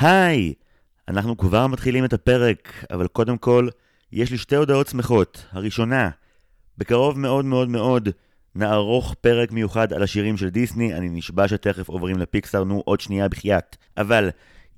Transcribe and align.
היי! 0.00 0.52
אנחנו 1.08 1.36
כבר 1.36 1.66
מתחילים 1.66 2.04
את 2.04 2.12
הפרק, 2.12 2.84
אבל 2.90 3.06
קודם 3.06 3.38
כל, 3.38 3.68
יש 4.12 4.30
לי 4.30 4.38
שתי 4.38 4.56
הודעות 4.56 4.86
שמחות. 4.86 5.46
הראשונה, 5.52 6.10
בקרוב 6.78 7.18
מאוד 7.18 7.44
מאוד 7.44 7.68
מאוד 7.68 8.08
נערוך 8.54 9.14
פרק 9.20 9.52
מיוחד 9.52 9.92
על 9.92 10.02
השירים 10.02 10.36
של 10.36 10.48
דיסני, 10.48 10.94
אני 10.94 11.08
נשבע 11.08 11.48
שתכף 11.48 11.88
עוברים 11.88 12.18
לפיקסאר, 12.18 12.64
נו 12.64 12.82
עוד 12.84 13.00
שנייה 13.00 13.28
בחייאת. 13.28 13.76
אבל, 13.96 14.30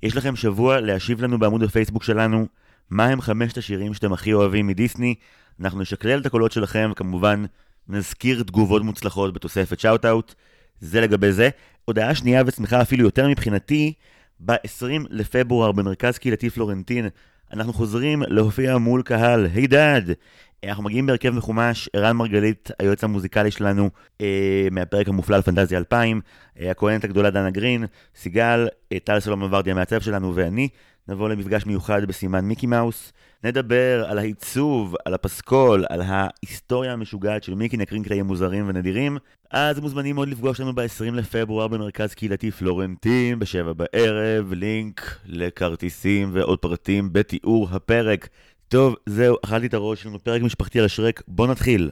יש 0.03 0.15
לכם 0.15 0.35
שבוע 0.35 0.79
להשיב 0.79 1.21
לנו 1.21 1.39
בעמוד 1.39 1.63
הפייסבוק 1.63 2.03
שלנו, 2.03 2.47
מה 2.89 3.05
הם 3.05 3.21
חמשת 3.21 3.57
השירים 3.57 3.93
שאתם 3.93 4.13
הכי 4.13 4.33
אוהבים 4.33 4.67
מדיסני. 4.67 5.15
אנחנו 5.61 5.81
נשקלל 5.81 6.19
את 6.19 6.25
הקולות 6.25 6.51
שלכם, 6.51 6.89
וכמובן 6.91 7.43
נזכיר 7.87 8.43
תגובות 8.43 8.83
מוצלחות 8.83 9.33
בתוספת 9.33 9.79
shout-out. 9.79 10.33
זה 10.79 11.01
לגבי 11.01 11.31
זה. 11.31 11.49
הודעה 11.85 12.15
שנייה 12.15 12.43
ושמחה 12.45 12.81
אפילו 12.81 13.03
יותר 13.03 13.27
מבחינתי, 13.27 13.93
ב-20 14.45 15.07
לפברואר 15.09 15.71
במרכז 15.71 16.17
קהילתי 16.17 16.49
פלורנטין, 16.49 17.07
אנחנו 17.53 17.73
חוזרים 17.73 18.23
להופיע 18.27 18.77
מול 18.77 19.01
קהל, 19.01 19.47
הידד! 19.53 20.01
אנחנו 20.65 20.83
מגיעים 20.83 21.05
בהרכב 21.05 21.29
מחומש, 21.29 21.89
ערן 21.93 22.15
מרגלית, 22.15 22.71
היועץ 22.79 23.03
המוזיקלי 23.03 23.51
שלנו, 23.51 23.89
אה, 24.21 24.67
מהפרק 24.71 25.07
המופלא 25.07 25.35
על 25.35 25.41
פנטזיה 25.41 25.79
2000, 25.79 26.21
אה, 26.59 26.71
הכהנת 26.71 27.03
הגדולה 27.03 27.29
דנה 27.29 27.49
גרין, 27.49 27.85
סיגל, 28.15 28.67
אה, 28.91 28.99
טל 28.99 29.19
סלום 29.19 29.43
עברדי 29.43 29.71
המעצב 29.71 30.01
שלנו 30.01 30.35
ואני, 30.35 30.69
נבוא 31.07 31.29
למפגש 31.29 31.65
מיוחד 31.65 32.05
בסימן 32.05 32.45
מיקי 32.45 32.67
מאוס, 32.67 33.13
נדבר 33.43 34.05
על 34.07 34.17
העיצוב, 34.17 34.95
על 35.05 35.13
הפסקול, 35.13 35.85
על 35.89 36.01
ההיסטוריה 36.05 36.93
המשוגעת 36.93 37.43
של 37.43 37.55
מיקי, 37.55 37.77
נקרין 37.77 38.03
קטעים 38.03 38.25
מוזרים 38.25 38.69
ונדירים. 38.69 39.17
אז 39.51 39.79
מוזמנים 39.79 40.15
מאוד 40.15 40.27
לפגוש 40.27 40.59
לנו 40.59 40.75
ב-20 40.75 41.13
לפברואר 41.13 41.67
במרכז 41.67 42.13
קהילתי 42.13 42.51
פלורנטין, 42.51 43.39
בשבע 43.39 43.73
בערב, 43.73 44.53
לינק 44.53 45.19
לכרטיסים 45.25 46.29
ועוד 46.33 46.59
פרטים 46.59 47.13
בתיאור 47.13 47.67
הפרק. 47.71 48.29
טוב, 48.67 48.95
זהו, 49.05 49.37
אכלתי 49.45 49.67
את 49.67 49.73
הראש, 49.73 49.99
יש 49.99 50.05
לנו 50.05 50.19
פרק 50.19 50.41
משפחתי 50.41 50.79
על 50.79 50.85
השרק, 50.85 51.21
בוא 51.27 51.47
נתחיל. 51.47 51.89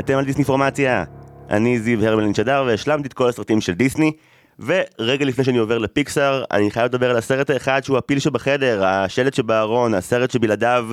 אתם 0.00 0.18
על 0.18 0.24
דיסניפורמציה. 0.24 1.04
אני 1.50 1.80
זיו 1.80 2.04
הרמלין 2.04 2.34
שדר 2.34 2.64
והשלמתי 2.66 3.08
את 3.08 3.12
כל 3.12 3.28
הסרטים 3.28 3.60
של 3.60 3.72
דיסני. 3.72 4.12
ורגע 4.58 5.24
לפני 5.24 5.44
שאני 5.44 5.58
עובר 5.58 5.78
לפיקסאר, 5.78 6.44
אני 6.50 6.70
חייב 6.70 6.86
לדבר 6.86 7.10
על 7.10 7.16
הסרט 7.16 7.50
האחד 7.50 7.84
שהוא 7.84 7.98
הפיל 7.98 8.18
שבחדר, 8.18 8.84
השלט 8.84 9.34
שבארון, 9.34 9.94
הסרט 9.94 10.30
שבלעדיו 10.30 10.88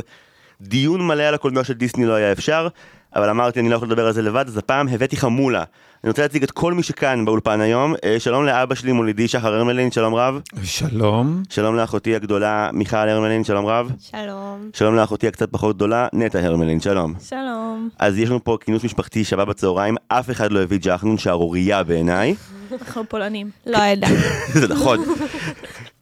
דיון 0.62 1.08
מלא 1.08 1.24
על 1.24 1.34
הקולנוע 1.34 1.64
של 1.64 1.74
דיסני 1.74 2.06
לא 2.06 2.14
היה 2.14 2.31
אפשר, 2.31 2.68
אבל 3.16 3.30
אמרתי 3.30 3.59
אני 3.59 3.69
לא 3.69 3.75
יכול 3.75 3.88
לדבר 3.88 4.08
על 4.08 4.14
זה 4.14 4.22
לבד, 4.22 4.45
אז 4.47 4.58
הפעם 4.58 4.88
הבאתי 4.88 5.17
חמולה. 5.17 5.64
אני 6.03 6.09
רוצה 6.09 6.22
להציג 6.22 6.44
את 6.44 6.52
כל 6.52 6.73
מי 6.73 6.83
שכאן 6.83 7.25
באולפן 7.25 7.61
היום. 7.61 7.94
אה, 8.06 8.19
שלום 8.19 8.45
לאבא 8.45 8.75
שלי 8.75 8.92
מולידי 8.92 9.28
שחר 9.28 9.53
הרמלין, 9.53 9.92
שלום 9.92 10.16
רב. 10.16 10.42
שלום. 10.64 11.44
שלום 11.50 11.75
לאחותי 11.75 12.16
הגדולה 12.16 12.69
מיכל 12.73 12.97
הרמלין, 12.97 13.44
שלום 13.44 13.66
רב. 13.66 13.91
שלום. 14.00 14.69
שלום 14.73 14.95
לאחותי 14.95 15.28
הקצת 15.28 15.52
פחות 15.52 15.75
גדולה, 15.75 16.08
נטע 16.14 16.39
הרמלין, 16.39 16.80
שלום. 16.80 17.14
שלום. 17.30 17.89
אז 18.00 18.17
יש 18.17 18.30
לנו 18.30 18.44
פה 18.44 18.58
כינוס 18.66 18.84
משפחתי 18.84 19.23
שווה 19.23 19.45
בצהריים, 19.45 19.95
אף 20.08 20.31
אחד 20.31 20.52
לא 20.52 20.59
הביא 20.59 20.80
ג'חנון, 20.81 21.17
שערורייה 21.17 21.84
בעיניי. 21.84 22.36
אנחנו 22.72 23.03
פולנים. 23.09 23.50
לא 23.66 23.78
ידע. 23.78 24.08
זה 24.59 24.67
נכון. 24.67 25.00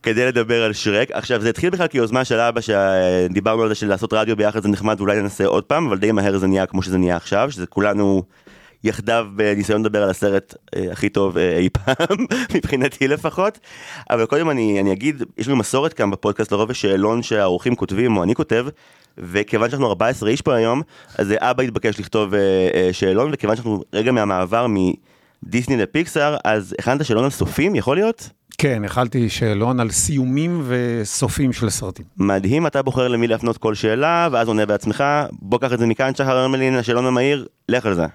כדי 0.03 0.25
לדבר 0.25 0.63
על 0.63 0.73
שרק. 0.73 1.11
עכשיו, 1.11 1.41
זה 1.41 1.49
התחיל 1.49 1.69
בכלל 1.69 1.87
כיוזמה 1.87 2.25
של 2.25 2.39
אבא, 2.39 2.61
שדיברנו 2.61 3.61
על 3.61 3.69
זה 3.69 3.75
של 3.75 3.87
לעשות 3.87 4.13
רדיו 4.13 4.35
ביחד 4.35 4.63
זה 4.63 4.69
נחמד, 4.69 4.95
ואולי 4.99 5.21
ננסה 5.21 5.45
עוד 5.45 5.63
פעם, 5.63 5.87
אבל 5.87 5.97
די 5.97 6.11
מהר 6.11 6.37
זה 6.37 6.47
נהיה 6.47 6.65
כמו 6.65 6.81
שזה 6.81 6.97
נהיה 6.97 7.15
עכשיו, 7.15 7.51
שזה 7.51 7.67
כולנו 7.67 8.23
יחדיו 8.83 9.27
בניסיון 9.35 9.81
לדבר 9.81 10.03
על 10.03 10.09
הסרט 10.09 10.55
אה, 10.75 10.91
הכי 10.91 11.09
טוב 11.09 11.37
אה, 11.37 11.57
אי 11.57 11.69
פעם, 11.69 12.25
מבחינתי 12.55 13.07
לפחות. 13.07 13.59
אבל 14.09 14.25
קודם 14.25 14.49
אני, 14.49 14.79
אני 14.79 14.91
אגיד, 14.91 15.23
יש 15.37 15.47
לנו 15.47 15.57
מסורת 15.57 15.93
כאן 15.93 16.11
בפודקאסט 16.11 16.51
לרוב 16.51 16.71
יש 16.71 16.81
שאלון 16.81 17.23
שהאורחים 17.23 17.75
כותבים, 17.75 18.17
או 18.17 18.23
אני 18.23 18.35
כותב, 18.35 18.67
וכיוון 19.17 19.69
שאנחנו 19.69 19.87
14 19.87 20.29
איש 20.29 20.41
פה 20.41 20.55
היום, 20.55 20.81
אז 21.17 21.33
אבא 21.37 21.63
התבקש 21.63 21.99
לכתוב 21.99 22.33
אה, 22.33 22.39
אה, 22.73 22.89
שאלון, 22.91 23.29
וכיוון 23.33 23.55
שאנחנו 23.55 23.83
רגע 23.93 24.11
מהמעבר 24.11 24.67
מדיסני 25.43 25.77
לפיקסאר, 25.77 26.37
אז 26.43 26.75
הכנת 26.79 27.05
שאלון 27.05 27.23
על 27.23 27.29
סופים, 27.29 27.75
יכול 27.75 27.97
להיות? 27.97 28.29
כן, 28.57 28.85
הכלתי 28.85 29.29
שאלון 29.29 29.79
על 29.79 29.91
סיומים 29.91 30.63
וסופים 30.67 31.53
של 31.53 31.69
סרטים. 31.69 32.05
מדהים, 32.17 32.67
אתה 32.67 32.81
בוחר 32.81 33.07
למי 33.07 33.27
להפנות 33.27 33.57
כל 33.57 33.75
שאלה, 33.75 34.29
ואז 34.31 34.47
עונה 34.47 34.65
בעצמך. 34.65 35.03
בוא 35.31 35.59
קח 35.59 35.73
את 35.73 35.79
זה 35.79 35.85
מכאן, 35.85 36.15
שחר 36.15 36.37
הרמלין, 36.37 36.75
השאלון 36.75 37.05
המהיר, 37.05 37.47
לך 37.69 37.85
על 37.85 37.93
זה. 37.93 38.05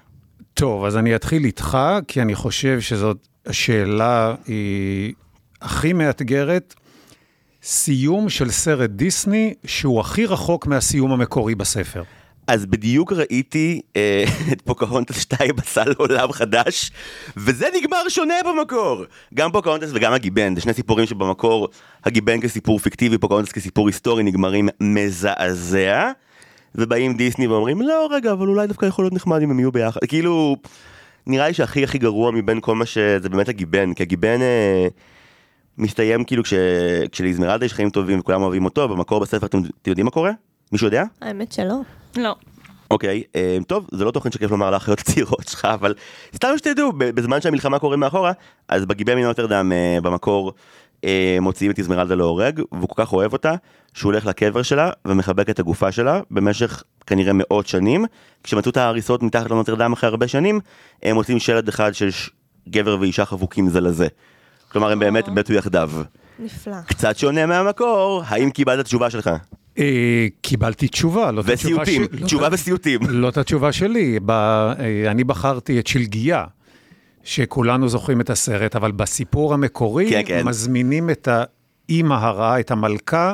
טוב, 0.53 0.85
אז 0.85 0.97
אני 0.97 1.15
אתחיל 1.15 1.45
איתך, 1.45 1.77
כי 2.07 2.21
אני 2.21 2.35
חושב 2.35 2.81
שזאת 2.81 3.27
השאלה 3.45 4.35
היא 4.47 5.13
הכי 5.61 5.93
מאתגרת. 5.93 6.73
סיום 7.63 8.29
של 8.29 8.51
סרט 8.51 8.89
דיסני 8.89 9.53
שהוא 9.65 9.99
הכי 9.99 10.25
רחוק 10.25 10.67
מהסיום 10.67 11.11
המקורי 11.11 11.55
בספר. 11.55 12.03
אז 12.47 12.65
בדיוק 12.65 13.13
ראיתי 13.13 13.81
אה, 13.95 14.23
את 14.51 14.61
פוקהונטס 14.61 15.19
2 15.19 15.55
בסל 15.55 15.93
עולם 15.97 16.31
חדש, 16.31 16.91
וזה 17.37 17.67
נגמר 17.77 18.09
שונה 18.09 18.33
במקור. 18.45 19.03
גם 19.33 19.51
פוקהונטס 19.51 19.89
וגם 19.93 20.13
הגיבן, 20.13 20.55
זה 20.55 20.61
שני 20.61 20.73
סיפורים 20.73 21.05
שבמקור 21.05 21.67
הגיבן 22.05 22.41
כסיפור 22.41 22.79
פיקטיבי, 22.79 23.17
פוקהונטס 23.17 23.51
כסיפור 23.51 23.87
היסטורי 23.87 24.23
נגמרים 24.23 24.69
מזעזע. 24.81 26.11
ובאים 26.75 27.17
דיסני 27.17 27.47
ואומרים 27.47 27.81
לא 27.81 28.09
רגע 28.11 28.31
אבל 28.31 28.47
אולי 28.47 28.67
דווקא 28.67 28.85
יכול 28.85 29.05
להיות 29.05 29.13
נחמד 29.13 29.41
אם 29.41 29.51
הם 29.51 29.59
יהיו 29.59 29.71
ביחד 29.71 29.99
כאילו 30.07 30.57
נראה 31.27 31.47
לי 31.47 31.53
שהכי 31.53 31.83
הכי 31.83 31.97
גרוע 31.97 32.31
מבין 32.31 32.61
כל 32.61 32.75
מה 32.75 32.85
שזה 32.85 33.29
באמת 33.29 33.49
הגיבן 33.49 33.93
כי 33.93 34.03
הגיבן 34.03 34.41
אה, 34.41 34.87
מסתיים 35.77 36.23
כאילו 36.23 36.43
כש, 36.43 36.53
כשליזמרלדה 37.11 37.65
יש 37.65 37.73
חיים 37.73 37.89
טובים 37.89 38.19
וכולם 38.19 38.41
אוהבים 38.41 38.65
אותו 38.65 38.87
במקור 38.87 39.19
בספר 39.19 39.45
אתם, 39.45 39.57
אתם 39.57 39.91
יודעים 39.91 40.05
מה 40.05 40.11
קורה? 40.11 40.31
מישהו 40.71 40.87
יודע? 40.87 41.03
האמת 41.21 41.51
שלא. 41.51 41.81
לא. 42.17 42.35
אוקיי, 42.91 43.23
אה, 43.35 43.57
טוב, 43.67 43.87
זה 43.91 44.05
לא 44.05 44.11
תוכן 44.11 44.31
שכיף 44.31 44.51
לומר 44.51 44.71
לאחיות 44.71 44.99
הצעירות 44.99 45.47
שלך, 45.47 45.65
אבל 45.65 45.93
סתם 46.35 46.47
שתדעו, 46.57 46.91
בזמן 46.97 47.41
שהמלחמה 47.41 47.79
קורה 47.79 47.97
מאחורה, 47.97 48.31
אז 48.67 48.85
בגיבן 48.85 49.15
מנוטרדם 49.15 49.71
אה, 49.71 49.97
במקור 50.01 50.53
אה, 51.03 51.37
מוציאים 51.41 51.71
את 51.71 51.77
איזמרלדה 51.77 52.15
להורג, 52.15 52.61
והוא 52.71 52.89
כל 52.89 53.05
כך 53.05 53.13
אוהב 53.13 53.33
אותה, 53.33 53.53
שהוא 53.93 54.11
הולך 54.11 54.25
לקבר 54.25 54.61
שלה 54.61 54.89
ומחבק 55.05 55.49
את 55.49 55.59
הגופה 55.59 55.91
שלה 55.91 56.21
במשך 56.31 56.83
כנראה 57.07 57.31
מאות 57.35 57.67
שנים. 57.67 58.05
כשמצאו 58.43 58.71
את 58.71 58.77
ההריסות 58.77 59.23
מתחת 59.23 59.51
לנוטרדם 59.51 59.93
אחרי 59.93 60.09
הרבה 60.09 60.27
שנים, 60.27 60.59
הם 61.03 61.15
מוצאים 61.15 61.39
שלד 61.39 61.67
אחד 61.67 61.93
של 61.93 62.09
גבר 62.69 62.97
ואישה 62.99 63.25
חבוקים 63.25 63.69
זה 63.69 63.81
לזה. 63.81 64.07
כלומר 64.71 64.91
הם 64.91 64.99
באמת 64.99 65.27
מתו 65.27 65.53
יחדיו. 65.53 65.91
נפלא. 66.39 66.81
קצת 66.87 67.17
שונה 67.17 67.45
מהמקור, 67.45 68.23
האם 68.27 68.49
קיבלת 68.49 68.85
תשובה 68.85 69.09
שלך? 69.09 69.29
אה, 69.79 69.83
קיבלתי 70.41 70.87
תשובה, 70.87 71.31
לא 71.31 71.41
את 71.41 71.49
התשובה 71.49 71.81
וסיוטים, 71.81 72.03
ש- 72.17 72.21
לא 72.21 72.25
תשובה 72.25 72.47
וסיוטים. 72.51 72.99
לא 73.09 73.29
את 73.29 73.37
התשובה 73.37 73.71
שלי. 73.71 74.19
אה, 74.29 74.73
אני 75.11 75.23
בחרתי 75.23 75.79
את 75.79 75.87
שלגיה, 75.87 76.43
שכולנו 77.23 77.89
זוכרים 77.89 78.21
את 78.21 78.29
הסרט, 78.29 78.75
אבל 78.75 78.91
בסיפור 78.91 79.53
המקורי 79.53 80.09
כן, 80.09 80.21
כן. 80.25 80.45
מזמינים 80.47 81.09
את 81.09 81.27
האימא 81.31 82.13
הרעה, 82.13 82.59
את 82.59 82.71
המלכה, 82.71 83.33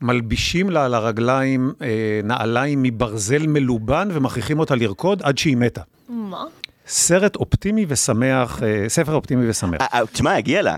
מלבישים 0.00 0.70
לה 0.70 0.84
על 0.84 0.94
הרגליים 0.94 1.72
אה, 1.82 1.86
נעליים 2.24 2.82
מברזל 2.82 3.46
מלובן 3.46 4.08
ומכריחים 4.12 4.58
אותה 4.58 4.74
לרקוד 4.74 5.22
עד 5.22 5.38
שהיא 5.38 5.56
מתה. 5.56 5.80
מה? 6.08 6.44
סרט 6.86 7.36
אופטימי 7.36 7.86
ושמח, 7.88 8.62
אה, 8.62 8.84
ספר 8.88 9.14
אופטימי 9.14 9.48
ושמח. 9.50 9.80
תשמע, 10.12 10.34
הגיע 10.36 10.62
לה. 10.62 10.74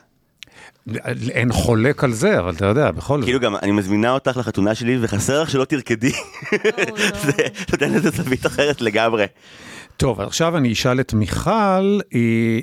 אין 1.31 1.53
חולק 1.53 2.05
על 2.05 2.13
זה, 2.13 2.39
אבל 2.39 2.55
אתה 2.55 2.67
יודע, 2.67 2.91
בכל 2.91 3.21
זאת. 3.21 3.25
כאילו 3.25 3.41
גם 3.41 3.57
אני 3.57 3.73
מזמינה 3.73 4.11
אותך 4.11 4.37
לחתונה 4.37 4.75
שלי 4.75 4.99
וחסר 5.01 5.43
לך 5.43 5.51
שלא 5.51 5.65
תרקדי. 5.65 6.13
זה 7.25 7.33
נותן 7.71 7.93
לזה 7.93 8.11
זווית 8.11 8.47
אחרת 8.47 8.81
לגמרי. 8.81 9.25
טוב, 9.97 10.21
עכשיו 10.21 10.57
אני 10.57 10.73
אשאל 10.73 11.01
את 11.01 11.15
מיכל 11.15 12.01
אה, 12.15 12.59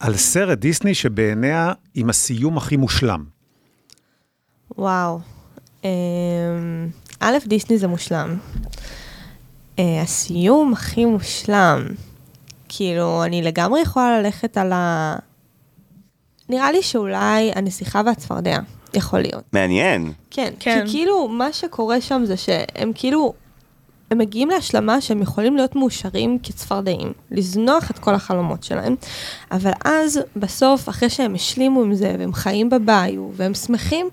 על 0.00 0.16
סרט 0.16 0.58
דיסני 0.58 0.94
שבעיניה 0.94 1.72
עם 1.94 2.10
הסיום 2.10 2.56
הכי 2.56 2.76
מושלם. 2.76 3.24
וואו. 4.78 5.20
אמ, 5.84 5.90
א', 7.20 7.36
דיסני 7.46 7.78
זה 7.78 7.86
מושלם. 7.86 8.36
אה, 9.78 10.02
הסיום 10.02 10.72
הכי 10.72 11.04
מושלם. 11.04 11.86
כאילו, 12.68 13.24
אני 13.24 13.42
לגמרי 13.42 13.80
יכולה 13.80 14.20
ללכת 14.20 14.56
על 14.56 14.72
ה... 14.72 15.16
נראה 16.48 16.72
לי 16.72 16.82
שאולי 16.82 17.52
הנסיכה 17.54 18.02
והצפרדע, 18.06 18.58
יכול 18.94 19.20
להיות. 19.20 19.44
מעניין. 19.52 20.12
כן, 20.30 20.52
כן. 20.60 20.82
כי 20.86 20.90
כאילו, 20.90 21.28
מה 21.28 21.52
שקורה 21.52 22.00
שם 22.00 22.22
זה 22.24 22.36
שהם 22.36 22.92
כאילו 22.94 23.34
הם 24.10 24.18
מגיעים 24.18 24.48
להשלמה 24.50 25.00
שהם 25.00 25.22
יכולים 25.22 25.56
להיות 25.56 25.76
מאושרים 25.76 26.38
כצפרדעים, 26.42 27.12
לזנוח 27.30 27.90
את 27.90 27.98
כל 27.98 28.14
החלומות 28.14 28.64
שלהם, 28.64 28.96
אבל 29.52 29.70
אז, 29.84 30.20
בסוף, 30.36 30.88
אחרי 30.88 31.10
שהם 31.10 31.34
השלימו 31.34 31.82
עם 31.82 31.94
זה, 31.94 32.14
והם 32.18 32.34
חיים 32.34 32.70
בביו, 32.70 33.28
והם 33.36 33.54
שמחים, 33.54 34.06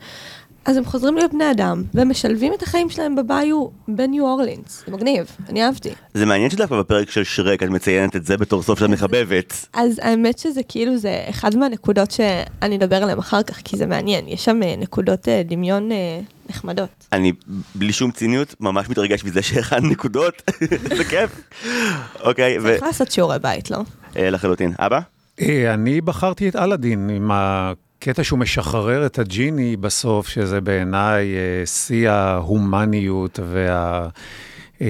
אז 0.65 0.77
הם 0.77 0.85
חוזרים 0.85 1.15
להיות 1.15 1.33
בני 1.33 1.51
אדם, 1.51 1.83
והם 1.93 2.09
משלבים 2.09 2.53
את 2.53 2.63
החיים 2.63 2.89
שלהם 2.89 3.15
בביו 3.15 3.67
בניו 3.87 4.25
אורלינס. 4.25 4.83
זה 4.85 4.91
מגניב, 4.91 5.37
אני 5.49 5.63
אהבתי. 5.63 5.89
זה 6.13 6.25
מעניין 6.25 6.49
שדווקא 6.49 6.79
בפרק 6.79 7.09
של 7.09 7.23
שרק 7.23 7.63
את 7.63 7.69
מציינת 7.69 8.15
את 8.15 8.25
זה 8.25 8.37
בתור 8.37 8.63
סוף 8.63 8.79
שאת 8.79 8.89
מחבבת. 8.89 9.67
אז 9.73 9.99
האמת 10.03 10.39
שזה 10.39 10.61
כאילו, 10.67 10.97
זה 10.97 11.23
אחד 11.29 11.55
מהנקודות 11.55 12.11
שאני 12.11 12.75
אדבר 12.75 13.03
עליהן 13.03 13.19
אחר 13.19 13.43
כך, 13.43 13.61
כי 13.63 13.77
זה 13.77 13.85
מעניין. 13.85 14.27
יש 14.27 14.45
שם 14.45 14.63
אה, 14.63 14.75
נקודות 14.77 15.27
אה, 15.27 15.41
דמיון 15.45 15.91
אה, 15.91 16.19
נחמדות. 16.49 17.07
אני 17.13 17.31
בלי 17.75 17.93
שום 17.93 18.11
ציניות 18.11 18.55
ממש 18.59 18.89
מתרגש 18.89 19.23
מזה 19.23 19.41
שהכנת 19.41 19.83
נקודות, 19.83 20.41
זה 20.97 21.03
כיף. 21.03 21.41
אוקיי, 22.23 22.57
ו... 22.59 22.63
צריך 22.63 22.83
לעשות 22.83 23.11
שיעורי 23.11 23.39
בית, 23.39 23.71
לא? 23.71 23.79
לחלוטין. 24.15 24.73
אבא? 24.79 24.99
אני 25.73 26.01
בחרתי 26.01 26.49
את 26.49 26.55
אלאדין 26.55 27.09
עם 27.09 27.31
הקטע 28.01 28.23
שהוא 28.23 28.39
משחרר 28.39 29.05
את 29.05 29.19
הג'יני 29.19 29.77
בסוף, 29.77 30.27
שזה 30.27 30.61
בעיניי 30.61 31.35
אה, 31.35 31.65
שיא 31.65 32.09
ההומניות 32.09 33.39
וה... 33.43 34.07
אה, 34.81 34.87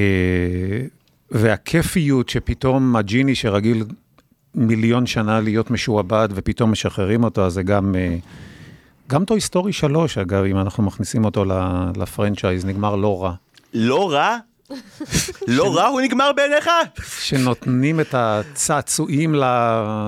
והכיפיות 1.32 2.30
שפתאום 2.30 2.96
הג'יני 2.96 3.36
שרגיל 3.36 3.84
מיליון 4.56 5.06
שנה 5.06 5.40
להיות 5.40 5.72
משועבד 5.72 6.30
ופתאום 6.32 6.72
משחררים 6.72 7.24
אותו, 7.24 7.46
אז 7.46 7.54
זה 7.54 7.64
גם... 7.64 7.96
אה, 7.96 8.18
גם 9.10 9.26
Toy 9.26 9.42
Story 9.42 9.74
3, 9.74 10.18
אגב, 10.18 10.44
אם 10.44 10.58
אנחנו 10.58 10.84
מכניסים 10.84 11.26
אותו 11.26 11.46
ל 11.96 12.02
franchise, 12.02 12.66
נגמר 12.66 12.96
לא 12.96 13.24
רע. 13.24 13.34
לא 13.74 14.12
רע? 14.12 14.38
לא 15.48 15.76
רע 15.76 15.88
הוא 15.88 16.02
נגמר 16.02 16.32
בעיניך? 16.36 16.70
שנותנים 17.20 18.00
את 18.00 18.16
הצעצועים 18.18 19.36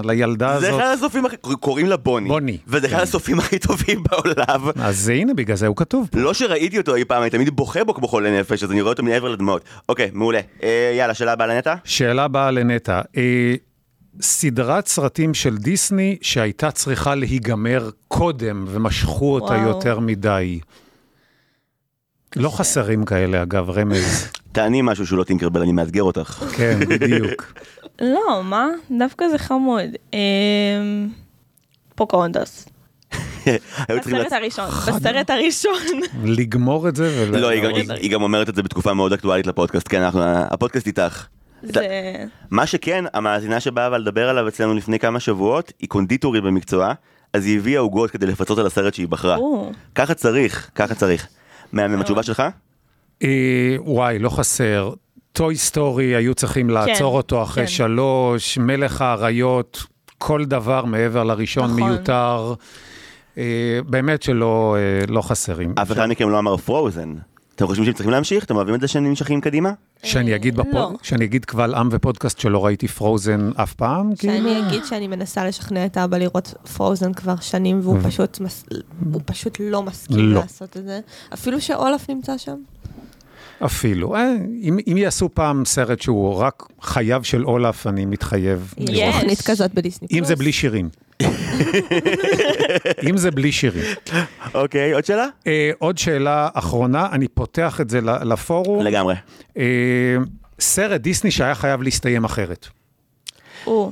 לילדה 0.03 0.59
זה 0.59 0.67
הזאת. 0.67 0.81
אחד 0.81 0.93
הסופים 0.97 1.25
הכי... 1.25 1.35
קוראים 1.59 1.85
לה 1.87 1.97
בוני. 1.97 2.29
בוני, 2.29 2.57
וזה 2.67 2.87
אחד 2.87 2.97
כן. 2.97 3.03
הסופים 3.03 3.39
הכי 3.39 3.59
טובים 3.59 4.03
בעולם. 4.03 4.69
אז 4.75 5.09
הנה, 5.09 5.33
בגלל 5.33 5.57
זה 5.57 5.67
הוא 5.67 5.75
כתוב. 5.75 6.09
לא 6.13 6.33
שראיתי 6.33 6.77
אותו 6.77 6.95
אי 6.95 7.05
פעם, 7.05 7.21
אני 7.21 7.29
תמיד 7.29 7.49
בוכה 7.49 7.83
בו 7.83 7.93
כמו 7.93 8.07
חולה 8.07 8.39
נפש, 8.39 8.63
אז 8.63 8.71
אני 8.71 8.81
רואה 8.81 8.91
אותו 8.91 9.03
מעבר 9.03 9.29
לדמעות. 9.29 9.63
אוקיי, 9.89 10.09
מעולה. 10.13 10.39
אה, 10.63 10.93
יאללה, 10.97 11.13
שאלה 11.13 11.31
הבאה 11.31 11.47
לנטע? 11.47 11.75
שאלה 11.83 12.27
באה 12.27 12.51
לנטע. 12.51 13.01
אה, 13.17 13.53
סדרת 14.21 14.87
סרטים 14.87 15.33
של 15.33 15.57
דיסני 15.57 16.17
שהייתה 16.21 16.71
צריכה 16.71 17.15
להיגמר 17.15 17.89
קודם 18.07 18.65
ומשכו 18.67 19.33
אותה 19.33 19.53
וואו. 19.53 19.67
יותר 19.67 19.99
מדי. 19.99 20.59
לא 22.35 22.49
חסרים 22.49 23.05
כאלה, 23.05 23.41
אגב, 23.41 23.69
רמז. 23.69 24.27
תעני 24.51 24.81
משהו 24.83 25.07
שהוא 25.07 25.19
לא 25.19 25.23
טינקרבל, 25.23 25.61
אני 25.61 25.71
מאתגר 25.71 26.03
אותך. 26.03 26.43
כן, 26.57 26.79
בדיוק. 26.89 27.53
לא, 28.01 28.43
מה? 28.43 28.67
דווקא 28.99 29.25
זה 29.31 29.37
חמוד. 29.37 29.89
אמ, 30.13 31.07
צריכים 34.01 34.17
בסרט 34.19 34.31
הראשון. 34.33 34.65
בסרט 34.69 35.29
הראשון. 35.29 35.79
לגמור 36.23 36.89
את 36.89 36.95
זה 36.95 37.15
ול... 37.31 37.37
לא, 37.37 37.49
היא 37.49 38.11
גם- 38.11 38.21
אומרת 38.21 38.49
את 38.49 38.55
זה 38.55 38.63
בתקופה 38.63 38.93
מאוד 38.93 39.13
אקטואלית 39.13 39.47
לפודקאסט, 39.47 39.87
כן, 39.89 40.01
אנחנו, 40.01 40.21
הפודקאסט 40.25 40.87
איתך. 40.87 41.25
זה... 41.63 41.87
מה 42.51 42.65
שכן, 42.67 43.05
המאזינה 43.13 43.59
שבאה 43.59 43.87
אבל 43.87 44.01
לדבר 44.01 44.29
עליו 44.29 44.47
אצלנו 44.47 44.73
לפני 44.73 44.99
כמה 44.99 45.19
שבועות, 45.19 45.71
היא 45.79 45.89
קונדיטורית 45.89 46.43
במקצועה, 46.43 46.93
אז 47.33 47.45
היא 47.45 47.57
הביאה 47.59 47.79
עוגות 47.79 48.11
כדי 48.11 48.25
לפצות 48.25 48.57
על 48.57 48.65
הסרט 48.65 48.93
שהיא 48.93 49.07
בחרה. 49.07 49.37
ככה 49.95 50.13
צריך, 50.13 50.69
ככה 50.75 50.95
צריך. 50.95 51.27
מהמם, 51.73 52.01
התשובה 52.01 52.23
שלך? 52.23 52.43
אה, 53.23 53.75
וואי, 53.79 54.19
לא 54.19 54.29
חסר. 54.29 54.93
Toy 55.31 55.55
Story, 55.55 56.15
היו 56.15 56.35
צריכים 56.35 56.69
לעצור 56.69 57.17
אותו 57.17 57.43
אחרי 57.43 57.63
כן. 57.63 57.71
שלוש, 57.71 58.57
מלך 58.57 59.01
האריות, 59.01 59.83
כל 60.17 60.45
דבר 60.45 60.85
מעבר 60.85 61.23
לראשון 61.23 61.63
נכון. 61.63 61.83
מיותר. 61.83 62.53
אה, 63.37 63.79
באמת 63.85 64.23
שלא 64.23 64.75
אה, 64.79 65.05
לא 65.07 65.21
חסרים. 65.21 65.73
אף 65.81 65.91
אחד 65.91 66.05
מכם 66.05 66.29
לא 66.29 66.39
אמר 66.39 66.57
פרוזן. 66.57 67.13
אתם 67.55 67.67
חושבים 67.67 67.85
שהם 67.85 67.93
צריכים 67.93 68.11
להמשיך? 68.11 68.43
אתם 68.43 68.55
אוהבים 68.55 68.75
את 68.75 68.81
זה 68.81 68.87
שהם 68.87 69.03
נמשכים 69.03 69.41
קדימה? 69.41 69.71
שאני 70.03 70.35
אגיד, 70.35 70.55
בפו... 70.55 70.69
לא. 70.73 70.91
שאני 71.01 71.25
אגיד 71.25 71.45
קבל 71.45 71.75
עם 71.75 71.89
ופודקאסט 71.91 72.39
שלא 72.39 72.65
ראיתי 72.65 72.87
פרוזן 72.87 73.49
אף 73.55 73.73
פעם? 73.73 74.15
כאילו? 74.15 74.33
שאני 74.33 74.67
אגיד 74.67 74.85
שאני 74.85 75.07
מנסה 75.07 75.45
לשכנע 75.47 75.85
את 75.85 75.97
אבא 75.97 76.17
לראות 76.17 76.53
פרוזן 76.77 77.13
כבר 77.13 77.35
שנים, 77.41 77.79
והוא 77.83 77.97
פשוט 78.03 78.39
מס- 78.39 78.65
הוא 79.13 79.21
פשוט 79.25 79.57
לא 79.59 79.83
מסכים 79.83 80.33
לא. 80.33 80.39
לעשות 80.41 80.77
את 80.77 80.83
זה. 80.83 80.99
אפילו 81.33 81.61
שאולף 81.61 82.09
נמצא 82.09 82.37
שם. 82.37 82.55
אפילו. 83.65 84.15
אה, 84.15 84.33
אם, 84.61 84.77
אם 84.91 84.97
יעשו 84.97 85.29
פעם 85.33 85.65
סרט 85.65 86.01
שהוא 86.01 86.35
רק 86.35 86.63
חייו 86.81 87.23
של 87.23 87.45
אולף, 87.45 87.87
אני 87.87 88.05
מתחייב. 88.05 88.73
יש. 88.77 89.15
תוכנית 89.15 89.41
כזאת 89.41 89.73
בדיסני 89.73 90.07
אם 90.11 90.17
פלוס. 90.17 90.27
זה 90.27 90.35
בלי 90.35 90.51
שירים. 90.51 90.89
אם 93.09 93.17
זה 93.17 93.31
בלי 93.31 93.51
שירים. 93.51 93.83
אוקיי, 94.53 94.93
עוד 94.93 95.05
שאלה? 95.05 95.25
אה, 95.47 95.71
עוד 95.79 95.97
שאלה 95.97 96.49
אחרונה, 96.53 97.07
אני 97.11 97.27
פותח 97.27 97.81
את 97.81 97.89
זה 97.89 98.01
ל- 98.01 98.33
לפורום. 98.33 98.85
לגמרי. 98.85 99.15
אה, 99.57 99.63
סרט 100.59 101.01
דיסני 101.01 101.31
שהיה 101.31 101.55
חייב 101.55 101.81
להסתיים 101.81 102.23
אחרת. 102.23 102.67
או. 103.67 103.91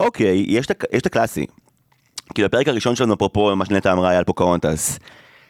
אוקיי, 0.00 0.26
ה- 0.28 0.44
יש 0.56 0.66
את 0.96 1.06
הקלאסי. 1.06 1.46
כאילו, 2.34 2.46
הפרק 2.46 2.68
הראשון 2.68 2.96
שלנו, 2.96 3.14
אפרופו 3.14 3.56
מה 3.56 3.64
שנטע 3.64 3.92
אמרה, 3.92 4.08
היה 4.10 4.18
על 4.18 4.24
פוקהונטס. 4.24 4.98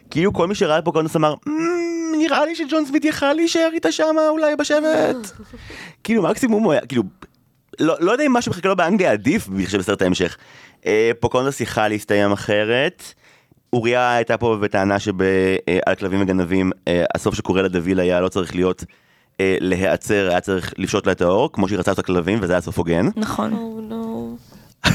כאילו, 0.09 0.33
כל 0.33 0.47
מי 0.47 0.55
שראה 0.55 0.79
את 0.79 0.85
פוקהונטס 0.85 1.15
אמר, 1.15 1.35
"מ, 1.47 1.51
נראה 2.17 2.45
לי 2.45 2.55
שג'ון 2.55 2.85
סמית 2.85 3.05
יכל 3.05 3.33
להישאר 3.33 3.69
איתה 3.73 3.91
שמה 3.91 4.29
אולי 4.29 4.55
בשבט. 4.55 5.31
כאילו, 6.03 6.23
מקסימום 6.23 6.63
הוא 6.63 6.71
היה, 6.71 6.81
כאילו, 6.85 7.03
לא 7.79 7.95
לא 7.99 8.11
יודע 8.11 8.23
אם 8.23 8.33
משהו 8.33 8.51
מחכה 8.51 8.69
לו 8.69 8.75
באנגליה 8.75 9.11
עדיף 9.11 9.47
בשביל 9.47 9.81
סרט 9.81 10.01
ההמשך. 10.01 10.37
אה, 10.85 11.11
פוקהונטס 11.19 11.61
יכל 11.61 11.87
להסתיים 11.87 12.31
אחרת. 12.31 13.03
אוריה 13.73 14.15
הייתה 14.15 14.37
פה 14.37 14.57
בטענה 14.61 14.99
שבעל 14.99 15.95
כלבים 15.99 16.21
וגנבים, 16.21 16.71
אה, 16.87 17.05
הסוף 17.15 17.35
שקורא 17.35 17.61
לדביל 17.61 17.99
היה 17.99 18.21
לא 18.21 18.29
צריך 18.29 18.55
להיות 18.55 18.83
אה, 19.39 19.57
להיעצר, 19.59 20.29
היה 20.29 20.39
צריך 20.39 20.73
לפשוט 20.77 21.05
לה 21.05 21.11
את 21.11 21.21
האור, 21.21 21.51
כמו 21.53 21.67
שהיא 21.67 21.79
רצתה 21.79 21.91
את 21.91 21.99
הכלבים, 21.99 22.39
וזה 22.41 22.53
היה 22.53 22.61
סוף 22.61 22.77
הוגן. 22.77 23.07
נכון. 23.15 23.51
נו. 23.89 24.37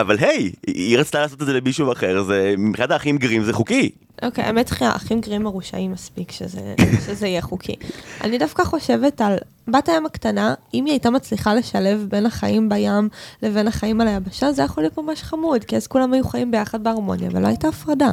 אבל 0.00 0.16
היי, 0.18 0.52
היא 0.66 0.98
רצתה 0.98 1.20
לעשות 1.20 1.42
את 1.42 1.46
זה 1.46 1.52
למישהו 1.52 1.92
אחר, 1.92 2.22
זה 2.22 2.54
מבחינת 2.58 2.90
האחים 2.90 3.18
גרים 3.18 3.44
זה 3.44 3.52
חוקי. 3.52 3.90
אוקיי, 4.22 4.44
האמת 4.44 4.70
היא, 4.80 4.88
האחים 4.88 5.20
גרים 5.20 5.42
מרושעים 5.42 5.92
מספיק 5.92 6.32
שזה, 6.32 6.74
יהיה 7.26 7.42
חוקי. 7.42 7.76
אני 8.20 8.38
דווקא 8.38 8.64
חושבת 8.64 9.20
על 9.20 9.38
בת 9.68 9.88
הים 9.88 10.06
הקטנה, 10.06 10.54
אם 10.74 10.84
היא 10.84 10.92
הייתה 10.92 11.10
מצליחה 11.10 11.54
לשלב 11.54 12.06
בין 12.08 12.26
החיים 12.26 12.68
בים 12.68 13.08
לבין 13.42 13.68
החיים 13.68 14.00
על 14.00 14.08
היבשה, 14.08 14.52
זה 14.52 14.62
יכול 14.62 14.82
להיות 14.84 14.98
ממש 14.98 15.22
חמוד, 15.22 15.64
כי 15.64 15.76
אז 15.76 15.86
כולם 15.86 16.12
היו 16.12 16.24
חיים 16.24 16.50
ביחד 16.50 16.84
בהרמוניה, 16.84 17.28
ולא 17.32 17.46
הייתה 17.46 17.68
הפרדה. 17.68 18.12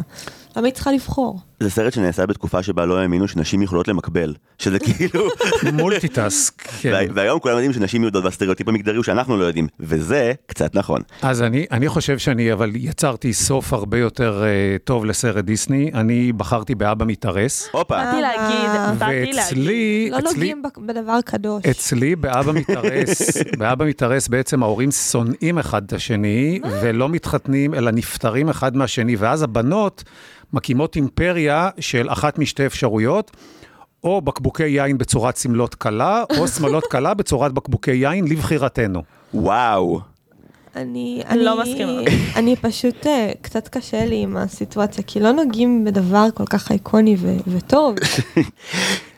למה 0.56 0.66
היא 0.68 0.74
צריכה 0.74 0.92
לבחור? 0.92 1.40
זה 1.60 1.70
סרט 1.70 1.94
שנעשה 1.94 2.26
בתקופה 2.26 2.64
שבה 2.64 2.86
לא 2.86 3.00
האמינו 3.00 3.28
שנשים 3.28 3.62
יכולות 3.62 3.88
למקבל, 3.88 4.34
שזה 4.58 4.80
כאילו, 4.86 5.28
multitask, 5.74 6.62
כן. 6.62 6.92
וה- 6.94 7.14
והיום 7.16 7.40
כולם 7.40 7.54
יודעים 7.56 7.74
שנשים 7.74 8.04
יודעות 8.04 8.26
והסטריאוטיפ 8.26 8.68
המגדרי 8.68 8.96
הוא 8.96 9.04
שאנחנו 9.04 9.38
לא 9.38 9.44
יודעים, 9.44 9.68
וזה 9.80 10.34
קצת 10.46 10.76
נכון. 10.76 11.02
אז 11.22 11.42
אני, 11.42 11.66
אני 11.72 11.88
חושב 11.90 12.18
שאני 12.18 12.54
אבל 12.54 12.72
יצרתי 12.76 13.34
סוף 13.34 13.74
הרבה 13.74 13.98
יותר 13.98 14.44
uh, 14.44 14.84
טוב 14.84 15.06
לסרט 15.06 15.46
דיסני. 15.46 15.92
אני 15.94 16.32
בחרתי 16.34 16.76
באבא 16.76 17.06
מתארס. 17.06 17.70
הופה, 17.72 17.96
באתי 17.96 18.22
להגיד, 18.22 18.70
באתי 19.00 19.14
להגיד. 19.16 19.36
ואצלי, 19.36 20.10
לא 20.12 20.20
נוגעים 20.22 20.64
בדבר 20.86 21.20
קדוש. 21.42 21.66
אצלי 21.66 22.16
באבא 22.16 22.52
מתארס, 22.52 23.38
באבא 23.60 23.86
מתארס 23.86 24.28
בעצם 24.28 24.64
ההורים 24.64 24.92
שונאים 24.92 25.58
אחד 25.58 25.86
את 25.86 25.94
השני, 25.94 26.60
ולא 26.82 27.10
מתחתנים, 27.10 27.74
אלא 27.74 27.92
נפטרים 27.92 28.50
אחד 28.50 28.78
מהשני, 28.78 29.16
ואז 29.16 29.44
הבנות 29.44 30.04
מקימות 30.54 30.96
אימפריה 30.96 31.70
של 31.80 32.10
אחת 32.10 32.40
משתי 32.40 32.66
אפשרויות. 32.66 33.32
או 34.04 34.22
בקבוקי 34.22 34.68
יין 34.68 34.98
בצורת 34.98 35.36
סמלות 35.36 35.76
קלה, 35.76 36.24
או 36.38 36.48
שמלות 36.58 36.84
קלה 36.84 37.14
בצורת 37.14 37.52
בקבוקי 37.52 37.92
יין 37.92 38.26
לבחירתנו. 38.28 39.02
וואו. 39.34 40.00
אני, 40.76 41.24
לא 41.36 41.62
אני, 41.62 41.72
מסכימה. 41.72 42.02
אני 42.40 42.56
פשוט, 42.56 43.08
אה, 43.08 43.32
קצת 43.42 43.68
קשה 43.68 44.06
לי 44.06 44.16
עם 44.16 44.38
הסיטואציה, 44.38 45.04
כי 45.08 45.20
לא 45.20 45.32
נוגעים 45.32 45.84
בדבר 45.84 46.28
כל 46.34 46.46
כך 46.46 46.72
אייקוני 46.72 47.16
ו- 47.20 47.38
וטוב. 47.48 47.96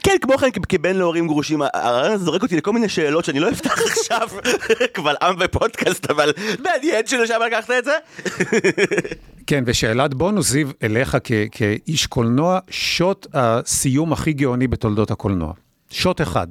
כן, 0.04 0.16
כמו 0.22 0.38
כן, 0.38 0.50
כבן 0.70 0.96
להורים 0.96 1.28
גרושים, 1.28 1.62
הרעיון 1.74 2.12
הזה 2.14 2.26
זורק 2.26 2.44
אותי 2.44 2.58
לכל 2.58 2.74
מיני 2.74 2.90
שאלות 2.90 3.26
שאני 3.26 3.40
לא 3.40 3.50
אפתח 3.50 3.76
עכשיו, 3.92 4.28
קבל 4.94 5.16
עם 5.22 5.36
ופודקאסט, 5.40 6.10
אבל 6.12 6.32
מעניין 6.64 7.08
שלשם 7.08 7.40
לקחת 7.48 7.72
את 7.72 7.86
זה. 7.86 7.92
כן, 9.48 9.64
ושאלת 9.68 10.14
בונוס, 10.14 10.50
זיו, 10.50 10.68
אליך 10.84 11.18
כ- 11.24 11.32
כאיש 11.52 12.08
קולנוע, 12.08 12.60
שוט 12.70 13.28
הסיום 13.34 14.14
הכי 14.14 14.34
גאוני 14.34 14.68
בתולדות 14.68 15.12
הקולנוע. 15.12 15.54
שוט 15.92 16.22
אחד. 16.22 16.48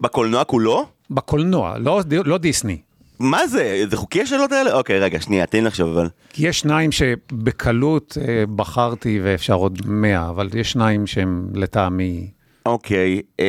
בקולנוע 0.00 0.44
כולו? 0.44 0.86
בקולנוע, 1.10 1.78
לא, 1.78 2.00
לא 2.10 2.38
דיסני. 2.38 2.78
מה 3.18 3.46
זה? 3.46 3.84
זה 3.90 3.96
חוקי 3.96 4.22
השאלות 4.22 4.52
האלה? 4.52 4.72
אוקיי, 4.74 4.98
רגע, 4.98 5.20
שנייה, 5.20 5.46
תן 5.46 5.58
לי 5.58 5.64
לחשוב 5.64 5.88
אבל. 5.98 6.08
כי 6.32 6.48
יש 6.48 6.60
שניים 6.60 6.92
שבקלות 6.92 8.18
אה, 8.20 8.44
בחרתי 8.56 9.20
ואפשר 9.24 9.54
עוד 9.54 9.78
מאה, 9.86 10.28
אבל 10.28 10.48
יש 10.54 10.72
שניים 10.72 11.06
שהם 11.06 11.48
לטעמי... 11.54 12.30
אוקיי, 12.68 13.20
אמ, 13.38 13.44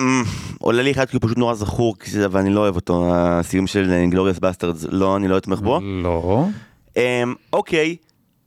אמ, 0.00 0.22
עולה 0.58 0.82
לי 0.82 0.90
אחד 0.90 1.04
כי 1.04 1.16
הוא 1.16 1.22
פשוט 1.24 1.38
נורא 1.38 1.54
זכור, 1.54 1.94
כי 1.98 2.10
זה- 2.10 2.26
אבל 2.26 2.40
אני 2.40 2.50
לא 2.50 2.60
אוהב 2.60 2.76
אותו, 2.76 3.10
הסיום 3.14 3.66
של 3.66 4.04
Glorious 4.10 4.38
Basterds, 4.38 4.86
לא, 4.90 5.16
אני 5.16 5.28
לא 5.28 5.38
אתמך 5.38 5.60
בו. 5.60 5.80
לא. 6.02 6.44
אמ, 6.96 7.34
אוקיי, 7.52 7.96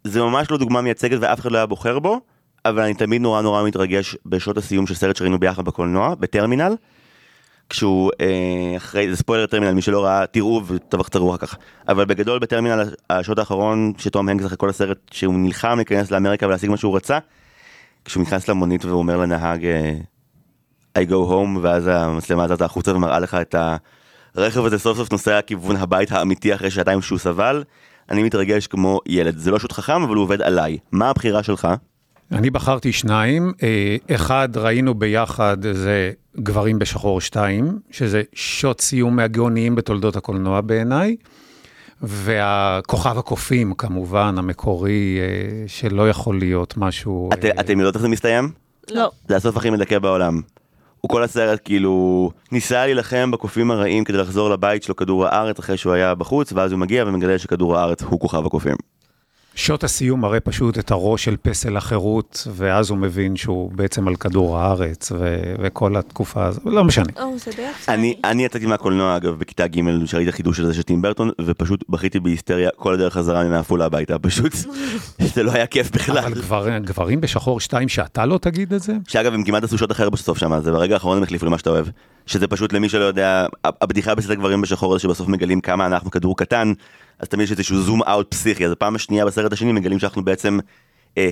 זה 0.03 0.21
ממש 0.21 0.51
לא 0.51 0.57
דוגמה 0.57 0.81
מייצגת 0.81 1.17
ואף 1.21 1.39
אחד 1.39 1.51
לא 1.51 1.57
היה 1.57 1.65
בוחר 1.65 1.99
בו, 1.99 2.19
אבל 2.65 2.81
אני 2.83 2.93
תמיד 2.93 3.21
נורא 3.21 3.41
נורא 3.41 3.63
מתרגש 3.63 4.15
בשוט 4.25 4.57
הסיום 4.57 4.87
של 4.87 4.93
סרט 4.95 5.15
שראינו 5.15 5.39
ביחד 5.39 5.65
בקולנוע, 5.65 6.15
בטרמינל. 6.19 6.75
כשהוא 7.69 8.11
אה, 8.21 8.27
אחרי, 8.77 9.09
זה 9.09 9.17
ספוילר 9.17 9.45
טרמינל, 9.45 9.71
מי 9.73 9.81
שלא 9.81 10.03
ראה, 10.05 10.25
תראו 10.25 10.61
ותבחרו 10.67 11.29
אחר 11.29 11.37
כך. 11.37 11.55
אבל 11.87 12.05
בגדול 12.05 12.39
בטרמינל, 12.39 12.83
השוט 13.09 13.39
האחרון, 13.39 13.93
שתום 13.97 14.29
הנקס 14.29 14.45
אחרי 14.45 14.57
כל 14.57 14.69
הסרט, 14.69 14.97
שהוא 15.11 15.33
נלחם 15.33 15.73
להיכנס 15.77 16.11
לאמריקה 16.11 16.47
ולהשיג 16.47 16.69
מה 16.69 16.77
שהוא 16.77 16.95
רצה, 16.95 17.17
כשהוא 18.05 18.23
נכנס 18.23 18.47
למונית 18.47 18.85
והוא 18.85 18.99
אומר 18.99 19.17
לנהג, 19.17 19.65
אה, 19.65 19.93
I 20.97 21.09
go 21.09 21.11
home, 21.11 21.59
ואז 21.61 21.87
המצלמה 21.87 22.43
הזאת 22.43 22.61
החוצה 22.61 22.95
ומראה 22.95 23.19
לך 23.19 23.33
את 23.41 23.55
הרכב 24.35 24.65
הזה 24.65 24.79
סוף 24.79 24.97
סוף 24.97 25.11
נוסע 25.11 25.39
לכיוון 25.39 25.75
הבית 25.75 26.11
האמיתי 26.11 26.53
אחרי 26.53 26.71
שעתיים 26.71 27.01
שהוא 27.01 27.19
סבל. 27.19 27.63
אני 28.11 28.23
מתרגש 28.23 28.67
כמו 28.67 28.99
ילד, 29.05 29.37
זה 29.37 29.51
לא 29.51 29.59
שוט 29.59 29.71
חכם, 29.71 30.01
אבל 30.01 30.15
הוא 30.15 30.23
עובד 30.23 30.41
עליי. 30.41 30.77
מה 30.91 31.09
הבחירה 31.09 31.43
שלך? 31.43 31.67
אני 32.31 32.49
בחרתי 32.49 32.91
שניים, 32.91 33.53
אה, 33.63 34.15
אחד 34.15 34.49
ראינו 34.55 34.93
ביחד 34.93 35.57
זה 35.71 36.11
גברים 36.37 36.79
בשחור 36.79 37.21
2, 37.21 37.79
שזה 37.91 38.21
שוט 38.33 38.81
סיום 38.81 39.15
מהגאוניים 39.15 39.75
בתולדות 39.75 40.15
הקולנוע 40.15 40.61
בעיניי, 40.61 41.15
והכוכב 42.01 43.17
הקופים 43.17 43.73
כמובן, 43.73 44.35
המקורי, 44.37 45.17
אה, 45.21 45.27
שלא 45.67 46.09
יכול 46.09 46.39
להיות 46.39 46.73
משהו... 46.77 47.29
את- 47.33 47.45
אה, 47.45 47.51
אתם 47.59 47.73
יודעות 47.79 47.95
איך 47.95 48.01
זה 48.01 48.07
מסתיים? 48.07 48.51
לא. 48.91 49.11
זה 49.27 49.35
הסוף 49.35 49.57
הכי 49.57 49.69
מדכא 49.69 49.99
בעולם. 49.99 50.41
הוא 51.01 51.09
כל 51.09 51.23
הסרט 51.23 51.59
כאילו 51.65 52.31
ניסה 52.51 52.85
להילחם 52.85 53.31
בקופים 53.31 53.71
הרעים 53.71 54.03
כדי 54.03 54.17
לחזור 54.17 54.49
לבית 54.49 54.83
שלו 54.83 54.95
כדור 54.95 55.25
הארץ 55.25 55.59
אחרי 55.59 55.77
שהוא 55.77 55.93
היה 55.93 56.15
בחוץ 56.15 56.53
ואז 56.53 56.71
הוא 56.71 56.79
מגיע 56.79 57.03
ומגלה 57.07 57.37
שכדור 57.39 57.77
הארץ 57.77 58.01
הוא 58.03 58.19
כוכב 58.19 58.45
הקופים. 58.45 58.75
שוט 59.55 59.83
הסיום 59.83 60.21
מראה 60.21 60.39
פשוט 60.39 60.79
את 60.79 60.91
הראש 60.91 61.25
של 61.25 61.35
פסל 61.41 61.77
החירות, 61.77 62.47
ואז 62.55 62.89
הוא 62.89 62.97
מבין 62.97 63.35
שהוא 63.35 63.71
בעצם 63.71 64.07
על 64.07 64.15
כדור 64.15 64.57
הארץ, 64.57 65.11
ו- 65.11 65.53
וכל 65.59 65.95
התקופה 65.97 66.45
הזאת, 66.45 66.63
לא 66.65 66.83
משנה. 66.83 67.05
או, 67.21 67.37
זה. 67.37 67.51
אני 67.87 68.15
אני 68.23 68.45
יצאתי 68.45 68.65
מהקולנוע 68.65 69.17
אגב 69.17 69.39
בכיתה 69.39 69.67
ג' 69.67 70.05
שראיתי 70.05 70.31
חידוש 70.31 70.57
של 70.57 70.65
זה 70.65 70.73
של 70.73 70.81
טים 70.81 71.01
ברטון 71.01 71.31
ופשוט 71.41 71.83
בכיתי 71.89 72.19
בהיסטריה 72.19 72.69
כל 72.75 72.93
הדרך 72.93 73.13
חזרה 73.13 73.43
מעפולה 73.43 73.85
הביתה 73.85 74.19
פשוט 74.19 74.53
זה 75.35 75.43
לא 75.43 75.51
היה 75.51 75.67
כיף 75.67 75.91
בכלל. 75.91 76.17
אבל 76.17 76.33
גבר, 76.33 76.77
גברים 76.77 77.21
בשחור 77.21 77.59
2 77.59 77.89
שאתה 77.89 78.25
לא 78.25 78.37
תגיד 78.37 78.73
את 78.73 78.81
זה? 78.81 78.93
שאגב 79.07 79.33
הם 79.33 79.43
כמעט 79.43 79.63
עשו 79.63 79.77
שוט 79.77 79.91
אחר 79.91 80.09
בסוף 80.09 80.37
שם 80.37 80.59
זה 80.63 80.71
ברגע 80.71 80.93
האחרון 80.93 81.17
הם 81.17 81.23
החליפו 81.23 81.45
למה 81.45 81.57
שאתה 81.57 81.69
אוהב 81.69 81.85
שזה 82.25 82.47
פשוט 82.47 82.73
למי 82.73 82.89
שלא 82.89 83.03
יודע 83.03 83.45
הבדיחה 83.63 84.15
בסרט 84.15 84.31
הגברים 84.31 84.61
בשחור 84.61 84.93
זה 84.93 84.99
שבסוף 84.99 85.27
מגלים 85.27 85.61
כמה 85.61 85.85
אנחנו 85.85 86.11
כדור 86.11 86.37
קטן 86.37 86.73
אז 87.19 87.27
תמיד 87.27 87.43
יש 87.43 87.51
איזשהו 87.51 87.81
זום 87.81 88.03
אאוט 88.03 88.31
פסיכי 88.31 88.65
אז 88.65 88.71
הפעם 88.71 88.95
השנייה 88.95 89.25
בסרט 89.25 89.53
השני 89.53 89.71
מגלים 89.71 89.99
שאנחנו 89.99 90.25
בעצם 90.25 90.59
אה, 91.17 91.29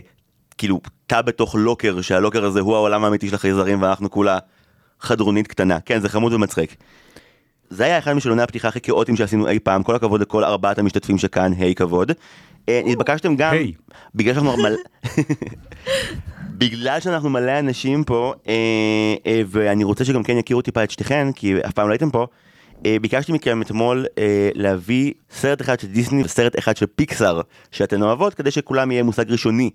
כאילו 0.58 0.82
תא 1.08 1.22
בתוך 1.22 1.56
לוקר 1.56 2.02
שהלוקר 2.02 2.46
הזה 2.46 2.60
הוא 2.60 2.76
העולם 2.76 3.04
האמיתי 3.04 3.30
של 3.30 3.36
החייזרים 3.36 3.82
ואנחנו 3.82 4.12
כולה 4.12 4.38
חדרונית 5.00 5.48
קטנה 5.48 5.80
כן 5.80 6.00
זה 6.00 6.10
חמוד 6.10 6.34
ומצחיק. 6.34 6.76
זה 7.70 7.84
היה 7.84 7.98
אחד 7.98 8.14
משאלוני 8.14 8.42
הפתיחה 8.42 8.68
הכי 8.68 8.82
כאוטיים 8.82 9.18
שעשינו 9.18 9.48
אי 9.48 9.60
פעם 9.60 9.84
כל 9.84 9.96
הכבוד 9.96 10.22
לכל 10.22 10.44
ארבעת 10.44 10.80
המשתתפים 10.80 11.18
שכאן 11.18 11.52
היי 11.54 11.76
כבוד. 11.76 12.12
אה, 12.70 12.82
נתבקשתם 12.86 13.36
גם 13.36 13.54
היי. 13.54 13.74
בגלל 14.16 14.34
שאנחנו 14.34 14.58
מלא 14.58 14.78
בגלל 16.60 17.00
שאנחנו 17.00 17.30
מלא 17.30 17.60
אנשים 17.60 18.04
פה 18.04 18.34
אה, 18.48 18.54
אה, 19.26 19.42
ואני 19.48 19.84
רוצה 19.84 20.06
שגם 20.06 20.24
כן 20.24 20.38
יכירו 20.38 20.62
טיפה 20.62 20.84
את 20.84 20.92
שתיכן 20.92 21.32
כי 21.32 21.54
אף 21.66 21.74
פעם 21.74 21.88
לא 21.88 21.94
הייתם 21.94 22.10
פה. 22.10 22.28
אה, 22.86 22.98
ביקשתי 23.02 23.32
מכם 23.32 23.62
אתמול 23.62 24.06
אה, 24.18 24.50
להביא 24.54 25.14
סרט 25.32 25.62
אחד 25.62 25.80
של 25.80 25.88
דיסני 25.88 26.24
וסרט 26.24 26.60
אחד 26.60 26.78
של 26.78 26.86
פיקסאר 26.96 27.42
שאתן 27.72 28.02
אוהבות 28.02 28.34
כדי 28.34 28.52
שכולם 28.52 28.92
יהיה 28.92 29.04
מושג 29.04 29.32
ראשוני 29.32 29.70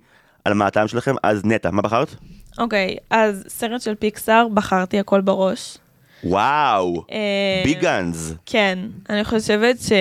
על 0.45 0.55
מה 0.55 0.67
הטעם 0.67 0.89
שלכם 0.89 1.15
אז 1.23 1.45
נטע 1.45 1.71
מה 1.71 1.83
בחרת? 1.83 2.15
אוקיי, 2.59 2.97
אז 3.11 3.45
סרט 3.49 3.81
של 3.81 3.95
פיקסאר, 3.95 4.47
בחרתי 4.55 4.99
הכל 4.99 5.21
בראש. 5.21 5.79
וואו 6.25 7.05
אה, 7.13 7.63
ביג 7.65 7.81
גאנז 7.81 8.35
כן, 8.47 8.79
אני 9.11 9.25
חושבת 9.25 9.81
ש... 9.81 9.93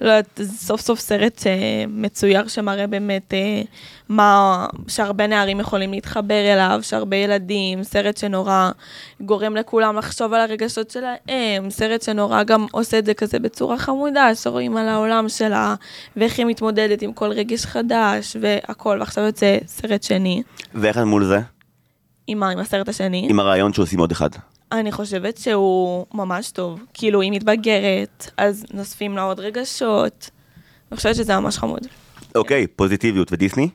לא 0.00 0.10
יודעת, 0.10 0.40
סוף 0.44 0.80
סוף 0.80 1.00
סרט 1.00 1.42
מצויר 1.88 2.48
שמראה 2.48 2.86
באמת 2.86 3.34
אה, 3.34 3.62
מה, 4.08 4.66
שהרבה 4.88 5.26
נערים 5.26 5.60
יכולים 5.60 5.90
להתחבר 5.90 6.52
אליו, 6.52 6.80
שהרבה 6.82 7.16
ילדים, 7.16 7.82
סרט 7.82 8.16
שנורא 8.16 8.70
גורם 9.20 9.56
לכולם 9.56 9.96
לחשוב 9.96 10.32
על 10.32 10.40
הרגשות 10.40 10.90
שלהם, 10.90 11.70
סרט 11.70 12.02
שנורא 12.02 12.42
גם 12.42 12.66
עושה 12.70 12.98
את 12.98 13.06
זה 13.06 13.14
כזה 13.14 13.38
בצורה 13.38 13.78
חמודה, 13.78 14.34
שרואים 14.34 14.76
על 14.76 14.88
העולם 14.88 15.28
שלה, 15.28 15.74
ואיך 16.16 16.38
היא 16.38 16.46
מתמודדת 16.46 17.02
עם 17.02 17.12
כל 17.12 17.28
רגש 17.28 17.66
חדש, 17.66 18.36
והכל, 18.40 18.96
ועכשיו 19.00 19.24
יוצא 19.24 19.58
סרט 19.66 20.02
שני. 20.02 20.42
ואיך 20.74 20.98
את 20.98 21.02
מול 21.02 21.24
זה? 21.24 21.40
עם 22.26 22.38
מה? 22.38 22.48
עם 22.48 22.58
הסרט 22.58 22.88
השני? 22.88 23.26
עם 23.30 23.40
הרעיון 23.40 23.72
שעושים 23.72 23.98
עוד 23.98 24.10
אחד. 24.10 24.30
אני 24.72 24.92
חושבת 24.92 25.36
שהוא 25.36 26.06
ממש 26.14 26.50
טוב. 26.50 26.80
כאילו, 26.94 27.20
היא 27.20 27.32
מתבגרת, 27.32 28.30
אז 28.36 28.64
נוספים 28.74 29.16
לה 29.16 29.22
עוד 29.22 29.40
רגשות. 29.40 30.30
אני 30.90 30.96
חושבת 30.96 31.14
שזה 31.14 31.40
ממש 31.40 31.58
חמוד. 31.58 31.86
אוקיי 32.34 32.66
פוזיטיביות 32.66 33.32
ודיסני? 33.32 33.68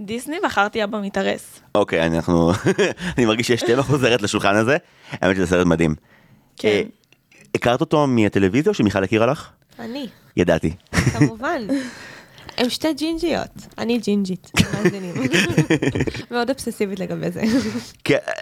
דיסני 0.00 0.36
בחרתי 0.44 0.84
אבא 0.84 1.00
מתארס. 1.00 1.60
אוקיי 1.74 2.06
אנחנו 2.06 2.52
אני 3.16 3.26
מרגיש 3.26 3.46
שיש 3.46 3.62
טבע 3.62 3.82
חוזרת 3.82 4.22
לשולחן 4.22 4.56
הזה 4.56 4.76
האמת 5.10 5.36
שזה 5.36 5.46
סרט 5.46 5.66
מדהים. 5.66 5.94
כן. 6.56 6.68
אה, 6.68 6.82
הכרת 7.54 7.80
אותו 7.80 8.06
מהטלוויזיה 8.06 8.70
או 8.70 8.74
שמיכל 8.74 9.04
הכירה 9.04 9.26
לך? 9.26 9.50
אני, 9.78 10.06
ידעתי. 10.36 10.74
כמובן. 11.18 11.62
הם 12.58 12.70
שתי 12.70 12.92
ג'ינג'יות, 12.94 13.66
אני 13.78 13.98
ג'ינג'ית, 13.98 14.50
מאזינים. 14.74 15.14
מאוד 16.30 16.50
אובססיבית 16.50 17.00
לגבי 17.00 17.30
זה. 17.30 17.42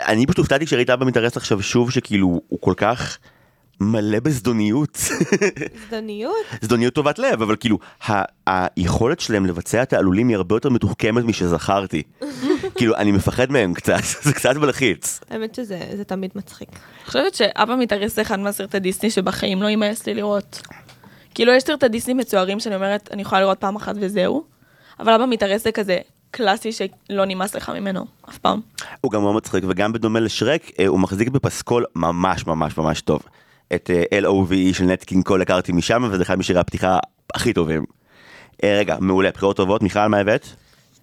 אני 0.06 0.26
פשוט 0.26 0.38
הופתעתי 0.38 0.66
כשראית 0.66 0.90
אבא 0.90 1.06
מתארס 1.06 1.36
עכשיו 1.36 1.62
שוב 1.62 1.90
שכאילו 1.90 2.40
הוא 2.48 2.58
כל 2.60 2.74
כך 2.76 3.18
מלא 3.80 4.20
בזדוניות. 4.20 4.98
זדוניות? 5.88 6.46
זדוניות 6.62 6.94
טובת 6.94 7.18
לב 7.18 7.42
אבל 7.42 7.56
כאילו 7.56 7.78
היכולת 8.46 9.20
שלהם 9.20 9.46
לבצע 9.46 9.84
תעלולים 9.84 10.28
היא 10.28 10.36
הרבה 10.36 10.56
יותר 10.56 10.70
מתוחכמת 10.70 11.24
משזכרתי. 11.24 12.02
כאילו 12.76 12.96
אני 12.96 13.12
מפחד 13.12 13.52
מהם 13.52 13.74
קצת 13.74 14.02
זה 14.24 14.32
קצת 14.32 14.56
מלחיץ. 14.56 15.20
האמת 15.30 15.54
שזה 15.54 15.80
זה 15.96 16.04
תמיד 16.04 16.30
מצחיק. 16.34 16.68
אני 16.68 17.06
חושבת 17.06 17.34
שאבא 17.34 17.76
מתארס 17.76 18.14
זה 18.14 18.22
אחד 18.22 18.38
מהסרטי 18.38 18.78
דיסני 18.78 19.10
שבחיים 19.10 19.62
לא 19.62 19.66
יימאס 19.66 20.06
לי 20.06 20.14
לראות. 20.14 20.62
כאילו, 21.36 21.52
יש 21.52 21.62
סרטי 21.62 21.88
דיסני 21.88 22.14
מצוירים 22.14 22.60
שאני 22.60 22.74
אומרת, 22.74 23.08
אני 23.12 23.22
יכולה 23.22 23.40
לראות 23.40 23.60
פעם 23.60 23.76
אחת 23.76 23.94
וזהו, 24.00 24.44
אבל 25.00 25.12
אבא 25.12 25.26
מתארס 25.26 25.64
זה 25.64 25.72
כזה 25.72 25.98
קלאסי 26.30 26.72
שלא 26.72 27.24
נמאס 27.24 27.54
לך 27.54 27.70
ממנו, 27.70 28.06
אף 28.28 28.38
פעם. 28.38 28.60
הוא 29.00 29.12
גם 29.12 29.22
מאוד 29.22 29.34
מצחיק 29.34 29.64
וגם 29.68 29.92
בדומה 29.92 30.20
לשרק 30.20 30.62
אה, 30.78 30.86
הוא 30.86 31.00
מחזיק 31.00 31.28
בפסקול 31.28 31.84
ממש 31.94 32.46
ממש 32.46 32.78
ממש 32.78 33.00
טוב. 33.00 33.22
את 33.74 33.90
אה, 33.90 34.20
L.O.V.E 34.20 34.74
של 34.74 34.84
נט 34.84 35.04
קינג 35.04 35.24
קול 35.24 35.42
הכרתי 35.42 35.72
משם 35.72 36.08
וזה 36.10 36.22
אחד 36.22 36.38
משירי 36.38 36.60
הפתיחה 36.60 36.98
הכי 37.34 37.52
טובים. 37.52 37.84
אה, 38.64 38.76
רגע 38.78 38.96
מעולה 39.00 39.30
בחירות 39.30 39.56
טובות 39.56 39.82
מיכל 39.82 40.06
מה 40.06 40.18
הבאת? 40.18 40.46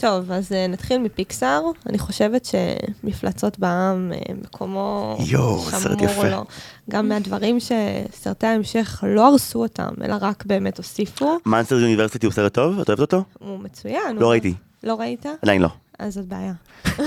טוב, 0.03 0.31
אז 0.31 0.51
אה, 0.51 0.67
נתחיל 0.67 0.97
מפיקסאר. 0.97 1.61
אני 1.89 1.99
חושבת 1.99 2.45
שמפלצות 2.45 3.59
בע"מ, 3.59 4.11
אה, 4.15 4.33
מקומו 4.43 5.17
יואו, 5.27 5.59
סרט 5.59 6.01
יפה. 6.01 6.29
לו. 6.29 6.43
גם 6.89 7.09
מהדברים 7.09 7.57
שסרטי 7.59 8.47
ההמשך 8.47 9.03
לא 9.07 9.27
הרסו 9.27 9.59
אותם, 9.61 9.93
אלא 10.03 10.15
רק 10.21 10.43
באמת 10.45 10.77
הוסיפו. 10.77 11.37
מאנסטר 11.45 11.75
יוניברסיטי 11.79 12.25
הוא 12.25 12.33
סרט 12.33 12.53
טוב? 12.53 12.79
את 12.79 12.87
אוהבת 12.89 12.99
אותו? 13.01 13.23
הוא 13.39 13.59
מצוין. 13.59 14.15
לא 14.15 14.21
הוא- 14.25 14.29
ראיתי. 14.31 14.53
לא 14.83 14.93
ראית? 14.99 15.25
עדיין 15.41 15.61
לא. 15.61 15.69
אז 16.03 16.13
זאת 16.13 16.25
בעיה. 16.25 16.53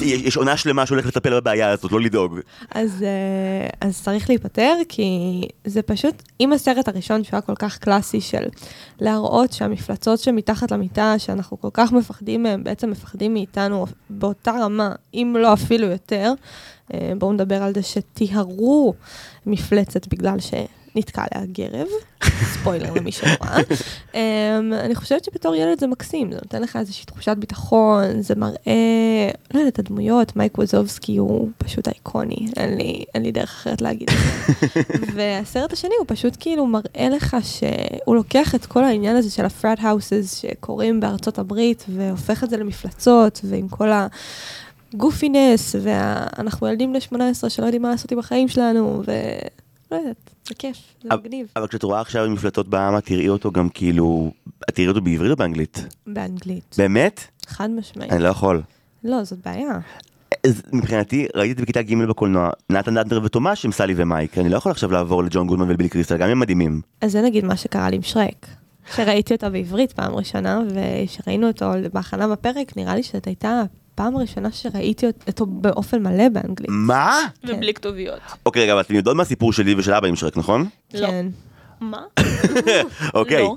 יש 0.00 0.36
עונה 0.36 0.56
שלמה 0.56 0.86
שהולך 0.86 1.06
לטפל 1.06 1.40
בבעיה 1.40 1.70
הזאת 1.70 1.92
לא 1.92 2.00
לדאוג. 2.00 2.40
אז, 2.70 3.02
אה, 3.02 3.88
אז 3.88 4.02
צריך 4.02 4.28
להיפטר, 4.28 4.74
כי 4.88 5.42
זה 5.64 5.82
פשוט, 5.82 6.22
אם 6.40 6.52
הסרט 6.52 6.88
הראשון 6.88 7.24
שהוא 7.24 7.36
היה 7.36 7.40
כל 7.40 7.54
כך 7.54 7.78
קלאסי 7.78 8.20
של 8.20 8.44
להראות 9.00 9.52
שהמפלצות 9.52 10.18
שמתחת 10.18 10.72
למיטה, 10.72 11.14
שאנחנו 11.18 11.60
כל 11.60 11.68
כך 11.72 11.92
מפחדים 11.92 12.42
מהם, 12.42 12.64
בעצם 12.64 12.90
מפחדים 12.90 13.34
מאיתנו 13.34 13.86
באותה 14.10 14.52
רמה, 14.52 14.92
אם 15.14 15.36
לא 15.38 15.52
אפילו 15.52 15.86
יותר, 15.86 16.32
אה, 16.94 17.12
בואו 17.18 17.32
נדבר 17.32 17.62
על 17.62 17.74
זה 17.74 17.82
שטיהרו 17.82 18.94
מפלצת 19.46 20.08
בגלל 20.08 20.40
ש... 20.40 20.54
נתקע 20.94 21.24
עליה 21.30 21.46
גרב, 21.46 21.86
ספוילר 22.54 22.94
למי 22.94 23.12
שלא 23.12 23.30
ראה. 23.42 23.58
Um, 24.12 24.16
אני 24.80 24.94
חושבת 24.94 25.24
שבתור 25.24 25.54
ילד 25.54 25.80
זה 25.80 25.86
מקסים, 25.86 26.32
זה 26.32 26.38
נותן 26.42 26.62
לך 26.62 26.76
איזושהי 26.76 27.04
תחושת 27.04 27.36
ביטחון, 27.36 28.22
זה 28.22 28.34
מראה, 28.34 29.30
לא 29.54 29.58
יודעת, 29.58 29.78
הדמויות, 29.78 30.36
מייק 30.36 30.58
ווזובסקי 30.58 31.16
הוא 31.16 31.48
פשוט 31.58 31.88
איקוני, 31.88 32.46
אין 32.56 32.76
לי, 32.76 33.04
אין 33.14 33.22
לי 33.22 33.32
דרך 33.32 33.50
אחרת 33.50 33.82
להגיד 33.82 34.10
את 34.10 34.16
זה. 34.16 34.80
והסרט 35.14 35.72
השני 35.72 35.94
הוא 35.98 36.04
פשוט 36.08 36.36
כאילו 36.40 36.66
מראה 36.66 37.08
לך 37.10 37.36
שהוא 37.42 38.16
לוקח 38.16 38.54
את 38.54 38.66
כל 38.66 38.84
העניין 38.84 39.16
הזה 39.16 39.30
של 39.30 39.44
הפרט 39.44 39.78
האוסס 39.80 40.40
שקורים 40.42 41.00
בארצות 41.00 41.38
הברית, 41.38 41.84
והופך 41.88 42.44
את 42.44 42.50
זה 42.50 42.56
למפלצות, 42.56 43.40
ועם 43.44 43.68
כל 43.68 43.92
ה... 43.92 44.06
הגופינס, 44.94 45.76
ואנחנו 45.82 46.68
ילדים 46.68 46.90
בני 46.90 47.00
18 47.00 47.50
שלא 47.50 47.64
יודעים 47.64 47.82
מה 47.82 47.90
לעשות 47.90 48.12
עם 48.12 48.18
החיים 48.18 48.48
שלנו, 48.48 49.02
ו... 49.06 49.12
לא 49.90 49.96
יודעת, 49.96 50.30
זה 50.48 50.54
כיף, 50.54 50.76
זה 51.02 51.08
מגניב. 51.12 51.46
אבל 51.56 51.66
כשאת 51.66 51.82
רואה 51.82 52.00
עכשיו 52.00 52.30
מפלטות 52.30 52.68
בעם, 52.68 52.98
את 52.98 53.04
תראי 53.04 53.28
אותו 53.28 53.50
גם 53.50 53.68
כאילו... 53.68 54.32
את 54.70 54.74
תראי 54.74 54.88
אותו 54.88 55.00
בעברית 55.00 55.30
או 55.30 55.36
באנגלית? 55.36 55.84
באנגלית, 56.06 56.74
באמת? 56.78 57.20
חד 57.46 57.70
משמעית. 57.70 58.12
אני 58.12 58.22
לא 58.22 58.28
יכול. 58.28 58.62
לא, 59.04 59.24
זאת 59.24 59.38
בעיה. 59.44 59.78
מבחינתי, 60.72 61.26
ראיתי 61.34 61.52
את 61.52 61.56
זה 61.56 61.62
בכיתה 61.62 61.82
ג' 61.82 61.94
בקולנוע, 62.08 62.50
נתן 62.70 62.94
דנטנר 62.94 63.20
ותומש 63.24 63.64
עם 63.64 63.72
סלי 63.72 63.94
ומייק, 63.96 64.38
אני 64.38 64.48
לא 64.48 64.56
יכול 64.56 64.72
עכשיו 64.72 64.92
לעבור 64.92 65.24
לג'ון 65.24 65.46
גודמן 65.46 65.68
ולבילי 65.68 65.88
קריסטל, 65.88 66.16
גם 66.16 66.28
הם 66.28 66.38
מדהימים. 66.38 66.80
אז 67.00 67.12
זה 67.12 67.22
נגיד 67.22 67.44
מה 67.44 67.56
שקרה 67.56 67.90
לי 67.90 67.96
עם 67.96 68.02
שרק. 68.02 68.46
שראיתי 68.96 69.34
אותו 69.34 69.50
בעברית 69.50 69.92
פעם 69.92 70.14
ראשונה, 70.14 70.60
וכשראינו 70.74 71.48
אותו 71.48 71.70
בהכנה 71.92 72.28
בפרק, 72.28 72.76
נראה 72.76 72.94
לי 72.94 73.02
שזאת 73.02 73.26
הייתה 73.26 73.62
הפעם 74.00 74.16
הראשונה 74.16 74.52
שראיתי 74.52 75.06
אותו 75.26 75.46
באופן 75.46 76.02
מלא 76.02 76.28
באנגלית. 76.28 76.70
מה? 76.70 77.18
ובלי 77.44 77.74
כתוביות. 77.74 78.20
אוקיי, 78.46 78.62
רגע, 78.62 78.72
אבל 78.72 78.80
אתם 78.80 78.94
יודעות 78.94 79.16
מה 79.16 79.22
הסיפור 79.22 79.52
שלי 79.52 79.74
ושל 79.74 79.94
אבא 79.94 80.08
עם 80.08 80.16
שרק, 80.16 80.36
נכון? 80.36 80.68
לא. 80.94 81.06
כן. 81.06 81.26
מה? 81.80 82.02
אוקיי. 83.14 83.42
לא. 83.42 83.56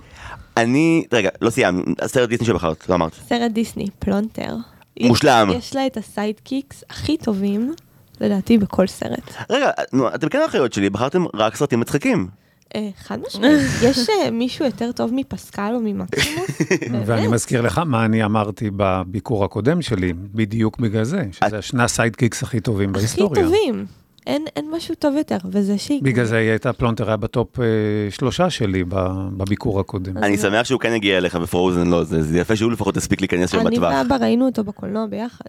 אני, 0.58 1.06
רגע, 1.14 1.30
לא 1.42 1.50
סיימנו, 1.50 1.84
הסרט 2.02 2.30
דיסני 2.30 2.48
שבחרת, 2.48 2.90
לא 2.90 2.96
אמרת. 2.96 3.14
סרט 3.14 3.52
דיסני, 3.52 3.88
פלונטר. 4.00 4.56
מושלם. 5.02 5.50
יש 5.58 5.76
לה 5.76 5.86
את 5.88 5.98
ה 5.98 6.06
sidekicks 6.06 6.84
הכי 6.90 7.18
טובים, 7.18 7.74
לדעתי, 8.22 8.58
בכל 8.58 8.88
סרט. 8.88 9.34
רגע, 9.50 9.72
נו, 9.94 10.08
אתם 10.16 10.30
כן 10.30 10.40
האחיות 10.40 10.74
שלי, 10.74 10.90
בחרתם 10.90 11.26
רק 11.34 11.56
סרטים 11.56 11.80
מצחיקים. 11.80 12.28
אה, 12.76 12.90
חד 12.98 13.18
משמעית. 13.28 13.60
יש 13.88 14.10
אה, 14.10 14.32
מישהו 14.32 14.66
יותר 14.66 14.92
טוב 14.92 15.12
מפסקל 15.14 15.72
או 15.76 15.80
ממקסימוס? 15.80 16.50
ואני? 17.06 17.28
מזכיר 17.28 17.62
לך 17.62 17.78
מה 17.78 18.06
אני 18.06 18.24
אמרתי 18.24 18.70
בביקור 18.76 19.46
הקודם 19.46 19.82
שלי, 19.82 20.14
בדיוק 20.14 20.80
בגלל 20.80 21.04
זה, 21.04 21.24
שזה 21.32 21.62
שני 21.62 21.84
ה 21.84 21.90
sidekicks 21.90 22.44
הכי 22.44 22.60
טובים 22.60 22.90
הכי 22.90 23.00
בהיסטוריה. 23.00 23.44
טובים. 23.44 23.86
אין 24.28 24.46
אין 24.56 24.72
משהו 24.72 24.96
טוב 24.96 25.16
יותר, 25.16 25.38
וזה 25.52 25.78
שהיא... 25.78 26.04
בגלל 26.04 26.26
זה 26.26 26.38
היא 26.38 26.50
הייתה 26.50 26.74
פלונטר 26.74 27.08
היה 27.08 27.18
בטופ 27.18 27.60
אה, 27.60 27.66
שלושה 28.10 28.50
שלי 28.50 28.84
ב- 28.84 29.30
בביקור 29.38 29.80
הקודם. 29.80 30.18
אני 30.18 30.38
שמח 30.38 30.66
שהוא 30.66 30.80
כן 30.80 30.94
הגיע 30.94 31.18
אליך 31.18 31.36
בפרוזן, 31.36 31.88
לא, 31.88 32.04
זה 32.04 32.24
זה 32.24 32.40
יפה 32.40 32.56
שהוא 32.56 32.72
לפחות 32.72 32.98
הספיק 32.98 33.22
להיכנס 33.22 33.52
שם 33.52 33.68
אני 33.68 33.76
בטווח. 33.76 33.94
ואבא 33.94 34.16
ראינו 34.16 34.46
אותו 34.46 34.64
בקולנוע 34.64 35.06
ביחד. 35.06 35.46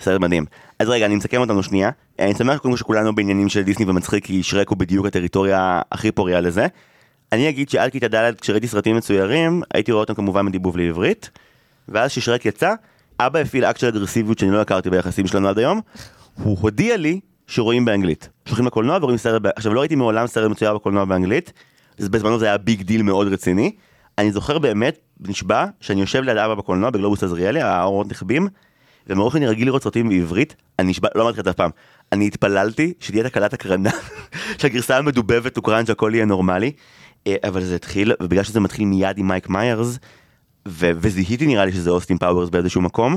סרט 0.00 0.20
מדהים. 0.20 0.44
אז 0.78 0.88
רגע, 0.88 1.06
אני 1.06 1.16
מסכם 1.16 1.40
אותנו 1.40 1.62
שנייה. 1.62 1.90
אני 2.18 2.34
שמח 2.34 2.58
קודם 2.58 2.74
כל 2.74 2.78
שכולנו 2.78 3.14
בעניינים 3.14 3.48
של 3.48 3.62
דיסני 3.62 3.86
ומצחיק, 3.90 4.24
כי 4.24 4.42
שרק 4.42 4.68
הוא 4.68 4.78
בדיוק 4.78 5.06
הטריטוריה 5.06 5.82
הכי 5.92 6.12
פוריה 6.12 6.40
לזה. 6.40 6.66
אני 7.32 7.48
אגיד 7.48 7.68
שעד 7.68 7.90
כיתה 7.90 8.08
ד' 8.08 8.34
כשראיתי 8.40 8.68
סרטים 8.68 8.96
מצוירים, 8.96 9.62
הייתי 9.74 9.92
רואה 9.92 10.00
אותם 10.00 10.14
כמובן 10.14 10.46
בדיבוב 10.46 10.76
לעברית. 10.76 11.30
ואז 11.88 12.10
כששרק 12.10 12.46
יצא, 12.46 12.74
אבא 13.20 13.38
הפעיל 13.38 13.64
אקט 13.64 13.80
של 13.80 13.86
אגרסיביות 13.86 14.38
שאני 14.38 14.50
לא 14.50 14.60
הכרתי 14.60 14.90
ביחסים 14.90 15.26
שלנו 15.26 15.48
עד 15.48 15.58
היום. 15.58 15.80
הוא 16.42 16.58
הודיע 16.60 16.96
לי 16.96 17.20
שרואים 17.46 17.84
באנגלית. 17.84 18.28
שהולכים 18.44 18.66
לקולנוע 18.66 18.98
ורואים 19.00 19.18
סרט, 19.18 19.42
ב- 19.42 19.46
עכשיו 19.56 19.74
לא 19.74 19.80
ראיתי 19.80 19.94
מעולם 19.94 20.26
סרט 20.26 20.50
מצויר 20.50 20.74
בקולנוע 20.74 21.04
באנגלית, 21.04 21.52
בזמנו 22.00 22.38
זה 22.38 22.46
היה 22.46 22.56
big 22.58 22.82
deal 22.82 23.02
מאוד 23.02 23.32
רציני. 23.32 23.72
אני 24.18 24.32
זוכר 24.32 24.58
באמת, 24.58 24.98
נשבע, 25.20 25.66
שאני 25.80 26.00
יושב 26.00 26.22
ליד 26.22 26.36
אבא 26.36 26.54
בקולנוע 26.54 26.90
בגלובוס 26.90 27.22
עזריאלי, 27.22 27.62
האורות 27.62 28.10
נכבים, 28.10 28.48
ומרוב 29.06 29.32
שאני 29.32 29.46
רגיל 29.46 29.66
לראות 29.66 29.82
סרטים 29.82 30.08
בעברית, 30.08 30.56
אני 30.78 30.90
נשבע, 30.90 31.08
לא 31.14 31.22
אמרתי 31.22 31.34
לך 31.34 31.38
את 31.40 31.44
זה 31.44 31.50
אף 31.50 31.56
פעם, 31.56 31.70
אני 32.12 32.26
התפללתי 32.26 32.92
שתהיה 33.00 33.24
תקלת 33.24 33.52
הקרנה, 33.52 33.90
שהגרסה 34.58 34.98
המדובבת 34.98 35.54
תוקרן 35.54 35.86
שהכל 35.86 36.10
יהיה 36.14 36.24
נורמלי, 36.24 36.72
אה, 37.26 37.36
אבל 37.48 37.60
זה 37.64 37.74
התחיל, 37.74 38.12
ובגלל 38.22 38.42
שזה 38.42 38.60
מתחיל 38.60 38.84
מיד 38.84 39.18
עם 39.18 39.28
מייק 39.28 39.48
מיירס, 39.48 39.98
ו- 40.68 40.90
וזיהיתי 40.96 41.46
נראה 41.46 41.64
לי 41.64 41.72
שזה 41.72 41.90
אוסטין 41.90 42.18
פאוורס 42.18 42.50
באיזשהו 42.50 42.80
מקום, 42.80 43.16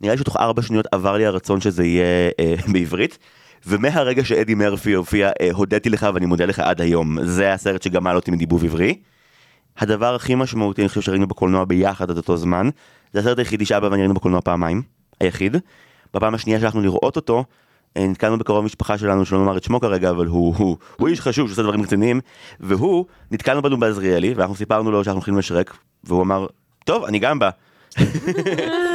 נראה 0.00 0.14
לי 0.14 0.20
שתוך 0.20 0.36
ארבע 0.36 0.62
שניות 0.62 0.86
עבר 0.92 1.16
לי 1.16 1.26
הרצון 1.26 1.60
שזה 1.60 1.84
יהיה 1.84 2.30
אה, 2.40 2.54
בעברית, 2.72 3.18
ומהרגע 3.66 4.24
שאדי 4.24 4.54
מרפי 4.54 4.92
הופיע, 4.92 5.30
אה, 5.40 5.48
הודיתי 5.52 5.90
לך 5.90 6.06
ואני 6.14 6.26
מודה 6.26 6.44
לך 6.44 6.58
עד 6.58 6.80
היום, 6.80 7.24
זה 7.24 7.52
הסרט 7.52 7.82
שגמל 7.82 8.16
אותי 8.16 8.30
מדיבוב 8.30 8.64
עברי. 8.64 8.98
הדבר 9.78 10.14
הכי 10.14 10.34
משמעותי, 10.34 10.82
אני 10.82 10.88
חושב 10.88 11.00
שראינו 11.00 11.26
בקולנוע 11.26 11.64
ביחד 11.64 12.10
עד 12.10 12.16
אותו 12.16 12.36
זמן, 12.36 12.68
זה 13.12 13.20
הסרט 13.20 13.38
היחידי 13.38 13.64
שאבא 13.64 13.86
ואני 13.86 14.00
ראינו 14.00 14.14
בקולנוע 14.14 14.40
פעמיים, 14.40 14.82
היחיד. 15.20 15.56
בפעם 16.14 16.34
השנייה 16.34 16.60
שהלכנו 16.60 16.80
לראות 16.80 17.16
אותו, 17.16 17.44
אה, 17.96 18.06
נתקלנו 18.06 18.38
בקרוב 18.38 18.64
משפחה 18.64 18.98
שלנו, 18.98 19.24
שלא 19.24 19.38
נאמר 19.38 19.56
את 19.56 19.62
שמו 19.62 19.80
כרגע, 19.80 20.10
אבל 20.10 20.26
הוא, 20.26 20.54
הוא, 20.56 20.76
הוא 20.96 21.08
איש 21.08 21.20
חשוב 21.20 21.48
שעושה 21.48 21.62
דברים 21.62 21.82
רציניים, 21.82 22.20
והוא, 22.60 23.04
נתקלנו 23.30 23.62
בנו 23.62 23.76
בעזריאלי, 23.76 24.34
ואנחנו 24.34 24.54
סיפרנו 24.54 24.90
לו 24.90 25.04
שאנחנו 25.04 25.18
הולכים 25.18 25.38
לשרק, 25.38 25.76
והוא 26.04 26.22
אמר, 26.22 26.46
טוב, 26.84 27.04
אני 27.04 27.18
גם 27.18 27.38
בא. 27.38 27.50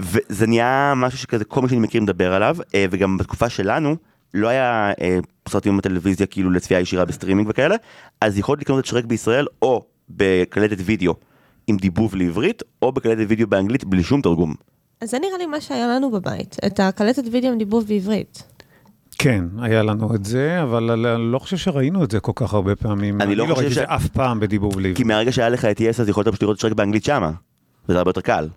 וזה 0.00 0.46
נהיה 0.46 0.92
משהו 0.96 1.18
שכזה 1.18 1.44
כל 1.44 1.62
מי 1.62 1.68
שאני 1.68 1.80
מכיר 1.80 2.02
מדבר 2.02 2.32
עליו, 2.34 2.56
אה, 2.74 2.86
וגם 2.90 3.18
בתקופה 3.18 3.48
שלנו, 3.48 3.96
לא 4.34 4.48
היה 4.48 4.92
אה, 5.00 5.18
סרטים 5.48 5.76
בטלוויזיה 5.76 6.26
כאילו 6.26 6.50
לצפייה 6.50 6.80
ישירה 6.80 7.04
בסטרימינג 7.04 7.48
וכאלה, 7.50 7.74
אז 8.20 8.38
יכולת 8.38 8.60
לקנות 8.60 8.78
את 8.78 8.86
שרק 8.86 9.04
בישראל, 9.04 9.46
או 9.62 9.84
בקלטת 10.10 10.76
וידאו 10.84 11.14
עם 11.66 11.76
דיבוב 11.76 12.14
לעברית, 12.16 12.62
או 12.82 12.92
בקלטת 12.92 13.24
וידאו 13.28 13.46
באנגלית 13.46 13.84
בלי 13.84 14.02
שום 14.02 14.20
תרגום. 14.22 14.54
אז 15.00 15.10
זה 15.10 15.18
נראה 15.18 15.38
לי 15.38 15.46
מה 15.46 15.60
שהיה 15.60 15.88
לנו 15.88 16.10
בבית, 16.10 16.56
את 16.66 16.80
הקלטת 16.80 17.22
וידאו 17.32 17.52
עם 17.52 17.58
דיבוב 17.58 17.86
בעברית. 17.88 18.42
כן, 19.18 19.44
היה 19.60 19.82
לנו 19.82 20.14
את 20.14 20.24
זה, 20.24 20.62
אבל 20.62 21.06
אני 21.06 21.32
לא 21.32 21.38
חושב 21.38 21.56
שראינו 21.56 22.04
את 22.04 22.10
זה 22.10 22.20
כל 22.20 22.32
כך 22.34 22.54
הרבה 22.54 22.76
פעמים. 22.76 23.20
אני 23.20 23.34
לא 23.36 23.44
חושב 23.44 23.54
ראיתי 23.56 23.66
את 23.66 23.72
ש- 23.72 23.74
זה 23.74 23.84
אף 23.84 24.06
פעם 24.08 24.40
בדיבוב 24.40 24.74
כי 24.74 24.80
לעברית. 24.82 25.06
מהרגע 25.06 25.32
שהיה 25.32 25.48
לך 25.48 25.64
את 25.64 25.80
יס 25.80 26.00
אז 26.00 26.08
יכולת 26.08 26.28
פשוט 26.28 26.42
לראות 26.42 26.56
את 26.56 26.60
שרק 26.60 26.72
באנגלית 26.72 27.04
שמה, 27.04 27.30
וזה 27.88 27.98
הרבה 27.98 28.08
יותר 28.08 28.20
קל. 28.20 28.48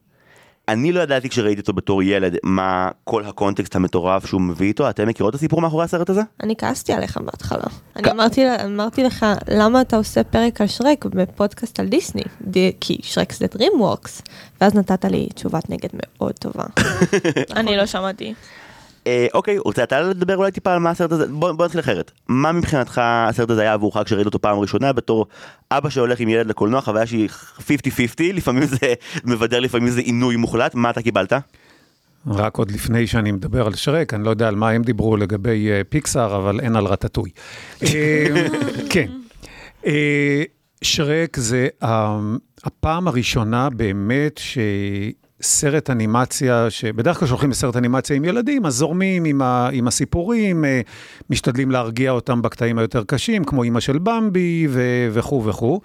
אני 0.71 0.91
לא 0.91 0.99
ידעתי 1.01 1.29
כשראיתי 1.29 1.61
אותו 1.61 1.73
בתור 1.73 2.03
ילד 2.03 2.35
מה 2.43 2.89
כל 3.03 3.25
הקונטקסט 3.25 3.75
המטורף 3.75 4.25
שהוא 4.25 4.41
מביא 4.41 4.67
איתו, 4.67 4.89
אתם 4.89 5.07
מכירות 5.07 5.29
את 5.29 5.39
הסיפור 5.39 5.61
מאחורי 5.61 5.83
הסרט 5.83 6.09
הזה? 6.09 6.21
אני 6.43 6.55
כעסתי 6.57 6.93
עליך 6.93 7.17
בהתחלה. 7.17 7.63
אני 7.95 8.11
אמרתי, 8.11 8.41
אמרתי 8.65 9.03
לך, 9.03 9.25
למה 9.49 9.81
אתה 9.81 9.97
עושה 9.97 10.23
פרק 10.23 10.61
על 10.61 10.67
שרק 10.67 11.05
בפודקאסט 11.05 11.79
על 11.79 11.87
דיסני? 11.87 12.21
די- 12.41 12.71
כי 12.79 12.97
שרק 13.03 13.33
זה 13.33 13.45
DreamWorks. 13.55 14.21
ואז 14.61 14.75
נתת 14.75 15.05
לי 15.05 15.27
תשובת 15.35 15.69
נגד 15.69 15.89
מאוד 15.93 16.33
טובה. 16.33 16.63
אני 17.59 17.77
לא 17.77 17.85
שמעתי. 17.85 18.33
אה, 19.07 19.27
אוקיי, 19.33 19.57
רוצה 19.57 19.83
אתה 19.83 20.01
לדבר 20.01 20.35
אולי 20.35 20.51
טיפה 20.51 20.73
על 20.73 20.79
מה 20.79 20.89
הסרט 20.89 21.11
הזה? 21.11 21.27
בוא, 21.27 21.51
בוא 21.51 21.65
נתחיל 21.65 21.79
אחרת. 21.79 22.11
מה 22.27 22.51
מבחינתך 22.51 23.01
הסרט 23.03 23.49
הזה 23.49 23.61
היה 23.61 23.73
עבורך 23.73 23.97
כשראית 24.05 24.25
אותו 24.25 24.39
פעם 24.39 24.59
ראשונה 24.59 24.93
בתור 24.93 25.25
אבא 25.71 25.89
שהולך 25.89 26.19
עם 26.19 26.29
ילד 26.29 26.47
לקולנוע, 26.47 26.81
חוויה 26.81 27.05
שהיא 27.05 27.29
50-50, 27.59 27.63
לפעמים 28.33 28.65
זה 28.65 28.77
מבדר, 29.29 29.59
לפעמים 29.59 29.89
זה 29.89 30.01
עינוי 30.01 30.35
מוחלט, 30.35 30.75
מה 30.75 30.89
אתה 30.89 31.01
קיבלת? 31.01 31.33
רק 32.27 32.57
עוד 32.57 32.71
לפני 32.71 33.07
שאני 33.07 33.31
מדבר 33.31 33.65
על 33.65 33.75
שרק, 33.75 34.13
אני 34.13 34.23
לא 34.23 34.29
יודע 34.29 34.47
על 34.47 34.55
מה 34.55 34.69
הם 34.69 34.83
דיברו 34.83 35.17
לגבי 35.17 35.69
אה, 35.71 35.81
פיקסאר, 35.89 36.35
אבל 36.35 36.59
אין 36.59 36.75
על 36.75 36.85
רטטוי. 36.85 37.29
אה, 37.83 38.47
כן. 38.93 39.07
אה, 39.85 40.43
שרק 40.81 41.37
זה 41.37 41.67
הפעם 42.63 43.07
הראשונה 43.07 43.69
באמת 43.69 44.39
שסרט 45.41 45.89
אנימציה, 45.89 46.69
שבדרך 46.69 47.19
כלל 47.19 47.27
שולחים 47.27 47.49
לסרט 47.49 47.77
אנימציה 47.77 48.15
עם 48.15 48.25
ילדים, 48.25 48.65
אז 48.65 48.73
זורמים 48.73 49.25
עם, 49.25 49.41
ה, 49.41 49.69
עם 49.71 49.87
הסיפורים, 49.87 50.65
אה, 50.65 50.81
משתדלים 51.29 51.71
להרגיע 51.71 52.11
אותם 52.11 52.41
בקטעים 52.41 52.77
היותר 52.77 53.03
קשים, 53.03 53.43
כמו 53.43 53.63
אימא 53.63 53.79
של 53.79 53.97
במבי 53.97 54.67
וכו' 55.11 55.45
וכו'. 55.45 55.81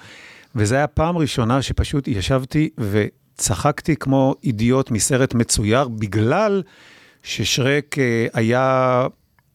וזו 0.57 0.75
הייתה 0.75 0.87
פעם 0.87 1.17
ראשונה 1.17 1.63
שפשוט 1.63 2.09
ישבתי 2.09 2.69
וצחקתי 2.79 3.97
כמו 3.97 4.35
אידיוט 4.45 4.91
מסרט 4.91 5.35
מצויר, 5.35 5.89
בגלל 5.89 6.63
ששרק 7.23 7.99
אה, 7.99 8.27
היה 8.35 9.07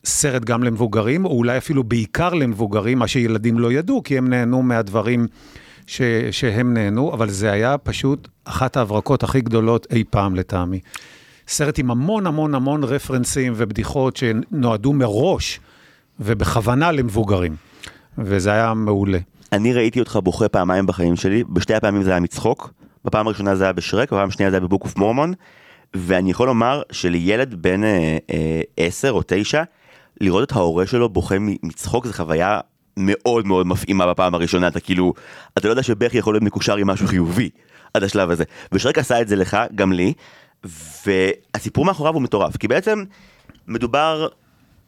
סרט 0.06 0.46
גם 0.46 0.64
למבוגרים, 0.64 1.26
או 1.26 1.32
אולי 1.32 1.58
אפילו 1.58 1.84
בעיקר 1.84 2.34
למבוגרים, 2.34 3.00
מה 3.00 3.08
שילדים 3.08 3.60
לא 3.60 3.72
ידעו, 3.72 4.04
כי 4.04 4.18
הם 4.18 4.30
נהנו 4.30 4.62
מהדברים 4.62 5.28
ש, 5.88 6.02
שהם 6.32 6.74
נהנו, 6.74 7.14
אבל 7.14 7.30
זה 7.30 7.52
היה 7.52 7.78
פשוט 7.78 8.28
אחת 8.46 8.78
ההברקות 8.78 9.24
הכי 9.24 9.42
גדולות 9.42 9.88
אי 9.92 10.04
פעם 10.10 10.36
לטעמי. 10.36 10.80
סרט 11.48 11.80
עם 11.80 11.92
המון 11.92 12.28
המון 12.28 12.56
המון 12.56 12.84
רפרנסים 12.84 13.54
ובדיחות 13.56 14.18
שנועדו 14.18 14.94
מראש 14.94 15.60
ובכוונה 16.20 16.92
למבוגרים, 16.92 17.56
וזה 18.18 18.52
היה 18.52 18.74
מעולה. 18.74 19.18
אני 19.52 19.74
ראיתי 19.74 20.00
אותך 20.00 20.20
בוכה 20.24 20.50
פעמיים 20.50 20.86
בחיים 20.86 21.16
שלי, 21.16 21.44
בשתי 21.44 21.74
הפעמים 21.74 22.04
זה 22.04 22.12
היה 22.12 22.20
מצחוק, 22.20 22.74
בפעם 23.06 23.28
הראשונה 23.28 23.56
זה 23.56 23.64
היה 23.64 23.74
בשרק, 23.74 24.14
בפעם 24.14 24.28
השנייה 24.28 24.52
זה 24.52 24.58
היה 24.58 24.66
בבוק 24.66 24.84
אוף 24.84 24.98
מורמון, 24.98 25.34
ואני 25.94 26.32
יכול 26.32 26.48
לומר 26.48 26.82
שלילד 26.92 27.62
בן 27.62 27.84
אה, 27.84 28.18
אה, 28.32 28.62
10 28.78 29.12
או 29.12 29.22
9, 29.28 29.64
לראות 30.22 30.44
את 30.44 30.52
ההורה 30.52 30.88
שלו 30.88 31.10
בוכה 31.10 31.36
מצחוק 31.40 32.06
זה 32.06 32.14
חוויה 32.14 32.60
מאוד 32.98 33.48
מאוד 33.48 33.68
מפעימה 33.68 34.08
בפעם 34.08 34.36
הראשונה, 34.36 34.68
אתה 34.68 34.80
כאילו, 34.80 35.14
אתה 35.58 35.68
לא 35.68 35.72
יודע 35.72 35.84
שבכי 35.84 36.18
יכול 36.18 36.34
להיות 36.34 36.44
מקושר 36.44 36.76
עם 36.76 36.88
משהו 36.88 37.08
חיובי 37.08 37.50
עד 37.94 38.04
השלב 38.04 38.32
הזה, 38.32 38.44
ושרק 38.72 38.98
עשה 38.98 39.22
את 39.22 39.28
זה 39.28 39.36
לך, 39.36 39.58
גם 39.76 39.94
לי, 39.94 40.14
והסיפור 41.06 41.86
מאחוריו 41.86 42.14
הוא 42.14 42.22
מטורף, 42.22 42.58
כי 42.58 42.68
בעצם 42.68 43.04
מדובר, 43.68 44.28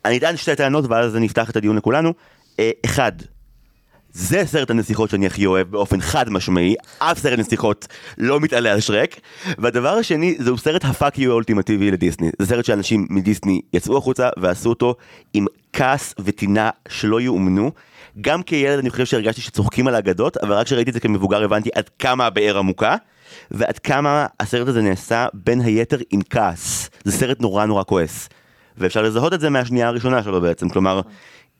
אני 0.05 0.17
אטען 0.17 0.37
שתי 0.37 0.55
טענות 0.55 0.85
ואז 0.89 1.15
נפתח 1.15 1.49
את 1.49 1.55
הדיון 1.55 1.75
לכולנו, 1.75 2.13
אה, 2.59 2.71
אחד, 2.85 3.11
זה 4.13 4.43
סרט 4.45 4.69
הנסיכות 4.69 5.09
שאני 5.09 5.27
הכי 5.27 5.45
אוהב 5.45 5.71
באופן 5.71 6.01
חד 6.01 6.29
משמעי, 6.29 6.75
אף 6.99 7.19
סרט 7.19 7.39
נסיכות 7.39 7.87
לא 8.17 8.39
מתעלה 8.39 8.71
על 8.71 8.79
שרק. 8.79 9.19
והדבר 9.57 9.89
השני, 9.89 10.35
זהו 10.39 10.57
סרט 10.57 10.85
הפאק 10.85 11.19
יו 11.19 11.31
האולטימטיבי 11.31 11.91
לדיסני. 11.91 12.29
זה 12.39 12.47
סרט 12.47 12.65
שאנשים 12.65 13.07
מדיסני 13.09 13.61
יצאו 13.73 13.97
החוצה 13.97 14.29
ועשו 14.37 14.69
אותו 14.69 14.95
עם 15.33 15.45
כעס 15.73 16.13
וטינה 16.19 16.69
שלא 16.87 17.21
יאומנו. 17.21 17.71
גם 18.21 18.43
כילד 18.43 18.79
אני 18.79 18.89
חושב 18.89 19.05
שהרגשתי 19.05 19.41
שצוחקים 19.41 19.87
על 19.87 19.95
האגדות, 19.95 20.37
אבל 20.37 20.53
רק 20.53 20.65
כשראיתי 20.65 20.89
את 20.89 20.93
זה 20.93 20.99
כמבוגר 20.99 21.43
הבנתי 21.43 21.69
עד 21.75 21.89
כמה 21.99 22.25
הבאר 22.25 22.57
עמוקה, 22.57 22.95
ועד 23.51 23.79
כמה 23.79 24.25
הסרט 24.39 24.67
הזה 24.67 24.81
נעשה 24.81 25.27
בין 25.33 25.61
היתר 25.61 25.97
עם 26.11 26.21
כעס. 26.29 26.89
זה 27.03 27.11
סרט 27.11 27.41
נורא 27.41 27.65
נורא 27.65 27.83
כועס. 27.83 28.29
ואפשר 28.77 29.01
לזהות 29.01 29.33
את 29.33 29.39
זה 29.39 29.49
מהשנייה 29.49 29.87
הראשונה 29.87 30.23
שלו 30.23 30.41
בעצם, 30.41 30.69
כלומר, 30.69 31.01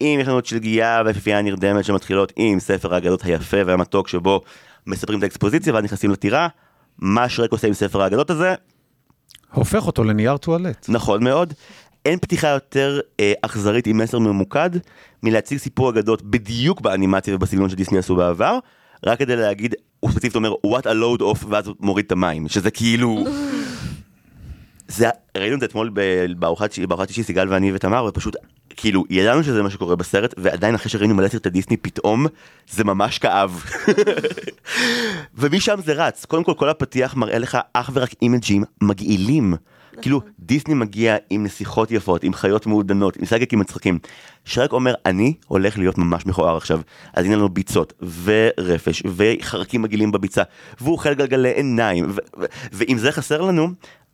אם 0.01 0.19
יש 0.21 0.27
לנו 0.27 0.39
את 0.39 0.45
שלגיה 0.45 1.01
והפיפייה 1.05 1.39
הנרדמת 1.39 1.85
שמתחילות 1.85 2.33
עם 2.35 2.59
ספר 2.59 2.93
האגדות 2.93 3.23
היפה 3.23 3.57
והמתוק 3.65 4.07
שבו 4.07 4.41
מספרים 4.87 5.19
את 5.19 5.23
האקספוזיציה 5.23 5.73
ואז 5.73 5.83
נכנסים 5.83 6.11
לטירה, 6.11 6.47
מה 6.99 7.29
שרק 7.29 7.51
עושה 7.51 7.67
עם 7.67 7.73
ספר 7.73 8.01
האגדות 8.01 8.29
הזה? 8.29 8.55
הופך 9.53 9.87
אותו 9.87 10.03
לנייר 10.03 10.37
טואלט. 10.37 10.85
נכון 10.89 11.23
מאוד. 11.23 11.53
אין 12.05 12.19
פתיחה 12.19 12.47
יותר 12.47 12.99
אה, 13.19 13.33
אכזרית 13.41 13.87
עם 13.87 13.97
מסר 13.97 14.19
ממוקד 14.19 14.69
מלהציג 15.23 15.57
סיפור 15.57 15.89
אגדות 15.89 16.21
בדיוק 16.21 16.81
באנימציה 16.81 17.35
ובסגנון 17.35 17.69
שדיסני 17.69 17.97
עשו 17.97 18.15
בעבר, 18.15 18.59
רק 19.05 19.19
כדי 19.19 19.35
להגיד, 19.35 19.75
הוא 19.99 20.11
ספציפית 20.11 20.35
אומר 20.35 20.53
what 20.67 20.83
a 20.83 20.93
load 20.93 21.21
of 21.21 21.45
ואז 21.49 21.67
הוא 21.67 21.75
מוריד 21.79 22.05
את 22.05 22.11
המים, 22.11 22.47
שזה 22.47 22.71
כאילו... 22.71 23.17
זה, 24.87 25.09
ראינו 25.37 25.55
את 25.55 25.59
זה 25.59 25.65
אתמול 25.65 25.91
בארוחת 26.37 27.07
שישי 27.07 27.23
סיגל 27.23 27.47
ואני 27.49 27.71
ותמר 27.73 28.05
ופשוט 28.09 28.35
כאילו 28.69 29.03
ידענו 29.09 29.43
שזה 29.43 29.63
מה 29.63 29.69
שקורה 29.69 29.95
בסרט 29.95 30.33
ועדיין 30.37 30.75
אחרי 30.75 30.89
שראינו 30.89 31.15
מלא 31.15 31.27
סרטי 31.27 31.49
דיסני 31.49 31.77
פתאום 31.77 32.25
זה 32.71 32.83
ממש 32.83 33.19
כאב. 33.19 33.63
ומשם 35.37 35.75
זה 35.85 35.93
רץ 35.93 36.25
קודם 36.25 36.43
כל 36.43 36.53
כל 36.53 36.69
הפתיח 36.69 37.15
מראה 37.15 37.39
לך 37.39 37.57
אך 37.73 37.89
ורק 37.93 38.09
אימג'ים 38.21 38.63
מגעילים. 38.81 39.53
כאילו 40.01 40.21
דיסני 40.39 40.73
מגיע 40.73 41.15
עם 41.29 41.43
נסיכות 41.43 41.91
יפות 41.91 42.23
עם 42.23 42.33
חיות 42.33 42.67
מעודנות 42.67 43.17
עם 43.17 43.25
סגקים 43.25 43.59
מצחיקים. 43.59 43.99
שרק 44.45 44.73
אומר 44.73 44.93
אני 45.05 45.33
הולך 45.47 45.77
להיות 45.77 45.97
ממש 45.97 46.25
מכוער 46.25 46.57
עכשיו. 46.57 46.81
אז 47.13 47.25
הנה 47.25 47.35
לנו 47.35 47.49
ביצות 47.49 47.93
ורפש 48.23 49.03
וחרקים 49.15 49.81
מגעילים 49.81 50.11
בביצה 50.11 50.43
והוא 50.81 50.93
אוכל 50.93 51.13
גלגלי 51.13 51.49
עיניים 51.49 52.11
ואם 52.71 52.97
זה 52.97 53.11
חסר 53.11 53.41
לנו 53.41 53.67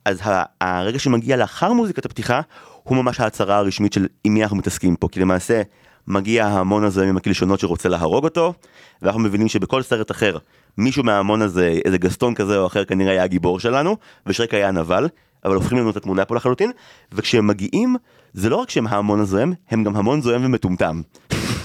אז 0.04 0.20
הרגע 0.60 0.98
שמגיע 0.98 1.36
לאחר 1.36 1.72
מוזיקת 1.72 2.04
הפתיחה 2.04 2.40
הוא 2.82 2.96
ממש 2.96 3.20
ההצהרה 3.20 3.56
הרשמית 3.56 3.92
של 3.92 4.06
עם 4.24 4.34
מי 4.34 4.42
אנחנו 4.42 4.56
מתעסקים 4.56 4.96
פה. 4.96 5.08
כי 5.08 5.20
למעשה 5.20 5.62
מגיע 6.06 6.46
ההמון 6.46 6.84
הזה 6.84 7.08
עם 7.08 7.16
הקלישונות 7.16 7.60
שרוצה 7.60 7.88
להרוג 7.88 8.24
אותו 8.24 8.54
ואנחנו 9.02 9.20
מבינים 9.20 9.48
שבכל 9.48 9.82
סרט 9.82 10.10
אחר 10.10 10.38
מישהו 10.78 11.04
מההמון 11.04 11.42
הזה 11.42 11.78
איזה 11.84 11.98
גסטון 11.98 12.34
כזה 12.34 12.58
או 12.58 12.66
אחר 12.66 12.84
כנראה 12.84 13.12
היה 13.12 13.24
הגיבור 13.24 13.60
שלנו 13.60 13.96
ושרק 14.26 14.54
היה 14.54 14.70
נבל 14.70 15.08
אבל 15.44 15.54
הופכים 15.54 15.78
לנו 15.78 15.90
את 15.90 15.96
התמונה 15.96 16.24
פה 16.24 16.36
לחלוטין 16.36 16.70
וכשהם 17.12 17.46
מגיעים 17.46 17.96
זה 18.32 18.48
לא 18.48 18.56
רק 18.56 18.70
שהם 18.70 18.86
ההמון 18.86 19.20
הזוהם 19.20 19.52
הם 19.70 19.84
גם 19.84 19.96
המון 19.96 20.20
זוהם 20.20 20.44
ומטומטם. 20.44 21.02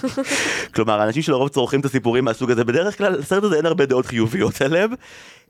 כלומר 0.76 1.02
האנשים 1.02 1.22
שלרוב 1.22 1.50
צורכים 1.50 1.80
את 1.80 1.86
הסיפורים 1.86 2.26
מהסוג 2.26 2.52
הזה 2.52 2.64
בדרך 2.64 2.98
כלל 2.98 3.14
לסרט 3.20 3.44
הזה 3.44 3.56
אין 3.56 3.66
הרבה 3.66 3.86
דעות 3.86 4.06
חיוביות 4.06 4.62
עליהם. 4.62 4.94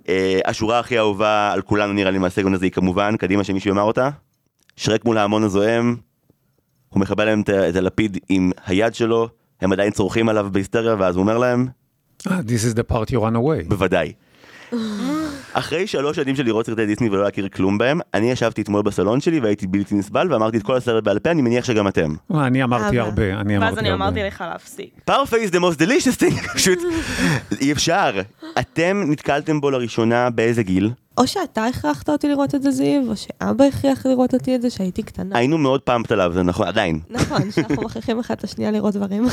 אה, 0.10 0.40
השורה 0.46 0.80
הכי 0.80 1.00
אהובה 1.00 1.52
על 1.54 1.62
כולנו 1.62 1.94
נראה 1.94 2.12
לי 2.12 2.18
מהסגנון 2.18 2.54
הזה 2.54 2.66
היא 2.66 2.72
כמובן 2.72 3.18
קדימה 3.18 3.44
שמישהו 3.44 3.72
אמר 3.72 3.82
אותה. 3.82 4.10
שרק 4.76 5.06
מול 5.06 5.18
ההמון 5.18 5.44
הזוהם 5.44 5.96
הוא 6.90 7.02
מכבה 7.02 7.26
להם 7.26 7.42
את 7.42 7.76
הלפיד 7.76 8.18
עם 8.30 8.52
היד 8.66 8.96
שלו 8.96 9.30
הם 9.62 9.72
עדיין 9.72 9.92
צורכים 9.92 10.30
עליו 10.30 10.48
בהיסטריה 10.52 10.96
ואז 11.00 11.16
הוא 11.16 11.22
אומר 11.22 11.38
להם 11.38 11.68
אה, 12.28 12.40
This 12.40 12.74
is 12.74 12.78
the 12.78 12.94
part 12.94 13.10
you 13.12 13.18
run 13.18 13.36
away. 13.36 13.70
בוודאי. 13.70 14.14
אחרי 15.58 15.88
שלוש 15.88 16.16
שנים 16.16 16.36
של 16.36 16.46
לראות 16.46 16.66
סרטי 16.66 16.86
דיסני 16.86 17.10
ולא 17.10 17.24
להכיר 17.24 17.48
כלום 17.48 17.78
בהם, 17.78 18.00
אני 18.14 18.32
ישבתי 18.32 18.62
אתמול 18.62 18.82
בסלון 18.82 19.22
שלי 19.22 19.40
והייתי 19.40 19.68
בלתי 19.68 19.96
נסבל 19.96 20.34
ואמרתי 20.34 20.58
את 20.58 20.64
כל 20.64 20.76
הסרט 20.78 21.04
בעל 21.04 21.20
פה, 21.20 21.32
אני 21.32 21.42
מניח 21.42 21.66
שגם 21.66 21.88
אתם. 21.88 22.14
אני 22.34 22.64
אמרתי 22.64 23.00
הרבה, 23.00 23.34
אני 23.42 23.58
ואז 23.58 23.64
אמרתי 23.64 23.80
אני 23.80 23.90
הרבה. 23.90 24.06
אמרתי 24.06 24.24
לך 24.24 24.44
להפסיק. 24.52 24.90
פרפה 25.06 25.38
is 25.38 25.50
the 25.50 25.60
most 25.60 25.80
delicious 25.82 26.22
thing, 26.22 26.48
פשוט 26.56 26.80
אי 27.62 27.72
אפשר. 27.72 28.22
אתם 28.60 29.04
נתקלתם 29.08 29.62
בו 29.62 29.72
לראשונה 29.72 30.30
באיזה 30.30 30.64
גיל? 30.64 30.92
או 31.18 31.28
שאתה 31.28 31.66
הכרחת 31.66 32.10
אותי 32.10 32.28
לראות 32.28 32.56
את 32.56 32.64
זה, 32.64 32.72
זיו, 32.72 33.02
או 33.10 33.16
שאבא 33.16 33.66
הכריח 33.66 34.06
לראות 34.06 34.34
אותי 34.34 34.56
את 34.56 34.62
זה 34.62 34.70
שהייתי 34.70 35.04
קטנה. 35.04 35.38
היינו 35.38 35.58
מאוד 35.58 35.82
פעמת 35.82 36.12
עליו, 36.12 36.32
זה 36.34 36.44
נכון, 36.44 36.68
עדיין. 36.68 37.00
נכון, 37.10 37.52
שאנחנו 37.52 37.82
מכריחים 37.82 38.20
אחד 38.20 38.36
את 38.38 38.44
השנייה 38.44 38.72
לראות 38.72 38.94
דברים. 38.94 39.24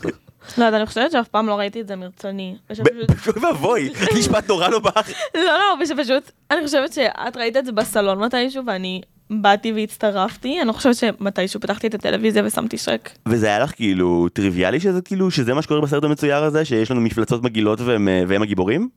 לא, 0.58 0.64
אז 0.64 0.74
אני 0.74 0.86
חושבת 0.86 1.12
שאף 1.12 1.28
פעם 1.28 1.46
לא 1.46 1.54
ראיתי 1.54 1.80
את 1.80 1.88
זה 1.88 1.96
מרצוני. 1.96 2.56
אוי 2.70 3.42
ואבוי, 3.42 3.92
משפט 4.18 4.48
נורא 4.48 4.68
לא 4.68 4.78
בך. 4.78 5.10
לא, 5.34 5.42
לא, 5.42 5.82
ושפשוט, 5.82 6.30
אני 6.50 6.64
חושבת 6.64 6.92
שאת 6.92 7.36
ראית 7.36 7.56
את 7.56 7.66
זה 7.66 7.72
בסלון 7.72 8.18
מתישהו, 8.18 8.62
ואני 8.66 9.00
באתי 9.30 9.72
והצטרפתי. 9.72 10.58
אני 10.60 10.68
לא 10.68 10.72
חושבת 10.72 10.96
שמתישהו 10.96 11.60
פתחתי 11.60 11.86
את 11.86 11.94
הטלוויזיה 11.94 12.42
ושמתי 12.46 12.78
שרק. 12.78 13.10
וזה 13.28 13.46
היה 13.46 13.58
לך 13.58 13.74
כאילו 13.76 14.28
טריוויאלי 14.32 14.80
שזה 14.80 15.00
כאילו, 15.00 15.30
שזה 15.30 15.54
מה 15.54 15.62
שקורה 15.62 15.80
בסרט 15.80 16.04
המצויר 16.04 16.44
הזה, 16.44 16.64
שיש 16.64 16.90
לנו 16.90 17.00
מפלצות 17.00 17.42
מגעילות 17.42 17.80
והם 17.80 18.08
אה, 18.08 18.22
והם 18.28 18.42
הגיבורים? 18.42 18.88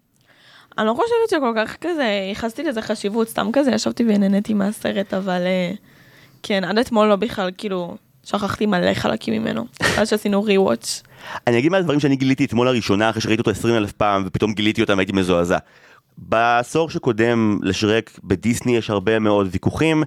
אני 0.77 0.88
לא 0.88 0.93
חושבת 0.93 1.29
שכל 1.29 1.53
כך 1.55 1.77
כזה, 1.81 2.03
ייחסתי 2.29 2.63
לזה 2.63 2.81
חשיבות, 2.81 3.29
סתם 3.29 3.49
כזה 3.53 3.71
ישבתי 3.71 4.03
ונהניתי 4.07 4.53
מהסרט, 4.53 5.13
אבל 5.13 5.41
אה, 5.45 5.71
כן, 6.43 6.63
עד 6.63 6.77
אתמול 6.77 7.07
לא 7.07 7.15
בכלל, 7.15 7.51
כאילו, 7.57 7.95
שכחתי 8.23 8.65
מלא 8.65 8.93
חלקים 8.93 9.33
ממנו. 9.33 9.65
אז 9.99 10.09
שעשינו 10.09 10.43
רי-וואץ'. 10.43 11.03
אני 11.47 11.59
אגיד 11.59 11.71
מהדברים 11.71 11.99
שאני 11.99 12.15
גיליתי 12.15 12.45
אתמול 12.45 12.67
לראשונה 12.67 13.09
אחרי 13.09 13.21
שראיתי 13.21 13.39
אותו 13.39 13.51
20 13.51 13.75
אלף 13.75 13.91
פעם 13.91 14.23
ופתאום 14.25 14.53
גיליתי 14.53 14.81
אותם 14.81 14.97
והייתי 14.97 15.11
מזועזע. 15.11 15.57
בעשור 16.17 16.89
שקודם 16.89 17.59
לשרק 17.63 18.19
בדיסני 18.23 18.77
יש 18.77 18.89
הרבה 18.89 19.19
מאוד 19.19 19.47
ויכוחים. 19.51 20.03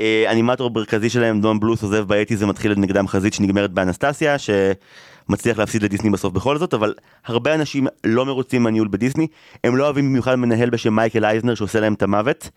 אה, 0.00 0.24
אנימטור 0.30 0.70
מרכזי 0.70 1.10
שלהם 1.10 1.40
דון 1.40 1.60
בלות' 1.60 1.82
עוזב 1.82 2.04
ב 2.08 2.12
eighties 2.12 2.42
ומתחיל 2.42 2.74
נגדם 2.76 3.08
חזית 3.08 3.34
שנגמרת 3.34 3.70
באנסטסיה 3.70 4.36
שמצליח 5.30 5.58
להפסיד 5.58 5.82
לדיסני 5.82 6.10
בסוף 6.10 6.32
בכל 6.32 6.58
זאת 6.58 6.74
אבל 6.74 6.94
הרבה 7.26 7.54
אנשים 7.54 7.86
לא 8.04 8.26
מרוצים 8.26 8.62
מהניהול 8.62 8.88
בדיסני 8.88 9.26
הם 9.64 9.76
לא 9.76 9.84
אוהבים 9.84 10.04
במיוחד 10.04 10.34
מנהל 10.34 10.70
בשם 10.70 10.94
מייקל 10.94 11.24
אייזנר 11.24 11.54
שעושה 11.54 11.80
להם 11.80 11.94
את 11.94 12.02
המוות. 12.02 12.50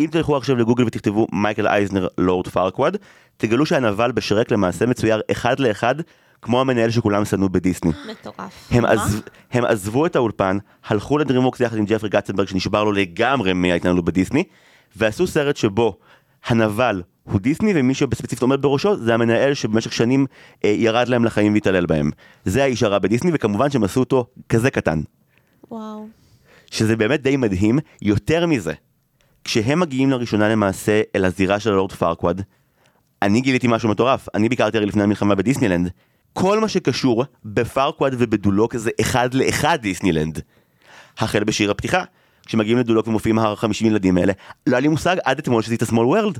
אם 0.00 0.06
תלכו 0.10 0.36
עכשיו 0.36 0.56
לגוגל 0.56 0.84
ותכתבו 0.84 1.26
מייקל 1.32 1.66
אייזנר 1.66 2.06
לורד 2.18 2.48
פארקווד 2.48 2.96
תגלו 3.36 3.66
שהנבל 3.66 4.12
בשרק 4.12 4.50
למעשה 4.50 4.86
מצויר 4.86 5.20
אחד 5.30 5.60
לאחד 5.60 5.94
כמו 6.42 6.60
המנהל 6.60 6.90
שכולם 6.90 7.24
שנאו 7.24 7.48
בדיסני. 7.48 7.92
מטורף. 8.10 8.68
הם, 8.70 8.84
עזב, 8.84 9.20
הם 9.50 9.64
עזבו 9.64 10.06
את 10.06 10.16
האולפן, 10.16 10.58
הלכו 10.86 11.18
לדרימוורקס 11.18 11.60
יחד 11.60 11.76
עם 11.76 11.84
ג'פרי 11.84 12.08
קצנברג 12.08 12.48
שנשבר 12.48 12.84
לו 12.84 12.92
לגמרי 12.92 13.52
מההתנהלות 13.52 14.04
בדיסני, 14.04 14.44
ועשו 14.96 15.26
סרט 15.26 15.56
שבו 15.56 15.98
הנבל 16.46 17.02
הוא 17.32 17.40
דיסני 17.40 17.72
ומי 17.74 17.94
שבספציפית 17.94 18.42
עומד 18.42 18.62
בראשו 18.62 18.96
זה 18.96 19.14
המנהל 19.14 19.54
שבמשך 19.54 19.92
שנים 19.92 20.26
אה, 20.64 20.70
ירד 20.70 21.08
להם 21.08 21.24
לחיים 21.24 21.52
והתעלל 21.52 21.86
בהם. 21.86 22.10
זה 22.44 22.62
האיש 22.62 22.82
הרע 22.82 22.98
בדיסני 22.98 23.30
וכמובן 23.34 23.70
שהם 23.70 23.84
עשו 23.84 24.00
אותו 24.00 24.26
כזה 24.48 24.70
קטן. 24.70 25.00
וואו. 25.70 26.06
שזה 26.70 26.96
באמת 26.96 27.22
די 27.22 27.36
מדהים, 27.36 27.78
יותר 28.02 28.46
מזה, 28.46 28.72
כשהם 29.44 29.80
מגיעים 29.80 30.10
לראשונה 30.10 30.48
למעשה 30.48 31.02
אל 31.16 31.24
הזירה 31.24 31.60
של 31.60 31.72
הלורד 31.72 31.92
פארקווד, 31.92 32.42
אני 33.22 33.40
גיליתי 33.40 33.66
משהו 33.70 33.88
מטורף, 33.88 34.28
אני 34.34 34.48
ביקרתי 34.48 34.76
הרי 34.76 34.86
לפני 34.86 35.02
המלחמה 35.02 35.34
בדיסנילנד, 35.34 35.90
כל 36.32 36.60
מה 36.60 36.68
שקשור 36.68 37.24
בפארקווד 37.44 38.14
ובדולוק 38.18 38.76
זה 38.76 38.90
אחד 39.00 39.34
לאחד 39.34 39.78
דיסנילנד. 39.82 40.40
החל 41.18 41.44
בשיר 41.44 41.70
הפתיחה, 41.70 42.04
כשמגיעים 42.46 42.78
לדולוק 42.78 43.08
ומופיעים 43.08 43.38
ה-50 43.38 43.86
ילדים 43.86 44.16
האלה, 44.16 44.32
לא 44.66 44.76
היה 44.76 44.80
לי 44.80 44.88
מושג 44.88 45.16
עד 45.24 45.38
אתמול 45.38 45.62
שזה 45.62 45.74
את 45.74 45.82
ה-small 45.82 45.94
world. 45.94 46.38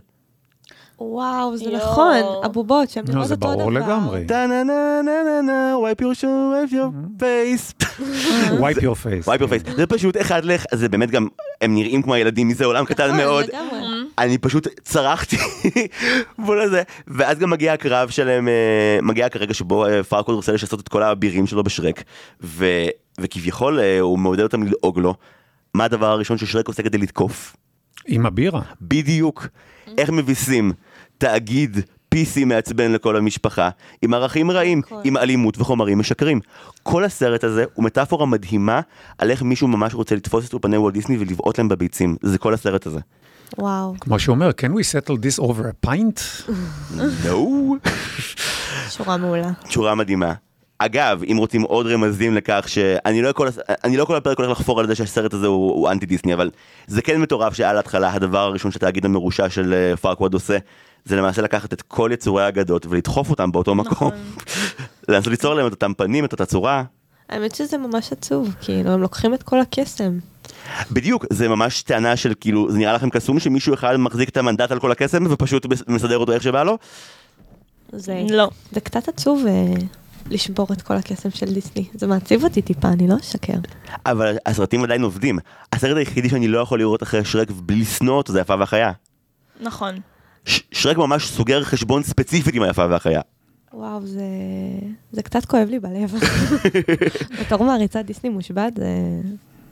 וואו, 1.00 1.56
זה. 1.56 1.70
נכון, 1.70 2.16
הבובות, 2.42 2.90
שהן 2.90 3.04
לא, 3.08 3.14
נראות 3.14 3.28
זה 3.28 3.34
אותו 3.34 3.46
דבר. 3.46 3.56
ברור 3.56 3.72
לגמרי. 3.72 4.24
טה 4.24 4.46
נה 4.46 4.64
נה 4.64 5.00
נה 5.04 5.12
נה 5.24 5.42
נה, 5.42 5.74
wipe 5.76 6.02
your 6.02 6.20
shoe, 6.20 6.24
wipe 6.24 6.72
your 6.72 7.22
face. 7.22 7.86
wipe 8.62 8.82
your 8.82 8.94
face. 9.04 9.28
wipe 9.28 9.40
your 9.40 9.48
face. 9.48 9.76
זה 9.76 9.86
פשוט 9.86 10.16
אחד 10.20 10.44
לאחד, 10.44 10.66
זה 10.72 10.88
באמת 10.88 11.10
גם, 11.10 11.28
הם 11.60 11.74
נראים 11.74 12.02
כמו 12.02 12.14
הילדים 12.14 12.48
מזה 12.48 12.64
עולם 12.64 12.84
קטן 12.84 13.06
נכון, 13.06 13.16
מאוד. 13.16 13.44
לגמרי. 13.44 13.78
אני 14.18 14.38
פשוט 14.38 14.68
צרחתי 14.82 15.36
מול 16.38 16.60
הזה, 16.60 16.82
ואז 17.08 17.38
גם 17.38 17.50
מגיע 17.50 17.72
הקרב 17.72 18.08
שלהם, 18.08 18.48
אה, 18.48 18.98
מגיע 19.02 19.28
כרגע 19.28 19.54
שבו 19.54 19.86
אה, 19.86 20.02
פארקוד 20.02 20.34
רוצה 20.34 20.52
לשסות 20.52 20.80
את 20.80 20.88
כל 20.88 21.02
האבירים 21.02 21.46
שלו 21.46 21.64
בשרק, 21.64 22.02
ו, 22.42 22.66
וכביכול 23.20 23.80
אה, 23.80 24.00
הוא 24.00 24.18
מעודד 24.18 24.42
אותם 24.42 24.62
ללעוג 24.62 24.98
לו. 24.98 25.14
מה 25.74 25.84
הדבר 25.84 26.06
הראשון 26.06 26.38
ששרק 26.38 26.68
עושה 26.68 26.82
כדי 26.82 26.98
לתקוף? 26.98 27.56
עם 28.06 28.26
הבירה. 28.26 28.60
בדיוק. 28.80 29.46
איך 29.98 30.10
מביסים 30.10 30.72
תאגיד 31.18 31.78
PC 32.14 32.44
מעצבן 32.46 32.92
לכל 32.92 33.16
המשפחה, 33.16 33.70
עם 34.02 34.14
ערכים 34.14 34.50
רעים, 34.50 34.78
הכל. 34.78 35.00
עם 35.04 35.16
אלימות 35.16 35.60
וחומרים 35.60 35.98
משקרים. 35.98 36.40
כל 36.82 37.04
הסרט 37.04 37.44
הזה 37.44 37.64
הוא 37.74 37.84
מטאפורה 37.84 38.26
מדהימה 38.26 38.80
על 39.18 39.30
איך 39.30 39.42
מישהו 39.42 39.68
ממש 39.68 39.94
רוצה 39.94 40.14
לתפוס 40.14 40.48
את 40.48 40.52
אולפני 40.52 40.76
וולט 40.76 40.94
דיסני 40.94 41.18
ולבעוט 41.18 41.58
להם 41.58 41.68
בביצים. 41.68 42.16
זה 42.22 42.38
כל 42.38 42.54
הסרט 42.54 42.86
הזה. 42.86 43.00
וואו, 43.58 43.94
כמו 44.00 44.18
שהוא 44.18 44.34
אומר, 44.34 44.50
can 44.50 44.70
we 44.70 45.06
settle 45.06 45.14
this 45.14 45.42
over 45.42 45.86
a 45.86 45.88
pint? 45.88 46.50
נו. 47.24 47.76
שורה 48.90 49.16
מעולה. 49.16 49.50
שורה 49.68 49.94
מדהימה. 49.94 50.32
אגב, 50.78 51.22
אם 51.32 51.36
רוצים 51.36 51.62
עוד 51.62 51.86
רמזים 51.86 52.34
לכך 52.34 52.64
שאני 52.66 53.22
לא 53.22 53.32
כל, 53.32 53.48
אני 53.84 53.96
לא 53.96 54.04
כל 54.04 54.16
הפרק 54.16 54.38
הולך 54.38 54.50
לחפור 54.50 54.80
על 54.80 54.86
זה 54.86 54.94
שהסרט 54.94 55.34
הזה 55.34 55.46
הוא, 55.46 55.72
הוא 55.72 55.90
אנטי 55.90 56.06
דיסני, 56.06 56.34
אבל 56.34 56.50
זה 56.86 57.02
כן 57.02 57.20
מטורף 57.20 57.54
שעל 57.54 57.76
ההתחלה 57.76 58.12
הדבר 58.12 58.38
הראשון 58.38 58.70
שהתאגיד 58.70 59.04
המרושע 59.04 59.48
של 59.48 59.74
אה, 59.74 59.96
פארקווד 59.96 60.34
עושה, 60.34 60.58
זה 61.04 61.16
למעשה 61.16 61.42
לקחת 61.42 61.72
את 61.72 61.82
כל 61.82 62.10
יצורי 62.12 62.44
האגדות 62.44 62.86
ולדחוף 62.86 63.30
אותם 63.30 63.52
באותו 63.52 63.74
מקום. 63.74 64.10
לנסות 65.08 65.30
ליצור 65.30 65.54
להם 65.54 65.66
את 65.66 65.72
אותם 65.72 65.94
פנים, 65.94 66.24
את 66.24 66.32
אותה 66.32 66.46
צורה. 66.46 66.84
האמת 67.28 67.54
שזה 67.54 67.78
ממש 67.78 68.12
עצוב, 68.12 68.54
כאילו, 68.60 68.90
הם 68.90 69.00
לוקחים 69.00 69.34
את 69.34 69.42
כל 69.42 69.60
הקסם. 69.60 70.18
בדיוק, 70.90 71.24
זה 71.30 71.48
ממש 71.48 71.82
טענה 71.82 72.16
של 72.16 72.32
כאילו, 72.40 72.70
זה 72.70 72.78
נראה 72.78 72.92
לכם 72.92 73.10
קסום 73.10 73.40
שמישהו 73.40 73.74
אחד 73.74 73.96
מחזיק 73.96 74.28
את 74.28 74.36
המנדט 74.36 74.70
על 74.70 74.80
כל 74.80 74.92
הקסם 74.92 75.24
ופשוט 75.30 75.66
מסדר 75.88 76.18
אותו 76.18 76.32
איך 76.32 76.42
שבא 76.42 76.62
לו? 76.62 76.78
זה, 77.92 78.24
לא. 78.30 78.50
זה 78.72 78.80
קצת 78.80 79.08
עצוב 79.08 79.44
אה, 79.48 79.74
לשבור 80.30 80.66
את 80.72 80.82
כל 80.82 80.94
הקסם 80.94 81.30
של 81.30 81.54
דיסני. 81.54 81.84
זה 81.94 82.06
מעציב 82.06 82.44
אותי 82.44 82.62
טיפה, 82.62 82.88
אני 82.88 83.08
לא 83.08 83.16
אשקר. 83.20 83.58
אבל 84.06 84.36
הסרטים 84.46 84.84
עדיין 84.84 85.02
עובדים. 85.02 85.38
הסרט 85.72 85.96
היחידי 85.96 86.28
שאני 86.28 86.48
לא 86.48 86.58
יכול 86.58 86.78
לראות 86.78 87.02
אחרי 87.02 87.24
שרק 87.24 87.50
בלי 87.50 87.80
לשנוא 87.80 88.14
אותו 88.14 88.32
זה 88.32 88.38
היפה 88.38 88.54
והחיה. 88.58 88.92
נכון. 89.60 89.94
ש- 90.48 90.62
שרק 90.72 90.96
ממש 90.96 91.28
סוגר 91.28 91.64
חשבון 91.64 92.02
ספציפית 92.02 92.54
עם 92.54 92.62
היפה 92.62 92.86
והחיה. 92.90 93.20
וואו, 93.72 94.06
זה, 94.06 94.22
זה 95.12 95.22
קצת 95.22 95.44
כואב 95.44 95.68
לי 95.68 95.78
בלב. 95.78 96.14
בתור 97.40 97.64
מעריצת 97.64 98.04
דיסני 98.04 98.30
מושבת, 98.30 98.72
זה, 98.76 98.86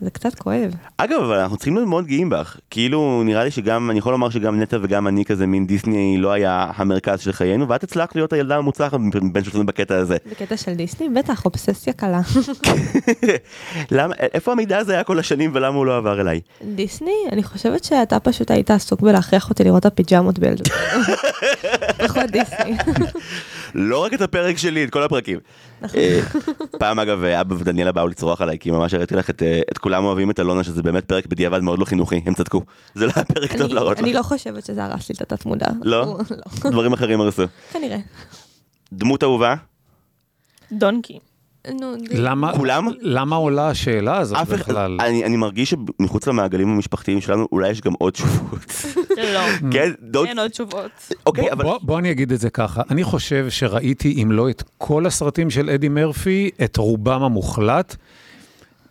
זה 0.01 0.11
קצת 0.11 0.35
כואב. 0.35 0.75
אגב, 0.97 1.21
אבל 1.21 1.39
אנחנו 1.39 1.57
צריכים 1.57 1.75
להיות 1.75 1.89
מאוד 1.89 2.07
גאים 2.07 2.31
בך. 2.31 2.57
כאילו, 2.71 3.23
נראה 3.25 3.45
לי 3.45 3.51
שגם, 3.51 3.91
אני 3.91 3.99
יכול 3.99 4.13
לומר 4.13 4.31
שגם 4.31 4.61
נטע 4.61 4.79
וגם 4.83 5.09
אני 5.09 5.25
כזה, 5.25 5.47
מין 5.47 5.67
דיסני 5.67 6.17
לא 6.19 6.33
היה 6.33 6.71
המרכז 6.77 7.21
של 7.21 7.33
חיינו, 7.33 7.69
ואת 7.69 7.85
הצלחת 7.85 8.15
להיות 8.15 8.33
הילדה 8.33 8.57
המוצלחת 8.57 8.99
בין 9.33 9.45
שלושתנו 9.45 9.67
בקטע 9.67 9.97
הזה. 9.97 10.17
בקטע 10.31 10.57
של 10.57 10.75
דיסני? 10.75 11.09
בטח, 11.09 11.45
אובססיה 11.45 11.93
קלה. 11.93 12.21
למה, 13.97 14.15
איפה 14.33 14.53
המידע 14.53 14.79
הזה 14.79 14.93
היה 14.93 15.05
כל 15.05 15.19
השנים 15.19 15.51
ולמה 15.55 15.77
הוא 15.77 15.87
לא 15.87 15.97
עבר 15.97 16.21
אליי? 16.21 16.41
דיסני? 16.75 17.17
אני 17.33 17.43
חושבת 17.43 17.85
שאתה 17.85 18.21
פשוט 18.21 18.51
היית 18.51 18.71
עסוק 18.71 19.01
בלהכריח 19.01 19.51
אותי 19.51 19.65
לראות 19.65 19.81
את 19.81 19.87
הפיג'מות 19.87 20.39
בילדות. 20.39 20.69
פחות 22.07 22.31
דיסני. 22.31 22.77
לא 23.75 24.05
רק 24.05 24.15
את 24.15 24.21
הפרק 24.21 24.59
שלי, 24.59 24.85
את 24.85 24.91
כל 24.91 25.03
הפרקים. 25.03 25.39
אה, 25.95 26.21
פעם 26.79 26.99
אגב, 26.99 27.25
אבא 27.25 27.55
ודניאלה 27.55 27.93
באו 27.93 28.09
לצרוח 28.09 28.41
עליי, 28.41 28.59
כי 28.59 28.71
ממש 28.71 28.95
הראיתי 28.95 29.17
לך 29.17 29.31
את, 29.31 29.43
אה, 29.43 29.61
את 29.73 29.79
כולם 29.79 30.05
אוהבים 30.05 30.31
את 30.31 30.41
אלונה, 30.41 30.65
שזה 30.65 30.83
באמת 30.83 31.05
פרק 31.05 31.27
בדיעבד 31.27 31.61
מאוד 31.61 31.79
לא 31.79 31.85
חינוכי, 31.85 32.21
הם 32.27 32.35
צדקו. 32.35 32.63
זה 32.95 33.07
לא 33.07 33.13
היה 33.17 33.25
פרק 33.25 33.53
טוב 33.53 33.61
אני- 33.61 33.75
להראות 33.75 33.99
אני 33.99 34.11
לך. 34.11 34.17
לא 34.17 34.23
חושבת 34.23 34.65
שזה 34.67 34.85
הרס 34.85 35.09
לי 35.09 35.15
את 35.15 35.33
התת 35.33 35.47
מודע. 35.47 35.67
לא? 35.83 36.19
לא. 36.65 36.71
דברים 36.71 36.93
אחרים 36.93 37.21
הרסו. 37.21 37.43
כנראה. 37.73 37.99
דמות 38.93 39.23
אהובה? 39.23 39.55
דונקי. 40.73 41.19
נו, 41.81 41.95
למה, 42.11 42.53
כולם? 42.57 42.89
למה 43.01 43.37
עולה 43.37 43.69
השאלה 43.69 44.19
הזאת 44.19 44.37
אף 44.37 44.49
אחד, 44.49 44.59
בכלל? 44.59 44.99
אני, 45.01 45.25
אני 45.25 45.37
מרגיש 45.37 45.75
שמחוץ 46.01 46.27
למעגלים 46.27 46.69
המשפחתיים 46.69 47.21
שלנו 47.21 47.49
אולי 47.53 47.71
יש 47.71 47.81
גם 47.81 47.93
עוד 47.99 48.13
תשובות. 48.13 48.59
לא. 49.35 49.41
כן, 49.73 49.91
דוד, 50.03 50.27
אין 50.27 50.39
עוד 50.39 50.51
תשובות. 50.51 51.13
אוקיי, 51.27 51.45
בוא, 51.45 51.53
אבל 51.53 51.65
בוא, 51.65 51.79
בוא 51.83 51.99
אני 51.99 52.11
אגיד 52.11 52.33
את 52.33 52.41
זה 52.41 52.51
ככה, 52.51 52.83
אני 52.91 53.05
חושב 53.05 53.47
שראיתי, 53.51 54.23
אם 54.23 54.33
לא 54.33 54.51
את 54.51 54.63
כל 54.79 55.07
הסרטים 55.07 55.51
של 55.51 55.71
אדי 55.71 55.89
מרפי, 55.89 56.51
את 56.65 56.77
רובם 56.77 57.23
המוחלט. 57.23 57.97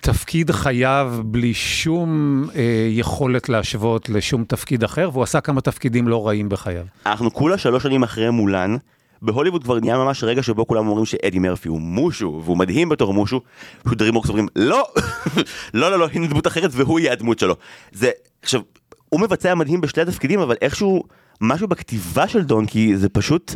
תפקיד 0.02 0.52
חייו 0.52 1.14
בלי 1.26 1.54
שום 1.54 2.44
אה, 2.56 2.88
יכולת 2.90 3.50
להשוות 3.50 4.10
לשום 4.10 4.44
תפקיד 4.44 4.84
אחר, 4.84 5.10
והוא 5.14 5.24
עשה 5.24 5.42
כמה 5.42 5.62
תפקידים 5.62 6.08
לא 6.08 6.28
רעים 6.28 6.50
בחייו. 6.50 6.86
אנחנו 7.06 7.34
כולה 7.34 7.58
שלוש 7.58 7.84
שנים 7.84 8.04
אחרי 8.04 8.30
מולן. 8.30 8.76
בהוליווד 9.22 9.64
כבר 9.64 9.80
נהיה 9.80 9.98
ממש 9.98 10.24
רגע 10.24 10.44
שבו 10.44 10.68
כולם 10.68 10.88
אומרים 10.88 11.06
שאדי 11.06 11.40
מרפי 11.40 11.70
הוא 11.70 11.82
מושו, 11.82 12.42
והוא 12.46 12.58
מדהים 12.58 12.90
בתור 12.90 13.14
מושו, 13.14 13.42
פשוט 13.84 13.98
דרימוורקס 13.98 14.30
אומרים, 14.30 14.48
לא, 14.56 14.88
לא, 15.74 15.92
לא, 15.92 16.00
לא, 16.00 16.08
הנה 16.14 16.28
דמות 16.28 16.48
אחרת 16.48 16.70
והוא 16.74 17.00
יהיה 17.00 17.12
הדמות 17.12 17.40
שלו. 17.40 17.56
זה, 17.92 18.12
עכשיו, 18.42 18.62
הוא 19.10 19.22
מבצע 19.22 19.56
מדהים 19.56 19.82
בשתי 19.82 20.02
התפקידים, 20.02 20.40
אבל 20.40 20.56
איכשהו, 20.62 21.04
משהו 21.42 21.68
בכתיבה 21.68 22.28
של 22.28 22.44
דונקי, 22.44 22.98
זה 22.98 23.10
פשוט, 23.10 23.56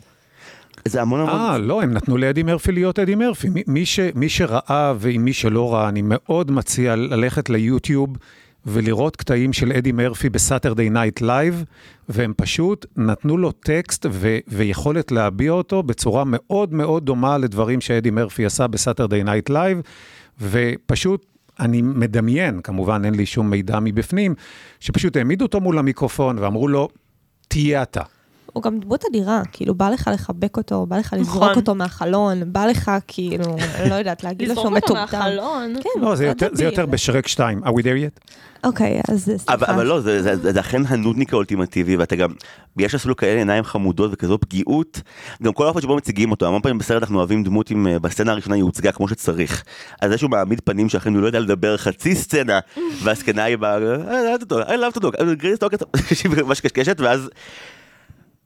זה 0.88 1.02
המון 1.02 1.20
המון... 1.20 1.36
אה, 1.36 1.58
לא, 1.58 1.82
הם 1.82 1.94
נתנו 1.94 2.18
לאדי 2.18 2.44
מרפי 2.44 2.72
להיות 2.72 3.00
אדי 3.00 3.16
מרפי. 3.16 3.50
מי, 3.50 3.64
מי, 3.68 3.86
ש, 3.86 4.00
מי 4.16 4.30
שראה 4.30 4.94
ועם 4.98 5.26
מי 5.26 5.34
שלא 5.34 5.74
ראה, 5.74 5.90
אני 5.90 6.02
מאוד 6.04 6.52
מציע 6.52 6.96
ללכת 6.96 7.50
ליוטיוב 7.50 8.10
ולראות 8.66 9.16
קטעים 9.16 9.54
של 9.54 9.72
אדי 9.72 9.92
מרפי 9.92 10.30
בסאטרדי 10.30 10.90
נייט 10.90 11.22
לייב, 11.22 11.64
והם 12.10 12.34
פשוט 12.38 12.86
נתנו 12.98 13.38
לו 13.38 13.52
טקסט 13.52 14.06
ו, 14.12 14.38
ויכולת 14.48 15.12
להביע 15.12 15.52
אותו 15.52 15.84
בצורה 15.84 16.24
מאוד 16.28 16.74
מאוד 16.74 17.06
דומה 17.06 17.38
לדברים 17.38 17.82
שאדי 17.82 18.12
מרפי 18.12 18.46
עשה 18.46 18.68
בסאטרדי 18.68 19.24
נייט 19.24 19.50
לייב, 19.50 19.82
ופשוט... 20.42 21.26
אני 21.60 21.82
מדמיין, 21.82 22.62
כמובן 22.62 23.06
אין 23.06 23.16
לי 23.16 23.26
שום 23.26 23.50
מידע 23.50 23.80
מבפנים, 23.80 24.36
שפשוט 24.80 25.18
העמידו 25.18 25.46
אותו 25.46 25.62
מול 25.62 25.80
המיקרופון 25.80 26.40
ואמרו 26.40 26.68
לו, 26.68 26.90
תהיה 27.48 27.82
אתה. 27.82 28.02
הוא 28.54 28.64
גם 28.64 28.80
דמות 28.80 29.04
אדירה, 29.10 29.42
כאילו, 29.52 29.76
בא 29.76 29.90
לך 29.90 30.10
לחבק 30.14 30.58
אותו, 30.58 30.86
בא 30.86 30.98
לך 30.98 31.16
לזרוק 31.18 31.44
נכון. 31.44 31.56
אותו 31.56 31.76
מהחלון, 31.76 32.54
בא 32.54 32.66
לך, 32.66 32.92
כאילו, 33.08 33.56
לא 33.90 33.96
יודעת, 33.96 34.24
להגיד 34.24 34.48
לו 34.48 34.56
שהוא 34.56 34.66
לזרוק 34.66 34.84
אותו 34.84 34.94
מטומטם. 34.94 35.18
מהחלון. 35.18 35.74
כן, 35.84 36.02
לא, 36.02 36.16
זה 36.16 36.24
קצת 36.24 36.42
יותר, 36.42 36.56
זה 36.56 36.64
דביל. 36.64 36.66
יותר 36.66 36.86
בשרק 36.86 37.28
2. 37.28 37.64
are 37.64 37.68
we 37.68 37.82
there 37.82 38.20
yet? 38.20 38.34
אוקיי, 38.64 39.02
אז 39.12 39.24
סליחה. 39.24 39.54
אבל, 39.54 39.68
אבל 39.68 39.86
לא, 39.86 40.02
זה, 40.02 40.24
זה, 40.24 40.36
זה, 40.36 40.54
זה 40.54 40.60
אכן 40.60 40.82
הנודניק 40.88 41.34
האולטימטיבי, 41.34 41.96
ואתה 41.96 42.16
גם, 42.16 42.30
יש 42.78 42.96
אפילו 42.96 43.16
כאלה 43.16 43.38
עיניים 43.38 43.64
חמודות 43.64 44.12
וכזו 44.14 44.38
פגיעות, 44.40 45.02
גם 45.44 45.54
כל 45.54 45.66
האופן 45.66 45.82
שבו 45.82 45.96
מציגים 45.96 46.32
אותו, 46.32 46.48
המון 46.48 46.62
פעמים 46.62 46.78
בסרט 46.78 47.02
אנחנו 47.02 47.18
אוהבים 47.18 47.44
דמות 47.44 47.70
עם, 47.70 47.88
אה, 47.88 48.00
בסצנה 48.00 48.32
הראשונה 48.32 48.56
היא 48.56 48.64
הוצגה 48.64 48.92
כמו 48.92 49.08
שצריך. 49.08 49.64
אז 50.02 50.12
זה 50.12 50.18
שהוא 50.18 50.32
מעמיד 50.32 50.62
פנים 50.62 50.90
שאכן 50.90 51.14
הוא 51.14 51.22
לא 51.22 51.28
יודע 51.28 51.40
לדבר 51.40 51.78
חצי 51.78 52.16
סצנה, 52.16 52.60
והזקנה 53.04 53.44
היא 53.44 53.58
באה, 53.58 53.78
I 53.78 54.38
loved 54.38 54.42
אותו, 54.42 54.62
I 54.62 54.66
loved 54.66 54.96
אותו, 54.96 55.12
גריס 55.38 55.60
טוקט, 55.60 55.84
שהיא 56.14 56.32
ממש 56.32 56.60
קשקשת, 56.60 57.00
ואז 57.00 57.30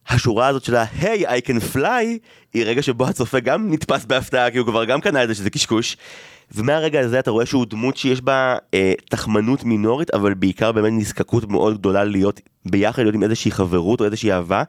השורה 0.10 0.48
הזאת 0.48 0.64
של 0.64 0.76
ה-hey, 0.76 1.28
I 1.28 1.42
can 1.42 1.76
fly, 1.76 2.06
היא 2.54 2.66
רגע 2.66 2.82
שבו 2.82 3.08
הצופה 3.08 3.40
גם 3.40 3.72
נתפס 3.72 4.06
בהפתעה, 4.06 4.52
כי 4.52 4.58
הוא 4.58 4.68
כבר 4.68 4.86
גם 4.86 5.02
קנה 5.02 5.24
את 5.24 5.28
זה 5.28 5.36
שזה 5.36 5.50
קשקוש. 5.50 5.98
ומהרגע 6.52 7.00
הזה 7.00 7.20
אתה 7.20 7.32
רואה 7.32 7.46
שהוא 7.46 7.66
דמות 7.66 7.98
שיש 7.98 8.22
בה 8.22 8.56
אה, 8.74 8.94
תחמנות 9.10 9.64
מינורית, 9.64 10.14
אבל 10.14 10.34
בעיקר 10.34 10.72
באמת 10.72 10.92
נזקקות 10.94 11.50
מאוד 11.50 11.78
גדולה 11.78 12.04
להיות 12.04 12.42
ביחד, 12.66 13.02
להיות 13.02 13.16
עם 13.16 13.24
איזושהי 13.24 13.52
חברות 13.52 14.00
או 14.00 14.06
איזושהי 14.06 14.32
אהבה. 14.32 14.64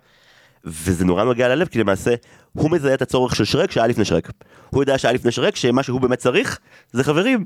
וזה 0.64 1.05
נורא 1.05 1.25
נוגע 1.25 1.49
ללב, 1.49 1.68
כי 1.68 1.79
למעשה 1.79 2.14
הוא 2.53 2.70
מזהה 2.70 2.94
את 2.94 3.03
הצורך 3.03 3.37
של 3.37 3.44
שרק 3.44 3.70
שהיה 3.70 3.87
לפני 3.87 4.05
שרק. 4.05 4.31
הוא 4.70 4.83
יודע 4.83 4.99
שהיה 4.99 5.14
לפני 5.14 5.31
שרק, 5.31 5.57
שמה 5.57 5.83
שהוא 5.83 6.01
באמת 6.01 6.18
צריך 6.18 6.59
זה 6.92 7.05
חברים. 7.05 7.44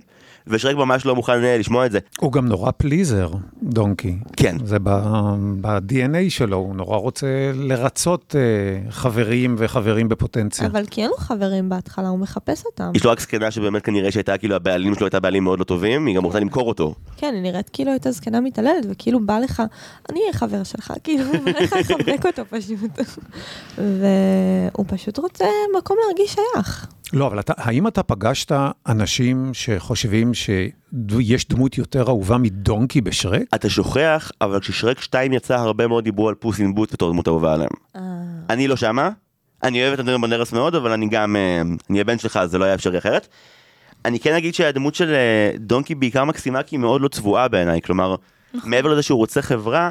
ושרק 0.51 0.77
ממש 0.77 1.07
לא 1.07 1.15
מוכן 1.15 1.45
אה, 1.45 1.59
לשמוע 1.59 1.87
את 1.87 1.93
זה. 1.93 1.99
הוא 2.21 2.33
גם 2.33 2.47
נורא 2.49 2.71
פליזר, 2.71 3.31
דונקי. 3.63 4.17
כן. 4.37 4.57
זה 4.65 4.79
ב-DNA 4.79 6.31
שלו, 6.31 6.57
הוא 6.57 6.75
נורא 6.77 6.97
רוצה 6.97 7.27
לרצות 7.55 8.35
אה, 8.39 8.91
חברים 8.91 9.55
וחברים 9.59 10.09
בפוטנציה. 10.09 10.67
אבל 10.67 10.87
כי 10.87 11.03
אין 11.03 11.11
לו 11.11 11.17
חברים 11.17 11.69
בהתחלה, 11.69 12.09
הוא 12.09 12.19
מחפש 12.19 12.65
אותם. 12.67 12.91
יש 12.95 13.05
לו 13.05 13.11
רק 13.11 13.21
זקנה 13.21 13.51
שבאמת 13.51 13.83
כנראה 13.83 14.11
שהייתה 14.11 14.39
כאילו 14.39 14.55
הבעלים 14.57 14.95
שלו 14.95 15.07
הייתה 15.07 15.21
בעלים 15.21 15.45
מאוד 15.45 15.59
לא 15.59 15.65
טובים, 15.65 16.07
היא 16.07 16.17
גם 16.17 16.25
רוצה 16.25 16.41
למכור 16.41 16.69
אותו. 16.69 16.95
כן, 17.17 17.31
היא 17.35 17.43
נראית 17.43 17.69
כאילו 17.69 17.91
הייתה 17.91 18.11
זקנה 18.11 18.41
מתעללת, 18.41 18.87
וכאילו 18.91 19.27
בא 19.27 19.39
לך, 19.39 19.63
אני 20.11 20.21
אהיה 20.21 20.33
חבר 20.33 20.65
שלך, 20.65 20.93
כאילו, 21.05 21.25
בא 21.45 21.51
לך 21.51 21.73
לחבק 21.73 22.27
אותו 22.27 22.43
פשוט. 22.51 22.99
והוא 23.79 24.87
פשוט 24.89 25.19
רוצה 25.19 25.45
מקום 25.79 25.97
להרגיש 26.07 26.37
שייך. 26.55 26.87
לא, 27.13 27.27
אבל 27.27 27.41
אתה, 27.41 27.53
האם 27.57 27.87
אתה 27.89 28.03
פגשת 28.03 28.53
אנשים 28.89 29.51
שחושבים 29.53 30.35
שיש 30.35 31.49
דמות 31.49 31.79
יותר 31.79 32.09
אהובה 32.09 32.39
מדונקי 32.39 33.01
בשרק? 33.01 33.43
אתה 33.55 33.71
שוכח, 33.71 34.33
אבל 34.41 34.61
כששרק 34.61 35.01
2 35.01 35.33
יצא 35.33 35.55
הרבה 35.55 35.87
מאוד 35.87 36.05
דיברו 36.05 36.29
על 36.29 36.35
פוס 36.35 36.61
אין 36.61 36.75
בוט 36.75 36.93
בתור 36.93 37.13
דמות 37.13 37.29
אהובה 37.29 37.55
עליהם. 37.55 37.71
אני 38.51 38.69
לא 38.69 38.77
שמה, 38.77 39.11
אני 39.63 39.83
אוהב 39.83 39.93
את 39.93 40.01
אנדרן 40.01 40.21
בנדרס 40.21 40.53
מאוד, 40.53 40.75
אבל 40.75 40.93
אני 40.93 41.09
גם, 41.09 41.37
אה, 41.37 41.63
אני 41.91 42.01
הבן 42.01 42.19
שלך, 42.19 42.37
אז 42.37 42.51
זה 42.51 42.59
לא 42.59 42.65
היה 42.65 42.75
אפשרי 42.75 42.99
אחרת. 42.99 43.29
אני 44.05 44.21
כן 44.21 44.35
אגיד 44.35 44.55
שהדמות 44.55 44.95
של 44.95 45.15
אה, 45.15 45.51
דונקי 45.59 45.95
בעיקר 45.95 46.25
מקסימה 46.25 46.63
כי 46.63 46.77
היא 46.77 46.81
מאוד 46.81 47.01
לא 47.01 47.09
צבועה 47.09 47.49
בעיניי, 47.49 47.83
כלומר, 47.83 48.15
מעבר 48.65 48.89
לזה 48.89 49.03
שהוא 49.03 49.19
רוצה 49.19 49.43
חברה, 49.43 49.91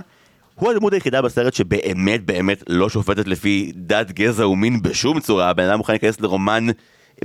הוא 0.55 0.71
הדמות 0.71 0.93
היחידה 0.93 1.21
בסרט 1.21 1.53
שבאמת 1.53 2.25
באמת 2.25 2.63
לא 2.69 2.89
שופטת 2.89 3.27
לפי 3.27 3.71
דת, 3.75 4.11
גזע 4.11 4.47
ומין 4.47 4.81
בשום 4.81 5.19
צורה, 5.19 5.49
הבן 5.49 5.63
אדם 5.63 5.77
מוכן 5.77 5.93
להיכנס 5.93 6.21
לרומן 6.21 6.67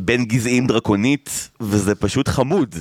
בין 0.00 0.24
גזעים 0.24 0.66
דרקונית, 0.66 1.50
וזה 1.61 1.94
פשוט 1.94 2.28
חמוד, 2.28 2.74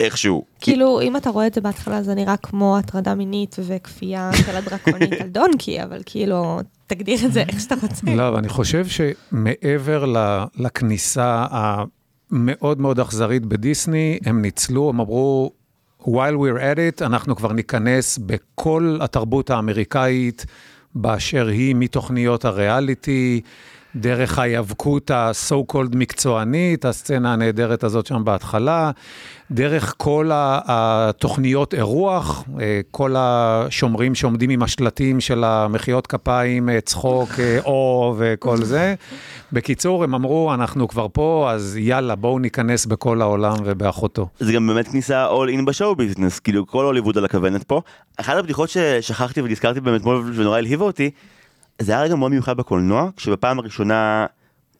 איכשהו. 0.00 0.44
כאילו, 0.60 1.00
אם 1.00 1.16
אתה 1.16 1.30
רואה 1.30 1.46
את 1.46 1.54
זה 1.54 1.60
בהתחלה, 1.60 2.02
זה 2.02 2.14
נראה 2.14 2.36
כמו 2.36 2.78
הטרדה 2.78 3.14
מינית 3.14 3.56
וכפייה 3.66 4.30
של 4.46 4.56
הדרקונית 4.56 5.12
על 5.20 5.28
דונקי, 5.28 5.82
אבל 5.82 6.02
כאילו, 6.06 6.60
תגדיר 6.86 7.26
את 7.26 7.32
זה 7.32 7.40
איך 7.48 7.60
שאתה 7.60 7.74
רוצה. 7.82 8.14
לא, 8.14 8.28
אבל 8.28 8.36
אני 8.36 8.48
חושב 8.48 8.86
שמעבר 8.86 10.14
לכניסה 10.56 11.46
המאוד 11.50 12.80
מאוד 12.80 13.00
אכזרית 13.00 13.46
בדיסני, 13.46 14.18
הם 14.24 14.42
ניצלו, 14.42 14.88
הם 14.88 15.00
אמרו, 15.00 15.52
while 16.02 16.36
we're 16.36 16.58
at 16.58 17.00
it, 17.00 17.06
אנחנו 17.06 17.36
כבר 17.36 17.52
ניכנס 17.52 18.18
בכל 18.18 18.98
התרבות 19.00 19.50
האמריקאית 19.50 20.46
באשר 20.94 21.46
היא, 21.46 21.74
מתוכניות 21.74 22.44
הריאליטי, 22.44 23.40
דרך 23.98 24.38
ההיאבקות 24.38 25.10
ה-so 25.10 25.72
called 25.72 25.96
מקצוענית, 25.96 26.84
הסצנה 26.84 27.32
הנהדרת 27.32 27.84
הזאת 27.84 28.06
שם 28.06 28.24
בהתחלה, 28.24 28.90
דרך 29.50 29.94
כל 29.96 30.30
התוכניות 30.34 31.74
אירוח, 31.74 32.44
אה, 32.60 32.80
כל 32.90 33.14
השומרים 33.18 34.14
שעומדים 34.14 34.50
עם 34.50 34.62
השלטים 34.62 35.20
של 35.20 35.44
המחיאות 35.44 36.06
כפיים, 36.06 36.68
אה, 36.68 36.80
צחוק, 36.80 37.28
אה, 37.38 37.58
או 37.64 38.14
וכל 38.18 38.56
זה. 38.56 38.94
בקיצור, 39.52 40.04
הם 40.04 40.14
אמרו, 40.14 40.54
אנחנו 40.54 40.88
כבר 40.88 41.06
פה, 41.12 41.48
אז 41.52 41.76
יאללה, 41.76 42.14
בואו 42.14 42.38
ניכנס 42.38 42.86
בכל 42.86 43.22
העולם 43.22 43.54
ובאחותו. 43.64 44.28
זה 44.38 44.52
גם 44.52 44.66
באמת 44.66 44.88
כניסה 44.88 45.26
all 45.28 45.58
in 45.58 45.64
בשואו 45.64 45.96
ביזנס, 45.96 46.38
כאילו 46.38 46.66
כל 46.66 46.84
הוליווד 46.84 47.18
על 47.18 47.24
הכוונת 47.24 47.62
פה. 47.62 47.80
אחת 48.16 48.36
הבדיחות 48.36 48.68
ששכחתי 48.68 49.40
ונזכרתי 49.40 49.80
באמת 49.80 50.00
אתמול 50.00 50.32
ונורא 50.34 50.58
הלהיבה 50.58 50.84
אותי, 50.84 51.10
זה 51.78 51.92
היה 51.92 52.02
רגע 52.02 52.14
מאוד 52.14 52.30
מיוחד 52.30 52.56
בקולנוע, 52.56 53.10
כשבפעם 53.16 53.58
הראשונה 53.58 54.26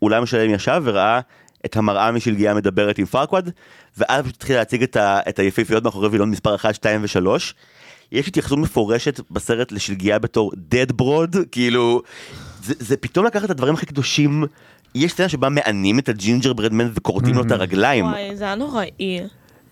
אולם 0.02 0.26
שלם 0.26 0.50
ישב 0.50 0.82
וראה 0.84 1.20
את 1.66 1.76
המראה 1.76 2.12
משלגיה 2.12 2.54
מדברת 2.54 2.98
עם 2.98 3.06
פרקווד, 3.06 3.50
ואז 3.98 4.24
פשוט 4.24 4.36
התחיל 4.36 4.56
להציג 4.56 4.82
את, 4.82 4.96
ה, 4.96 5.20
את 5.28 5.38
היפיפיות 5.38 5.84
מאחורי 5.84 6.08
וילון 6.08 6.30
מספר 6.30 6.54
1, 6.54 6.74
2 6.74 7.02
ו-3. 7.02 7.26
יש 8.12 8.28
התייחסות 8.28 8.58
מפורשת 8.58 9.20
בסרט 9.30 9.72
לשלגיה 9.72 10.18
בתור 10.18 10.52
dead 10.52 10.92
broad, 11.02 11.38
כאילו, 11.52 12.02
זה, 12.62 12.74
זה 12.78 12.96
פתאום 12.96 13.26
לקחת 13.26 13.44
את 13.44 13.50
הדברים 13.50 13.74
הכי 13.74 13.86
קדושים. 13.86 14.44
יש 14.94 15.12
סצנה 15.12 15.28
שבה 15.28 15.48
מענים 15.48 15.98
את 15.98 16.08
ה 16.08 16.12
gingerbread 16.12 16.52
man 16.52 16.90
וכורתים 16.94 17.34
לו 17.34 17.42
את 17.42 17.50
הרגליים. 17.50 18.04
וואי, 18.04 18.36
זה 18.36 18.44
היה 18.44 18.54
נוראי. 18.54 19.20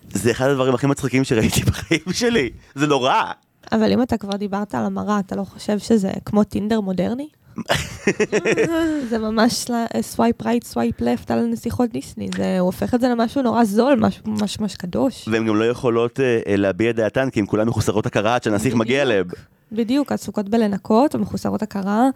זה 0.09 0.31
אחד 0.31 0.47
הדברים 0.47 0.73
הכי 0.73 0.87
מצחיקים 0.87 1.23
שראיתי 1.23 1.61
בחיים 1.61 2.13
שלי, 2.13 2.49
זה 2.75 2.87
נורא. 2.87 3.23
אבל 3.71 3.91
אם 3.91 4.01
אתה 4.01 4.17
כבר 4.17 4.35
דיברת 4.37 4.75
על 4.75 4.85
המראה, 4.85 5.19
אתה 5.19 5.35
לא 5.35 5.43
חושב 5.43 5.79
שזה 5.79 6.11
כמו 6.25 6.43
טינדר 6.43 6.81
מודרני? 6.81 7.27
זה 9.09 9.17
ממש 9.17 9.65
swipe 10.01 10.41
right, 10.41 10.63
swipe 10.63 11.01
left 11.01 11.31
על 11.31 11.45
נסיכות 11.45 11.91
דיסני, 11.91 12.29
זה 12.37 12.59
הוא 12.59 12.65
הופך 12.65 12.93
את 12.93 13.01
זה 13.01 13.09
למשהו 13.09 13.41
נורא 13.41 13.63
זול, 13.63 13.95
משהו 13.95 14.23
ממש 14.25 14.59
ממש 14.59 14.75
קדוש. 14.75 15.27
והן 15.27 15.47
גם 15.47 15.55
לא 15.55 15.63
יכולות 15.63 16.19
אה, 16.19 16.55
להביע 16.57 16.91
דעתן, 16.91 17.29
כי 17.29 17.39
הן 17.39 17.45
כולן 17.45 17.67
מחוסרות 17.67 18.05
הכרה 18.05 18.35
עד 18.35 18.43
שהנסיך 18.43 18.75
מגיע 18.75 19.01
אליהם. 19.01 19.25
בדיוק, 19.71 20.11
עסוקות 20.11 20.49
בלנקות 20.49 21.15
מחוסרות 21.15 21.61
הכרה. 21.61 22.09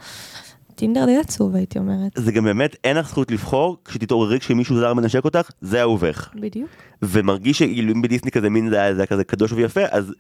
טינדר 0.75 1.05
די 1.05 1.17
עצוב, 1.17 1.55
הייתי 1.55 1.79
אומרת. 1.79 2.11
זה 2.15 2.31
גם 2.31 2.43
באמת, 2.43 2.75
אין 2.83 2.97
לך 2.97 3.09
זכות 3.09 3.31
לבחור, 3.31 3.77
כשתתעוררי 3.85 4.39
כשמישהו 4.39 4.79
זר 4.79 4.93
מנשק 4.93 5.25
אותך, 5.25 5.49
זה 5.61 5.81
אהובך. 5.81 6.29
בדיוק. 6.35 6.69
ומרגיש 7.01 7.57
שאילו 7.57 7.93
אם 7.93 8.01
בדיסני 8.01 8.31
כזה 8.31 8.49
מין 8.49 8.69
זה 8.69 8.81
היה 8.81 9.05
כזה 9.05 9.23
קדוש 9.23 9.51
ויפה, 9.51 9.81
אז 9.91 10.13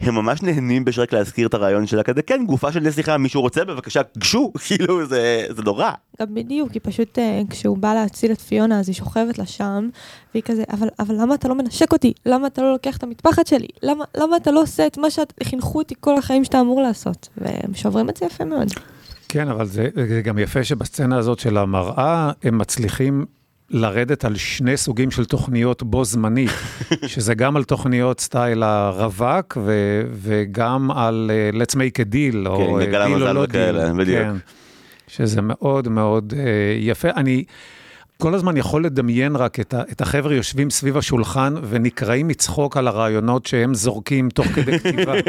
הם 0.00 0.14
ממש 0.14 0.42
נהנים 0.42 0.84
בשרק 0.84 1.12
להזכיר 1.12 1.46
את 1.46 1.54
הרעיון 1.54 1.86
שלה 1.86 2.02
כזה, 2.02 2.22
כן, 2.22 2.44
גופה 2.46 2.72
של 2.72 2.80
נסיכה, 2.80 3.18
מישהו 3.18 3.40
רוצה, 3.40 3.64
בבקשה, 3.64 4.00
גשו, 4.18 4.52
כאילו, 4.66 5.06
זה, 5.06 5.46
זה 5.50 5.62
נורא. 5.62 5.90
גם 6.20 6.34
בדיוק, 6.34 6.72
היא 6.72 6.80
פשוט, 6.84 7.18
אה, 7.18 7.42
כשהוא 7.50 7.78
בא 7.78 7.94
להציל 7.94 8.32
את 8.32 8.40
פיונה, 8.40 8.80
אז 8.80 8.88
היא 8.88 8.94
שוכבת 8.94 9.38
לה 9.38 9.46
שם, 9.46 9.88
והיא 10.34 10.42
כזה, 10.42 10.64
אבל, 10.72 10.88
אבל 10.98 11.14
למה 11.22 11.34
אתה 11.34 11.48
לא 11.48 11.54
מנשק 11.54 11.92
אותי? 11.92 12.12
למה 12.26 12.46
אתה 12.46 12.62
לא 12.62 12.72
לוקח 12.72 12.96
את 12.96 13.02
המטפחת 13.02 13.46
שלי? 13.46 13.68
למה, 13.82 14.04
למה 14.16 14.36
אתה 14.36 14.50
לא 14.50 14.62
עושה 14.62 14.86
את 14.86 14.98
מה 14.98 15.08
שחינכו 15.10 15.78
אותי 15.78 15.94
כל 16.00 16.18
החיים 16.18 16.44
שאתה 16.44 16.60
אמור 16.60 16.82
לעשות? 16.82 17.28
והם 17.36 17.74
שוברים 17.74 18.10
את 18.10 18.16
זה 18.16 18.26
יפה 18.26 18.44
מאוד. 18.44 18.68
כן, 19.28 19.48
אבל 19.48 19.66
זה, 19.66 19.88
זה 20.08 20.22
גם 20.22 20.38
יפה 20.38 20.64
שבסצנה 20.64 21.18
הזאת 21.18 21.38
של 21.38 21.56
המראה, 21.56 22.32
הם 22.42 22.58
מצליחים 22.58 23.24
לרדת 23.70 24.24
על 24.24 24.36
שני 24.36 24.76
סוגים 24.76 25.10
של 25.10 25.24
תוכניות 25.24 25.82
בו 25.82 26.04
זמנית, 26.04 26.50
שזה 27.06 27.34
גם 27.34 27.56
על 27.56 27.64
תוכניות 27.64 28.20
סטייל 28.20 28.62
הרווק, 28.62 29.58
ו, 29.64 30.02
וגם 30.12 30.90
על 30.90 31.30
אה, 31.52 31.56
Let's 31.56 31.74
make 31.74 32.00
a 32.00 32.12
deal, 32.12 32.48
או 32.48 32.78
כן, 32.80 33.04
דיל 33.06 33.28
או 33.28 33.32
לא 33.32 33.46
דיל, 33.46 33.92
בדיוק. 33.92 34.18
כן, 34.18 34.36
שזה 35.08 35.40
מאוד 35.42 35.88
מאוד 35.88 36.32
אה, 36.32 36.36
יפה. 36.80 37.08
אני 37.16 37.44
כל 38.18 38.34
הזמן 38.34 38.56
יכול 38.56 38.84
לדמיין 38.84 39.36
רק 39.36 39.60
את, 39.60 39.74
ה, 39.74 39.82
את 39.92 40.00
החבר'ה 40.00 40.34
יושבים 40.34 40.70
סביב 40.70 40.96
השולחן 40.96 41.54
ונקרעים 41.68 42.28
מצחוק 42.28 42.76
על 42.76 42.88
הרעיונות 42.88 43.46
שהם 43.46 43.74
זורקים 43.74 44.28
תוך 44.28 44.46
כדי 44.46 44.78
כתיבה. 44.78 45.12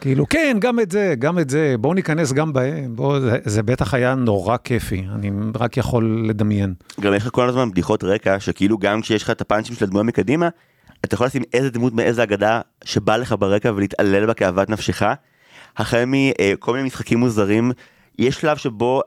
כאילו, 0.00 0.28
כן, 0.28 0.56
גם 0.60 0.80
את 0.80 0.90
זה, 0.90 1.14
גם 1.18 1.38
את 1.38 1.50
זה, 1.50 1.74
בואו 1.80 1.94
ניכנס 1.94 2.32
גם 2.32 2.52
בהם, 2.52 2.96
בואו, 2.96 3.20
זה, 3.20 3.38
זה 3.44 3.62
בטח 3.62 3.94
היה 3.94 4.14
נורא 4.14 4.56
כיפי, 4.56 5.06
אני 5.14 5.30
רק 5.54 5.76
יכול 5.76 6.24
לדמיין. 6.28 6.74
גם 7.00 7.14
יש 7.14 7.22
לך 7.22 7.28
כל 7.32 7.48
הזמן 7.48 7.70
בדיחות 7.70 8.04
רקע, 8.04 8.40
שכאילו 8.40 8.78
גם 8.78 9.00
כשיש 9.00 9.22
לך 9.22 9.30
את 9.30 9.40
הפאנצ'ים 9.40 9.74
של 9.74 9.84
הדמויה 9.84 10.04
מקדימה, 10.04 10.48
אתה 11.04 11.14
יכול 11.14 11.26
לשים 11.26 11.42
איזה 11.52 11.70
דמות 11.70 11.92
מאיזה 11.92 12.22
אגדה 12.22 12.60
שבא 12.84 13.16
לך 13.16 13.34
ברקע 13.38 13.72
ולהתעלל 13.76 14.26
בה 14.26 14.34
כאוות 14.34 14.70
נפשך. 14.70 15.02
החל 15.76 16.04
מכל 16.06 16.72
מיני 16.72 16.86
משחקים 16.86 17.18
מוזרים, 17.18 17.72
יש 18.18 18.40
שלב 18.40 18.56
שבו 18.56 19.02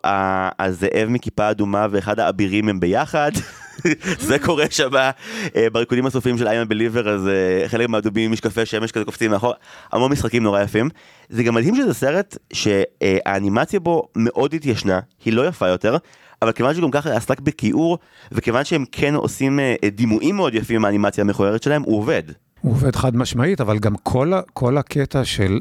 הזאב 0.59 1.07
מכיפה 1.09 1.51
אדומה 1.51 1.87
ואחד 1.91 2.19
האבירים 2.19 2.69
הם 2.69 2.79
ביחד. 2.79 3.31
זה 4.27 4.39
קורה 4.39 4.65
שם 4.69 4.95
אה, 5.55 5.69
בריקודים 5.71 6.05
הסופיים 6.05 6.37
של 6.37 6.47
איימן 6.47 6.67
בליבר, 6.67 7.09
אז 7.09 7.27
אה, 7.27 7.69
חלק 7.69 7.89
מהדובים 7.89 8.25
עם 8.25 8.31
משקפי 8.31 8.65
שמש 8.65 8.91
כזה 8.91 9.05
קופצים 9.05 9.31
מאחור, 9.31 9.53
המון 9.91 10.11
משחקים 10.11 10.43
נורא 10.43 10.61
יפים. 10.61 10.89
זה 11.29 11.43
גם 11.43 11.55
מדהים 11.55 11.75
שזה 11.75 11.93
סרט 11.93 12.37
שהאנימציה 12.53 13.79
בו 13.79 14.07
מאוד 14.15 14.53
התיישנה, 14.53 14.99
היא 15.25 15.33
לא 15.33 15.47
יפה 15.47 15.67
יותר, 15.67 15.97
אבל 16.41 16.51
כיוון 16.51 16.75
שגם 16.75 16.91
ככה 16.91 17.13
עסק 17.13 17.39
בכיעור, 17.39 17.97
וכיוון 18.31 18.63
שהם 18.63 18.85
כן 18.91 19.15
עושים 19.15 19.59
אה, 19.59 19.75
דימויים 19.91 20.35
מאוד 20.35 20.55
יפים 20.55 20.75
עם 20.75 20.85
האנימציה 20.85 21.23
המכוערת 21.23 21.63
שלהם, 21.63 21.81
הוא 21.81 21.97
עובד. 21.97 22.23
הוא 22.61 22.71
עובד 22.71 22.95
חד 22.95 23.15
משמעית, 23.15 23.61
אבל 23.61 23.79
גם 23.79 23.95
כל, 24.03 24.33
כל 24.53 24.77
הקטע 24.77 25.25
של 25.25 25.59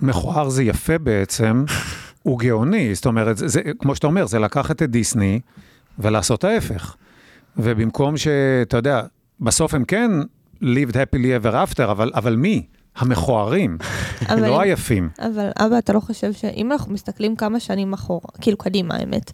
מכוער 0.00 0.48
זה 0.48 0.62
יפה 0.62 0.98
בעצם, 0.98 1.64
הוא 2.22 2.38
גאוני. 2.38 2.94
זאת 2.94 3.06
אומרת, 3.06 3.36
זה, 3.36 3.48
זה, 3.48 3.60
כמו 3.78 3.94
שאתה 3.94 4.06
אומר, 4.06 4.26
זה 4.26 4.38
לקחת 4.38 4.82
את 4.82 4.90
דיסני 4.90 5.40
ולעשות 5.98 6.44
ההפך. 6.44 6.96
ובמקום 7.58 8.16
שאתה 8.16 8.76
יודע, 8.76 9.02
בסוף 9.40 9.74
הם 9.74 9.84
כן 9.84 10.10
lived 10.62 10.92
happily 10.92 11.44
ever 11.44 11.52
after, 11.52 11.84
אבל, 11.84 12.10
אבל 12.14 12.36
מי? 12.36 12.66
המכוערים, 12.96 13.78
לא 14.36 14.60
היפים. 14.60 15.08
אבל 15.18 15.50
אבא, 15.58 15.78
אתה 15.78 15.92
לא 15.92 16.00
חושב 16.00 16.32
שאם 16.32 16.72
אנחנו 16.72 16.92
מסתכלים 16.92 17.36
כמה 17.36 17.60
שנים 17.60 17.92
אחורה, 17.92 18.28
כאילו 18.40 18.56
קדימה 18.56 18.94
האמת, 18.94 19.32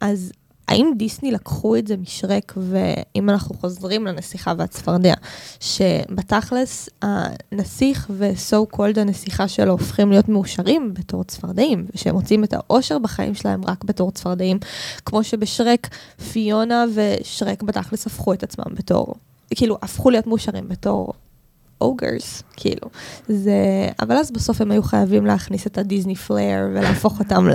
אז 0.00 0.32
האם 0.72 0.92
דיסני 0.96 1.32
לקחו 1.32 1.76
את 1.76 1.86
זה 1.86 1.96
משרק, 1.96 2.52
ואם 2.56 3.30
אנחנו 3.30 3.54
חוזרים 3.54 4.06
לנסיכה 4.06 4.52
והצפרדע, 4.58 5.14
שבתכלס 5.60 6.88
הנסיך 7.02 8.10
וסו 8.18 8.66
קולד 8.66 8.98
הנסיכה 8.98 9.48
שלו 9.48 9.72
הופכים 9.72 10.10
להיות 10.10 10.28
מאושרים 10.28 10.94
בתור 10.94 11.24
צפרדעים, 11.24 11.86
ושהם 11.94 12.14
מוצאים 12.14 12.44
את 12.44 12.52
האושר 12.52 12.98
בחיים 12.98 13.34
שלהם 13.34 13.60
רק 13.64 13.84
בתור 13.84 14.10
צפרדעים, 14.10 14.58
כמו 15.04 15.24
שבשרק 15.24 15.88
פיונה 16.32 16.84
ושרק 16.94 17.62
בתכלס 17.62 18.06
הפכו 18.06 18.32
את 18.32 18.42
עצמם 18.42 18.74
בתור, 18.74 19.14
כאילו 19.54 19.78
הפכו 19.82 20.10
להיות 20.10 20.26
מאושרים 20.26 20.68
בתור 20.68 21.12
ogres, 21.82 22.42
כאילו. 22.56 22.88
זה, 23.28 23.88
אבל 24.00 24.16
אז 24.16 24.30
בסוף 24.30 24.60
הם 24.60 24.70
היו 24.70 24.82
חייבים 24.82 25.26
להכניס 25.26 25.66
את 25.66 25.78
הדיסני 25.78 26.14
flair 26.14 26.68
ולהפוך 26.74 27.18
אותם 27.18 27.46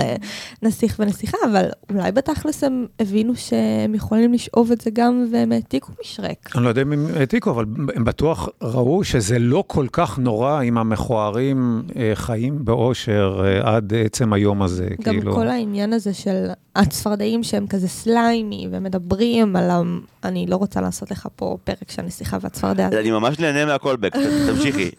לנסיך 0.62 0.96
ונסיכה, 0.98 1.36
אבל 1.52 1.64
אולי 1.90 2.12
בתכלס 2.12 2.64
הם 2.64 2.86
הבינו 3.00 3.36
שהם 3.36 3.94
יכולים 3.94 4.32
לשאוב 4.32 4.72
את 4.72 4.80
זה 4.80 4.90
גם 4.92 5.26
והם 5.32 5.52
העתיקו 5.52 5.92
משרק. 6.00 6.56
אני 6.56 6.64
לא 6.64 6.68
יודע 6.68 6.82
אם 6.82 6.92
הם 6.92 7.06
העתיקו, 7.16 7.50
אבל 7.50 7.64
הם 7.94 8.04
בטוח 8.04 8.48
ראו 8.62 9.04
שזה 9.04 9.38
לא 9.38 9.64
כל 9.66 9.86
כך 9.92 10.18
נורא 10.18 10.62
אם 10.62 10.78
המכוערים 10.78 11.82
אה, 11.96 12.10
חיים 12.14 12.64
באושר 12.64 13.42
אה, 13.44 13.76
עד 13.76 13.92
עצם 13.94 14.32
היום 14.32 14.62
הזה. 14.62 14.88
גם 15.02 15.14
כאילו. 15.14 15.34
כל 15.34 15.48
העניין 15.48 15.92
הזה 15.92 16.14
של 16.14 16.46
הצפרדעים 16.76 17.42
שהם 17.42 17.66
כזה 17.66 17.88
slimy 17.88 18.68
ומדברים 18.70 19.56
על 19.56 19.70
ה... 19.70 19.82
אני 20.24 20.46
לא 20.46 20.56
רוצה 20.56 20.80
לעשות 20.80 21.10
לך 21.10 21.28
פה 21.36 21.56
פרק 21.64 21.90
של 21.90 22.02
נסיכה 22.02 22.38
והצפרדע, 22.40 22.88
אני 22.88 23.10
ממש 23.10 23.38
נהנה 23.38 23.66
מה 23.66 23.75
callback, 23.75 24.16
תמשיכי. 24.46 24.90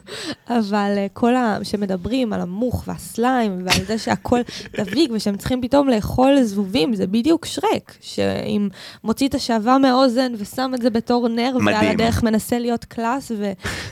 אבל 0.50 0.94
אה, 0.98 1.08
כל 1.14 1.36
ה... 1.36 1.58
שמדברים 1.64 2.34
על 2.34 2.42
המוך 2.42 2.84
וה 2.88 3.09
slime 3.09 3.62
ועל 3.66 3.86
זה 3.86 3.98
שהכל 3.98 4.40
דביק 4.78 5.12
ושהם 5.14 5.38
צריכים 5.38 5.62
פתאום 5.62 5.90
לאכול 5.90 6.44
זבובים, 6.44 6.96
זה 6.96 7.08
בדיוק 7.08 7.46
שרק, 7.46 7.98
שאם 8.02 8.70
מוציא 9.04 9.28
את 9.28 9.36
השעווה 9.36 9.78
מהאוזן 9.78 10.32
ושם 10.38 10.72
את 10.76 10.82
זה 10.82 10.90
בתור 10.90 11.28
נר, 11.28 11.52
ועל 11.54 11.64
מדהים. 11.64 11.92
הדרך 11.92 12.24
מנסה 12.24 12.60
להיות 12.60 12.86
class 12.86 13.32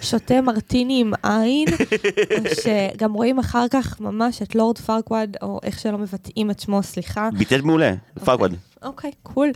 ושותה 0.02 0.42
מרטיני 0.42 1.02
עם 1.02 1.13
עין, 1.24 1.68
שגם 2.63 3.13
רואים 3.13 3.40
אחר 3.40 3.66
כך 3.72 4.02
ממש 4.02 4.42
את 4.42 4.56
לורד 4.56 4.78
פארקוואד, 4.78 5.38
או 5.42 5.60
איך 5.63 5.80
שלא 5.80 5.98
מבטאים 5.98 6.52
את 6.52 6.60
שמו, 6.60 6.84
סליחה. 6.84 7.30
ביטט 7.38 7.63
מעולה, 7.63 7.94
פרקווד. 8.25 8.56
אוקיי, 8.84 9.12
cool. 9.23 9.50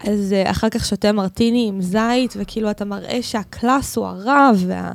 אז 0.00 0.34
אה, 0.46 0.50
אחר 0.50 0.68
כך 0.68 0.84
שותה 0.84 1.12
מרטיני 1.12 1.66
עם 1.68 1.82
זית, 1.82 2.34
וכאילו 2.36 2.70
אתה 2.70 2.84
מראה 2.84 3.22
שה 3.22 3.50
class 3.50 3.96
הוא 3.96 4.06
הרב, 4.06 4.64
וה... 4.66 4.92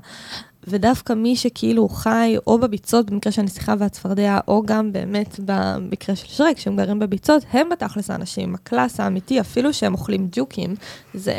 ודווקא 0.68 1.14
מי 1.14 1.36
שכאילו 1.36 1.90
חי 1.90 2.36
או 2.48 2.60
בביצות, 2.60 3.10
במקרה 3.10 3.32
של 3.32 3.42
הנסיכה 3.42 3.74
והצפרדע, 3.80 4.40
או 4.48 4.64
גם 4.66 4.92
באמת 4.92 5.40
במקרה 5.46 6.16
של 6.16 6.28
שרק, 6.28 6.58
שהם 6.58 6.76
גרים 6.76 7.00
בביצות, 7.00 7.44
הם 7.52 7.70
בתכלס 7.70 8.10
האנשים, 8.10 8.56
ה 8.56 8.63
class 8.63 9.00
האמיתי, 9.00 9.40
אפילו 9.40 9.74
שהם 9.74 9.94
אוכלים 9.94 10.28
ג'וקים, 10.32 10.76
זה... 11.14 11.34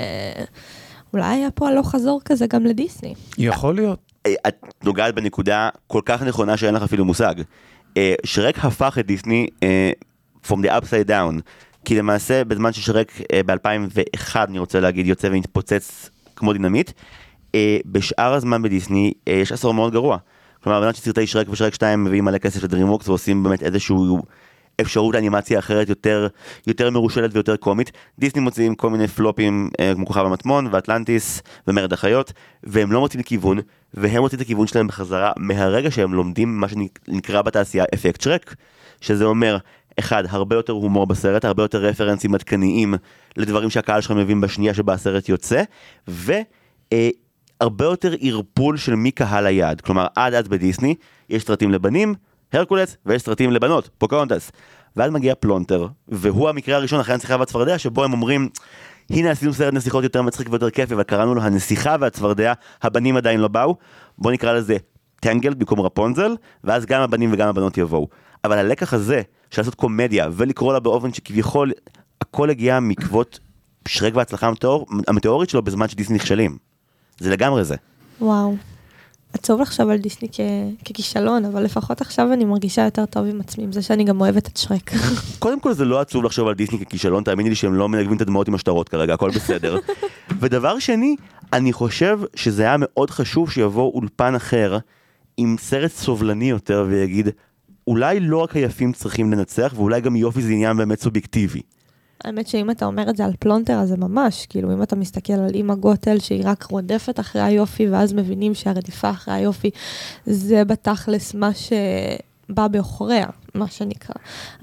אולי 1.13 1.25
היה 1.27 1.51
פה 1.51 1.69
הלוך 1.69 1.91
חזור 1.91 2.21
כזה 2.25 2.47
גם 2.47 2.65
לדיסני. 2.65 3.15
יכול 3.39 3.75
להיות. 3.75 3.99
אה, 4.27 4.35
את 4.49 4.67
נוגעת 4.85 5.15
בנקודה 5.15 5.69
כל 5.87 6.01
כך 6.05 6.23
נכונה 6.23 6.57
שאין 6.57 6.75
לך 6.75 6.83
אפילו 6.83 7.05
מושג. 7.05 7.35
אה, 7.97 8.15
שרק 8.25 8.65
הפך 8.65 8.99
את 9.01 9.07
דיסני 9.07 9.47
from 10.47 10.57
the 10.57 10.69
upside 10.69 11.09
down. 11.09 11.41
כי 11.85 11.99
למעשה 11.99 12.45
בזמן 12.45 12.73
ששרק 12.73 13.13
ב-2001, 13.47 14.37
אני 14.37 14.59
רוצה 14.59 14.81
להגיד, 14.81 15.07
יוצא 15.07 15.29
ומתפוצץ 15.31 16.11
כמו 16.37 16.53
דינמיט, 16.53 16.91
אה, 17.55 17.79
בשאר 17.87 18.33
הזמן 18.33 18.63
בדיסני 18.63 19.13
אה, 19.29 19.33
יש 19.33 19.53
עשור 19.53 19.75
מאוד 19.75 19.93
גרוע. 19.93 20.17
כלומר, 20.63 20.81
בזמן 20.81 20.95
שסרטי 20.95 21.27
שרק 21.27 21.47
ושרק 21.51 21.75
2 21.75 22.05
מביאים 22.05 22.25
מלא 22.25 22.39
כסף 22.39 22.65
לדרימוורקס 22.65 23.09
ועושים 23.09 23.43
באמת 23.43 23.63
איזשהו 23.63 24.23
אפשרות 24.81 25.15
לאנימציה 25.15 25.59
אחרת 25.59 25.89
יותר, 25.89 26.29
יותר 26.67 26.91
מרושלת 26.91 27.31
ויותר 27.35 27.57
קומית. 27.57 27.93
דיסני 28.19 28.41
מוציאים 28.41 28.75
כל 28.75 28.91
מיני 28.91 29.09
פלופים 29.09 29.71
אה, 29.81 29.93
כמו 29.95 30.07
כוכב 30.07 30.25
המטמון 30.25 30.69
ואטלנטיס 30.73 31.43
ומרד 31.67 31.93
החיות, 31.93 32.33
והם 32.65 32.93
לא 32.93 33.01
מוצאים 33.01 33.23
כיוון, 33.23 33.59
והם 33.95 34.21
מוצאים 34.21 34.37
את 34.41 34.45
הכיוון 34.45 34.67
שלהם 34.67 34.87
בחזרה 34.87 35.33
מהרגע 35.37 35.91
שהם 35.91 36.15
לומדים 36.15 36.61
מה 36.61 36.67
שנקרא 36.69 37.43
בתעשייה 37.43 37.85
אפקט 37.95 38.21
שרק, 38.21 38.55
שזה 39.01 39.25
אומר, 39.25 39.57
אחד, 39.99 40.25
הרבה 40.29 40.57
יותר 40.57 40.73
הומור 40.73 41.07
בסרט, 41.07 41.45
הרבה 41.45 41.63
יותר 41.63 41.79
רפרנסים 41.79 42.35
עדכניים 42.35 42.95
לדברים 43.37 43.71
שהקהל 43.71 44.01
שלך 44.01 44.11
מבין 44.11 44.41
בשנייה 44.41 44.75
שבה 44.75 44.93
הסרט 44.93 45.29
יוצא, 45.29 45.63
ו... 46.09 46.33
אה, 46.93 47.09
יותר 47.85 48.15
ערפול 48.21 48.77
של 48.77 48.95
מי 48.95 49.11
קהל 49.11 49.47
היעד. 49.47 49.81
כלומר, 49.81 50.07
עד 50.17 50.35
אז 50.35 50.49
בדיסני 50.49 50.95
יש 51.29 51.45
סרטים 51.45 51.71
לבנים, 51.71 52.15
הרקולס, 52.53 52.97
ויש 53.07 53.23
סרטים 53.23 53.51
לבנות, 53.51 53.91
פוקאונטס. 53.99 54.53
ואז 54.97 55.11
מגיע 55.11 55.35
פלונטר, 55.35 55.87
והוא 56.09 56.49
המקרה 56.49 56.77
הראשון 56.77 57.01
אחרי 57.01 57.15
הנסיכה 57.15 57.37
והצפרדע, 57.39 57.79
שבו 57.79 58.05
הם 58.05 58.13
אומרים, 58.13 58.49
הנה 59.11 59.31
עשינו 59.31 59.53
סרט 59.53 59.75
נסיכות 59.75 60.05
יותר 60.05 60.23
מצחיק 60.23 60.49
ויותר 60.51 60.71
כיפי, 60.71 60.95
אבל 60.95 61.03
קראנו 61.03 61.35
לו 61.35 61.43
הנסיכה 61.43 61.97
והצפרדע, 62.01 62.53
הבנים 62.83 63.17
עדיין 63.17 63.41
לא 63.41 63.49
באו, 63.49 63.77
בוא 64.19 64.33
נקרא 64.33 64.53
לזה 64.53 64.77
טנגל 65.21 65.55
במקום 65.55 65.81
רפונזל, 65.81 66.35
ואז 66.65 66.87
גם 66.87 67.03
הבנים 67.03 67.33
וגם 67.33 67.49
הבנות 67.49 67.79
יבואו. 67.79 68.09
אבל 68.45 68.59
הלקח 68.59 68.95
הזה, 68.95 69.23
של 69.51 69.61
לעשות 69.61 69.75
קומדיה, 69.75 70.29
ולקרוא 70.33 70.73
לה 70.73 70.81
באופן 70.81 71.13
שכביכול 71.13 71.73
הכל 72.21 72.51
הגיע 72.51 72.81
מקוות 72.81 73.39
שרק 73.89 74.17
וההצלחה 74.17 74.47
המטאור, 74.47 74.87
המטאורית 75.09 75.51
שלו 75.51 75.63
בזמן 75.63 75.89
שדיסני 75.89 76.17
נכשלים. 76.17 76.57
זה 77.19 77.31
לגמרי 77.31 77.65
זה. 77.65 77.77
וואו. 78.21 78.57
עצוב 79.33 79.61
לחשוב 79.61 79.91
על 79.91 79.99
דיסני 79.99 80.29
כ- 80.33 80.89
ככישלון, 80.89 81.45
אבל 81.45 81.63
לפחות 81.63 82.01
עכשיו 82.01 82.33
אני 82.33 82.45
מרגישה 82.45 82.85
יותר 82.85 83.07
טוב 83.07 83.27
עם 83.27 83.41
עצמי, 83.41 83.65
עם 83.65 83.73
זה 83.73 83.83
שאני 83.83 84.05
גם 84.05 84.21
אוהבת 84.21 84.49
את 84.49 84.57
שרק. 84.57 84.91
קודם 85.39 85.61
כל 85.61 85.73
זה 85.73 85.85
לא 85.85 86.01
עצוב 86.01 86.25
לחשוב 86.25 86.49
על 86.49 86.55
דיסני 86.55 86.87
ככישלון, 86.87 87.23
תאמיני 87.25 87.49
לי 87.49 87.55
שהם 87.55 87.75
לא 87.75 87.89
מנגבים 87.89 88.17
את 88.17 88.23
הדמעות 88.23 88.49
עם 88.49 88.55
השטרות 88.55 88.89
כרגע, 88.89 89.15
הכל 89.15 89.31
בסדר. 89.31 89.77
ודבר 90.41 90.79
שני, 90.79 91.17
אני 91.53 91.73
חושב 91.73 92.21
שזה 92.35 92.63
היה 92.63 92.77
מאוד 92.79 93.11
חשוב 93.11 93.51
שיבוא 93.51 93.93
אולפן 93.95 94.35
אחר 94.35 94.79
עם 95.37 95.57
סרט 95.59 95.91
סובלני 95.91 96.51
יותר 96.51 96.87
ויגיד, 96.89 97.29
אולי 97.91 98.21
לא 98.21 98.37
רק 98.37 98.57
היפים 98.57 98.93
צריכים 98.93 99.33
לנצח, 99.33 99.73
ואולי 99.77 100.01
גם 100.01 100.17
יופי 100.17 100.43
זה 100.43 100.53
עניין 100.53 100.77
באמת 100.77 101.01
סובייקטיבי. 101.01 101.63
האמת 102.25 102.47
שאם 102.47 102.71
אתה 102.71 102.85
אומר 102.85 103.11
את 103.11 103.17
זה 103.17 103.25
על 103.25 103.33
פלונטר, 103.39 103.79
אז 103.79 103.89
זה 103.89 103.97
ממש, 103.97 104.47
כאילו, 104.47 104.73
אם 104.73 104.83
אתה 104.83 104.97
מסתכל 104.97 105.33
על 105.33 105.55
אימא 105.55 105.75
גוטל, 105.75 106.19
שהיא 106.19 106.43
רק 106.45 106.63
רודפת 106.63 107.21
אחרי 107.21 107.43
היופי, 107.43 107.89
ואז 107.89 108.13
מבינים 108.13 108.55
שהרדיפה 108.55 109.11
אחרי 109.11 109.35
היופי, 109.35 109.71
זה 110.27 110.65
בתכלס 110.65 111.35
מה 111.35 111.51
שבא 111.55 112.69
בעוכריה, 112.69 113.27
מה 113.55 113.67
שנקרא. 113.67 114.15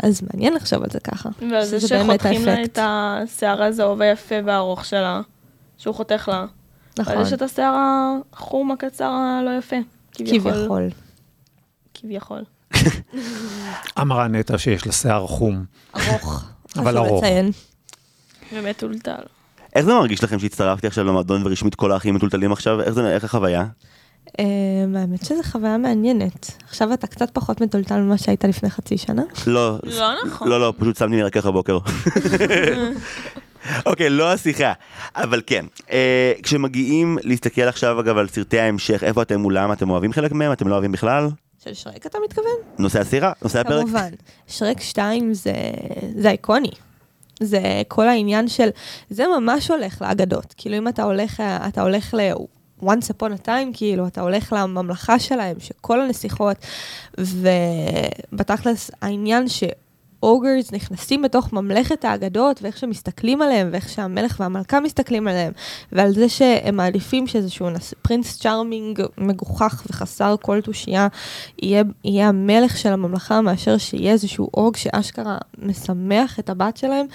אז 0.04 0.22
מעניין 0.34 0.54
לחשוב 0.54 0.84
על 0.84 0.90
זה 0.90 1.00
ככה. 1.00 1.30
ועל 1.52 1.66
זה 1.66 1.80
שזה 1.80 1.96
באמת 1.98 2.20
שחותכים 2.20 2.46
לה. 2.46 2.64
את 2.64 2.80
השיער 2.82 3.64
הזהוב 3.64 4.02
היפה 4.02 4.36
והארוך 4.46 4.86
שלה, 4.86 5.22
שהוא 5.78 5.96
חותך 5.96 6.30
לה. 6.32 6.46
נכון, 7.00 7.16
ועל 7.16 7.24
זה 7.24 7.30
שאת 7.30 7.42
השיער 7.42 7.76
החום 8.34 8.72
הקצר 8.72 9.12
הלא 9.12 9.58
יפה. 9.58 9.76
כביכול. 10.12 10.52
כביכול. 10.52 10.90
כביכול. 11.94 12.44
אמרה 14.02 14.28
נטע 14.28 14.58
שיש 14.58 14.86
לה 14.86 14.92
שיער 14.92 15.28
חום. 15.28 15.66
ארוך. 15.96 16.46
אבל 16.76 16.98
ארוך. 16.98 17.24
לציין. 17.24 17.52
ומטולטל. 18.54 19.22
איך 19.76 19.86
זה 19.86 19.94
מרגיש 19.94 20.24
לכם 20.24 20.40
שהצטרפתי 20.40 20.88
עכשיו 20.88 21.04
למועדון 21.04 21.46
ורשמית 21.46 21.76
כל 21.76 21.92
האחים 21.92 22.16
מטולטלים 22.16 22.52
עכשיו? 22.52 22.82
איך 22.82 22.90
זה, 22.90 23.16
איך 23.16 23.24
החוויה? 23.24 23.66
אמ, 24.40 24.46
האמת 24.96 25.26
שזו 25.26 25.44
חוויה 25.44 25.78
מעניינת. 25.78 26.64
עכשיו 26.68 26.94
אתה 26.94 27.08
קצת 27.08 27.30
פחות 27.34 27.62
מטולטל 27.62 28.00
ממה 28.00 28.18
שהיית 28.18 28.44
לפני 28.44 28.70
חצי 28.70 28.98
שנה. 28.98 29.24
לא, 29.48 29.80
לא 29.84 30.14
נכון. 30.26 30.48
לא, 30.48 30.60
לא, 30.60 30.74
פשוט 30.78 30.98
שמתי 30.98 31.16
מרכך 31.16 31.46
הבוקר. 31.46 31.78
אוקיי, 33.86 34.10
לא 34.10 34.34
השיחה, 34.34 34.74
אבל 35.16 35.42
כן. 35.48 35.66
אה, 35.92 36.34
כשמגיעים 36.44 37.18
להסתכל 37.24 37.62
עכשיו 37.62 38.00
אגב 38.00 38.18
על 38.18 38.28
סרטי 38.28 38.60
ההמשך, 38.60 39.04
איפה 39.04 39.22
אתם 39.22 39.40
מולם? 39.40 39.72
אתם 39.72 39.90
אוהבים 39.90 40.14
חלק 40.14 40.32
מהם? 40.32 40.52
אתם 40.52 40.68
לא 40.68 40.74
אוהבים 40.74 40.92
בכלל? 40.92 41.30
של 41.68 41.74
שרק 41.74 42.06
אתה 42.06 42.18
מתכוון? 42.26 42.58
נושא 42.80 43.00
הסירה? 43.00 43.32
נושא 43.42 43.60
הפרק? 43.60 43.84
כמובן. 43.84 44.10
שרק 44.48 44.82
2 44.82 45.34
זה, 45.34 45.54
זה 46.18 46.30
איקוני. 46.30 46.72
זה 47.40 47.82
כל 47.88 48.08
העניין 48.08 48.48
של, 48.48 48.70
זה 49.10 49.26
ממש 49.40 49.72
הולך 49.72 50.02
לאגדות. 50.02 50.54
כאילו 50.58 50.78
אם 50.78 50.88
אתה 50.88 51.04
הולך, 51.04 51.44
אתה 51.68 51.82
הולך 51.82 52.14
ל... 52.14 52.32
once 52.82 53.10
upon 53.10 53.44
a 53.44 53.46
time, 53.46 53.70
כאילו, 53.74 54.08
אתה 54.08 54.22
הולך 54.22 54.54
לממלכה 54.54 55.20
שלהם, 55.20 55.60
שכל 55.60 56.02
הנסיכות, 56.02 56.58
ובתכלס 57.18 58.92
העניין 59.02 59.48
ש... 59.48 59.64
אוגרס 60.24 60.72
נכנסים 60.72 61.22
בתוך 61.22 61.54
ממלכת 61.54 62.06
האגדות, 62.06 62.62
ואיך 62.62 62.78
שמסתכלים 62.78 63.42
עליהם, 63.42 63.70
ואיך 63.72 63.90
שהמלך 63.90 64.36
והמלכה 64.40 64.80
מסתכלים 64.80 65.28
עליהם, 65.28 65.54
ועל 65.92 66.14
זה 66.14 66.30
שהם 66.30 66.76
מעדיפים 66.76 67.28
שאיזשהו 67.28 67.70
נס... 67.70 67.94
פרינס 68.02 68.40
צ'ארמינג 68.40 69.02
מגוחך 69.18 69.84
וחסר 69.90 70.36
כל 70.42 70.62
תושייה, 70.62 71.08
יהיה, 71.62 71.84
יהיה 72.04 72.28
המלך 72.28 72.78
של 72.78 72.94
הממלכה, 72.94 73.42
מאשר 73.42 73.78
שיהיה 73.78 74.12
איזשהו 74.12 74.50
אוג 74.54 74.76
שאשכרה 74.76 75.38
משמח 75.58 76.40
את 76.40 76.50
הבת 76.50 76.78
שלהם, 76.78 77.06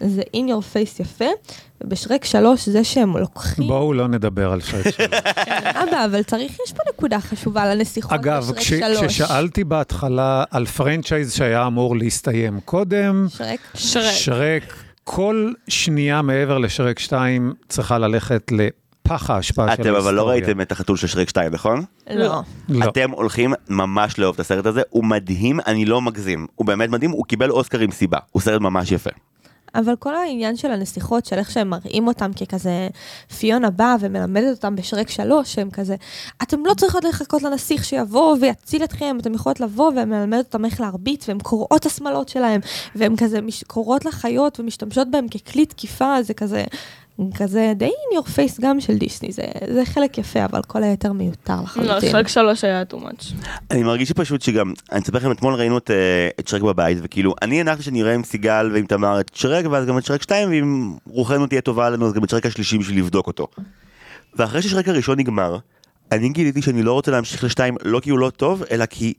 זה 0.00 0.22
in 0.36 0.50
your 0.50 0.74
face 0.74 1.02
יפה. 1.02 1.24
ובשרק 1.84 2.24
שלוש 2.24 2.68
זה 2.68 2.84
שהם 2.84 3.16
לוקחים... 3.16 3.66
בואו 3.66 3.92
לא 3.92 4.08
נדבר 4.08 4.52
על 4.52 4.60
שרק 4.60 4.90
שלוש. 4.90 5.08
אבא, 5.82 6.04
אבל 6.04 6.22
צריך, 6.22 6.52
יש 6.66 6.72
פה 6.72 6.82
נקודה 6.94 7.20
חשובה 7.20 7.74
לנסיכות 7.74 8.12
אגב, 8.12 8.42
בשרק 8.42 8.58
כש- 8.58 8.72
שלוש. 8.72 9.04
כששאלתי 9.06 9.64
בהתחלה 9.64 10.44
על 10.50 10.66
פרנצ'ייז 10.66 11.32
שהיה 11.32 11.66
אמור 11.66 11.96
להסתיים 11.96 12.60
קודם, 12.64 13.26
שרק. 13.28 13.58
שרק. 13.74 14.12
שרק, 14.14 14.74
כל 15.04 15.52
שנייה 15.68 16.22
מעבר 16.22 16.58
לשרק 16.58 16.98
2 16.98 17.52
צריכה 17.68 17.98
ללכת 17.98 18.52
לפח 18.52 19.30
ההשפעה 19.30 19.66
של 19.66 19.70
ההיסטוריה. 19.70 19.92
אתם 19.92 20.04
אבל 20.06 20.14
לא 20.14 20.28
ראיתם 20.28 20.60
את 20.60 20.72
החתול 20.72 20.96
של 20.96 21.06
שרק 21.06 21.28
2, 21.28 21.52
נכון? 21.52 21.84
לא. 22.10 22.42
לא. 22.68 22.84
אתם 22.84 23.10
הולכים 23.10 23.52
ממש 23.68 24.18
לאהוב 24.18 24.34
את 24.34 24.40
הסרט 24.40 24.66
הזה, 24.66 24.82
הוא 24.90 25.04
מדהים, 25.04 25.60
אני 25.66 25.84
לא 25.84 26.00
מגזים. 26.02 26.46
הוא 26.54 26.66
באמת 26.66 26.90
מדהים, 26.90 27.10
הוא 27.10 27.24
קיבל 27.24 27.50
אוסקר 27.50 27.78
עם 27.80 27.90
סיבה. 27.90 28.18
הוא 28.30 28.42
סרט 28.42 28.60
ממש 28.60 28.92
יפה. 28.92 29.10
אבל 29.74 29.96
כל 29.96 30.16
העניין 30.16 30.56
של 30.56 30.70
הנסיכות, 30.70 31.26
של 31.26 31.38
איך 31.38 31.50
שהם 31.50 31.70
מראים 31.70 32.06
אותם 32.06 32.30
ככזה, 32.32 32.88
פיונה 33.38 33.70
באה 33.70 33.96
ומלמדת 34.00 34.56
אותם 34.56 34.76
בשרק 34.76 35.10
שלוש, 35.10 35.54
שהם 35.54 35.70
כזה, 35.70 35.96
אתם 36.42 36.66
לא 36.66 36.74
צריכות 36.74 37.04
לחכות 37.04 37.42
לנסיך 37.42 37.84
שיבוא 37.84 38.36
ויציל 38.40 38.84
אתכם, 38.84 39.16
אתם 39.20 39.34
יכולות 39.34 39.60
לבוא 39.60 39.88
ומלמדת 39.88 40.44
אותם 40.44 40.64
איך 40.64 40.80
להרביץ, 40.80 41.28
והן 41.28 41.38
קוראות 41.38 41.86
השמלות 41.86 42.28
שלהם, 42.28 42.60
והן 42.94 43.16
כזה 43.16 43.38
קוראות 43.66 44.04
לחיות 44.04 44.60
ומשתמשות 44.60 45.10
בהם 45.10 45.28
ככלי 45.28 45.66
תקיפה, 45.66 46.22
זה 46.22 46.34
כזה, 46.34 46.64
כזה 47.34 47.72
די 47.76 47.88
in 47.88 48.16
your 48.16 48.28
face 48.28 48.60
גם 48.60 48.80
של 48.80 48.98
דיסני, 48.98 49.32
זה, 49.32 49.42
זה 49.74 49.84
חלק 49.84 50.18
יפה, 50.18 50.44
אבל 50.44 50.62
כל 50.62 50.82
היתר 50.82 51.12
מיותר 51.12 51.56
לא, 51.56 51.62
לחלוטין. 51.62 52.10
שרק 52.10 52.28
שלוש 52.28 52.64
היה 52.64 52.82
too 52.92 52.94
much. 52.94 53.48
אני 53.70 53.82
מרגיש 53.82 54.08
שפשוט 54.08 54.42
שגם, 54.42 54.72
אני 54.92 55.00
אספר 55.00 55.18
לכם, 55.18 55.30
אתמול 55.30 55.54
ראינו 55.54 55.78
את, 55.78 55.90
אה, 55.90 56.28
את 56.40 56.48
שרק 56.48 56.62
בבית, 56.62 56.98
וכאילו, 57.02 57.34
אני 57.42 57.60
הנחתי 57.60 57.82
שאני 57.82 58.02
אראה 58.02 58.14
עם 58.14 58.24
סיגל 58.24 58.70
ועם 58.74 58.86
תמר 58.86 59.20
את 59.20 59.30
שרק, 59.34 59.64
ואז 59.70 59.86
גם 59.86 59.98
את 59.98 60.04
שרק 60.04 60.22
2, 60.22 60.48
ואם 60.48 60.92
רוחנו 61.06 61.46
תהיה 61.46 61.60
טובה 61.60 61.86
עלינו, 61.86 62.06
אז 62.06 62.12
גם 62.12 62.24
את 62.24 62.30
שרק 62.30 62.46
השלישי 62.46 62.78
בשביל 62.78 62.98
לבדוק 62.98 63.26
אותו. 63.26 63.46
ואחרי 64.36 64.62
ששרק 64.62 64.88
הראשון 64.88 65.18
נגמר, 65.18 65.58
אני 66.12 66.28
גיליתי 66.28 66.62
שאני 66.62 66.82
לא 66.82 66.92
רוצה 66.92 67.10
להמשיך 67.10 67.44
לשתיים, 67.44 67.76
לא 67.82 68.00
כי 68.00 68.10
הוא 68.10 68.18
לא 68.18 68.30
טוב, 68.30 68.62
אלא 68.70 68.86
כי 68.86 69.14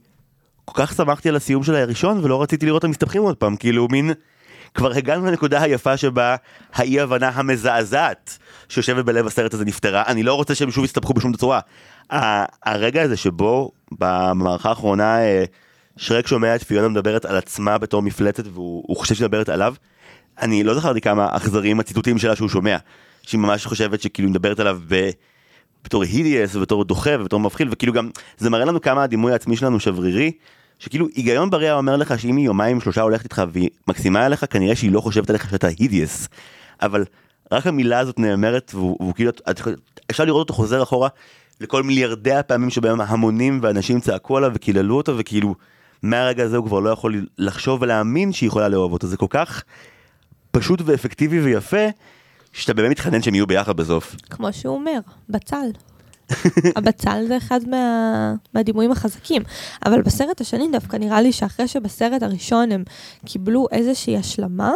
כל 0.64 0.82
כך 0.84 0.94
שמחתי 0.94 1.28
על 1.28 1.36
הסיום 1.36 1.62
של 1.62 1.74
הראשון, 1.74 2.24
ולא 2.24 2.42
רציתי 2.42 2.66
לראות 2.66 2.78
את 2.78 2.84
המסתבכים 2.84 3.22
עוד 3.22 3.36
פעם, 3.36 3.56
כאילו 3.56 3.88
מין... 3.90 4.10
כבר 4.76 4.92
הגענו 4.92 5.26
לנקודה 5.26 5.62
היפה 5.62 5.96
שבה 5.96 6.36
האי 6.74 7.00
הבנה 7.00 7.28
המזעזעת 7.28 8.38
שיושבת 8.68 9.04
בלב 9.04 9.26
הסרט 9.26 9.54
הזה 9.54 9.64
נפתרה, 9.64 10.02
אני 10.06 10.22
לא 10.22 10.34
רוצה 10.34 10.54
שהם 10.54 10.70
שוב 10.70 10.84
יסתבכו 10.84 11.14
בשום 11.14 11.32
צורה. 11.32 11.60
הרגע 12.10 13.02
הזה 13.02 13.16
שבו 13.16 13.70
במערכה 13.98 14.68
האחרונה 14.68 15.18
אה, 15.18 15.44
שרק 15.96 16.26
שומע 16.26 16.54
את 16.54 16.62
פיונה 16.62 16.88
מדברת 16.88 17.24
על 17.24 17.36
עצמה 17.36 17.78
בתור 17.78 18.02
מפלצת 18.02 18.44
והוא 18.46 18.84
הוא 18.86 18.96
חושב 18.96 19.14
שהיא 19.14 19.24
מדברת 19.24 19.48
עליו, 19.48 19.74
אני 20.42 20.64
לא 20.64 20.74
זכרתי 20.74 21.00
כמה 21.00 21.28
אכזריים 21.30 21.80
הציטוטים 21.80 22.18
שלה 22.18 22.36
שהוא 22.36 22.48
שומע, 22.48 22.76
שהיא 23.22 23.40
ממש 23.40 23.66
חושבת 23.66 24.00
שכאילו 24.02 24.30
מדברת 24.30 24.60
עליו 24.60 24.78
ב... 24.88 25.10
בתור 25.84 26.02
הידיאס 26.02 26.56
ובתור 26.56 26.84
דוחה 26.84 27.10
ובתור 27.20 27.40
מבחיל 27.40 27.68
וכאילו 27.70 27.92
גם 27.92 28.10
זה 28.38 28.50
מראה 28.50 28.64
לנו 28.64 28.80
כמה 28.80 29.02
הדימוי 29.02 29.32
העצמי 29.32 29.56
שלנו 29.56 29.80
שברירי 29.80 30.32
שכאילו 30.78 31.06
היגיון 31.14 31.50
בריא 31.50 31.72
אומר 31.72 31.96
לך 31.96 32.18
שאם 32.18 32.36
היא 32.36 32.46
יומיים 32.46 32.80
שלושה 32.80 33.02
הולכת 33.02 33.24
איתך 33.24 33.42
והיא 33.52 33.68
מקסימה 33.88 34.24
עליך 34.24 34.44
כנראה 34.50 34.76
שהיא 34.76 34.92
לא 34.92 35.00
חושבת 35.00 35.30
עליך 35.30 35.50
שאתה 35.50 35.66
הידיאס 35.66 36.28
אבל 36.82 37.04
רק 37.52 37.66
המילה 37.66 37.98
הזאת 37.98 38.18
נאמרת 38.18 38.70
והוא, 38.74 39.14
כאילו 39.14 39.32
אפשר 40.10 40.24
לראות 40.24 40.48
אותו 40.48 40.54
חוזר 40.54 40.82
אחורה 40.82 41.08
לכל 41.60 41.82
מיליארדי 41.82 42.34
הפעמים 42.34 42.70
שבהם 42.70 43.00
המונים 43.00 43.58
ואנשים 43.62 44.00
צעקו 44.00 44.36
עליו 44.36 44.50
וקיללו 44.54 44.96
אותו 44.96 45.18
וכאילו 45.18 45.54
מהרגע 46.02 46.44
הזה 46.44 46.56
הוא 46.56 46.66
כבר 46.66 46.80
לא 46.80 46.90
יכול 46.90 47.26
לחשוב 47.38 47.82
ולהאמין 47.82 48.32
שהיא 48.32 48.46
יכולה 48.46 48.68
לאהוב 48.68 48.92
אותו 48.92 49.06
זה 49.06 49.16
כל 49.16 49.26
כך 49.30 49.64
פשוט 50.50 50.82
ואפקטיבי 50.84 51.40
ויפה, 51.40 51.86
שאתה 52.52 52.74
באמת 52.74 52.90
מתחנן 52.90 53.22
שהם 53.22 53.34
יהיו 53.34 53.46
ביחד 53.46 53.76
בסוף. 53.76 54.16
כמו 54.30 54.52
שהוא 54.52 54.74
אומר, 54.74 54.98
בצל. 55.28 55.66
הבצל 56.76 57.24
זה 57.28 57.36
אחד 57.36 57.60
מה, 57.68 58.34
מהדימויים 58.54 58.92
החזקים. 58.92 59.42
אבל 59.86 60.02
בסרט 60.02 60.40
השני 60.40 60.68
דווקא 60.72 60.96
נראה 60.96 61.20
לי 61.20 61.32
שאחרי 61.32 61.68
שבסרט 61.68 62.22
הראשון 62.22 62.72
הם 62.72 62.84
קיבלו 63.24 63.66
איזושהי 63.72 64.16
השלמה, 64.16 64.72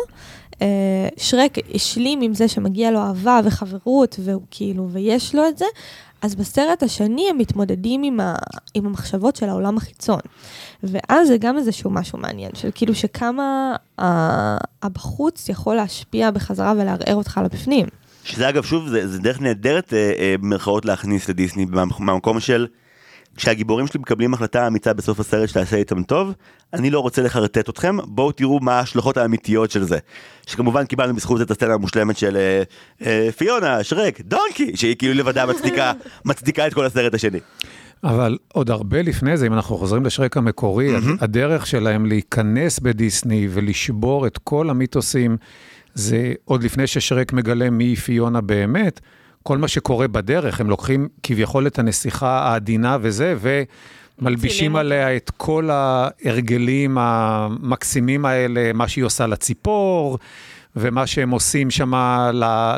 אה, 0.63 1.09
שרק 1.17 1.55
השלים 1.75 2.21
עם 2.21 2.35
זה 2.35 2.49
שמגיע 2.49 2.91
לו 2.91 2.99
אהבה 2.99 3.41
וחברות, 3.45 4.17
והוא 4.25 4.43
כאילו, 4.51 4.89
ויש 4.93 5.35
לו 5.35 5.49
את 5.49 5.59
זה, 5.59 5.65
אז 6.23 6.35
בסרט 6.35 6.83
השני 6.83 7.27
הם 7.31 7.39
מתמודדים 7.39 8.03
עם, 8.03 8.21
ה, 8.21 8.35
עם 8.75 8.87
המחשבות 8.87 9.37
של 9.37 9.49
העולם 9.49 9.77
החיצון. 9.77 10.21
ואז 10.83 11.29
זה 11.29 11.37
גם 11.37 11.59
איזשהו 11.59 11.91
משהו 11.91 12.19
מעניין, 12.19 12.51
של 12.55 12.71
כאילו 12.75 12.95
שכמה 12.95 13.77
ה- 14.01 14.57
הבחוץ 14.83 15.49
יכול 15.49 15.75
להשפיע 15.77 16.31
בחזרה 16.31 16.73
ולערער 16.77 17.15
אותך 17.15 17.41
לבפנים. 17.45 17.87
שזה 18.25 18.49
אגב, 18.49 18.65
שוב, 18.65 18.89
זה, 18.89 19.09
זה 19.09 19.19
דרך 19.19 19.41
נהדרת, 19.41 19.95
אה, 19.95 20.13
אה, 20.19 20.35
במרכאות, 20.41 20.85
להכניס 20.85 21.29
לדיסני, 21.29 21.65
מה- 21.65 21.85
מהמקום 21.99 22.41
של... 22.41 22.67
כשהגיבורים 23.37 23.87
שלי 23.87 24.01
מקבלים 24.01 24.35
החלטה 24.35 24.67
אמיצה 24.67 24.93
בסוף 24.93 25.21
הסרט 25.21 25.49
שתעשה 25.49 25.77
איתם 25.77 26.03
טוב, 26.03 26.33
אני 26.73 26.91
לא 26.91 27.01
רוצה 27.01 27.23
לחרטט 27.23 27.69
אתכם, 27.69 27.97
בואו 28.05 28.33
תראו 28.33 28.61
מה 28.61 28.73
ההשלכות 28.79 29.17
האמיתיות 29.17 29.71
של 29.71 29.85
זה. 29.85 29.99
שכמובן 30.47 30.85
קיבלנו 30.85 31.15
בזכות 31.15 31.41
את 31.41 31.51
הסצנה 31.51 31.75
המושלמת 31.75 32.17
של 32.17 32.37
אה, 32.37 32.63
אה, 33.07 33.29
פיונה, 33.37 33.85
שרק, 33.85 34.21
דונקי, 34.21 34.77
שהיא 34.77 34.97
כאילו 34.97 35.15
לבדה 35.15 35.47
מצדיקה, 35.47 35.93
מצדיקה 36.25 36.67
את 36.67 36.75
כל 36.75 36.87
הסרט 36.87 37.15
השני. 37.15 37.39
אבל 38.05 38.39
עוד 38.53 38.71
הרבה 38.71 39.03
לפני 39.03 39.37
זה, 39.37 39.47
אם 39.47 39.53
אנחנו 39.53 39.77
חוזרים 39.77 40.05
לשרק 40.05 40.37
המקורי, 40.37 40.97
mm-hmm. 40.97 41.11
הדרך 41.21 41.67
שלהם 41.67 42.07
להיכנס 42.07 42.79
בדיסני 42.79 43.49
ולשבור 43.51 44.27
את 44.27 44.39
כל 44.39 44.71
המיתוסים, 44.71 45.37
זה 45.95 46.33
עוד 46.45 46.63
לפני 46.63 46.87
ששרק 46.87 47.33
מגלה 47.33 47.71
מי 47.71 47.97
פיונה 47.97 48.41
באמת, 48.41 49.01
כל 49.43 49.59
מה 49.59 49.69
שקורה 49.69 50.09
בדרך, 50.09 50.61
הם 50.61 50.71
לוקחים 50.71 51.09
כביכול 51.23 51.67
את 51.67 51.79
הנסיכה 51.79 52.39
העדינה 52.39 52.99
וזה, 53.01 53.35
ומלבישים 54.21 54.77
עליה 54.77 55.17
את 55.17 55.31
כל 55.37 55.71
ההרגלים 55.73 56.99
המקסימים 57.01 58.25
האלה, 58.25 58.73
מה 58.73 58.89
שהיא 58.89 59.05
עושה 59.05 59.27
לציפור, 59.27 60.19
ומה 60.77 61.07
שהם 61.07 61.31
עושים 61.31 61.71
שם 61.71 61.93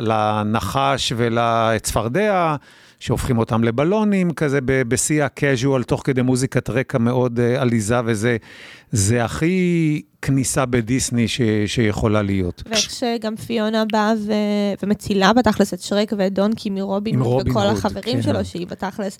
לנחש 0.01 1.13
ולצפרדע. 1.17 2.55
שהופכים 2.99 3.37
אותם 3.37 3.63
לבלונים, 3.63 4.31
כזה 4.31 4.59
בשיא 4.63 5.23
הקז'ואל, 5.23 5.83
תוך 5.83 6.01
כדי 6.05 6.21
מוזיקת 6.21 6.69
רקע 6.69 6.97
מאוד 6.97 7.39
uh, 7.39 7.61
עליזה, 7.61 7.99
וזה 8.05 8.37
זה 8.91 9.25
הכי 9.25 10.01
כניסה 10.23 10.65
בדיסני 10.65 11.27
ש, 11.27 11.41
שיכולה 11.65 12.21
להיות. 12.21 12.63
ואיך 12.65 12.79
שגם 12.79 13.35
פיונה 13.35 13.83
באה 13.91 14.13
ו... 14.27 14.33
ומצילה 14.83 15.33
בתכלס 15.33 15.73
את 15.73 15.79
שרק 15.79 16.13
ואת 16.17 16.33
דונקי 16.33 16.69
מרובין 16.69 17.19
הוד 17.19 17.49
וכל 17.49 17.59
הוד, 17.59 17.77
החברים 17.77 18.15
כן. 18.15 18.21
שלו, 18.21 18.45
שהיא 18.45 18.67
בתכלס, 18.67 19.19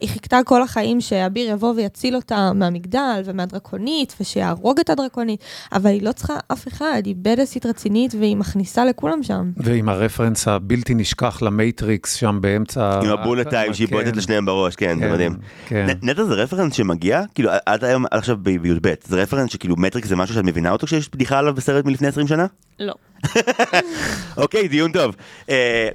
היא 0.00 0.08
חיכתה 0.08 0.38
כל 0.44 0.62
החיים 0.62 1.00
שאביר 1.00 1.50
יבוא 1.50 1.74
ויציל 1.76 2.16
אותה 2.16 2.52
מהמגדל 2.52 3.22
ומהדרקונית, 3.24 4.14
ושיהרוג 4.20 4.80
את 4.80 4.90
הדרקונית, 4.90 5.40
אבל 5.72 5.90
היא 5.90 6.02
לא 6.02 6.12
צריכה 6.12 6.34
אף 6.52 6.68
אחד, 6.68 7.02
היא 7.04 7.14
בדסית 7.18 7.66
רצינית 7.66 8.14
והיא 8.18 8.36
מכניסה 8.36 8.84
לכולם 8.84 9.22
שם. 9.22 9.50
ועם 9.56 9.88
הרפרנס 9.88 10.48
הבלתי 10.48 10.94
נשכח 10.94 11.42
למטריקס 11.42 12.14
שם 12.14 12.38
באמצע... 12.40 13.00
עם 13.02 13.10
ה 13.10 13.15
bullet 13.15 13.48
time 13.48 13.74
שהיא 13.74 13.88
כן, 13.88 13.94
בועטת 13.94 14.16
לשניהם 14.16 14.46
בראש, 14.46 14.76
כן, 14.76 14.98
זה 14.98 15.04
כן, 15.04 15.12
מדהים. 15.12 15.36
כן. 15.66 15.86
נטע 16.02 16.24
זה 16.24 16.34
רפרנס 16.34 16.74
שמגיע, 16.74 17.22
כאילו 17.34 17.50
עד 17.66 17.84
היום, 17.84 18.04
עד 18.10 18.18
עכשיו 18.18 18.36
בי"ב, 18.36 18.94
זה 19.04 19.22
רפרנס 19.22 19.52
שכאילו 19.52 19.76
מטריקס 19.78 20.08
זה 20.08 20.16
משהו 20.16 20.34
שאת 20.44 20.48
מבינה 20.48 20.70
אותו 20.70 20.86
כשיש 20.86 21.08
בדיחה 21.08 21.38
עליו 21.38 21.54
בסרט 21.54 21.84
מלפני 21.84 22.08
20 22.08 22.26
שנה? 22.26 22.46
לא. 22.78 22.94
אוקיי, 24.42 24.68
דיון 24.68 24.92
טוב. 24.92 25.16
אה, 25.50 25.88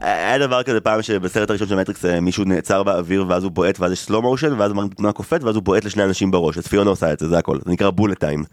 היה 0.00 0.38
דבר 0.38 0.62
כזה 0.62 0.80
פעם 0.80 1.02
שבסרט 1.02 1.50
הראשון 1.50 1.68
של 1.68 1.76
מטריקס 1.76 2.04
אה, 2.04 2.20
מישהו 2.20 2.44
נעצר 2.44 2.82
באוויר 2.82 3.24
ואז 3.28 3.44
הוא 3.44 3.52
בועט 3.52 3.80
ואז 3.80 3.92
יש 3.92 3.98
slow 3.98 4.22
motion 4.22 4.52
ואז 4.58 4.72
הוא 4.72 4.84
תמונה 4.96 5.12
קופאת 5.12 5.44
ואז 5.44 5.56
הוא 5.56 5.62
בועט 5.62 5.84
לשני 5.84 6.04
אנשים 6.04 6.30
בראש, 6.30 6.58
אז 6.58 6.66
פיונה 6.66 6.90
עושה 6.90 7.12
את 7.12 7.18
זה, 7.18 7.28
זה 7.28 7.38
הכל, 7.38 7.58
זה 7.64 7.70
נקרא 7.70 7.90
bullet 7.90 8.20
time. 8.20 8.44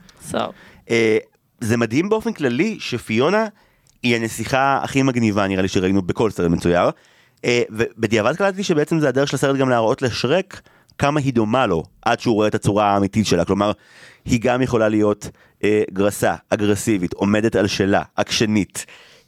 אה, 0.89 1.17
זה 1.61 1.77
מדהים 1.77 2.09
באופן 2.09 2.33
כללי 2.33 2.77
שפיונה 2.79 3.45
היא 4.03 4.15
הנסיכה 4.15 4.79
הכי 4.83 5.03
מגניבה 5.03 5.47
נראה 5.47 5.61
לי 5.61 5.67
שראינו 5.67 6.01
בכל 6.01 6.31
סרט 6.31 6.51
מצויר. 6.51 6.89
ובדיעבד 7.69 8.35
קלטתי 8.35 8.63
שבעצם 8.63 8.99
זה 8.99 9.09
הדרך 9.09 9.27
של 9.27 9.35
הסרט 9.35 9.55
גם 9.55 9.69
להראות 9.69 10.01
לשרק 10.01 10.61
כמה 11.01 11.19
היא 11.19 11.33
דומה 11.33 11.67
לו 11.67 11.83
עד 12.05 12.19
שהוא 12.19 12.35
רואה 12.35 12.47
את 12.47 12.55
הצורה 12.55 12.85
האמיתית 12.85 13.25
שלה. 13.25 13.45
כלומר, 13.45 13.71
היא 14.25 14.41
גם 14.41 14.61
יכולה 14.61 14.89
להיות 14.89 15.29
אה, 15.63 15.83
גרסה, 15.93 16.35
אגרסיבית, 16.49 17.13
עומדת 17.13 17.55
על 17.55 17.67
שלה, 17.67 18.01
עקשנית. 18.15 18.85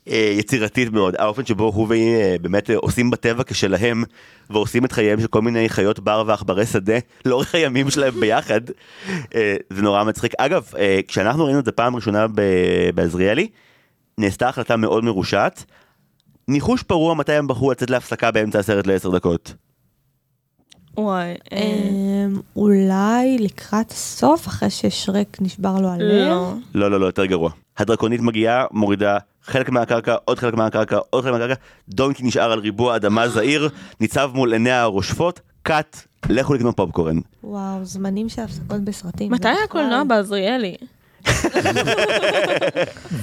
אה, 0.07 0.34
יצירתית 0.38 0.91
מאוד, 0.91 1.15
האופן 1.19 1.45
שבו 1.45 1.71
הוא 1.76 1.88
והיא 1.89 2.15
אה, 2.15 2.36
באמת 2.41 2.69
אה, 2.69 2.76
עושים 2.76 3.11
בטבע 3.11 3.43
כשלהם 3.43 4.03
ועושים 4.49 4.86
את 4.86 4.91
חייהם 4.91 5.21
של 5.21 5.28
כל 5.28 5.41
מיני 5.41 5.69
חיות 5.69 5.99
בר 5.99 6.24
ועכברי 6.28 6.65
שדה 6.65 6.97
לאורך 7.26 7.55
הימים 7.55 7.89
שלהם 7.89 8.19
ביחד, 8.19 8.61
אה, 9.36 9.55
זה 9.69 9.82
נורא 9.82 10.03
מצחיק. 10.03 10.34
אגב, 10.38 10.71
אה, 10.78 10.99
כשאנחנו 11.07 11.45
ראינו 11.45 11.59
את 11.59 11.65
זה 11.65 11.71
פעם 11.71 11.95
ראשונה 11.95 12.26
בעזריאלי, 12.95 13.47
נעשתה 14.17 14.49
החלטה 14.49 14.78
מאוד 14.78 15.03
מרושעת. 15.03 15.65
ניחוש 16.47 16.84
פרוע 16.84 17.13
מתי 17.13 17.34
הם 17.34 17.47
בחרו 17.47 17.71
לצאת 17.71 17.89
להפסקה 17.89 18.32
באמצע 18.32 18.59
הסרט 18.59 18.88
לעשר 18.88 19.09
דקות. 19.09 19.53
וואי. 20.98 21.34
אה, 21.54 21.58
אמ, 21.58 22.39
אולי 22.56 23.38
לקראת 23.39 23.91
הסוף, 23.91 24.48
אחרי 24.48 24.70
ששרק 24.70 25.38
נשבר 25.41 25.76
לו 25.82 25.88
הלב. 25.89 26.02
לא. 26.30 26.54
לא, 26.76 26.91
לא, 26.91 27.00
לא, 27.00 27.06
יותר 27.06 27.26
גרוע. 27.26 27.52
הדרקונית 27.78 28.22
מגיעה, 28.22 28.66
מורידה 28.72 29.18
חלק 29.46 29.70
מהקרקע, 29.70 30.16
עוד 30.26 30.39
חלק 30.39 30.54
מהקרקע, 30.54 30.98
עוד 31.10 31.24
חלק 31.24 31.34
מהקרקע, 31.34 31.54
דונקי 31.89 32.24
נשאר 32.24 32.52
על 32.52 32.60
ריבוע 32.60 32.96
אדמה 32.96 33.28
זעיר, 33.28 33.70
ניצב 34.00 34.32
מול 34.34 34.54
עיניה 34.54 34.82
הרושפות, 34.82 35.39
קאט, 35.64 35.98
לכו 36.30 36.54
לקנות 36.54 36.78
פופקורן. 36.78 37.18
וואו, 37.44 37.86
זמנים 37.86 38.30
של 38.30 38.41
הפסקות 38.41 38.82
בסרטים. 38.82 39.32
מתי 39.32 39.44
זה 39.44 39.50
היה 39.50 39.58
בכלל- 39.58 39.68
קולנוע 39.82 40.04
בעזריאלי? 40.04 40.76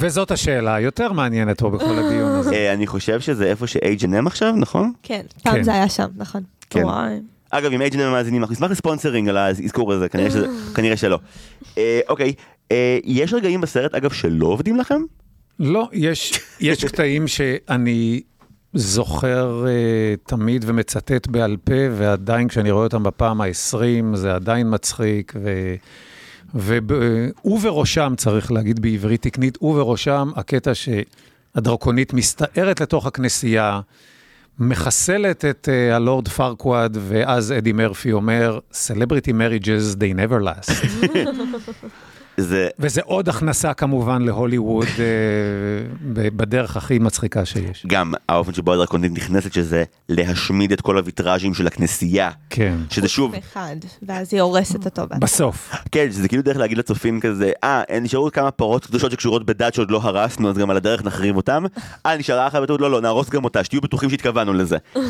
וזאת 0.01 0.31
השאלה 0.31 0.75
היותר 0.75 1.13
מעניינת 1.13 1.61
פה 1.61 1.71
בכל 1.71 1.99
הדיון 1.99 2.33
הזה. 2.33 2.55
אה, 2.55 2.73
אני 2.73 2.87
חושב 2.87 3.21
שזה 3.21 3.45
איפה 3.47 3.67
ש-H&M 3.67 4.27
עכשיו, 4.27 4.53
נכון? 4.57 4.93
כן, 5.03 5.21
פעם 5.43 5.55
כן. 5.55 5.63
זה 5.63 5.73
היה 5.75 5.89
שם, 5.89 6.07
נכון. 6.17 6.43
כן. 6.71 6.83
אגב, 7.51 7.73
אם 7.73 7.83
H&M 7.83 7.97
מאזינים, 7.97 8.43
אנחנו 8.43 8.53
נשמח 8.53 8.71
לספונסרינג 8.71 9.29
על 9.29 9.37
האזכור 9.37 9.93
הזה, 9.93 10.09
כנראה 10.09 10.31
שזה- 10.31 10.47
כנראה 10.77 10.97
שלא. 10.97 11.19
אה, 11.79 12.01
אוקיי, 12.09 12.33
אה, 12.73 12.99
יש 13.05 13.33
רגעים 13.35 13.61
בסרט, 13.61 13.95
אגב, 13.95 14.13
שלא 14.13 14.47
עובדים 14.47 14.77
לכם? 14.77 15.03
לא, 15.59 15.89
יש, 15.93 16.33
יש 16.61 16.85
קטעים 16.85 17.29
שאני 17.29 18.21
זוכר 18.75 19.65
uh, 19.67 20.29
תמיד 20.29 20.65
ומצטט 20.69 21.27
בעל 21.27 21.57
פה, 21.65 21.73
ועדיין 21.97 22.49
כשאני 22.49 22.71
רואה 22.71 22.85
אותם 22.85 23.03
בפעם 23.03 23.41
ה-20, 23.41 23.77
זה 24.17 24.35
עדיין 24.35 24.67
מצחיק, 24.75 25.33
ו... 25.43 25.75
וב- 26.55 26.93
ובראשם, 27.45 28.15
צריך 28.17 28.53
להגיד 28.53 28.81
בעברית 28.81 29.23
תקנית, 29.23 29.63
ובראשם 29.63 30.31
הקטע 30.37 30.73
שהדרקונית 30.75 32.13
מסתערת 32.13 32.81
לתוך 32.81 33.07
הכנסייה, 33.07 33.81
מחסלת 34.59 35.45
את 35.45 35.69
uh, 35.69 35.95
הלורד 35.95 36.29
פרקוואד, 36.29 36.97
ואז 37.01 37.53
אדי 37.53 37.73
מרפי 37.73 38.13
אומר, 38.13 38.59
Celebrity 38.73 39.31
marriages, 39.31 39.97
they 39.97 40.15
never 40.15 40.41
last. 40.45 40.71
זה... 42.43 42.69
וזה 42.79 43.01
עוד 43.05 43.29
הכנסה 43.29 43.75
כמובן 43.75 44.23
להוליווד 44.23 44.87
אה, 44.99 45.05
בדרך 46.13 46.77
הכי 46.77 46.99
מצחיקה 46.99 47.45
שיש. 47.45 47.87
גם 47.87 48.15
האופן 48.29 48.53
שבו 48.53 48.73
הדרקונית 48.73 49.13
נכנסת, 49.13 49.53
שזה 49.53 49.85
להשמיד 50.09 50.73
את 50.73 50.81
כל 50.81 50.99
הוויטראז'ים 50.99 51.55
של 51.55 51.67
הכנסייה. 51.67 52.31
כן. 52.51 52.77
שזה 52.91 53.09
שוב, 53.09 53.35
אחד, 53.35 53.77
ואז 54.03 54.29
היא 54.33 54.41
הורסת 54.41 54.85
אותו. 54.85 55.03
בסוף. 55.21 55.71
כן, 55.93 56.13
שזה 56.13 56.29
כאילו 56.29 56.43
דרך 56.43 56.57
להגיד 56.57 56.79
לצופים 56.79 57.21
כזה, 57.21 57.53
אה, 57.65 57.83
נשארו 58.01 58.31
כמה 58.33 58.51
פרות 58.51 58.87
קדושות 58.87 59.13
שקשורות 59.13 59.47
בדת 59.47 59.75
שעוד 59.75 59.91
לא 59.91 60.01
הרסנו, 60.03 60.51
אז 60.51 60.59
גם 60.59 60.71
על 60.71 60.77
הדרך 60.77 61.05
נחריב 61.05 61.37
אותם. 61.37 61.65
אה, 62.07 62.17
נשארה 62.17 62.47
אחת 62.47 62.63
בטעות, 62.63 62.81
לא, 62.81 62.91
לא, 62.91 63.01
נהרוס 63.01 63.31
גם 63.31 63.45
אותה, 63.45 63.65
שתהיו 63.65 63.81
בטוחים 63.81 64.11
שהתכוונו 64.11 64.53
לזה. 64.53 64.77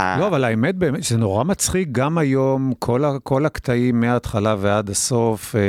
אה, 0.00 0.16
לא, 0.18 0.26
אבל 0.26 0.44
האמת 0.44 0.74
באמת 0.76 1.04
שזה 1.04 1.18
נורא 1.18 1.44
מצחיק, 1.44 1.88
גם 1.92 2.18
היום, 2.18 2.72
כל, 2.78 3.04
כל 3.22 3.46
הקטעים 3.46 4.00
מההתחלה 4.00 4.56
ועד 4.58 4.90
הסוף, 4.90 5.56
אה, 5.56 5.60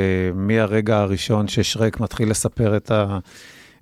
מהרגע 0.92 1.02
הראשון 1.02 1.48
ששרק 1.48 2.00
מתחיל 2.00 2.30
לספר 2.30 2.76
את, 2.76 2.90
ה, 2.90 3.18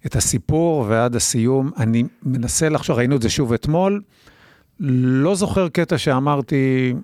את 0.07 0.17
הסיפור 0.17 0.85
ועד 0.89 1.17
הסיום, 1.17 1.71
אני 1.79 2.05
מנסה 2.23 2.69
לחשוב, 2.69 2.97
ראינו 2.97 3.17
את 3.17 3.23
זה 3.23 3.31
שוב 3.31 3.53
אתמול, 3.53 4.03
לא 4.81 5.35
זוכר 5.35 5.69
קטע 5.69 5.99
שאמרתי, 5.99 6.95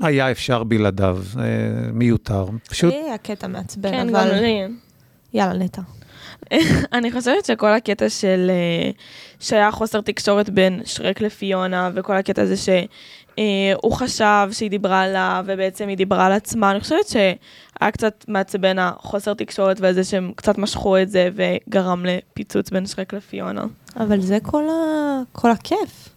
היה 0.00 0.30
אפשר 0.30 0.64
בלעדיו, 0.64 1.18
אה, 1.38 1.44
מיותר. 1.92 2.46
פשוט, 2.68 2.92
לי 2.92 3.00
היה 3.00 3.18
קטע 3.18 3.46
מעצבן, 3.46 3.90
כן, 3.90 4.08
גם 4.08 4.14
אבל 4.14 4.40
לי. 4.40 4.62
יאללה, 5.34 5.64
נטע. 5.64 5.82
אני 6.96 7.12
חושבת 7.12 7.44
שכל 7.44 7.72
הקטע 7.72 8.08
של... 8.08 8.50
אה, 8.50 8.90
שהיה 9.40 9.70
חוסר 9.70 10.00
תקשורת 10.00 10.50
בין 10.50 10.80
שרק 10.84 11.20
לפיונה, 11.20 11.90
וכל 11.94 12.16
הקטע 12.16 12.42
הזה 12.42 12.56
שהוא 13.36 13.92
חשב 13.92 14.48
שהיא 14.52 14.70
דיברה 14.70 15.02
עליו, 15.02 15.44
ובעצם 15.46 15.88
היא 15.88 15.96
דיברה 15.96 16.26
על 16.26 16.32
עצמה, 16.32 16.70
אני 16.70 16.80
חושבת 16.80 17.08
שהיה 17.08 17.90
קצת 17.92 18.24
מעצבן 18.28 18.78
החוסר 18.78 19.34
תקשורת 19.34 19.76
וזה 19.80 20.04
שהם 20.04 20.32
קצת 20.36 20.58
משכו 20.58 20.98
את 20.98 21.10
זה, 21.10 21.28
וגרם 21.34 22.04
לפיצוץ 22.06 22.70
בין 22.70 22.86
שרק 22.86 23.12
לפיונה. 23.14 23.64
אבל 23.96 24.20
זה 24.20 24.38
כל, 24.42 24.64
ה... 24.68 25.20
כל 25.32 25.50
הכיף. 25.50 26.08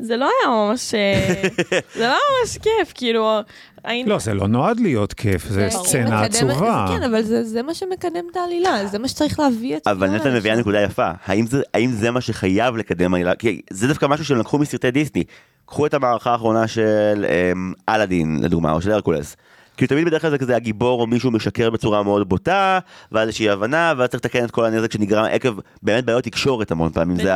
זה 0.00 0.16
לא 0.16 0.24
היה 0.24 0.54
ממש... 0.54 0.94
אה, 0.94 1.42
זה 1.94 2.00
לא 2.00 2.06
היה 2.06 2.16
ממש 2.40 2.58
כיף, 2.58 2.92
כאילו... 2.94 3.40
היינו... 3.84 4.10
לא, 4.10 4.18
זה 4.18 4.34
לא 4.34 4.48
נועד 4.48 4.80
להיות 4.80 5.12
כיף, 5.12 5.48
זה 5.48 5.66
סצנה 5.70 6.22
מקדם- 6.22 6.24
עצובה. 6.24 6.86
זה 6.88 6.94
כן, 6.94 7.02
אבל 7.02 7.22
זה, 7.22 7.44
זה 7.44 7.62
מה 7.62 7.74
שמקדם 7.74 8.24
את 8.30 8.36
העלילה, 8.36 8.86
זה 8.86 8.98
מה 8.98 9.08
שצריך 9.08 9.40
להביא 9.40 9.76
את 9.76 9.86
אבל 9.86 10.10
נטע 10.10 10.30
מביאה. 10.34 10.56
נקודה 10.56 10.80
יפה, 10.82 11.10
האם 11.26 11.46
זה, 11.46 11.62
האם 11.74 11.90
זה 11.90 12.10
מה 12.10 12.20
שחייב 12.20 12.76
לקדם 12.76 13.14
עלילה? 13.14 13.34
כי 13.34 13.60
זה 13.70 13.88
דווקא 13.88 14.06
משהו 14.06 14.24
שהם 14.24 14.38
לקחו 14.38 14.58
מסרטי 14.58 14.90
דיסני. 14.90 15.24
קחו 15.68 15.86
את 15.86 15.94
המערכה 15.94 16.32
האחרונה 16.32 16.68
של 16.68 17.26
אמ, 17.28 17.72
אלאדין 17.88 18.38
לדוגמה, 18.42 18.72
או 18.72 18.82
של 18.82 18.92
הרקולס. 18.92 19.36
כאילו 19.76 19.88
תמיד 19.88 20.06
בדרך 20.06 20.22
כלל 20.22 20.30
זה 20.30 20.38
כזה 20.38 20.56
הגיבור 20.56 21.00
או 21.00 21.06
מישהו 21.06 21.30
משקר 21.30 21.70
בצורה 21.70 22.02
מאוד 22.02 22.28
בוטה, 22.28 22.78
ואז 23.12 23.28
איזושהי 23.28 23.50
הבנה, 23.50 23.92
ואז 23.96 24.08
צריך 24.08 24.24
לתקן 24.24 24.44
את 24.44 24.50
כל 24.50 24.64
הנזק 24.64 24.92
שנגרם 24.92 25.24
עקב 25.24 25.58
באמת 25.82 26.04
בעיות 26.04 26.24
תקשורת 26.24 26.70
המון 26.70 26.92
פעמים, 26.92 27.16
זה 27.16 27.32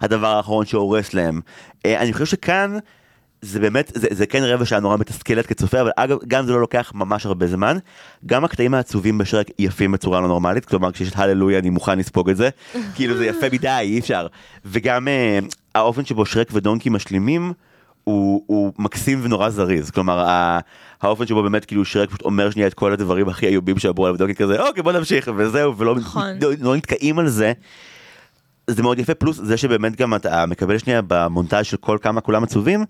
הדבר 0.00 0.36
האחרון 0.36 0.66
שהורס 0.66 1.14
להם. 1.14 1.40
אה, 1.86 2.00
אני 2.00 2.12
חושב 2.12 2.26
שכאן... 2.26 2.78
זה 3.42 3.60
באמת, 3.60 3.92
זה, 3.94 4.08
זה 4.10 4.26
כן 4.26 4.42
רבע 4.42 4.64
שעה 4.64 4.80
נורא 4.80 4.96
מתסכלת 4.96 5.46
כצופה, 5.46 5.80
אבל 5.80 5.90
אגב, 5.96 6.18
גם 6.28 6.46
זה 6.46 6.52
לא 6.52 6.60
לוקח 6.60 6.92
ממש 6.94 7.26
הרבה 7.26 7.46
זמן. 7.46 7.78
גם 8.26 8.44
הקטעים 8.44 8.74
העצובים 8.74 9.18
בשרק 9.18 9.46
יפים 9.58 9.92
בצורה 9.92 10.20
לא 10.20 10.28
נורמלית, 10.28 10.64
כלומר 10.64 10.92
כשיש 10.92 11.08
את 11.08 11.18
הללויה 11.18 11.58
אני 11.58 11.70
מוכן 11.70 11.98
לספוג 11.98 12.30
את 12.30 12.36
זה, 12.36 12.48
כאילו 12.94 13.16
זה 13.16 13.26
יפה 13.26 13.46
מדי, 13.52 13.78
אי 13.80 13.98
אפשר. 13.98 14.26
וגם 14.64 15.08
אה, 15.08 15.38
האופן 15.74 16.04
שבו 16.04 16.26
שרק 16.26 16.48
ודונקי 16.52 16.88
משלימים, 16.90 17.52
הוא, 18.04 18.42
הוא 18.46 18.72
מקסים 18.78 19.20
ונורא 19.22 19.50
זריז, 19.50 19.90
כלומר 19.90 20.18
ה- 20.20 20.58
האופן 21.02 21.26
שבו 21.26 21.42
באמת 21.42 21.64
כאילו 21.64 21.84
שרק 21.84 22.08
פשוט 22.08 22.22
אומר 22.22 22.50
שנייה 22.50 22.68
את 22.68 22.74
כל 22.74 22.92
הדברים 22.92 23.28
הכי 23.28 23.46
איובים 23.46 23.78
שעברו 23.78 24.04
עליו, 24.06 24.14
ודונקי 24.14 24.34
כזה, 24.34 24.62
אוקיי 24.62 24.82
בוא 24.82 24.92
נמשיך, 24.92 25.30
וזהו, 25.36 25.76
ולא 25.76 25.94
נכון. 25.94 26.26
לא, 26.40 26.50
לא 26.60 26.76
נתקעים 26.76 27.18
על 27.18 27.28
זה. 27.28 27.52
זה 28.70 28.82
מאוד 28.82 28.98
יפה, 28.98 29.14
פלוס 29.14 29.40
זה 29.42 29.56
שבאמת 29.56 29.96
גם 29.96 30.14
אתה 30.14 30.46
מקבל 30.46 30.78
שנייה 30.78 31.00
במונטאז' 31.06 31.66
של 31.66 31.76
כל 31.76 31.98
כמה 32.02 32.20
כולם 32.20 32.42
עצובים, 32.44 32.84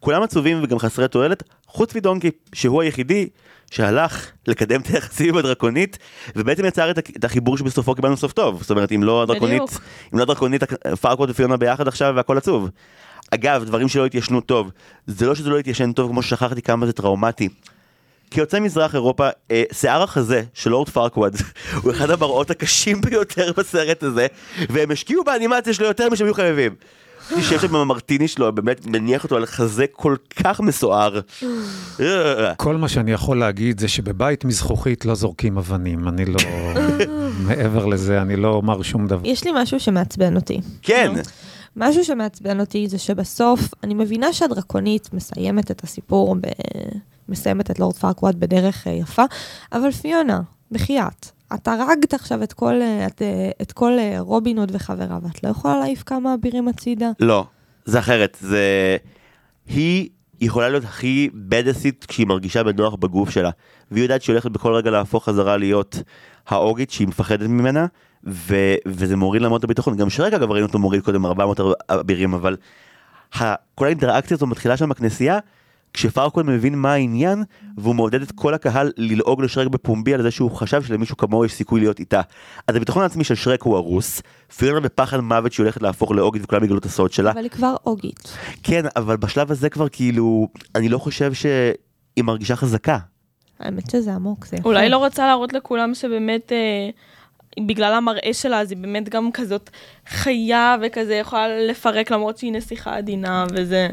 כולם 0.00 0.22
עצובים 0.22 0.60
וגם 0.62 0.78
חסרי 0.78 1.08
תועלת, 1.08 1.42
חוץ 1.66 1.94
מדונקי, 1.94 2.30
שהוא 2.54 2.82
היחידי 2.82 3.28
שהלך 3.72 4.30
לקדם 4.46 4.80
את 4.80 4.86
היחסים 4.86 5.28
עם 5.28 5.36
הדרקונית, 5.36 5.98
ובעצם 6.36 6.64
יצר 6.64 6.90
את, 6.90 7.24
החיבור 7.24 7.58
שבסופו 7.58 7.94
קיבלנו 7.94 8.16
סוף 8.16 8.32
טוב. 8.32 8.62
זאת 8.62 8.70
אומרת, 8.70 8.92
אם 8.92 9.02
לא 9.02 9.22
הדרקונית. 9.22 9.62
אם 10.14 10.18
לא 10.18 10.22
הדרקונית, 10.22 10.62
פרקוט 11.00 11.30
ופיונה 11.30 11.56
ביחד 11.56 11.88
עכשיו 11.88 12.12
והכל 12.16 12.38
עצוב. 12.38 12.68
אגב, 13.30 13.64
דברים 13.64 13.88
שלא 13.88 14.06
התיישנו 14.06 14.40
טוב, 14.40 14.70
זה 15.06 15.26
לא 15.26 15.34
שזה 15.34 15.50
לא 15.50 15.58
התיישן 15.58 15.92
טוב 15.92 16.10
כמו 16.10 16.22
ששכחתי 16.22 16.62
כמה 16.62 16.86
זה 16.86 16.92
טראומטי. 16.92 17.48
כיוצא 18.30 18.60
מזרח 18.60 18.94
אירופה, 18.94 19.28
אה, 19.50 19.62
שיער 19.72 20.02
החזה 20.02 20.42
של 20.54 20.70
לורד 20.70 20.88
פרקווד 20.88 21.36
הוא 21.82 21.92
אחד 21.92 22.10
המראות 22.10 22.50
הקשים 22.50 23.00
ביותר 23.00 23.52
בסרט 23.56 24.02
הזה, 24.02 24.26
והם 24.70 24.90
השקיעו 24.90 25.24
באנימציה 25.24 25.74
שלו 25.74 25.86
יותר 25.86 26.08
משהם 26.08 26.26
היו 26.26 26.34
חייבים. 26.34 26.74
תשב 27.36 27.60
שם 27.60 27.68
עם 27.68 27.80
המרטיני 27.80 28.28
שלו, 28.28 28.52
באמת 28.52 28.86
מניח 28.86 29.24
אותו 29.24 29.36
על 29.36 29.46
חזה 29.46 29.84
כל 29.92 30.16
כך 30.36 30.60
מסוער. 30.60 31.20
כל 32.56 32.76
מה 32.76 32.88
שאני 32.88 33.12
יכול 33.12 33.38
להגיד 33.38 33.80
זה 33.80 33.88
שבבית 33.88 34.44
מזכוכית 34.44 35.04
לא 35.04 35.14
זורקים 35.14 35.58
אבנים, 35.58 36.08
אני 36.08 36.24
לא... 36.24 36.38
מעבר 37.46 37.86
לזה, 37.86 38.22
אני 38.22 38.36
לא 38.36 38.48
אומר 38.48 38.82
שום 38.82 39.06
דבר. 39.06 39.28
יש 39.28 39.44
לי 39.44 39.50
משהו 39.54 39.80
שמעצבן 39.80 40.36
אותי. 40.36 40.60
כן, 40.82 41.12
משהו 41.76 42.04
שמעצבן 42.04 42.60
אותי 42.60 42.88
זה 42.88 42.98
שבסוף, 42.98 43.60
אני 43.84 43.94
מבינה 43.94 44.32
שהדרקונית 44.32 45.08
מסיימת 45.12 45.70
את 45.70 45.84
הסיפור, 45.84 46.34
ב... 46.34 46.40
מסיימת 47.28 47.70
את 47.70 47.78
לורד 47.78 47.96
פארקוואט 47.96 48.34
בדרך 48.34 48.86
אה, 48.86 48.92
יפה, 48.92 49.24
אבל 49.72 49.90
פיונה, 49.90 50.40
בחייאת, 50.70 51.30
את 51.54 51.68
הרגת 51.68 52.14
עכשיו 52.14 52.42
את 52.42 52.52
כל, 52.52 52.74
את, 53.06 53.22
את 53.62 53.72
כל 53.72 53.92
אה, 53.98 54.16
רובין 54.20 54.58
הוד 54.58 54.72
וחבריו, 54.74 55.18
ואת 55.22 55.44
לא 55.44 55.48
יכולה 55.48 55.78
להעיף 55.78 56.02
כמה 56.02 56.34
אבירים 56.34 56.68
הצידה? 56.68 57.10
לא, 57.20 57.46
זה 57.84 57.98
אחרת, 57.98 58.36
זה... 58.40 58.96
היא 59.66 60.08
יכולה 60.40 60.68
להיות 60.68 60.84
הכי 60.84 61.30
בדסית 61.34 62.04
כשהיא 62.08 62.26
מרגישה 62.26 62.62
בנוח 62.62 62.94
בגוף 62.94 63.30
שלה, 63.30 63.50
והיא 63.90 64.02
יודעת 64.02 64.22
שהיא 64.22 64.34
הולכת 64.34 64.50
בכל 64.50 64.74
רגע 64.74 64.90
להפוך 64.90 65.24
חזרה 65.24 65.56
להיות 65.56 66.02
האוגית 66.48 66.90
שהיא 66.90 67.08
מפחדת 67.08 67.48
ממנה, 67.48 67.86
ו... 68.26 68.54
וזה 68.86 69.16
מוריד 69.16 69.42
לה 69.42 69.48
מאוד 69.48 69.58
את 69.58 69.64
הביטחון. 69.64 69.96
גם 69.96 70.10
שרק 70.10 70.32
אגב 70.32 70.50
ראינו 70.50 70.66
אותו 70.66 70.78
מוריד 70.78 71.02
קודם 71.02 71.26
400 71.26 71.60
אבירים, 71.88 72.34
אבל. 72.34 72.56
כל 73.74 73.86
האינטראקציה 73.86 74.34
הזו 74.34 74.46
מתחילה 74.46 74.76
שם 74.76 74.88
בכנסייה, 74.88 75.38
כשפרקון 75.94 76.46
מבין 76.46 76.74
מה 76.74 76.92
העניין, 76.92 77.44
והוא 77.76 77.94
מעודד 77.94 78.22
את 78.22 78.32
כל 78.32 78.54
הקהל 78.54 78.92
ללעוג 78.96 79.42
לשרק 79.42 79.68
בפומבי 79.68 80.14
על 80.14 80.22
זה 80.22 80.30
שהוא 80.30 80.50
חשב 80.50 80.82
שלמישהו 80.82 81.16
כמוהו 81.16 81.44
יש 81.44 81.52
סיכוי 81.52 81.80
להיות 81.80 82.00
איתה. 82.00 82.20
אז 82.68 82.76
הביטחון 82.76 83.02
העצמי 83.02 83.24
של 83.24 83.34
שרק 83.34 83.62
הוא 83.62 83.76
הרוס, 83.76 84.22
פיונה 84.56 84.80
בפחד 84.80 85.20
מוות 85.20 85.52
שהיא 85.52 85.64
הולכת 85.64 85.82
להפוך 85.82 86.12
לאוגית 86.12 86.42
וכולם 86.44 86.64
יגלו 86.64 86.78
את 86.78 86.84
הסוד 86.84 87.12
שלה. 87.12 87.30
אבל 87.30 87.42
היא 87.42 87.50
כבר 87.50 87.74
אוגית. 87.86 88.36
כן, 88.62 88.84
אבל 88.96 89.16
בשלב 89.16 89.50
הזה 89.50 89.70
כבר 89.70 89.88
כאילו, 89.88 90.48
אני 90.74 90.88
לא 90.88 90.98
חושב 90.98 91.32
שהיא 91.32 92.24
מרגישה 92.24 92.56
חזקה. 92.56 92.98
האמת 93.60 93.90
שזה 93.90 94.14
עמוק, 94.14 94.46
זה 94.46 94.56
יפה. 94.56 94.68
אולי 94.68 94.88
לא 94.88 94.96
רוצה 94.96 95.26
להראות 95.26 95.52
לכולם 95.52 95.94
שבאמת, 95.94 96.52
אה, 96.52 96.90
בגלל 97.66 97.94
המראה 97.94 98.30
שלה, 98.32 98.60
אז 98.60 98.70
היא 98.70 98.78
באמת 98.78 99.08
גם 99.08 99.32
כזאת 99.32 99.70
חיה 100.08 100.76
וכזה 100.82 101.14
יכולה 101.14 101.48
לפרק 101.68 102.10
למרות 102.10 102.38
שהיא 102.38 102.52
נסיכה 102.52 102.96
עדינה 102.96 103.44
וזה. 103.54 103.88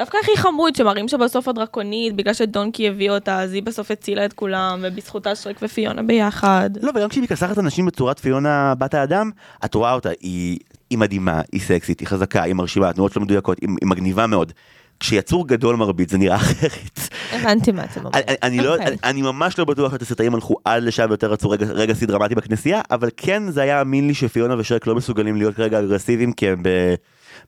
דווקא 0.00 0.18
הכי 0.22 0.36
חמוד 0.36 0.76
שמראים 0.76 1.08
שבסוף 1.08 1.48
הדרקונית, 1.48 2.16
בגלל 2.16 2.34
שדונקי 2.34 2.88
הביא 2.88 3.10
אותה, 3.10 3.40
אז 3.40 3.52
היא 3.52 3.62
בסוף 3.62 3.90
הצילה 3.90 4.24
את 4.24 4.32
כולם, 4.32 4.80
ובזכותה 4.82 5.34
שרק 5.34 5.56
ופיונה 5.62 6.02
ביחד. 6.02 6.70
לא, 6.82 6.90
וגם 6.94 7.08
כשהיא 7.08 7.24
מכסחת 7.24 7.58
אנשים 7.58 7.86
בצורת 7.86 8.18
פיונה 8.18 8.74
בת 8.78 8.94
האדם, 8.94 9.30
את 9.64 9.74
רואה 9.74 9.92
אותה, 9.92 10.08
היא, 10.20 10.58
היא 10.90 10.98
מדהימה, 10.98 11.40
היא 11.52 11.60
סקסית, 11.60 12.00
היא 12.00 12.08
חזקה, 12.08 12.42
היא 12.42 12.54
מרשימה, 12.54 12.88
התנועות 12.88 13.12
שלה 13.12 13.22
מדויקות, 13.22 13.58
היא, 13.60 13.68
היא 13.80 13.88
מגניבה 13.88 14.26
מאוד. 14.26 14.52
כשיצור 15.00 15.48
גדול 15.48 15.76
מרביץ 15.76 16.10
זה 16.10 16.18
נראה 16.18 16.36
אחרת. 16.42 17.00
הבנתי 17.32 17.72
מה 17.72 17.84
אתם 17.84 18.04
אומרים. 18.04 18.24
אני, 18.28 18.36
אני, 18.42 18.58
לא, 18.58 18.72
אוקיי. 18.72 18.86
אני, 18.86 18.96
אני 19.04 19.22
ממש 19.22 19.58
לא 19.58 19.64
בטוח 19.64 19.92
שהתסרטאים 19.92 20.34
הלכו 20.34 20.56
עד 20.64 20.82
לשם 20.82 21.06
ויותר 21.08 21.32
רצו 21.32 21.50
רגע, 21.50 21.66
רגע 21.66 21.94
שיא 21.94 22.06
דרמטי 22.06 22.34
בכנסייה, 22.34 22.80
אבל 22.90 23.08
כן 23.16 23.50
זה 23.50 23.62
היה 23.62 23.80
אמין 23.80 24.06
לי 24.06 24.14
שפיונה 24.14 24.54
ושרק 24.58 24.86
לא 24.86 24.94
מסוגלים 24.94 25.36
להיות 25.36 25.54
כרגע 25.54 25.78
אגרסיביים 25.78 26.32
כי 26.32 26.48
הם 26.48 26.62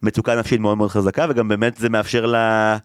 במצוקה 0.03 0.35
נפשית 0.37 0.61
מאוד 0.61 0.79
מאוד 0.79 0.91
חזקה 0.91 1.27
וגם 1.29 1.49
באמת 1.49 1.77
זה 1.77 1.89
מאפשר 1.89 2.27
לה... 2.27 2.77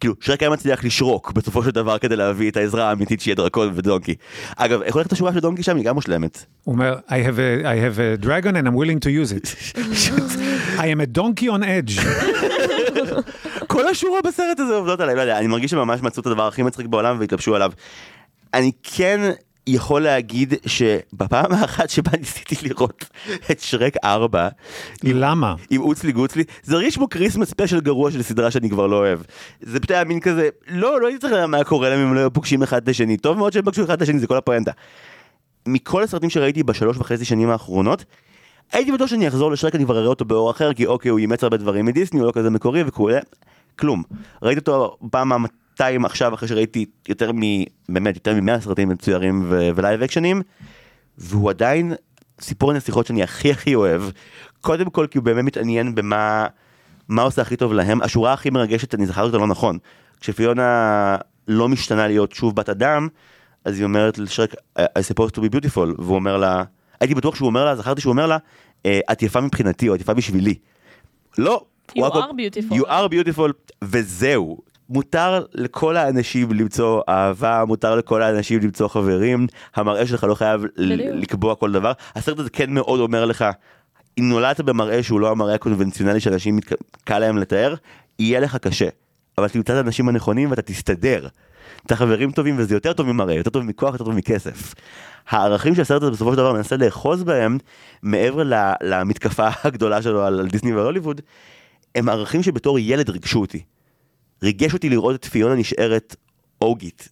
כאילו 0.00 0.14
שרק 0.20 0.42
היה 0.42 0.50
מצליח 0.50 0.84
לשרוק 0.84 1.32
בסופו 1.32 1.62
של 1.62 1.70
דבר 1.70 1.98
כדי 1.98 2.16
להביא 2.16 2.50
את 2.50 2.56
העזרה 2.56 2.88
האמיתית 2.88 3.20
שיהיה 3.20 3.34
דרקון 3.34 3.72
ודונקי. 3.74 4.14
אגב, 4.56 4.82
איך 4.82 4.94
הולכת 4.94 5.12
השורה 5.12 5.32
של 5.32 5.40
דונקי 5.40 5.62
שם? 5.62 5.76
היא 5.76 5.84
גם 5.84 5.94
מושלמת. 5.94 6.44
הוא 6.64 6.72
אומר, 6.72 6.98
I 7.08 7.10
have, 7.10 7.38
a, 7.38 7.64
I 7.64 7.96
have 7.96 7.98
a 7.98 8.24
dragon 8.24 8.54
and 8.56 8.68
I'm 8.68 8.74
willing 8.74 9.00
to 9.00 9.10
use 9.10 9.32
it. 9.32 9.78
I 10.78 10.86
am 10.86 11.00
a 11.00 11.18
donkey 11.18 11.48
on 11.48 11.62
edge. 11.62 12.00
כל 13.72 13.88
השורה 13.88 14.20
בסרט 14.26 14.60
הזה 14.60 14.74
עובדות 14.74 15.00
עליי, 15.00 15.14
לא 15.14 15.20
יודע, 15.20 15.38
אני 15.38 15.46
מרגיש 15.46 15.70
שממש 15.70 16.02
מצאו 16.02 16.20
את 16.20 16.26
הדבר 16.26 16.46
הכי 16.46 16.62
מצחיק 16.62 16.86
בעולם 16.86 17.16
והתלבשו 17.20 17.54
עליו. 17.54 17.72
אני 18.54 18.72
כן 18.82 19.20
יכול 19.68 20.02
להגיד 20.02 20.54
שבפעם 20.66 21.52
האחת 21.52 21.90
שבה 21.90 22.10
ניסיתי 22.18 22.68
לראות 22.68 23.04
את 23.50 23.60
שרק 23.60 23.94
4 24.04 24.48
למה? 25.04 25.54
עם 25.70 25.80
עוץ 25.80 26.01
לי 26.01 26.12
גוץ 26.12 26.30
לי, 26.30 26.44
זה 26.62 26.74
הרגיש 26.74 26.96
כמו 26.96 27.08
Christmas 27.08 27.50
special 27.50 27.80
גרוע 27.80 28.10
של 28.10 28.22
סדרה 28.22 28.50
שאני 28.50 28.70
כבר 28.70 28.86
לא 28.86 28.96
אוהב. 28.96 29.20
זה 29.60 29.80
פשוט 29.80 29.90
היה 29.90 30.04
מין 30.04 30.20
כזה, 30.20 30.48
לא, 30.68 31.00
לא 31.00 31.06
הייתי 31.06 31.20
צריך 31.20 31.32
לדעת 31.32 31.48
מה 31.48 31.64
קורה 31.64 31.90
להם 31.90 31.98
אם 31.98 32.14
לא 32.14 32.20
היו 32.20 32.32
פוגשים 32.32 32.62
אחד 32.62 32.82
את 32.82 32.88
השני, 32.88 33.16
טוב 33.16 33.38
מאוד 33.38 33.52
שהם 33.52 33.64
פגשו 33.64 33.84
אחד 33.84 33.92
את 33.96 34.02
השני, 34.02 34.18
זה 34.18 34.26
כל 34.26 34.36
הפואנטה. 34.36 34.72
מכל 35.66 36.02
הסרטים 36.02 36.30
שראיתי 36.30 36.62
בשלוש 36.62 36.96
וחצי 36.96 37.24
שנים 37.24 37.50
האחרונות, 37.50 38.04
הייתי 38.72 38.92
בטוח 38.92 39.06
שאני 39.06 39.28
אחזור 39.28 39.50
לשרק, 39.50 39.74
אני 39.74 39.84
כבר 39.84 39.98
אראה 39.98 40.08
אותו 40.08 40.24
באור 40.24 40.50
אחר, 40.50 40.72
כי 40.72 40.86
אוקיי, 40.86 41.08
הוא 41.08 41.18
אימץ 41.18 41.44
הרבה 41.44 41.56
דברים 41.56 41.86
מדיסני, 41.86 42.20
הוא 42.20 42.26
לא 42.26 42.32
כזה 42.32 42.50
מקורי 42.50 42.82
וכולי, 42.86 43.16
כלום. 43.78 44.02
ראיתי 44.42 44.60
אותו 44.60 44.96
פעם 45.10 45.32
מהמאתיים 45.80 46.04
עכשיו, 46.04 46.34
אחרי 46.34 46.48
שראיתי 46.48 46.84
יותר 47.08 47.32
מ... 47.32 47.40
באמת, 47.88 48.14
יותר 48.14 48.34
ממאה 48.34 48.60
סרטים 48.60 48.88
מצוירים 48.88 49.44
ו- 49.48 49.68
ולייב 49.74 50.02
אקשנים, 50.02 50.42
והוא 51.18 51.50
עדיין 51.50 51.92
סיפור 52.40 52.70
הנסיכות 52.70 53.06
שאני 53.06 53.22
הכי 53.22 53.50
הכי 53.50 53.74
אוהב. 53.74 54.02
קודם 54.60 54.90
כל 54.90 55.06
כי 55.10 55.18
הוא 55.18 55.24
באמת 55.24 55.44
מתעניין 55.44 55.94
במה 55.94 56.46
מה 57.08 57.22
עושה 57.22 57.42
הכי 57.42 57.56
טוב 57.56 57.72
להם. 57.72 58.02
השורה 58.02 58.32
הכי 58.32 58.50
מרגשת, 58.50 58.94
אני 58.94 59.06
זכרתי 59.06 59.26
אותה 59.26 59.38
לא 59.38 59.46
נכון. 59.46 59.78
כשפיונה 60.20 61.16
לא 61.48 61.68
משתנה 61.68 62.06
להיות 62.06 62.32
שוב 62.32 62.56
בת 62.56 62.68
אדם, 62.68 63.08
אז 63.64 63.76
היא 63.76 63.84
אומרת 63.84 64.18
לשרק, 64.18 64.54
I 64.78 64.82
supposed 64.82 65.34
to 65.36 65.40
be 65.40 65.56
beautiful, 65.56 65.94
והוא 65.98 66.14
אומר 66.14 66.36
לה, 66.36 66.64
הייתי 67.00 67.14
בטוח 67.14 67.34
שהוא 67.34 67.46
אומר 67.46 67.64
לה, 67.64 67.76
זכרתי 67.76 68.00
שהוא 68.00 68.10
אומר 68.10 68.26
לה, 68.26 68.36
"אה, 68.86 69.00
את 69.12 69.22
יפה 69.22 69.40
מבחינתי, 69.40 69.88
או 69.88 69.94
את 69.94 70.00
יפה 70.00 70.14
בשבילי. 70.14 70.54
לא. 71.38 71.64
You 71.98 72.00
are 72.02 72.32
beautiful. 72.32 72.74
You 72.74 72.84
are 72.86 73.08
beautiful, 73.12 73.52
וזהו. 73.84 74.58
מותר 74.88 75.44
לכל 75.54 75.96
האנשים 75.96 76.52
למצוא 76.52 77.02
אהבה, 77.08 77.64
מותר 77.64 77.96
לכל 77.96 78.22
האנשים 78.22 78.60
למצוא 78.60 78.88
חברים, 78.88 79.46
המראה 79.74 80.06
שלך 80.06 80.24
לא 80.24 80.34
חייב. 80.34 80.64
לקבוע 80.76 81.54
כל 81.54 81.72
דבר. 81.72 81.92
הסרט 82.14 82.38
הזה 82.38 82.50
כן 82.50 82.70
מאוד 82.74 83.00
אומר 83.00 83.24
לך, 83.24 83.44
אם 84.18 84.28
נולדת 84.28 84.60
במראה 84.60 85.02
שהוא 85.02 85.20
לא 85.20 85.30
המראה 85.30 85.54
הקונבנציונלי 85.54 86.20
שאנשים. 86.20 86.58
קל 87.04 87.18
להם 87.18 87.38
לתאר, 87.38 87.74
יהיה 88.18 88.40
לך 88.40 88.56
קשה. 88.56 88.88
אבל 89.38 89.48
תמצא 89.48 89.72
את 89.72 89.78
האנשים 89.78 90.08
הנכונים 90.08 90.50
ואתה 90.50 90.62
תסתדר. 90.62 91.28
אתה 91.86 91.96
חברים 91.96 92.32
טובים 92.32 92.54
וזה 92.58 92.74
יותר 92.74 92.92
טוב 92.92 93.06
ממראה, 93.06 93.34
יותר 93.34 93.50
טוב 93.50 93.62
מכוח, 93.62 93.92
יותר 93.92 94.04
טוב 94.04 94.14
מכסף. 94.14 94.74
הערכים 95.28 95.74
שהסרט 95.74 96.02
הזה 96.02 96.10
בסופו 96.10 96.30
של 96.30 96.36
דבר 96.36 96.52
מנסה 96.52 96.76
לאחוז 96.76 97.24
בהם, 97.24 97.58
מעבר 98.02 98.42
למתקפה 98.82 99.48
הגדולה 99.64 100.02
שלו 100.02 100.22
על, 100.22 100.48
דיסני 100.48 100.74
והוליווד, 100.74 101.20
הם 101.94 102.08
ערכים 102.08 102.42
שבתור 102.42 102.78
ילד 102.78 103.10
ריגשו 103.10 103.40
אותי. 103.40 103.62
ריגש 104.42 104.74
אותי 104.74 104.88
לראות 104.88 105.14
את 105.14 105.24
פיונה 105.24 105.54
נשארת 105.54 106.16
אוגית. 106.62 107.08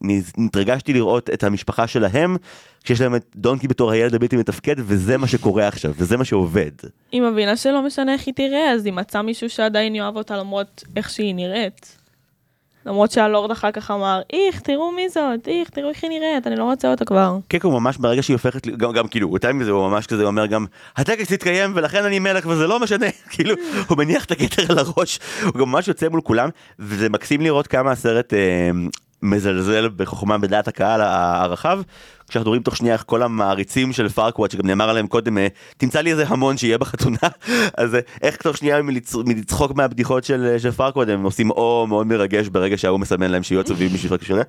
התרגשתי 0.46 0.92
לראות 0.92 1.30
את 1.30 1.44
המשפחה 1.44 1.86
שלהם, 1.86 2.36
כשיש 2.84 3.00
להם 3.00 3.14
את 3.14 3.24
דונקי 3.36 3.68
בתור 3.68 3.90
הילד 3.90 4.14
הבלתי 4.14 4.36
מתפקד, 4.36 4.74
וזה 4.78 5.16
מה 5.16 5.26
שקורה 5.26 5.68
עכשיו, 5.68 5.92
וזה 5.96 6.16
מה 6.16 6.24
שעובד. 6.24 6.70
היא 7.12 7.22
מבינה 7.22 7.56
שלא 7.56 7.82
משנה 7.82 8.12
איך 8.12 8.26
היא 8.26 8.34
תראה, 8.34 8.72
אז 8.72 8.86
היא 8.86 8.92
מצאה 8.92 9.22
מישהו 9.22 9.50
שעדיין 9.50 9.94
יאהב 9.94 10.16
אותה 10.16 10.36
למרות 10.36 10.84
איך 10.96 11.10
שהיא 11.10 11.34
נראית. 11.34 11.95
למרות 12.87 13.11
שהלורד 13.11 13.51
אחר 13.51 13.70
כך 13.70 13.91
אמר, 13.91 14.20
איך, 14.32 14.61
תראו 14.61 14.93
מי 14.93 15.09
זאת, 15.09 15.49
איך, 15.49 15.70
תראו 15.70 15.89
איך 15.89 16.03
היא 16.03 16.11
נראית, 16.11 16.47
אני 16.47 16.57
לא 16.57 16.64
רוצה 16.64 16.91
אותה 16.91 17.05
כבר. 17.05 17.39
כן, 17.49 17.59
הוא 17.62 17.72
ממש 17.72 17.97
ברגע 17.97 18.22
שהיא 18.22 18.34
הופכת, 18.34 18.66
גם, 18.66 18.93
גם 18.93 19.09
כאילו, 19.09 19.32
יותר 19.32 19.53
מזה, 19.53 19.70
הוא 19.70 19.89
ממש 19.89 20.07
כזה 20.07 20.24
אומר 20.24 20.47
גם, 20.47 20.66
הטקס 20.97 21.30
יתקיים 21.30 21.72
ולכן 21.74 22.05
אני 22.05 22.18
מלך 22.18 22.47
וזה 22.47 22.66
לא 22.66 22.80
משנה, 22.80 23.07
כאילו, 23.32 23.55
הוא 23.89 23.99
מניח 23.99 24.24
את 24.24 24.30
הכתר 24.30 24.62
על 24.68 24.78
הראש, 24.78 25.18
הוא 25.43 25.53
גם 25.53 25.68
ממש 25.68 25.89
יוצא 25.89 26.09
מול 26.09 26.20
כולם, 26.20 26.49
וזה 26.78 27.09
מקסים 27.09 27.41
לראות 27.41 27.66
כמה 27.66 27.91
הסרט 27.91 28.34
אה, 28.34 28.70
מזלזל 29.22 29.88
בחוכמה 29.96 30.38
בדעת 30.38 30.68
הקהל 30.68 31.00
הרחב, 31.00 31.80
כשאנחנו 32.28 32.50
רואים 32.50 32.62
תוך 32.62 32.76
שנייה 32.76 32.94
איך 32.94 33.04
כל 33.06 33.22
המעריצים 33.22 33.92
של 33.92 34.08
פארקוואט, 34.08 34.50
שגם 34.50 34.66
נאמר 34.66 34.90
עליהם 34.90 35.06
קודם, 35.06 35.38
אה, 35.38 35.46
תמצא 35.76 36.00
לי 36.00 36.10
איזה 36.10 36.24
המון 36.28 36.56
שיהיה 36.56 36.78
בחתונה, 36.78 37.16
אז 37.78 37.94
אה, 37.94 38.00
איך 38.22 38.36
תוך 38.36 38.56
שנייה 38.56 38.82
מלצ... 38.82 39.14
מלצחוק 39.14 39.74
מהבדיחות 39.74 40.24
של, 40.24 40.54
של 40.58 40.70
פארקוואט, 40.70 41.08
הם 41.08 41.22
עושים 41.22 41.50
או 41.50 41.86
מאוד 41.88 42.06
מרגש 42.06 42.48
ברגע 42.48 42.78
שההוא 42.78 43.00
מסמן 43.00 43.30
להם 43.30 43.42
שיהיו 43.42 43.60
עצובים 43.60 43.88
בשביל 43.88 44.10
פרק 44.10 44.24
שונה, 44.24 44.42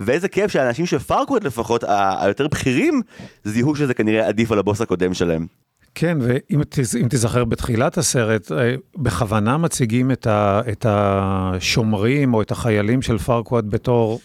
ואיזה 0.00 0.28
כיף 0.28 0.50
שהאנשים 0.50 0.86
של 0.86 0.98
פארקוואט 0.98 1.44
לפחות, 1.44 1.84
היותר 2.20 2.48
בכירים, 2.48 3.02
זיהו 3.44 3.76
שזה 3.76 3.94
כנראה 3.94 4.28
עדיף 4.28 4.52
על 4.52 4.58
הבוס 4.58 4.80
הקודם 4.80 5.14
שלהם. 5.14 5.46
כן, 5.94 6.18
ואם 6.20 6.62
תיזכר 7.08 7.44
בתחילת 7.44 7.98
הסרט, 7.98 8.52
אה, 8.52 8.74
בכוונה 8.96 9.56
מציגים 9.58 10.10
את, 10.10 10.26
ה, 10.26 10.60
את 10.72 10.86
השומרים 10.88 12.34
או 12.34 12.42
את 12.42 12.50
החיילים 12.50 13.02
של 13.02 13.18
פרקוואט 13.18 13.64
בתור 13.68 14.20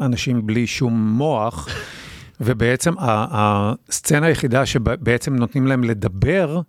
אנשים 0.00 0.46
בלי 0.46 0.66
שום 0.66 1.10
מוח, 1.12 1.68
ובעצם 2.40 2.94
הסצנה 2.98 4.26
היחידה 4.26 4.66
שבעצם 4.66 5.36
נותנים 5.36 5.66
להם 5.66 5.84
לדבר, 5.84 6.60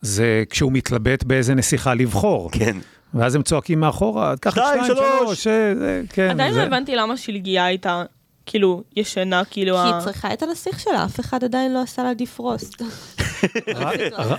זה 0.00 0.44
כשהוא 0.50 0.72
מתלבט 0.72 1.24
באיזה 1.24 1.54
נסיכה 1.54 1.94
לבחור. 1.94 2.50
כן. 2.52 2.76
ואז 3.14 3.34
הם 3.34 3.42
צועקים 3.42 3.80
מאחורה, 3.80 4.34
קח 4.40 4.58
את 4.58 4.62
שתיים, 4.66 4.84
שתיים, 4.84 4.96
שלוש. 4.96 5.44
שלוש, 5.44 5.46
אה, 5.46 6.00
כן. 6.08 6.30
עדיין 6.30 6.52
זה- 6.54 6.58
לא 6.60 6.64
הבנתי 6.64 6.96
למה 6.96 7.16
שלגיה 7.16 7.64
הייתה, 7.64 8.02
כאילו, 8.46 8.82
ישנה, 8.96 9.42
כאילו, 9.50 9.74
כי 9.76 9.80
ה- 9.80 9.84
היא 9.84 10.04
צריכה 10.04 10.32
את 10.32 10.42
הנסיך 10.42 10.80
שלה, 10.80 11.04
אף 11.04 11.20
אחד 11.20 11.44
עדיין 11.44 11.74
לא 11.74 11.82
עשה 11.82 12.02
לה 12.02 12.14
דיפרוסט. 12.14 12.82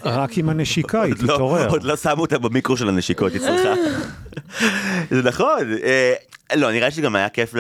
רק- 0.06 0.38
עם 0.38 0.50
הנשיקה 0.50 1.02
היא 1.02 1.14
לא- 1.22 1.34
תתעורר. 1.34 1.70
עוד 1.70 1.84
לא 1.84 1.96
שמו 1.96 2.22
אותה 2.22 2.38
במיקרו 2.38 2.78
של 2.78 2.90
הנשיקות, 2.90 3.34
היא 3.34 3.42
צריכה. 3.42 3.74
זה 5.12 5.22
נכון. 5.24 5.74
אה, 5.84 6.14
לא, 6.56 6.72
נראה 6.72 6.92
שגם 6.92 7.16
היה 7.16 7.30
כיף. 7.30 7.54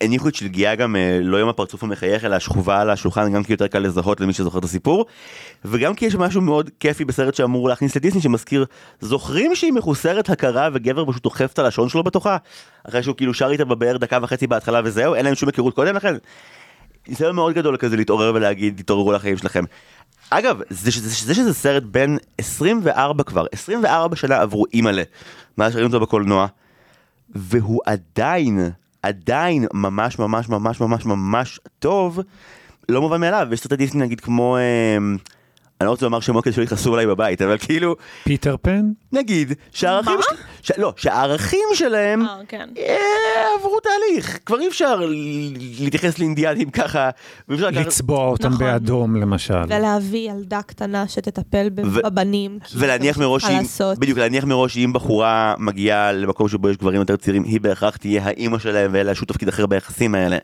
הניחו 0.00 0.28
את 0.28 0.34
שלגיה 0.34 0.74
גם 0.74 0.96
אה, 0.96 1.18
לא 1.22 1.40
עם 1.40 1.48
הפרצוף 1.48 1.82
המחייך, 1.82 2.24
אלא 2.24 2.38
שכובה 2.38 2.80
על 2.80 2.90
השולחן, 2.90 3.32
גם 3.32 3.44
כי 3.44 3.52
יותר 3.52 3.66
קל 3.66 3.78
לזהות 3.78 4.20
למי 4.20 4.32
שזוכר 4.32 4.58
את 4.58 4.64
הסיפור. 4.64 5.06
וגם 5.64 5.94
כי 5.94 6.06
יש 6.06 6.14
משהו 6.14 6.40
מאוד 6.40 6.70
כיפי 6.80 7.04
בסרט 7.04 7.34
שאמור 7.34 7.68
להכניס 7.68 7.96
לדיסני, 7.96 8.20
שמזכיר, 8.20 8.64
זוכרים 9.00 9.54
שהיא 9.54 9.72
מחוסרת 9.72 10.30
הכרה 10.30 10.68
וגבר 10.72 11.04
פשוט 11.10 11.22
דוחף 11.22 11.52
את 11.52 11.58
הלשון 11.58 11.88
שלו 11.88 12.02
בתוכה? 12.02 12.36
אחרי 12.88 13.02
שהוא 13.02 13.16
כאילו 13.16 13.34
שר 13.34 13.50
איתה 13.50 13.64
בבאר 13.64 13.96
דקה 13.96 14.18
וחצי 14.22 14.46
בהתחלה 14.46 14.80
וזהו, 14.84 15.14
אין 15.14 15.24
להם 15.24 15.34
שום 15.34 15.48
היכרות 15.48 15.74
קודם 15.74 15.96
לכן. 15.96 16.14
ניסיון 17.08 17.36
מאוד 17.36 17.54
גדול 17.54 17.76
כזה 17.76 17.96
להתעורר 17.96 18.32
ולהגיד, 18.34 18.76
תתעוררו 18.76 19.12
לחיים 19.12 19.36
שלכם. 19.36 19.64
אגב, 20.30 20.60
זה, 20.70 20.90
זה, 20.90 21.08
זה 21.26 21.34
שזה 21.34 21.54
סרט 21.54 21.82
בין 21.82 22.18
24 22.38 23.24
כבר, 23.24 23.46
24 23.52 24.16
שנה 24.16 24.36
עברו 24.36 24.64
אימא'לה, 24.74 25.02
מאז 25.58 25.72
שראינו 25.72 25.88
אותו 25.88 26.00
בקולנוע, 26.00 26.46
והוא 27.30 27.80
עדיין, 27.86 28.70
עדיין 29.02 29.66
ממש 29.74 30.18
ממש 30.18 30.48
ממש 30.48 30.80
ממש 30.80 31.06
ממש 31.06 31.60
טוב, 31.78 32.20
לא 32.88 33.00
מובן 33.00 33.20
מאליו, 33.20 33.48
יש 33.52 33.60
סרטי 33.60 33.76
דיסני 33.76 34.00
נגיד 34.00 34.20
כמו, 34.20 34.56
אה, 34.56 34.98
אני 35.80 35.86
לא 35.86 35.90
רוצה 35.90 36.06
לומר 36.06 36.20
שמות 36.20 36.44
כדי 36.44 36.52
שלא 36.52 36.62
יכעסו 36.62 36.92
עליי 36.94 37.06
בבית, 37.06 37.42
אבל 37.42 37.58
כאילו, 37.58 37.96
פיטר 38.24 38.56
פן? 38.62 38.82
נגיד, 39.12 39.52
שהערכים, 39.72 40.14
מה? 40.14 40.36
ש, 40.62 40.72
לא, 40.78 40.92
שהערכים 40.96 41.68
שלהם, 41.74 42.22
אה, 42.26 42.36
כן. 42.48 42.68
אה, 42.78 42.96
עברו 43.58 43.78
תהליך, 43.80 44.38
כבר 44.46 44.60
אי 44.60 44.68
אפשר 44.68 45.00
להתייחס 45.80 46.18
לאינדיאנים 46.18 46.70
ככה, 46.70 47.10
לצבוע 47.48 48.26
אותם 48.26 48.48
נכון. 48.48 48.58
באדום 48.66 49.16
למשל. 49.16 49.62
ולהביא 49.68 50.30
ילדה 50.30 50.62
קטנה 50.62 51.08
שתטפל 51.08 51.68
ב- 51.74 51.80
ו- 51.94 52.02
בבנים. 52.04 52.58
כי 52.64 52.76
ולהניח 52.78 53.18
מראש, 53.18 53.42
שאם, 53.42 53.56
לעשות. 53.56 53.98
בדיוק, 53.98 54.18
להניח 54.18 54.44
מראש 54.44 54.74
שאם 54.74 54.92
בחורה 54.92 55.54
מגיעה 55.58 56.12
למקום 56.12 56.48
שבו 56.48 56.68
יש 56.70 56.76
גברים 56.76 57.00
יותר 57.00 57.16
צעירים, 57.16 57.44
היא 57.44 57.60
בהכרח 57.60 57.96
תהיה 57.96 58.24
האימא 58.24 58.58
שלהם 58.58 58.90
ואין 58.94 59.06
לה 59.06 59.14
שום 59.14 59.26
תפקיד 59.26 59.48
אחר 59.48 59.66
ביחסים 59.66 60.14
האלה. 60.14 60.38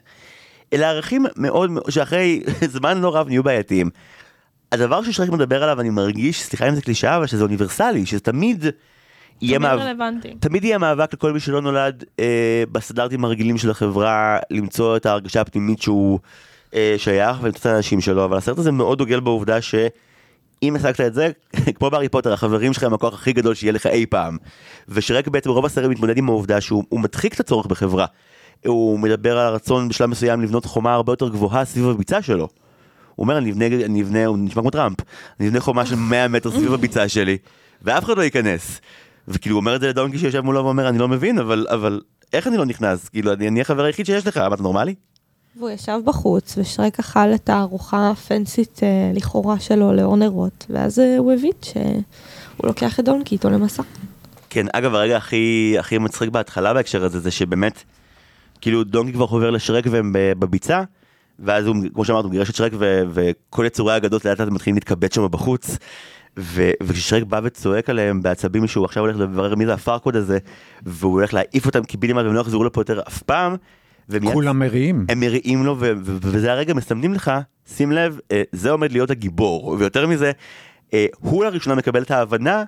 אלה 0.72 0.90
ערכים 0.90 1.26
מאוד, 1.36 1.70
מאוד- 1.70 1.90
שאחרי 1.90 2.42
זמן 2.76 2.98
לא 3.00 3.16
רב 3.16 3.28
נהיו 3.28 3.42
בעייתיים. 3.42 3.90
הדבר 4.72 5.02
ששרק 5.02 5.28
מדבר 5.28 5.62
עליו, 5.62 5.80
אני 5.80 5.90
מרגיש, 5.90 6.42
סליחה 6.42 6.68
אם 6.68 6.74
זה 6.74 6.82
קלישאה, 6.82 7.16
אבל 7.16 7.26
שזה 7.26 7.42
אוניברסלי, 7.42 8.06
שזה 8.06 8.20
תמיד 8.20 8.64
יהיה 9.40 9.58
תמיד 9.58 9.70
מאבק. 9.70 9.82
רלוונטי. 9.82 10.34
תמיד 10.40 10.64
יהיה 10.64 10.78
מאבק 10.78 11.14
לכל 11.14 11.32
מי 11.32 11.40
שלא 11.40 11.60
נולד 11.60 12.04
אה, 12.20 12.64
בסטנדרטים 12.72 13.24
הרגילים 13.24 13.58
של 13.58 13.70
החברה, 13.70 14.38
למצוא 14.50 14.96
את 14.96 15.06
ההרגשה 15.06 15.40
הפנימית 15.40 15.82
שהוא 15.82 16.18
אה, 16.74 16.94
שייך 16.98 17.36
ולמצוא 17.42 17.60
את 17.60 17.66
האנשים 17.74 18.00
שלו, 18.00 18.24
אבל 18.24 18.36
הסרט 18.36 18.58
הזה 18.58 18.72
מאוד 18.72 18.98
דוגל 18.98 19.20
בעובדה 19.20 19.60
שאם 19.60 20.76
השגת 20.76 21.00
את 21.00 21.14
זה, 21.14 21.30
כמו 21.76 21.90
בארי 21.90 22.08
פוטר, 22.08 22.32
החברים 22.32 22.72
שלך 22.72 22.82
הם 22.82 22.94
הכוח 22.94 23.14
הכי 23.14 23.32
גדול 23.32 23.54
שיהיה 23.54 23.72
לך 23.72 23.86
אי 23.86 24.06
פעם. 24.06 24.36
ושרק 24.88 25.28
בעצם 25.28 25.50
רוב 25.50 25.66
הסרט 25.66 25.90
מתמודד 25.90 26.18
עם 26.18 26.28
העובדה 26.28 26.60
שהוא 26.60 26.84
הוא 26.88 27.00
מדחיק 27.00 27.34
את 27.34 27.40
הצורך 27.40 27.66
בחברה. 27.66 28.06
הוא 28.66 28.98
מדבר 28.98 29.38
על 29.38 29.46
הרצון 29.46 29.88
בשלב 29.88 30.10
מסוים 30.10 30.42
לבנות 30.42 30.64
חומה 30.64 30.94
הרבה 30.94 31.12
יותר 31.12 31.28
גבוהה 31.28 31.64
סביב 31.64 31.88
הביצה 31.88 32.22
שלו. 32.22 32.48
הוא 33.14 33.24
אומר, 33.24 33.38
אני 33.38 33.50
אבנה, 33.50 33.66
אני 33.66 34.02
אבנה, 34.02 34.26
הוא 34.26 34.38
נשמע 34.38 34.62
כמו 34.62 34.70
טראמפ, 34.70 34.96
אני 35.40 35.48
אבנה 35.48 35.60
חומה 35.60 35.86
של 35.86 35.94
100 35.94 36.28
מטר 36.28 36.50
סביב 36.50 36.72
הביצה 36.72 37.08
שלי, 37.08 37.38
ואף 37.82 38.04
אחד 38.04 38.16
לא 38.16 38.22
ייכנס. 38.22 38.80
וכאילו 39.28 39.54
הוא 39.54 39.60
אומר 39.60 39.76
את 39.76 39.80
זה 39.80 39.88
לדונקי 39.88 40.18
שיושב 40.18 40.40
מולו 40.40 40.64
ואומר, 40.64 40.88
אני 40.88 40.98
לא 40.98 41.08
מבין, 41.08 41.38
אבל, 41.38 41.66
אבל 41.70 42.00
איך 42.32 42.46
אני 42.46 42.56
לא 42.56 42.64
נכנס? 42.64 43.08
כאילו, 43.08 43.32
אני 43.32 43.48
אני 43.48 43.60
החבר 43.60 43.84
היחיד 43.84 44.06
שיש 44.06 44.26
לך, 44.26 44.36
מה, 44.36 44.54
אתה 44.54 44.62
נורמלי? 44.62 44.94
והוא 45.56 45.70
ישב 45.70 45.98
בחוץ, 46.04 46.54
ושרק 46.58 46.98
אכל 46.98 47.34
את 47.34 47.48
הארוחה 47.48 48.10
הפנסית 48.10 48.80
אה, 48.82 49.10
לכאורה 49.14 49.60
שלו 49.60 49.92
לאור 49.92 50.16
נרות, 50.16 50.66
ואז 50.70 50.98
אה, 50.98 51.18
הוא 51.18 51.32
הבין 51.32 51.52
שהוא 51.62 52.02
לוקח 52.64 53.00
את 53.00 53.04
דונקי 53.04 53.34
איתו 53.34 53.50
למסע. 53.50 53.82
כן, 54.50 54.66
אגב, 54.72 54.94
הרגע 54.94 55.16
הכי, 55.16 55.76
הכי 55.78 55.98
מצחיק 55.98 56.30
בהתחלה 56.30 56.74
בהקשר 56.74 57.04
הזה, 57.04 57.20
זה 57.20 57.30
שבאמת, 57.30 57.82
כאילו 58.60 58.84
דונקי 58.84 59.12
כבר 59.12 59.26
חובר 59.26 59.50
לשרק 59.50 59.84
והם 59.90 60.12
בביצה, 60.12 60.82
ואז 61.38 61.66
הוא, 61.66 61.76
כמו 61.94 62.04
שאמרת, 62.04 62.24
הוא 62.24 62.32
גירש 62.32 62.50
את 62.50 62.54
שרק, 62.54 62.72
ו- 62.78 63.02
וכל 63.10 63.64
יצורי 63.66 63.92
האגדות 63.92 64.24
לאט 64.24 64.40
לאט 64.40 64.48
מתחילים 64.48 64.74
להתקבץ 64.74 65.14
שם 65.14 65.26
בחוץ. 65.30 65.78
ו- 66.38 66.70
וכששרק 66.82 67.22
בא 67.22 67.40
וצועק 67.44 67.90
עליהם 67.90 68.22
בעצבים 68.22 68.66
שהוא 68.66 68.84
עכשיו 68.84 69.02
הולך 69.02 69.16
לברר 69.16 69.54
מי 69.54 69.66
זה 69.66 69.74
הפארקוד 69.74 70.16
הזה, 70.16 70.38
והוא 70.86 71.12
הולך 71.12 71.34
להעיף 71.34 71.66
אותם 71.66 71.84
קיבינימט 71.84 72.24
והם 72.24 72.34
לא 72.34 72.40
יחזרו 72.40 72.64
לפה 72.64 72.80
יותר 72.80 73.00
אף 73.08 73.22
פעם, 73.22 73.56
ומיד 74.08 74.32
כולם 74.32 74.58
מריעים. 74.58 75.06
הם 75.08 75.20
מריעים 75.20 75.64
לו, 75.64 75.76
ו- 75.78 75.92
ו- 76.04 76.16
וזה 76.22 76.52
הרגע 76.52 76.74
מסמנים 76.74 77.14
לך, 77.14 77.32
שים 77.66 77.92
לב, 77.92 78.18
אה, 78.32 78.42
זה 78.52 78.70
עומד 78.70 78.92
להיות 78.92 79.10
הגיבור, 79.10 79.76
ויותר 79.78 80.06
מזה, 80.06 80.32
אה, 80.94 81.06
הוא 81.20 81.44
לראשונה 81.44 81.76
מקבל 81.76 82.02
את 82.02 82.10
ההבנה 82.10 82.64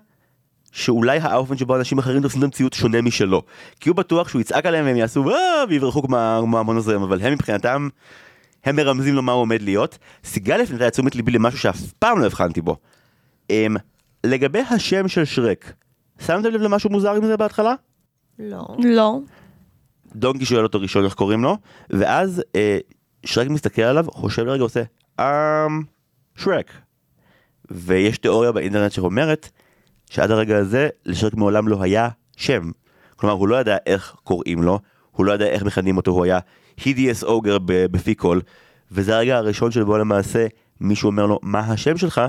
שאולי 0.72 1.18
האופן 1.18 1.56
שבו 1.56 1.76
אנשים 1.76 1.98
אחרים 1.98 2.22
תופסים 2.22 2.40
את 2.40 2.44
המציאות 2.44 2.72
שונה 2.72 3.02
משלו. 3.02 3.42
כי 3.80 3.88
הוא 3.88 3.96
בטוח 3.96 4.28
שהוא 4.28 4.40
יצעק 4.40 4.66
עליהם 4.66 4.84
והם 4.84 4.96
יעשו 4.96 5.30
אה, 5.30 5.64
ויברחו 5.68 6.02
כמו 6.02 6.46
מהמון 6.46 6.76
הזרם, 6.76 7.02
אבל 7.02 7.20
הם 7.20 7.32
מבחינתם, 7.32 7.88
הם 8.64 8.76
מרמזים 8.76 9.14
לו 9.14 9.22
מה 9.22 9.32
הוא 9.32 9.40
עומד 9.40 9.62
להיות. 9.62 9.98
סיגל 10.24 10.60
הפנתה 10.60 10.88
את 10.88 10.92
תשומת 10.92 11.14
ליבי 11.14 11.32
למשהו 11.32 11.58
שאף 11.58 11.92
פעם 11.98 12.20
לא 12.20 12.26
הבחנתי 12.26 12.60
בו. 12.60 12.76
אמ, 13.50 13.76
לגבי 14.24 14.60
השם 14.60 15.08
של 15.08 15.24
שרק, 15.24 15.72
שמתם 16.18 16.48
לב 16.50 16.60
למשהו 16.60 16.90
מוזר 16.90 17.14
עם 17.14 17.26
זה 17.26 17.36
בהתחלה? 17.36 17.74
לא. 18.38 18.76
לא. 18.78 19.18
דונקי 20.16 20.44
שואל 20.44 20.62
אותו 20.62 20.80
ראשון 20.80 21.04
איך 21.04 21.14
קוראים 21.14 21.42
לו, 21.42 21.56
ואז 21.90 22.42
אה, 22.56 22.78
שרק 23.24 23.48
מסתכל 23.48 23.82
עליו, 23.82 24.06
חושב 24.10 24.42
לרגע, 24.44 24.62
עושה 24.62 24.82
אמ... 25.20 25.24
שרק. 26.36 26.72
ויש 27.70 28.18
תיאוריה 28.18 28.52
באינטרנט 28.52 28.92
שאומרת 28.92 29.50
שעד 30.10 30.30
הרגע 30.30 30.56
הזה 30.56 30.88
לשרק 31.06 31.34
מעולם 31.34 31.68
לא 31.68 31.82
היה 31.82 32.08
שם. 32.36 32.70
כלומר, 33.16 33.34
הוא 33.34 33.48
לא 33.48 33.56
ידע 33.56 33.76
איך 33.86 34.16
קוראים 34.24 34.62
לו, 34.62 34.78
הוא 35.10 35.26
לא 35.26 35.32
ידע 35.32 35.46
איך 35.46 35.62
מכנים 35.62 35.96
אותו, 35.96 36.10
הוא 36.10 36.24
היה 36.24 36.38
הידיאס 36.84 37.24
אוגר 37.24 37.58
בפי 37.64 38.14
קול, 38.14 38.40
וזה 38.92 39.16
הרגע 39.16 39.36
הראשון 39.36 39.70
שבו 39.70 39.98
למעשה 39.98 40.46
מישהו 40.80 41.06
אומר 41.06 41.26
לו, 41.26 41.38
מה 41.42 41.60
השם 41.60 41.96
שלך? 41.96 42.20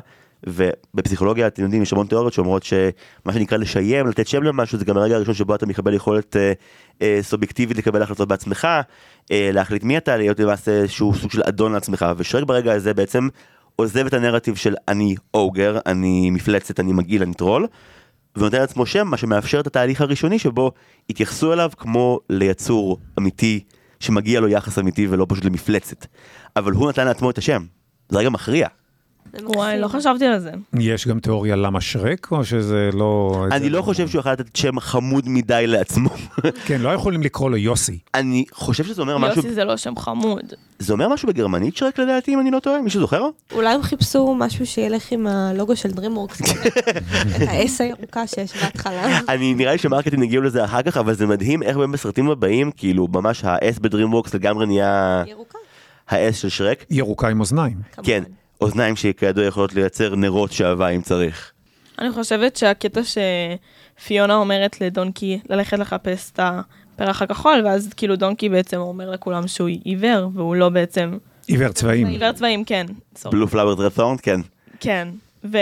ובפסיכולוגיה, 0.48 1.48
אתם 1.48 1.64
יודעים, 1.64 1.82
יש 1.82 1.93
המון 1.93 2.08
תיאוריות 2.08 2.34
שאומרות 2.34 2.64
שמה 2.64 3.34
שנקרא 3.34 3.58
לשיים, 3.58 4.08
לתת 4.08 4.28
שם 4.28 4.43
למשהו, 4.43 4.78
זה 4.78 4.86
גם 4.86 4.98
הרגע 4.98 5.16
הראשון 5.16 5.34
שבו 5.34 5.56
אתה 5.56 5.66
מקבל 5.66 5.93
יכולת 5.93 6.36
אה, 6.36 6.54
אה, 7.02 7.20
סובייקטיבית 7.22 7.78
לקבל 7.78 8.02
החלטות 8.02 8.28
בעצמך, 8.28 8.68
אה, 9.32 9.50
להחליט 9.54 9.84
מי 9.84 9.98
אתה, 9.98 10.18
להיות 10.18 10.39
למעשה 10.39 10.72
איזשהו 10.72 11.14
סוג 11.16 11.32
של 11.32 11.41
אדון 11.43 11.74
לעצמך, 11.74 12.06
ושרק 12.18 12.43
ברגע 12.43 12.74
הזה 12.74 12.93
בעצם 12.93 13.28
עוזב 13.76 14.06
את 14.06 14.14
הנרטיב 14.14 14.56
של 14.56 14.76
אני 14.88 15.16
אוגר, 15.34 15.80
אני 15.86 16.30
מפלצת, 16.30 16.80
אני 16.80 16.93
מגעיל, 16.93 17.22
אני 17.24 17.34
טרול, 17.34 17.68
ונותן 18.36 18.60
לעצמו 18.60 18.86
שם, 18.86 19.08
מה 19.08 19.18
שמאפשר 19.18 19.60
את 19.60 19.68
התהליך 19.68 20.02
הראשוני 20.02 20.39
שבו 20.39 20.72
התייחסו 21.10 21.54
אליו 21.54 21.72
כמו 21.78 22.20
ליצור 22.30 22.98
אמיתי, 23.20 23.60
שמגיע 24.06 24.39
לו 24.39 24.47
יחס 24.47 24.80
אמיתי 24.80 25.08
ולא 25.08 25.26
פשוט 25.30 25.45
למפלצת. 25.45 26.06
אבל 26.56 26.72
הוא 26.72 26.89
נתן 26.89 27.06
לעצמו 27.06 27.30
את 27.30 27.38
השם, 27.38 27.66
זה 28.10 28.20
רגע 28.20 28.30
מכריע. 28.30 28.68
וואי, 29.44 29.80
לא 29.80 29.88
חשבתי 29.88 30.26
על 30.26 30.40
זה. 30.40 30.52
יש 30.80 31.08
גם 31.08 31.20
תיאוריה 31.20 31.56
למה 31.56 31.82
שרק, 31.82 32.28
או 32.32 32.46
שזה 32.46 32.90
לא... 32.94 33.46
אני 33.52 33.70
לא 33.70 33.82
חושב 33.82 34.08
שהוא 34.08 34.20
יכול 34.20 34.32
לתת 34.32 34.56
שם 34.56 34.80
חמוד 34.80 35.30
מדי 35.30 35.64
לעצמו. 35.68 36.10
כן, 36.68 36.82
לא 36.82 36.90
יכולים 36.90 37.22
לקרוא 37.22 37.50
לו 37.50 37.58
יוסי. 37.58 38.00
אני 38.14 38.46
חושב 38.52 38.84
שזה 38.84 39.02
אומר 39.02 39.18
משהו, 39.18 39.36
יוסי 39.36 39.54
זה 39.54 39.64
לא 39.64 39.78
שם 39.78 39.96
חמוד. 39.96 40.54
זה 40.80 40.94
אומר 40.94 41.10
משהו 41.10 41.28
בגרמנית 41.28 41.78
שרק 41.78 42.00
לדעתי 42.00 42.34
אם 42.34 42.40
אני 42.40 42.52
לא 42.52 42.60
טועה, 42.60 42.82
מישהו 42.82 43.02
זוכר? 43.02 43.30
אולי 43.52 43.74
הם 43.74 43.82
חיפשו 43.82 44.36
משהו 44.36 44.66
שילך 44.66 45.12
עם 45.12 45.28
הלוגו 45.28 45.76
של 45.76 45.90
DreamWorks, 45.90 46.44
את 47.36 47.48
האס 47.48 47.82
הירוקה 47.82 48.28
שיש 48.28 48.64
בהתחלה. 48.64 49.20
אני 49.30 49.54
נראה 49.54 49.72
לי 49.72 49.78
ש 49.78 49.86
marketing 49.86 50.24
הגיעו 50.24 50.44
לזה 50.44 50.66
אחר 50.66 50.82
כך, 50.82 50.98
אבל 50.98 51.14
זה 51.14 51.26
מדהים 51.26 51.64
איך 51.64 51.78
באמת 51.78 51.94
בסרטים 51.94 52.30
הבאים, 52.30 52.72
כאילו 52.72 53.08
ממש 53.14 53.44
ה-S 53.44 53.80
בדרימוורקס 53.82 54.34
לגמרי 54.34 54.66
נהיה 54.66 55.24
ירוקה, 55.28 55.58
ה-S 56.10 56.34
של 56.34 56.50
שרק. 56.50 56.86
ירוקה 56.90 57.28
עם 57.28 57.40
אוזניים. 57.40 57.78
כן, 58.04 58.24
אוזניים 58.62 58.95
שכידוע 58.95 59.45
יכולות 59.45 59.74
לייצר 59.74 60.16
נרות 60.16 60.51
שעווה 60.51 60.89
אם 60.89 61.01
צריך. 61.01 61.51
אני 61.99 62.12
חושבת 62.12 62.56
שהקטע 62.56 63.01
שפיונה 63.03 64.36
אומרת 64.36 64.82
לדונקי 64.82 65.39
ללכת 65.49 65.80
לחפש 65.80 66.32
את 66.32 66.39
הפרח 66.43 67.22
הכחול, 67.22 67.62
ואז 67.66 67.89
כאילו 67.97 68.16
דונקי 68.16 68.49
בעצם 68.49 68.78
אומר 68.78 69.12
לכולם 69.12 69.47
שהוא 69.47 69.70
עיוור, 69.84 70.30
והוא 70.34 70.56
לא 70.56 70.70
בעצם... 70.70 71.18
עיוור 71.47 71.72
צבעים. 71.72 72.08
עיוור 72.08 72.32
צבעים, 72.32 72.66
כן. 72.66 72.86
בלו 73.32 73.47
פלאבר 73.47 73.74
דרפורנד, 73.74 74.22
כן. 74.22 74.41
כן. 74.80 75.08
ו... 75.43 75.58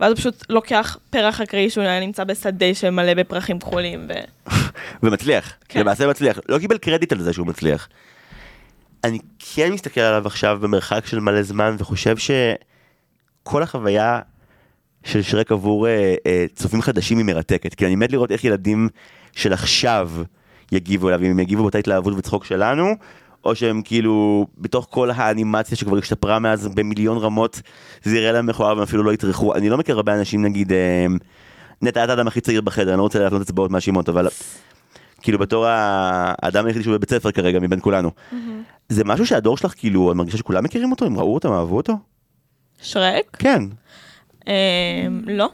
ואז 0.00 0.10
הוא 0.12 0.18
פשוט 0.18 0.44
לוקח 0.48 0.96
פרח 1.10 1.40
אקראי 1.40 1.70
שהוא 1.70 1.84
היה 1.84 2.00
נמצא 2.00 2.24
בשדה 2.24 2.74
שמלא 2.74 3.14
בפרחים 3.14 3.58
כחולים, 3.58 4.08
ו... 4.08 4.12
ומצליח, 5.02 5.52
כן. 5.68 5.80
למעשה 5.80 6.06
מצליח, 6.06 6.38
לא 6.48 6.58
קיבל 6.58 6.78
קרדיט 6.78 7.12
על 7.12 7.22
זה 7.22 7.32
שהוא 7.32 7.46
מצליח. 7.46 7.88
אני 9.04 9.18
כן 9.38 9.72
מסתכל 9.72 10.00
עליו 10.00 10.26
עכשיו 10.26 10.58
במרחק 10.60 11.06
של 11.06 11.20
מלא 11.20 11.42
זמן 11.42 11.76
וחושב 11.78 12.16
שכל 12.16 13.62
החוויה 13.62 14.20
של 15.04 15.22
שרק 15.22 15.52
עבור 15.52 15.88
אה, 15.88 16.14
אה, 16.26 16.44
צופים 16.54 16.82
חדשים 16.82 17.18
היא 17.18 17.26
מרתקת, 17.26 17.74
כי 17.74 17.86
אני 17.86 17.96
מת 17.96 18.12
לראות 18.12 18.32
איך 18.32 18.44
ילדים 18.44 18.88
של 19.32 19.52
עכשיו 19.52 20.10
יגיבו 20.72 21.08
אליו, 21.08 21.20
אם 21.20 21.30
הם 21.30 21.40
יגיבו 21.40 21.62
באותה 21.62 21.78
התלהבות 21.78 22.14
וצחוק 22.16 22.44
שלנו, 22.44 22.86
או 23.44 23.54
שהם 23.54 23.82
כאילו, 23.82 24.46
בתוך 24.58 24.86
כל 24.90 25.10
האנימציה 25.10 25.76
שכבר 25.76 25.98
השתפרה 25.98 26.38
מאז 26.38 26.68
במיליון 26.68 27.18
רמות, 27.18 27.60
זה 28.02 28.16
יראה 28.16 28.32
להם 28.32 28.46
מכוער 28.46 28.74
והם 28.74 28.82
אפילו 28.82 29.02
לא 29.02 29.12
יטרחו. 29.12 29.54
אני 29.54 29.68
לא 29.68 29.78
מכיר 29.78 29.96
הרבה 29.96 30.14
אנשים, 30.14 30.42
נגיד, 30.42 30.72
אה, 30.72 31.06
נטע, 31.82 32.04
אתה 32.04 32.12
האדם 32.12 32.26
הכי 32.26 32.40
צעיר 32.40 32.60
בחדר, 32.60 32.90
אני 32.90 32.98
לא 32.98 33.02
רוצה 33.02 33.18
להפנות 33.18 33.42
אצבעות 33.42 33.70
מאשימות, 33.70 34.08
אבל 34.08 34.28
כאילו 35.24 35.38
בתור 35.38 35.66
האדם 35.68 36.66
היחידי 36.66 36.84
שהוא 36.84 36.96
בבית 36.96 37.10
ספר 37.10 37.30
כרגע 37.30 37.60
מבין 37.60 37.78
כולנו. 37.82 38.10
זה 38.88 39.04
משהו 39.04 39.26
שהדור 39.26 39.56
שלך, 39.56 39.72
כאילו, 39.76 40.10
את 40.10 40.16
מרגישה 40.16 40.36
שכולם 40.38 40.64
מכירים 40.64 40.90
אותו? 40.90 41.04
הם 41.04 41.18
ראו 41.18 41.34
אותו, 41.34 41.48
הם 41.48 41.54
אהבו 41.54 41.76
אותו? 41.76 41.92
שרק? 42.82 43.36
כן. 43.38 43.62
אמ, 44.46 44.52
לא. 45.26 45.48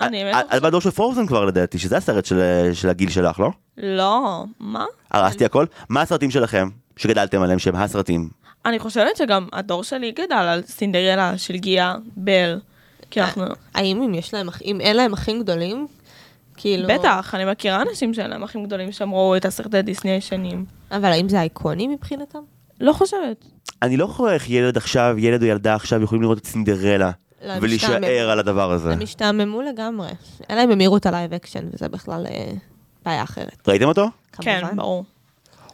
אני 0.00 0.24
באמת... 0.24 0.46
את- 0.56 0.62
בדור 0.62 0.80
של 0.80 0.90
פרוזן 0.90 1.26
כבר 1.26 1.44
לדעתי, 1.44 1.78
שזה 1.78 1.96
הסרט 1.96 2.24
של- 2.24 2.70
של 2.72 2.88
הגיל 2.88 3.10
שלך, 3.10 3.40
לא? 3.40 3.50
לא. 3.76 4.44
מה? 4.60 4.84
הרסתי 5.10 5.44
הכל? 5.44 5.66
מה 5.88 6.00
הסרטים 6.02 6.30
שלכם 6.30 6.68
שגדלתם 6.96 7.42
עליהם 7.42 7.58
שהם 7.58 7.76
הסרטים? 7.76 8.28
אני 8.66 8.78
חושבת 8.78 9.16
שגם 9.16 9.48
הדור 9.52 9.84
שלי 9.84 10.10
גדל 10.12 10.32
על 10.36 10.62
סינדרלה 10.62 11.38
של 11.38 11.56
גיאה 11.56 11.94
בל. 12.16 12.60
כי 13.10 13.20
אנחנו... 13.20 13.44
האם 13.74 14.02
אם 14.02 14.14
יש 14.14 14.34
להם, 14.34 14.48
אם 14.64 14.80
אין 14.80 14.96
להם 14.96 15.12
אחים 15.12 15.42
גדולים, 15.42 15.86
כאילו... 16.56 16.88
בטח, 16.88 17.34
אני 17.34 17.44
מכירה 17.44 17.82
אנשים 17.82 18.14
שאין 18.14 18.30
להם 18.30 18.42
אחים 18.42 18.64
גדולים 18.64 18.92
שאמרו 18.92 19.36
את 19.36 19.44
הסרטי 19.44 19.82
דיסני 19.82 20.10
הישנים. 20.10 20.64
אבל 20.90 21.04
האם 21.04 21.28
זה 21.28 21.40
אייקוני 21.40 21.88
מבחינתם? 21.88 22.38
לא 22.80 22.92
חושבת. 22.92 23.44
אני 23.82 23.96
לא 23.96 24.08
רואה 24.16 24.34
איך 24.34 24.50
ילד 24.50 24.76
עכשיו, 24.76 25.14
ילד 25.18 25.42
או 25.42 25.46
ילדה 25.46 25.74
עכשיו 25.74 26.02
יכולים 26.02 26.22
לראות 26.22 26.38
את 26.38 26.46
סינדרלה 26.46 27.10
לא, 27.44 27.52
ולהישאר. 27.60 28.30
על 28.30 28.38
הדבר 28.38 28.72
הזה. 28.72 28.92
הם 28.92 29.02
השתעממו 29.02 29.62
לגמרי. 29.62 30.08
אלא 30.50 30.64
אם 30.64 30.70
הם 30.70 30.80
יראו 30.80 30.96
את 30.96 31.06
ה 31.06 31.12
live 31.12 31.34
action, 31.34 31.64
וזה 31.72 31.88
בכלל 31.88 32.26
אה, 32.26 32.52
בעיה 33.04 33.22
אחרת. 33.22 33.68
ראיתם 33.68 33.88
אותו? 33.88 34.10
כן. 34.32 34.62
ברור. 34.76 35.04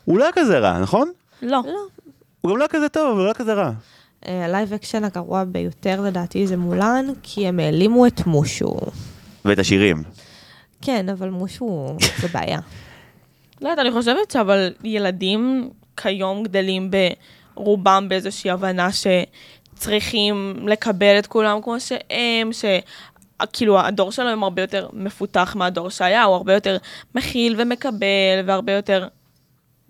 הוא 0.04 0.18
לא 0.18 0.24
היה 0.24 0.32
כזה 0.32 0.58
רע, 0.58 0.78
נכון? 0.78 1.12
לא. 1.42 1.60
לא. 1.66 1.80
הוא 2.40 2.50
גם 2.50 2.58
לא 2.58 2.62
היה 2.62 2.68
כזה 2.68 2.88
טוב, 2.88 3.02
אבל 3.06 3.16
הוא 3.16 3.24
לא 3.24 3.26
היה 3.26 3.34
כזה 3.34 3.54
רע. 3.54 3.70
אה, 4.26 4.44
ה 4.44 4.50
live 4.50 4.72
action 4.72 5.04
הגרוע 5.04 5.44
ביותר 5.44 6.00
לדעתי 6.00 6.46
זה 6.46 6.56
מולן, 6.56 7.06
כי 7.22 7.46
הם 7.46 7.60
העלימו 7.60 8.06
את 8.06 8.26
מושו. 8.26 8.76
ואת 9.44 9.58
השירים. 9.58 10.02
כן, 10.82 11.08
אבל 11.08 11.30
מושו 11.30 11.96
זה 12.18 12.28
בעיה. 12.28 12.58
לא 13.60 13.68
יודעת, 13.68 13.86
אני 13.86 13.92
חושבת 13.92 14.30
שאבל 14.30 14.72
ילדים 14.84 15.70
כיום 15.96 16.42
גדלים 16.42 16.90
ברובם 17.54 18.06
באיזושהי 18.08 18.50
הבנה 18.50 18.88
שצריכים 18.92 20.56
לקבל 20.68 21.18
את 21.18 21.26
כולם 21.26 21.62
כמו 21.62 21.76
שהם, 21.80 22.50
שכאילו 22.52 23.80
הדור 23.80 24.12
שלהם 24.12 24.42
הרבה 24.42 24.62
יותר 24.62 24.88
מפותח 24.92 25.54
מהדור 25.58 25.90
שהיה, 25.90 26.22
הוא 26.22 26.34
הרבה 26.36 26.54
יותר 26.54 26.76
מכיל 27.14 27.54
ומקבל, 27.58 28.42
והרבה 28.46 28.72
יותר, 28.72 29.08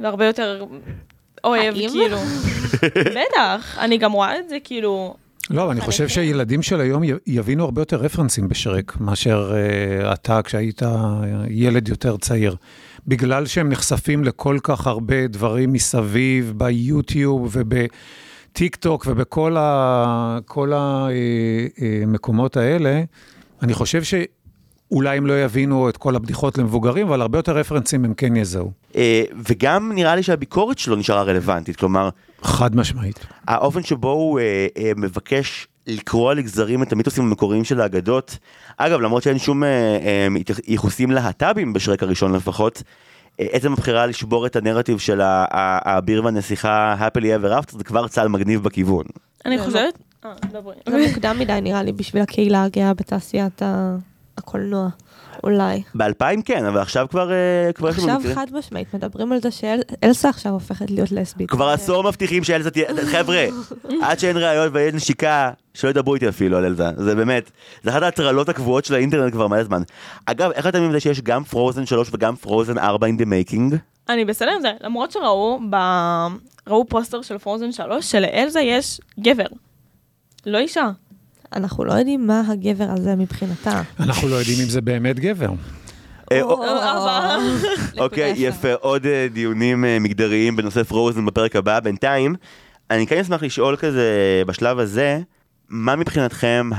והרבה 0.01 0.26
יותר 0.26 0.64
אוהב, 1.45 1.74
האם? 1.74 1.88
כאילו. 1.88 2.18
בטח, 3.16 3.78
אני 3.78 3.99
גם 3.99 4.12
רואה 4.12 4.38
את 4.38 4.49
זה 4.49 4.57
כאילו... 4.64 5.14
לא, 5.53 5.72
אני 5.72 5.80
חושב 5.80 6.09
שילדים 6.09 6.62
של 6.62 6.80
היום 6.80 7.03
יבינו 7.26 7.64
הרבה 7.64 7.80
יותר 7.80 7.96
רפרנסים 7.96 8.48
בשרק, 8.48 8.96
מאשר 9.00 9.53
uh, 9.53 10.12
אתה 10.14 10.42
כשהיית 10.42 10.82
ילד 11.48 11.88
יותר 11.88 12.16
צעיר. 12.16 12.57
בגלל 13.07 13.46
שהם 13.46 13.68
נחשפים 13.68 14.24
לכל 14.24 14.59
כך 14.62 14.86
הרבה 14.86 15.26
דברים 15.26 15.72
מסביב, 15.72 16.53
ביוטיוב 16.57 17.50
ובטיק 17.53 18.76
טוק 18.76 19.07
ובכל 19.09 19.57
ה- 19.57 20.38
המקומות 22.03 22.57
האלה, 22.57 23.03
אני 23.62 23.74
חושב 23.74 24.03
שאולי 24.93 25.16
הם 25.16 25.26
לא 25.26 25.43
יבינו 25.45 25.88
את 25.88 25.97
כל 25.97 26.16
הבדיחות 26.16 26.59
למבוגרים, 26.59 27.07
אבל 27.07 27.20
הרבה 27.20 27.38
יותר 27.38 27.57
רפרנסים 27.57 28.05
הם 28.05 28.14
כן 28.14 28.36
יזהו. 28.36 28.70
אה, 28.97 29.22
וגם 29.49 29.93
נראה 29.95 30.16
לי 30.16 30.22
שהביקורת 30.22 30.78
שלו 30.78 30.97
נשארה 30.97 31.22
רלוונטית, 31.22 31.76
כלומר, 31.76 32.09
חד 32.43 32.76
משמעית. 32.76 33.26
האופן 33.49 33.82
שבו 33.82 34.11
הוא 34.11 34.40
אה, 34.40 34.66
אה, 34.78 34.93
מבקש 34.97 35.66
לקרוע 35.86 36.34
לגזרים 36.34 36.82
את 36.82 36.93
המיתוסים 36.93 37.24
המקוריים 37.24 37.64
של 37.64 37.80
האגדות, 37.80 38.38
אגב, 38.76 39.01
למרות 39.01 39.22
שאין 39.22 39.38
שום 39.38 39.64
אה, 39.64 40.28
ייחוסים 40.68 41.11
להט"בים 41.11 41.72
בשרק 41.72 42.03
הראשון 42.03 42.32
לפחות, 42.32 42.82
עצם 43.38 43.72
הבחירה 43.72 44.07
לשבור 44.07 44.47
את 44.47 44.57
הנרטיב 44.57 44.99
של 44.99 45.20
האביר 45.22 46.24
והנסיכה 46.24 46.97
happily 46.99 47.22
ever 47.43 47.62
after 47.62 47.78
זה 47.78 47.84
כבר 47.84 48.09
צעד 48.09 48.26
מגניב 48.28 48.62
בכיוון. 48.62 49.05
אני 49.47 49.57
לא. 49.57 49.62
חושבת... 49.62 49.99
אה, 50.24 50.30
דברי. 50.53 50.74
זה 50.88 51.07
מוקדם 51.09 51.36
מדי 51.38 51.59
נראה 51.62 51.82
לי 51.82 51.93
בשביל 51.93 52.22
הקהילה 52.22 52.64
הגאה 52.64 52.95
בתעשיית 52.95 53.62
ה- 53.62 53.97
הקולנוע. 54.43 54.88
אולי. 55.45 55.82
ב-2000 55.95 56.43
כן, 56.45 56.64
אבל 56.64 56.80
עכשיו 56.80 57.07
כבר 57.11 57.32
אה, 57.32 57.72
כבר 57.74 57.88
עכשיו. 57.88 58.20
חד 58.34 58.47
משמעית 58.53 58.95
מדברים 58.95 59.32
על 59.32 59.40
זה 59.40 59.51
שאלסה 59.51 60.28
עכשיו 60.28 60.53
הופכת 60.53 60.90
להיות 60.90 61.12
לסבית. 61.12 61.51
כבר 61.51 61.68
אה, 61.68 61.72
עשור 61.72 62.05
מבטיחים 62.05 62.45
שאלזה 62.45 62.70
תהיה, 62.70 62.88
חבר'ה, 63.12 63.47
עד 64.03 64.18
שאין 64.18 64.36
ראיות 64.36 64.72
ואין 64.74 64.97
נשיקה, 64.97 65.51
שלא 65.74 65.90
ידברו 65.90 66.14
איתי 66.14 66.28
אפילו 66.28 66.57
על 66.57 66.64
אלזה, 66.64 66.86
זה 66.97 67.14
באמת, 67.14 67.51
זה 67.82 67.90
אחת 67.90 68.03
ההטרלות 68.03 68.49
הקבועות 68.49 68.84
של 68.84 68.95
האינטרנט 68.95 69.32
כבר 69.32 69.49
מלא 69.49 69.64
זמן. 69.64 69.82
אגב, 70.26 70.51
איך 70.51 70.66
אתם 70.66 70.93
זה 70.93 71.01
שיש 71.01 71.20
גם 71.20 71.45
פרוזן 71.45 71.86
3 71.86 72.09
וגם 72.12 72.36
פרוזן 72.36 72.78
4 72.78 73.07
in 73.07 73.20
the 73.20 73.24
making? 73.24 73.76
אני 74.09 74.24
בסדר 74.24 74.51
עם 74.51 74.61
זה, 74.61 74.72
למרות 74.80 75.12
שראו 75.12 75.61
ב... 75.70 75.76
ראו 76.66 76.84
פוסטר 76.88 77.22
של 77.22 77.38
פרוזן 77.38 77.72
3, 77.72 78.11
שלאלזה 78.11 78.61
יש 78.61 79.01
גבר. 79.20 79.47
לא 80.47 80.59
אישה. 80.59 80.90
אנחנו 81.57 81.84
לא 81.84 81.92
יודעים 81.92 82.26
מה 82.26 82.42
הגבר 82.48 82.86
הזה 82.88 83.16
מבחינתה. 83.16 83.82
אנחנו 84.00 84.28
לא 84.28 84.34
יודעים 84.34 84.59
אם 84.62 84.68
זה 84.68 84.80
באמת 84.80 85.20
גבר. 85.20 85.50
אה, 86.32 86.42
אוקיי, 88.05 88.34
יפה, 88.36 88.74
עוד 88.74 89.07
אה, 89.07 89.26
דיונים 89.32 89.84
אה, 89.84 89.98
מגדריים 90.00 90.57
בנושא 90.57 90.82
פרוזן 90.82 91.26
בפרק 91.26 91.57
הבא. 91.57 91.80
בינתיים, 91.80 92.34
אני 92.90 93.07
כן 93.07 93.18
אשמח 93.18 93.42
לשאול 93.42 93.76
כזה, 93.76 94.42
בשלב 94.46 94.78
הזה, 94.78 95.20
מה 95.68 95.96
מבחינתכם 95.96 96.70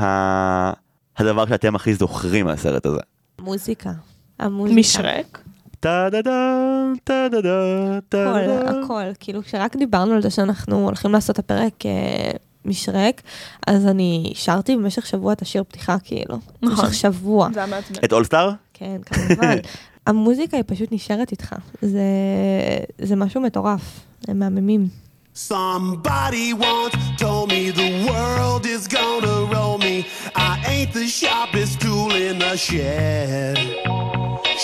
הדבר 1.17 1.45
שאתם 1.45 1.75
הכי 1.75 1.93
זוכרים 1.93 2.45
מהסרט 2.45 2.85
הזה? 2.85 2.99
מוזיקה. 3.41 3.91
המוזיקה. 4.39 4.79
משרק. 4.79 5.39
טה 5.79 6.07
דה 6.11 6.21
דה, 6.21 6.57
טה 7.03 7.27
דה 7.31 7.41
דה, 7.41 7.99
טה 8.09 8.17
דה 8.17 8.47
דה. 8.47 8.69
הכל, 8.69 8.83
הכל. 8.83 9.03
כאילו, 9.19 9.43
כשרק 9.43 9.75
דיברנו 9.75 10.13
על 10.13 10.21
זה 10.21 10.29
שאנחנו 10.29 10.85
הולכים 10.85 11.11
לעשות 11.11 11.39
את 11.39 11.39
הפרק 11.39 11.73
משרק, 12.65 13.21
אז 13.67 13.87
אני 13.87 14.33
שרתי 14.35 14.75
במשך 14.75 15.05
שבוע 15.05 15.33
את 15.33 15.41
השיר 15.41 15.63
פתיחה, 15.63 15.95
כאילו. 16.03 16.37
נכון. 16.61 16.85
במשך 16.85 16.93
שבוע. 16.93 17.49
זה 17.53 17.59
היה 17.59 17.67
מעצבן. 17.67 17.99
את 18.05 18.13
All 18.13 18.27
Star? 18.28 18.51
כן, 18.73 18.97
כמובן. 19.05 19.57
המוזיקה 20.07 20.57
היא 20.57 20.63
פשוט 20.67 20.89
נשארת 20.91 21.31
איתך. 21.31 21.55
זה, 21.81 21.99
זה 23.01 23.15
משהו 23.15 23.41
מטורף. 23.41 23.99
הם 24.27 24.39
מהממים. 24.39 24.87
Somebody 25.35 26.53
once 26.53 26.95
told 27.17 27.49
me 27.49 27.71
the 27.71 27.91
world 28.07 28.63
is 28.67 28.87
gonna 28.87 29.37
roll 29.55 29.77
me. 29.79 29.95
I 30.35 30.53
ain't 30.73 30.93
the 30.93 31.07
sharpest 31.07 31.81
tool 31.81 32.11
in 32.27 32.37
the 32.37 32.55
shed. 32.55 33.57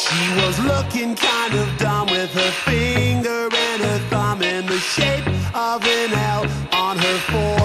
She 0.04 0.22
was 0.42 0.56
looking 0.72 1.12
kind 1.16 1.54
of 1.62 1.68
dumb 1.84 2.08
with 2.16 2.32
her 2.42 2.52
finger 2.68 3.42
and 3.68 3.80
her 3.88 4.00
thumb 4.12 4.40
in 4.44 4.64
the 4.74 4.80
shape 4.96 5.28
of 5.70 5.78
an 5.98 6.12
L 6.38 6.44
on 6.86 6.96
her 7.06 7.18
forehead. 7.32 7.59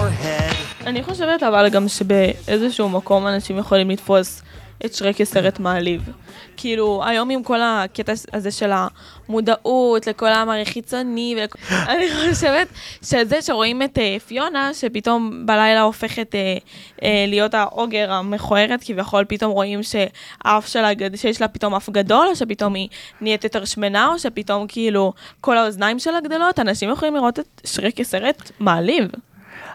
אני 0.85 1.03
חושבת 1.03 1.43
אבל 1.43 1.69
גם 1.69 1.87
שבאיזשהו 1.87 2.89
מקום 2.89 3.27
אנשים 3.27 3.57
יכולים 3.57 3.89
לתפוס 3.89 4.41
את 4.85 4.93
שרק 4.93 5.15
כסרט 5.15 5.59
מעליב. 5.59 6.09
כאילו, 6.57 7.03
היום 7.05 7.29
עם 7.29 7.43
כל 7.43 7.59
הקטע 7.61 8.13
הזה 8.33 8.51
של 8.51 8.71
המודעות 8.73 10.07
לכל 10.07 10.27
המערכת 10.27 10.73
חיצוני, 10.73 11.35
ולכ... 11.37 11.55
אני 11.91 12.05
חושבת 12.31 12.67
שזה 13.03 13.41
שרואים 13.41 13.81
את 13.81 13.97
אה, 13.97 14.17
פיונה, 14.27 14.73
שפתאום 14.73 15.45
בלילה 15.45 15.81
הופכת 15.81 16.35
אה, 16.35 16.57
אה, 17.03 17.25
להיות 17.27 17.53
האוגר 17.53 18.11
המכוערת, 18.11 18.83
כביכול 18.83 19.25
פתאום 19.27 19.51
רואים 19.51 19.79
שהאף 19.83 20.67
שלה, 20.67 20.89
שיש 21.15 21.41
לה 21.41 21.47
פתאום 21.47 21.75
אף 21.75 21.89
גדול, 21.89 22.27
או 22.27 22.35
שפתאום 22.35 22.73
היא 22.73 22.87
נהיית 23.21 23.43
יותר 23.43 23.65
שמנה, 23.65 24.07
או 24.07 24.19
שפתאום 24.19 24.67
כאילו 24.67 25.13
כל 25.41 25.57
האוזניים 25.57 25.99
שלה 25.99 26.21
גדלות, 26.21 26.59
אנשים 26.59 26.89
יכולים 26.89 27.15
לראות 27.15 27.39
את 27.39 27.61
שרק 27.65 27.93
כסרט 27.93 28.51
מעליב. 28.59 29.07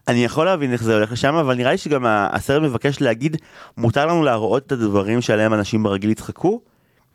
אני 0.08 0.24
יכול 0.24 0.44
להבין 0.46 0.72
איך 0.72 0.82
זה 0.82 0.94
הולך 0.94 1.12
לשם, 1.12 1.34
אבל 1.34 1.54
נראה 1.54 1.70
לי 1.70 1.78
שגם 1.78 2.04
הסרט 2.06 2.62
מבקש 2.62 3.00
להגיד, 3.00 3.36
מותר 3.76 4.06
לנו 4.06 4.24
להראות 4.24 4.66
את 4.66 4.72
הדברים 4.72 5.20
שעליהם 5.20 5.54
אנשים 5.54 5.82
ברגיל 5.82 6.10
יצחקו, 6.10 6.60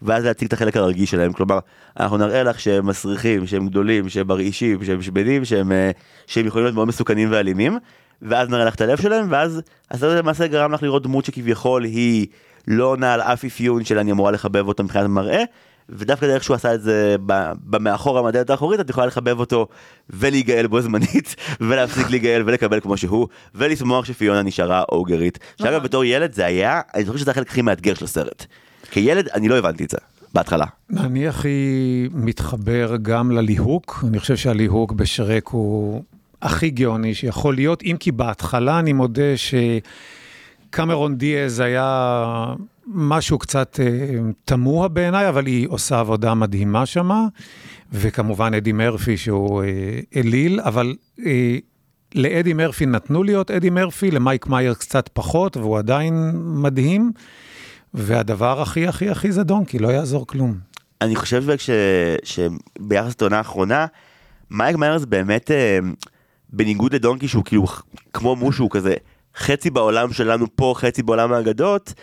ואז 0.01 0.25
להציג 0.25 0.47
את 0.47 0.53
החלק 0.53 0.77
הרגיש 0.77 1.11
שלהם. 1.11 1.33
כלומר, 1.33 1.59
אנחנו 1.99 2.17
נראה 2.17 2.43
לך 2.43 2.59
שהם 2.59 2.85
מסריחים, 2.85 3.47
שהם 3.47 3.67
גדולים, 3.67 4.09
שהם 4.09 4.27
מרעישים, 4.27 4.85
שהם 4.85 5.01
שמנים, 5.01 5.45
שהם, 5.45 5.71
אה, 5.71 5.91
שהם 6.27 6.45
יכולים 6.45 6.65
להיות 6.65 6.75
מאוד 6.75 6.87
מסוכנים 6.87 7.31
ואלימים, 7.31 7.77
ואז 8.21 8.49
נראה 8.49 8.65
לך 8.65 8.75
את 8.75 8.81
הלב 8.81 9.01
שלהם, 9.01 9.27
ואז 9.29 9.61
הסרט 9.91 10.17
למעשה 10.17 10.47
גרם 10.47 10.71
לך 10.71 10.83
לראות 10.83 11.03
דמות 11.03 11.25
שכביכול 11.25 11.83
היא 11.83 12.27
לא 12.67 12.85
עונה 12.85 13.13
על 13.13 13.21
אף 13.21 13.45
אפיון 13.45 13.85
של 13.85 13.99
אני 13.99 14.11
אמורה 14.11 14.31
לחבב 14.31 14.67
אותו 14.67 14.83
מבחינת 14.83 15.05
מראה. 15.05 15.43
ודווקא 15.89 16.27
דרך 16.27 16.43
שהוא 16.43 16.55
עשה 16.55 16.73
את 16.73 16.81
זה 16.81 17.15
ב- 17.25 17.51
במאחורה 17.65 18.21
מהדלת 18.21 18.49
האחורית 18.49 18.79
את 18.79 18.89
יכולה 18.89 19.07
לחבב 19.07 19.39
אותו 19.39 19.67
ולהיגאל 20.09 20.67
בו 20.67 20.81
זמנית 20.81 21.35
ולהפסיק 21.61 22.09
להיגאל 22.09 22.43
ולקבל 22.45 22.79
כמו 22.79 22.97
שהוא 22.97 23.27
ולשמוח 23.55 24.05
שפיונה 24.05 24.41
נשארה 24.41 24.83
אוגרית. 24.91 25.39
שאגב 25.61 25.83
בתור 25.83 26.03
ילד 26.03 26.33
זה 26.33 26.45
היה 26.45 26.81
אני 26.95 27.05
חושב 27.05 27.19
שזה 27.19 27.31
החלק 27.31 27.49
הכי 27.49 27.61
מאתגר 27.61 27.93
של 27.93 28.05
הסרט. 28.05 28.45
כילד 28.91 29.27
אני 29.29 29.47
לא 29.47 29.57
הבנתי 29.57 29.83
את 29.83 29.89
זה 29.89 29.97
בהתחלה. 30.33 30.65
אני 30.97 31.27
הכי 31.27 32.09
מתחבר 32.11 32.95
גם 33.01 33.31
לליהוק, 33.31 34.03
אני 34.07 34.19
חושב 34.19 34.35
שהליהוק 34.35 34.91
בשרק 34.91 35.47
הוא 35.47 36.03
הכי 36.41 36.69
גאוני 36.69 37.13
שיכול 37.13 37.55
להיות, 37.55 37.83
אם 37.83 37.95
כי 37.99 38.11
בהתחלה 38.11 38.79
אני 38.79 38.93
מודה 38.93 39.33
שקמרון 40.71 41.15
דיאז 41.15 41.59
היה 41.59 42.53
משהו 42.95 43.39
קצת 43.39 43.79
אה, 43.79 44.19
תמוה 44.45 44.87
בעיניי, 44.87 45.29
אבל 45.29 45.45
היא 45.45 45.67
עושה 45.69 45.99
עבודה 45.99 46.33
מדהימה 46.33 46.85
שמה, 46.85 47.25
וכמובן 47.91 48.53
אדי 48.53 48.71
מרפי 48.71 49.17
שהוא 49.17 49.63
אה, 49.63 49.99
אליל, 50.15 50.59
אבל 50.59 50.95
אה, 51.25 51.57
לאדי 52.15 52.53
מרפי 52.53 52.85
נתנו 52.85 53.23
להיות 53.23 53.51
אדי 53.51 53.69
מרפי, 53.69 54.11
למייק 54.11 54.47
מאייר 54.47 54.73
קצת 54.73 55.09
פחות, 55.13 55.57
והוא 55.57 55.77
עדיין 55.77 56.31
מדהים. 56.35 57.11
והדבר 57.95 58.61
הכי 58.61 58.87
הכי 58.87 59.09
הכי 59.09 59.31
זה 59.31 59.43
דונקי, 59.43 59.79
לא 59.79 59.87
יעזור 59.87 60.27
כלום. 60.27 60.57
אני 61.01 61.15
חושב 61.15 61.43
ש... 61.57 61.69
שביחס 62.23 63.21
לעונה 63.21 63.37
האחרונה 63.37 63.85
מייק 64.51 64.75
מיירס 64.75 65.05
באמת 65.05 65.51
אה, 65.51 65.79
בניגוד 66.49 66.95
לדונקי 66.95 67.27
שהוא 67.27 67.43
כאילו 67.43 67.65
כמו 68.13 68.35
מושו 68.35 68.69
כזה 68.69 68.93
חצי 69.37 69.69
בעולם 69.69 70.13
שלנו 70.13 70.45
פה 70.55 70.73
חצי 70.77 71.03
בעולם 71.03 71.33
האגדות 71.33 71.93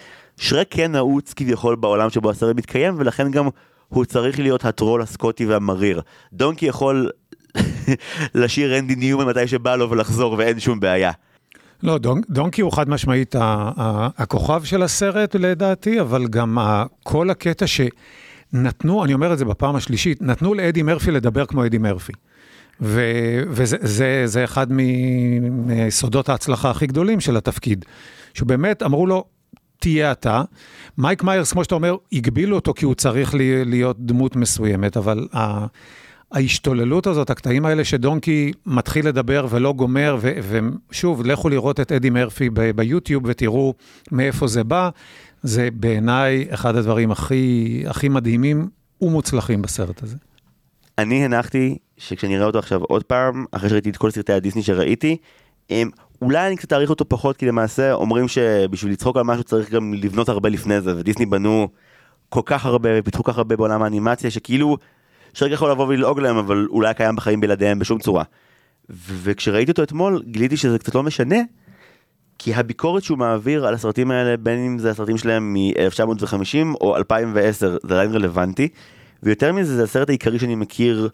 שרק 0.43 0.67
כן 0.71 0.93
נעוץ 0.93 1.33
כביכול 1.33 1.77
בעולם 1.77 2.11
שבו 2.11 2.31
הסרט 2.31 2.57
מתקיים 2.57 2.95
ולכן 2.99 3.31
גם 3.31 3.49
הוא 3.89 4.05
צריך 4.05 4.39
להיות 4.39 4.65
הטרול 4.65 5.03
הסקוטי 5.03 5.47
והמריר. 5.47 6.01
דונקי 6.33 6.67
יכול 6.67 7.11
לשיר 8.35 8.75
רנדי 8.75 8.95
ניומן 8.95 9.27
מתי 9.27 9.47
שבא 9.47 9.77
לו 9.77 9.91
ולחזור 9.91 10.35
ואין 10.39 10.61
שום 10.61 10.81
בעיה. 10.81 11.11
לא, 11.83 11.99
דונ, 11.99 12.21
דונקי 12.31 12.61
הוא 12.61 12.73
חד 12.73 12.89
משמעית 12.89 13.35
הכוכב 13.39 14.65
של 14.65 14.83
הסרט 14.83 15.35
לדעתי, 15.35 16.01
אבל 16.01 16.27
גם 16.27 16.59
כל 17.03 17.31
הקטע 17.31 17.67
שנתנו, 17.67 19.05
אני 19.05 19.15
אומר 19.15 19.33
את 19.33 19.39
זה 19.39 19.45
בפעם 19.45 19.77
השלישית, 19.77 20.23
נתנו 20.23 20.55
לאדי 20.55 20.83
מרפי 20.83 21.11
לדבר 21.11 21.47
כמו 21.47 21.67
אדי 21.67 21.79
מרפי. 21.79 22.13
ו, 22.81 23.01
וזה 23.49 23.77
זה, 23.81 24.23
זה 24.25 24.45
אחד 24.45 24.67
מסודות 25.51 26.29
ההצלחה 26.29 26.71
הכי 26.71 26.87
גדולים 26.87 27.21
של 27.21 27.37
התפקיד. 27.37 27.85
שבאמת 28.35 28.83
אמרו 28.83 29.07
לו, 29.07 29.25
תהיה 29.83 30.13
אתה. 30.13 30.43
מייק 30.99 31.23
מיירס, 31.23 31.53
כמו 31.53 31.65
שאתה 31.65 31.75
אומר, 31.75 31.97
הגבילו 32.13 32.57
אותו 32.57 32.75
כי 32.75 32.85
הוא 32.85 32.95
צריך 32.95 33.35
להיות 33.67 33.97
דמות 34.01 34.37
מסוימת, 34.37 34.97
אבל 34.97 35.29
ה- 35.37 35.67
ההשתוללות 36.33 37.07
הזאת, 37.07 37.31
הקטעים 37.31 37.67
האלה 37.67 37.85
שדונקי 37.85 38.53
מתחיל 38.67 39.09
לדבר 39.09 39.47
ולא 39.51 39.73
גומר, 39.73 40.17
ו- 40.21 40.61
ושוב, 40.91 41.27
לכו 41.27 41.49
לראות 41.49 41.81
את 41.81 41.93
אדי 41.93 42.11
מרפי 42.11 42.51
ב- 42.51 42.71
ביוטיוב 42.71 43.23
ותראו 43.27 43.75
מאיפה 44.13 44.47
זה 44.47 44.65
בא, 44.65 44.91
זה 45.43 45.69
בעיניי 45.75 46.47
אחד 46.51 46.77
הדברים 46.77 47.11
הכי, 47.11 47.83
הכי 47.87 48.09
מדהימים 48.09 48.69
ומוצלחים 49.01 49.63
בסרט 49.63 50.03
הזה. 50.03 50.17
אני 50.99 51.25
הנחתי 51.25 51.77
שכשאני 51.97 52.37
אראה 52.37 52.47
אותו 52.47 52.59
עכשיו 52.59 52.81
עוד 52.83 53.03
פעם, 53.03 53.45
אחרי 53.53 53.69
שראיתי 53.69 53.91
את 53.91 53.97
כל 53.97 54.11
סרטי 54.11 54.33
הדיסני 54.33 54.63
שראיתי, 54.63 55.17
הם, 55.71 55.91
אולי 56.23 56.47
אני 56.47 56.57
קצת 56.57 56.73
אעריך 56.73 56.91
אותו 56.91 57.09
פחות, 57.09 57.37
כי 57.37 57.47
למעשה 57.47 57.93
אומרים 57.93 58.29
שבשביל 58.29 58.93
לצחוק 58.93 59.17
על 59.17 59.23
משהו 59.23 59.45
צריך 59.45 59.71
גם 59.71 59.95
לבנות 59.95 60.29
הרבה 60.29 60.49
לפני 60.49 60.81
זה, 60.81 60.97
ודיסני 60.97 61.27
בנו 61.27 61.69
כל 62.29 62.41
כך 62.45 62.67
הרבה, 62.67 63.03
פיתחו 63.03 63.23
כל 63.23 63.33
כך 63.33 63.39
הרבה 63.39 63.57
בעולם 63.57 63.83
האנימציה, 63.83 64.31
שכאילו, 64.31 64.77
שרגע 65.35 65.55
יכול 65.55 65.71
לבוא 65.71 65.87
וללעוג 65.87 66.21
להם, 66.21 66.37
אבל 66.37 66.67
היה 66.83 66.95
קיים 66.95 67.17
בחיים 67.17 67.41
בלעדיהם 67.41 67.79
בשום 67.79 67.99
צורה. 67.99 68.25
וכשראיתי 68.91 69.71
אותו 69.71 69.83
אתמול, 69.83 70.23
גיליתי 70.27 70.57
שזה 70.57 70.79
קצת 70.79 70.95
לא 70.95 71.03
משנה, 71.03 71.37
כי 72.39 72.55
הביקורת 72.55 73.03
שהוא 73.03 73.19
מעביר 73.19 73.67
על 73.67 73.75
הסרטים 73.75 74.11
האלה, 74.11 74.37
בין 74.37 74.59
אם 74.59 74.79
זה 74.79 74.91
הסרטים 74.91 75.19
שלהם 75.19 75.55
מ-1950 75.55 76.75
או 76.81 76.97
2010, 76.97 77.77
זה 77.83 77.95
עדיין 77.95 78.11
רלוונטי. 78.15 78.69
ויותר 79.23 79.53
מזה, 79.53 79.77
זה 79.77 79.83
הסרט 79.83 80.09
העיקרי 80.09 80.39
שאני 80.39 80.55
מכיר 80.55 81.09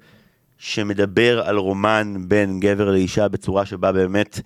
שמדבר 0.58 1.40
על 1.40 1.56
רומן 1.56 2.14
בין 2.28 2.60
גבר 2.60 2.90
לאישה 2.90 3.28
בצורה 3.28 3.66
שבה 3.66 3.92
באמת 3.92 4.40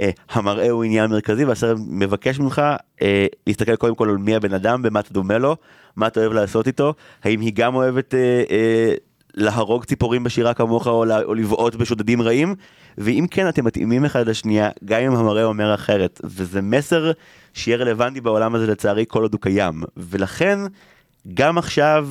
אה, 0.00 0.10
המראה 0.30 0.70
הוא 0.70 0.84
עניין 0.84 1.10
מרכזי, 1.10 1.44
והסרט 1.44 1.78
מבקש 1.86 2.40
ממך 2.40 2.62
אה, 3.02 3.26
להסתכל 3.46 3.76
קודם 3.76 3.94
כל 3.94 4.08
על 4.08 4.16
מי 4.16 4.34
הבן 4.34 4.54
אדם, 4.54 4.82
במה 4.82 5.00
אתה 5.00 5.12
דומה 5.12 5.38
לו, 5.38 5.56
מה 5.96 6.06
אתה 6.06 6.20
אוהב 6.20 6.32
לעשות 6.32 6.66
איתו, 6.66 6.94
האם 7.24 7.40
היא 7.40 7.52
גם 7.54 7.74
אוהבת 7.74 8.14
אה, 8.14 8.42
אה, 8.50 8.94
להרוג 9.34 9.84
ציפורים 9.84 10.24
בשירה 10.24 10.54
כמוך 10.54 10.86
או, 10.86 11.04
לה, 11.04 11.22
או 11.22 11.34
לבעוט 11.34 11.74
בשודדים 11.74 12.22
רעים, 12.22 12.54
ואם 12.98 13.26
כן 13.30 13.48
אתם 13.48 13.64
מתאימים 13.64 14.04
אחד 14.04 14.28
לשנייה, 14.28 14.70
גם 14.84 15.00
אם 15.00 15.16
המראה 15.16 15.44
אומר 15.44 15.74
אחרת, 15.74 16.20
וזה 16.24 16.62
מסר 16.62 17.12
שיהיה 17.54 17.78
רלוונטי 17.78 18.20
בעולם 18.20 18.54
הזה 18.54 18.66
לצערי 18.66 19.04
כל 19.08 19.22
עוד 19.22 19.32
הוא 19.32 19.40
קיים, 19.40 19.82
ולכן 19.96 20.58
גם 21.34 21.58
עכשיו 21.58 22.08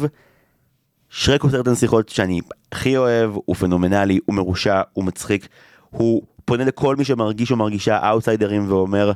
שרק 1.09 1.41
הוא 1.41 1.51
סרט 1.51 1.67
הנסיכות 1.67 2.09
שאני 2.09 2.41
הכי 2.71 2.97
אוהב, 2.97 3.31
הוא 3.45 3.55
פנומנלי, 3.55 4.19
הוא 4.25 4.35
מרושע, 4.35 4.81
הוא 4.93 5.05
מצחיק, 5.05 5.47
הוא 5.89 6.21
פונה 6.45 6.63
לכל 6.63 6.95
מי 6.95 7.05
שמרגיש 7.05 7.51
או 7.51 7.55
מרגישה 7.55 8.09
אאוטסיידרים 8.09 8.71
ואומר, 8.71 9.11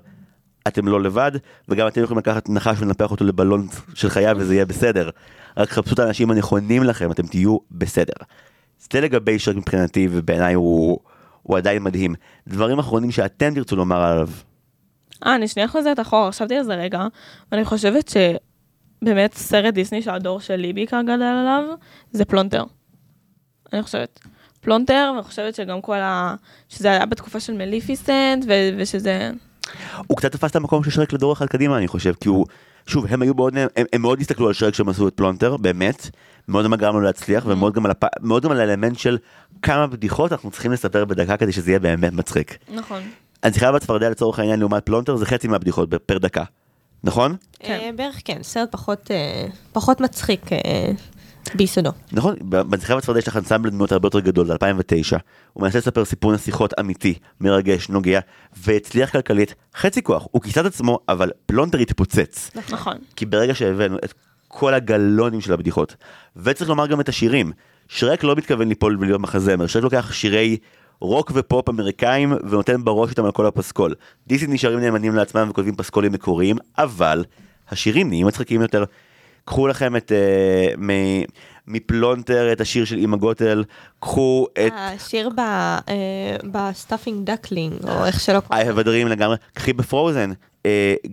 אתם 0.67 0.87
לא 0.87 1.01
לבד, 1.01 1.31
וגם 1.69 1.87
אתם 1.87 2.03
יכולים 2.03 2.17
לקחת 2.17 2.49
נחש 2.49 2.81
ולנפח 2.81 3.11
אותו 3.11 3.25
לבלון 3.25 3.67
של 3.93 4.09
חייו 4.09 4.35
וזה 4.39 4.53
יהיה 4.53 4.65
בסדר. 4.65 5.09
רק 5.57 5.69
חפשו 5.69 5.93
את 5.93 5.99
האנשים 5.99 6.31
הנכונים 6.31 6.83
לכם, 6.83 7.11
אתם 7.11 7.27
תהיו 7.27 7.57
בסדר. 7.71 8.13
זה 8.91 9.01
לגבי 9.01 9.39
שרק 9.39 9.55
מבחינתי, 9.55 10.07
ובעיניי 10.11 10.53
הוא, 10.53 10.99
הוא 11.43 11.57
עדיין 11.57 11.83
מדהים. 11.83 12.15
דברים 12.47 12.79
אחרונים 12.79 13.11
שאתם 13.11 13.53
תרצו 13.53 13.75
לומר 13.75 14.01
עליו. 14.01 14.29
אה, 15.25 15.35
אני 15.35 15.47
שנייה 15.47 15.67
חוזרת 15.67 15.99
אחורה, 15.99 16.31
חשבתי 16.31 16.55
על 16.55 16.63
זה 16.63 16.75
רגע, 16.75 17.07
ואני 17.51 17.65
חושבת 17.65 18.11
שבאמת 19.01 19.33
סרט 19.33 19.73
דיסני 19.73 20.01
שהדור 20.01 20.39
שלי 20.39 20.73
בעיקר 20.73 21.01
גדל 21.01 21.21
עליו, 21.21 21.63
זה 22.11 22.25
פלונטר. 22.25 22.63
אני 23.73 23.83
חושבת. 23.83 24.19
פלונטר, 24.67 25.11
ואני 25.15 25.23
חושבת 25.23 25.55
שגם 25.55 25.81
כל 25.81 25.95
ה... 25.95 26.35
שזה 26.69 26.91
היה 26.91 27.05
בתקופה 27.05 27.39
של 27.39 27.53
מליפיסנט, 27.53 28.45
ו... 28.47 28.51
ושזה... 28.77 29.31
הוא 30.07 30.17
קצת 30.17 30.31
תפס 30.31 30.51
את 30.51 30.55
המקום 30.55 30.83
של 30.83 30.89
שרק 30.89 31.13
לדור 31.13 31.33
אחד 31.33 31.45
קדימה 31.45 31.77
אני 31.77 31.87
חושב, 31.87 32.13
כי 32.21 32.29
הוא 32.29 32.45
שוב, 32.87 33.05
הם 33.09 33.21
היו 33.21 33.33
מאוד, 33.33 33.57
הם, 33.57 33.85
הם 33.93 34.01
מאוד 34.01 34.21
הסתכלו 34.21 34.47
על 34.47 34.53
שרק 34.53 34.73
כשהם 34.73 34.89
עשו 34.89 35.07
את 35.07 35.13
פלונטר, 35.13 35.57
באמת, 35.57 36.09
מאוד 36.47 36.67
מה 36.67 36.75
גרם 36.75 36.95
לו 36.95 37.01
להצליח, 37.01 37.43
ומאוד 37.47 37.73
גם, 37.73 37.85
על 37.85 37.91
הפ... 37.91 38.03
מאוד 38.21 38.43
גם 38.43 38.51
על 38.51 38.59
האלמנט 38.59 38.97
של 38.97 39.17
כמה 39.61 39.87
בדיחות 39.87 40.31
אנחנו 40.31 40.51
צריכים 40.51 40.71
לספר 40.71 41.05
בדקה 41.05 41.37
כדי 41.37 41.51
שזה 41.51 41.71
יהיה 41.71 41.79
באמת 41.79 42.13
מצחיק. 42.13 42.57
נכון. 42.73 43.01
הנסיכה 43.43 43.71
והצפרדע 43.71 44.09
לצורך 44.09 44.39
העניין 44.39 44.59
לעומת 44.59 44.85
פלונטר 44.85 45.15
זה 45.15 45.25
חצי 45.25 45.47
מהבדיחות 45.47 45.89
per 46.05 46.17
דקה, 46.17 46.43
נכון? 47.03 47.35
אה, 47.63 47.89
בערך 47.95 48.21
כן, 48.25 48.39
סרט 48.43 48.71
פחות, 48.71 49.11
אה, 49.11 49.47
פחות 49.73 50.01
מצחיק 50.01 50.53
אה, 50.53 50.91
ביסודו. 51.55 51.91
נכון, 52.11 52.35
בנסיכה 52.41 52.95
והצפרדע 52.95 53.19
יש 53.19 53.27
לך 53.27 53.37
אנסמבל 53.37 53.69
דמויות 53.69 53.91
הרבה 53.91 54.07
יותר 54.07 54.19
גדול, 54.19 54.47
זה 54.47 54.53
2009. 54.53 55.17
הוא 55.53 55.63
מנסה 55.63 55.77
לספר 55.77 56.05
סיפור 56.05 56.33
נסיכות 56.33 56.73
אמיתי, 56.79 57.13
מרגש, 57.41 57.89
נוגע, 57.89 58.19
והצליח 58.57 59.11
כלכלית, 59.11 59.55
חצי 59.75 60.03
כוח, 60.03 60.27
הוא 60.31 60.41
כיסה 60.41 60.61
את 60.61 60.65
עצמו, 60.65 60.99
אבל 61.09 61.31
פלונטר 61.45 61.77
התפוצץ. 61.77 62.51
נכון. 62.69 62.97
כי 63.15 63.25
ברגע 63.25 63.55
שהבאנו 63.55 63.97
את 64.05 64.13
כל 64.47 64.73
הגלונים 64.73 65.41
של 65.41 65.53
הבדיחות, 65.53 65.95
וצריך 66.35 66.69
לומר 66.69 66.87
גם 66.87 67.01
את 67.01 67.09
השירים, 67.09 67.51
שרק 67.87 68.23
לא 68.23 68.35
מתכוון 68.35 68.69
ליפול 68.69 68.97
ולהיות 68.99 69.21
מחזמר, 69.21 69.67
שרק 69.67 69.83
לוקח 69.83 70.13
שירי 70.13 70.57
רוק 70.99 71.31
ופופ 71.35 71.69
אמריקאים 71.69 72.33
ונותן 72.49 72.83
בראש 72.83 73.09
איתם 73.09 73.25
על 73.25 73.31
כל 73.31 73.45
הפסקול. 73.45 73.95
דיסני 74.27 74.53
נשארים 74.53 74.79
נאמנים 74.79 75.15
לעצמם 75.15 75.47
וכותבים 75.49 75.75
פסקולים 75.75 76.11
מקוריים, 76.11 76.57
אבל 76.77 77.23
השירים 77.69 78.07
נהיים 78.07 78.27
מצחיקים 78.27 78.61
יותר. 78.61 78.83
קחו 79.47 79.67
לכם 79.67 79.95
את, 79.95 80.11
uh, 80.11 80.81
מ- 80.81 81.23
מפלונטר 81.67 82.51
את 82.51 82.61
השיר 82.61 82.85
של 82.85 82.97
אימא 82.97 83.17
גוטל, 83.17 83.63
קחו 83.99 84.47
את 84.65 84.73
השיר 84.75 85.29
אה, 85.39 85.79
בסטאפינג 86.51 87.25
דקלינג, 87.31 87.73
או 87.87 88.05
איך 88.05 88.19
שלא 88.19 88.37
I 88.37 88.41
קוראים. 88.41 88.67
have 88.67 88.81
a 88.81 88.83
dream 88.83 89.09
לגמרי, 89.09 89.35
קחי 89.53 89.73
בפרוזן, 89.73 90.31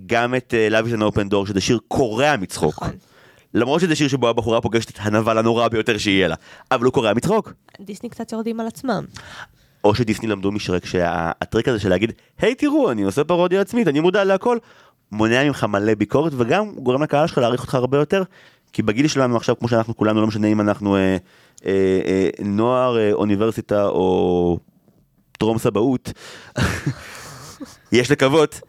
גם 0.07 0.35
את 0.35 0.55
Love 0.71 0.87
is 0.91 0.97
an 0.97 1.03
open 1.03 1.33
door, 1.33 1.49
שזה 1.49 1.61
שיר 1.61 1.79
קורע 1.89 2.37
מצחוק. 2.37 2.75
נכון. 2.75 2.91
למרות 3.55 3.81
שזה 3.81 3.97
שיר 3.97 4.09
שבו 4.09 4.29
הבחורה 4.29 4.61
פוגשת 4.61 4.91
את 4.91 4.99
הנבל 5.01 5.39
הנורא 5.39 5.69
ביותר 5.69 5.99
שיהיה 5.99 6.29
לה, 6.29 6.35
אבל 6.71 6.85
הוא 6.85 6.93
קורע 6.93 7.13
מצחוק. 7.13 7.53
דיסני 7.81 8.09
קצת 8.09 8.33
יורדים 8.33 8.61
על 8.61 8.67
עצמם. 8.67 9.05
או 9.85 9.95
שדיסני 9.95 10.29
למדו 10.29 10.53
משרק 10.53 10.87
שהטריק 10.87 11.69
הזה 11.69 11.79
של 11.81 11.89
להגיד, 11.89 12.13
היי 12.39 12.55
תראו, 12.55 12.91
אני 12.91 13.03
עושה 13.03 13.25
פרודיה 13.25 13.61
עצמית, 13.61 13.89
אני 13.89 14.01
מודע 14.01 14.25
להכל, 14.25 14.59
מונע 15.15 15.45
ממך 15.45 15.65
מלא 15.65 15.95
ביקורת 15.95 16.33
וגם 16.37 16.75
גורם 16.75 17.03
לקהל 17.03 17.27
שלך 17.27 17.39
להעריך 17.39 17.61
אותך 17.61 17.75
הרבה 17.75 17.99
יותר, 17.99 18.23
כי 18.73 18.83
בגיל 18.83 19.09
שלנו 19.09 19.37
עכשיו, 19.37 19.59
כמו 19.59 19.69
שאנחנו 19.69 19.97
כולנו, 19.97 20.21
לא 20.21 20.27
משנה 20.27 20.47
אם 20.47 20.61
אנחנו 20.61 20.97
אה, 20.97 21.17
אה, 21.67 22.01
אה, 22.07 22.29
נוער, 22.45 22.99
אה, 22.99 23.13
אוניברסיטה 23.13 23.85
או 23.85 24.59
טרום 25.39 25.59
סבאות, 25.59 26.13
יש 27.93 28.11
לקוות. 28.11 28.61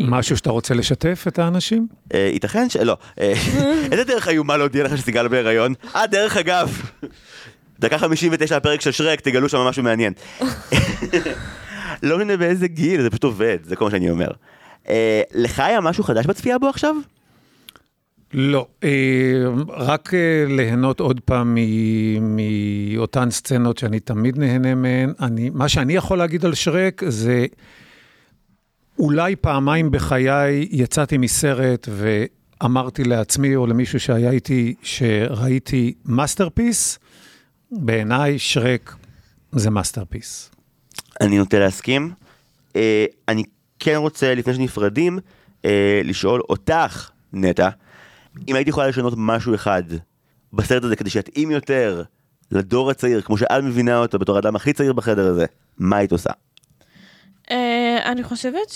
משהו 0.00 0.36
שאתה 0.36 0.50
רוצה 0.50 0.74
לשתף 0.74 1.24
את 1.28 1.38
האנשים? 1.38 1.86
אה, 2.14 2.30
ייתכן 2.32 2.70
ש... 2.70 2.76
לא, 2.76 2.96
אה, 3.20 3.32
איזה 3.92 4.04
דרך 4.04 4.28
איומה 4.28 4.56
להודיע 4.56 4.84
לך 4.84 4.98
שסיגל 4.98 5.28
בהיריון? 5.28 5.74
אה, 5.96 6.06
דרך 6.06 6.36
אגב, 6.36 6.82
דקה 7.80 7.98
59 7.98 8.56
הפרק 8.56 8.80
של 8.80 8.92
שרק, 8.92 9.20
תגלו 9.20 9.48
שם 9.48 9.58
משהו 9.58 9.82
מעניין. 9.82 10.12
לא 12.02 12.18
משנה 12.18 12.36
באיזה 12.36 12.68
גיל, 12.68 13.02
זה 13.02 13.10
פשוט 13.10 13.24
עובד, 13.24 13.58
זה 13.64 13.76
כל 13.76 13.84
מה 13.84 13.90
שאני 13.90 14.10
אומר. 14.10 14.28
אה, 14.90 15.22
לך 15.34 15.60
היה 15.60 15.80
משהו 15.80 16.04
חדש 16.04 16.26
בצפייה 16.26 16.58
בו 16.58 16.68
עכשיו? 16.68 16.94
לא, 18.32 18.66
אה, 18.84 18.90
רק 19.68 20.14
אה, 20.14 20.44
ליהנות 20.48 21.00
עוד 21.00 21.20
פעם 21.20 21.58
מאותן 22.20 23.30
סצנות 23.30 23.78
שאני 23.78 24.00
תמיד 24.00 24.38
נהנה 24.38 24.74
מהן. 24.74 25.12
אני, 25.20 25.50
מה 25.50 25.68
שאני 25.68 25.92
יכול 25.92 26.18
להגיד 26.18 26.44
על 26.44 26.54
שרק 26.54 27.02
זה 27.08 27.46
אולי 28.98 29.36
פעמיים 29.36 29.90
בחיי 29.90 30.68
יצאתי 30.70 31.18
מסרט 31.18 31.88
ואמרתי 31.90 33.04
לעצמי 33.04 33.56
או 33.56 33.66
למישהו 33.66 34.00
שהיה 34.00 34.30
איתי 34.30 34.74
שראיתי 34.82 35.94
masterpiece, 36.04 36.98
בעיניי 37.70 38.38
שרק 38.38 38.94
זה 39.52 39.70
masterpiece. 39.70 40.50
אני 41.20 41.38
נוטה 41.38 41.58
להסכים. 41.58 42.10
אה, 42.76 43.06
אני 43.28 43.44
כן 43.78 43.94
רוצה, 43.96 44.34
לפני 44.34 44.54
שנפרדים, 44.54 45.18
אה, 45.64 46.00
לשאול 46.04 46.40
אותך, 46.48 47.10
נטע, 47.32 47.68
אם 48.48 48.54
היית 48.54 48.68
יכולה 48.68 48.88
לשנות 48.88 49.14
משהו 49.16 49.54
אחד 49.54 49.82
בסרט 50.52 50.84
הזה 50.84 50.96
כדי 50.96 51.10
שיתאים 51.10 51.50
יותר 51.50 52.02
לדור 52.50 52.90
הצעיר, 52.90 53.20
כמו 53.20 53.38
שאת 53.38 53.62
מבינה 53.64 53.98
אותו 53.98 54.18
בתור 54.18 54.36
האדם 54.36 54.56
הכי 54.56 54.72
צעיר 54.72 54.92
בחדר 54.92 55.26
הזה, 55.26 55.44
מה 55.78 55.96
היית 55.96 56.12
עושה? 56.12 56.30
אה, 57.50 57.98
אני 58.04 58.22
חושבת 58.22 58.72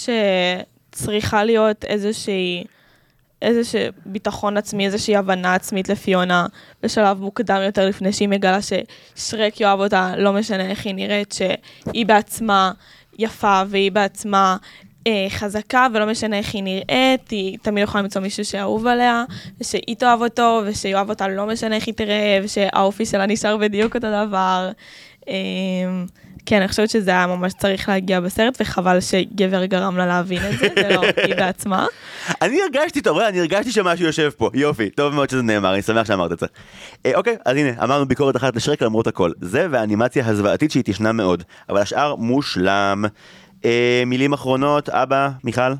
שצריכה 0.93 1.45
להיות 1.45 1.85
איזושהי, 1.85 2.65
איזשהו 3.43 3.81
ביטחון 4.07 4.57
עצמי, 4.57 4.87
איזושהי 4.87 5.17
הבנה 5.17 5.55
עצמית 5.55 5.89
לפיונה 5.89 6.47
בשלב 6.83 7.21
מוקדם 7.21 7.61
יותר 7.65 7.89
לפני 7.89 8.13
שהיא 8.13 8.29
מגלה 8.29 8.59
ששרק 8.63 9.61
יאהב 9.61 9.81
אותה, 9.81 10.17
לא 10.17 10.33
משנה 10.33 10.71
איך 10.71 10.87
היא 10.87 10.95
נראית, 10.95 11.33
שהיא 11.33 12.07
בעצמה 12.07 12.73
יפה 13.19 13.63
והיא 13.69 13.93
בעצמה 13.93 14.57
אה, 15.07 15.27
חזקה, 15.31 15.87
ולא 15.95 16.07
משנה 16.07 16.39
איך 16.39 16.55
היא 16.55 16.63
נראית, 16.63 17.31
היא 17.31 17.59
תמיד 17.63 17.85
יכולה 17.85 18.03
למצוא 18.03 18.23
מישהו 18.23 18.45
שאהוב 18.45 18.87
עליה, 18.87 19.25
ושהיא 19.61 19.97
תאהב 19.99 20.23
אותו, 20.23 20.63
ושיאהב 20.67 21.11
אותה 21.11 21.29
לא 21.29 21.47
משנה 21.47 21.77
איך 21.77 21.87
היא 21.87 21.95
תראה, 21.95 22.41
ושהאופי 22.45 23.07
שלה 23.07 23.27
נשאר 23.27 23.57
בדיוק 23.57 23.97
אותו 23.97 24.27
דבר. 24.27 24.71
אה, 25.29 25.35
כן, 26.47 26.57
אני 26.57 26.69
חושבת 26.69 26.91
שזה 26.91 27.11
היה 27.11 27.27
ממש 27.27 27.53
צריך 27.53 27.89
להגיע 27.89 28.21
בסרט, 28.21 28.57
וחבל 28.61 29.01
שגבר 29.01 29.65
גרם 29.65 29.97
לה 29.97 30.07
להבין 30.07 30.43
את 30.51 30.59
זה, 30.59 30.69
ולא 30.77 31.03
היא 31.27 31.35
בעצמה. 31.35 31.87
אני 32.43 32.63
הרגשתי, 32.63 33.01
אתה 33.01 33.11
רואה, 33.11 33.29
אני 33.29 33.41
הרגשתי 33.41 33.73
שמשהו 33.73 34.07
יושב 34.07 34.31
פה, 34.37 34.51
יופי, 34.55 34.91
טוב 34.91 35.15
מאוד 35.15 35.31
שזה 35.31 35.43
נאמר, 35.43 35.75
אני 35.75 35.83
שמח 35.83 36.07
שאמרת 36.07 36.33
את 36.33 36.39
זה. 36.39 36.47
אה, 37.07 37.13
אוקיי, 37.15 37.37
אז 37.45 37.57
הנה, 37.57 37.85
אמרנו 37.85 38.09
ביקורת 38.09 38.37
אחת 38.37 38.57
לשרק 38.57 38.83
למרות 38.83 39.07
הכל. 39.07 39.31
זה 39.41 39.67
והאנימציה 39.71 40.27
הזוועתית 40.27 40.71
שהתיישנה 40.71 41.13
מאוד, 41.13 41.43
אבל 41.69 41.81
השאר 41.81 42.15
מושלם. 42.17 43.05
אה, 43.65 44.03
מילים 44.07 44.33
אחרונות, 44.33 44.89
אבא, 44.89 45.31
מיכל? 45.45 45.73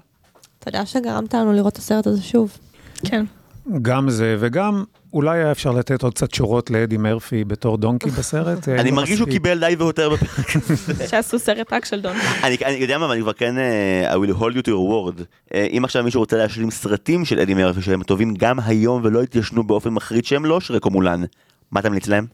תודה 0.59 0.87
שגרמת 0.87 1.35
לנו 1.35 1.53
לראות 1.53 1.73
את 1.73 1.79
הסרט 1.79 2.07
הזה 2.07 2.23
שוב. 2.23 2.59
כן. 3.05 3.25
גם 3.83 4.11
זה, 4.11 4.37
וגם 4.41 4.85
אולי 5.13 5.39
היה 5.39 5.53
אפשר 5.53 5.71
לתת 5.71 6.03
עוד 6.03 6.15
קצת 6.15 6.35
שורות 6.35 6.71
לאדי 6.71 6.97
מרפי 6.97 7.45
בתור 7.45 7.77
דונקי 7.79 8.11
בסרט. 8.11 8.69
אני 8.69 8.91
לא 8.91 8.97
מרגיש 8.97 9.19
שהוא. 9.19 9.29
קיבל 9.29 9.61
די 9.61 9.75
והותר 9.79 10.11
בפרק 10.11 10.57
הזה. 10.57 11.09
שעשו 11.09 11.39
סרט 11.39 11.73
רק 11.73 11.85
של 11.85 12.01
דון. 12.01 12.17
אני 12.43 12.57
אני 12.65 12.75
יודע 12.75 12.99
מה, 12.99 13.05
אבל 13.05 13.15
אני 13.15 13.23
כבר 13.23 13.33
כן, 13.33 13.59
אה, 13.59 14.15
I 14.15 14.17
will 14.17 14.35
hold 14.39 14.55
you 14.55 14.63
to 14.63 14.69
your 14.69 15.19
word. 15.19 15.23
אה, 15.55 15.67
אם 15.71 15.85
עכשיו 15.85 16.05
מישהו 16.05 16.21
רוצה 16.21 16.37
להשלים 16.37 16.71
סרטים 16.71 17.25
של 17.25 17.41
אדי 17.41 17.55
מרפי 17.55 17.83
שהם 17.83 18.03
טובים 18.03 18.35
גם 18.35 18.61
היום 18.61 19.01
ולא 19.05 19.23
התיישנו 19.23 19.65
באופן 19.65 19.91
מחריד 19.91 20.25
שהם 20.25 20.45
לא 20.45 20.61
שרק 20.61 20.85
או 20.85 20.91
מולן, 20.91 21.23
מה 21.71 21.81
אתה 21.81 21.89
ממליץ 21.89 22.09
להם? 22.09 22.27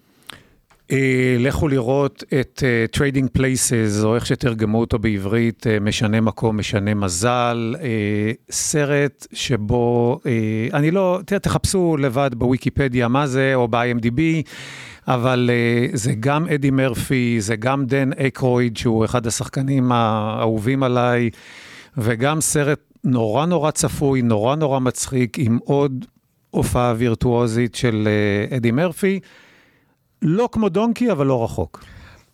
אה, 0.93 1.37
לכו 1.39 1.69
לראות 1.69 2.25
את 2.41 2.63
uh, 2.63 2.97
Trading 2.97 3.39
Places, 3.39 4.05
או 4.05 4.15
איך 4.15 4.27
שתרגמו 4.27 4.81
אותו 4.81 4.99
בעברית, 4.99 5.67
uh, 5.67 5.81
משנה 5.81 6.21
מקום, 6.21 6.57
משנה 6.57 6.95
מזל, 6.95 7.75
סרט 8.51 9.27
שבו, 9.33 10.21
אני 10.73 10.91
לא, 10.91 11.21
תראה, 11.27 11.39
תחפשו 11.39 11.97
לבד 11.97 12.31
בוויקיפדיה 12.35 13.09
מה 13.09 13.27
זה, 13.27 13.55
או 13.55 13.69
ב-IMDb, 13.69 14.21
אבל 15.09 15.51
uh, 15.93 15.97
זה 15.97 16.13
גם 16.21 16.47
אדי 16.55 16.71
מרפי, 16.71 17.37
זה 17.41 17.57
גם 17.57 17.87
דן 17.87 18.13
אקרויד, 18.13 18.77
שהוא 18.77 19.05
אחד 19.05 19.27
השחקנים 19.27 19.93
האהובים 19.93 20.83
עליי, 20.83 21.31
וגם 21.97 22.41
סרט 22.41 22.81
נורא 23.05 23.47
נורא 23.47 23.71
צפוי, 23.71 24.23
נורא 24.23 24.57
נורא 24.57 24.81
מצחיק, 24.81 25.39
עם 25.39 25.59
עוד 25.65 26.05
הופעה 26.51 26.95
וירטואוזית 26.97 27.75
של 27.75 28.09
uh, 28.51 28.57
אדי 28.57 28.71
מרפי. 28.71 29.21
לא 30.23 30.49
כמו 30.53 30.69
דונקי, 30.69 31.13
אבל 31.13 31.27
לא 31.27 31.45
רחוק. 31.45 31.85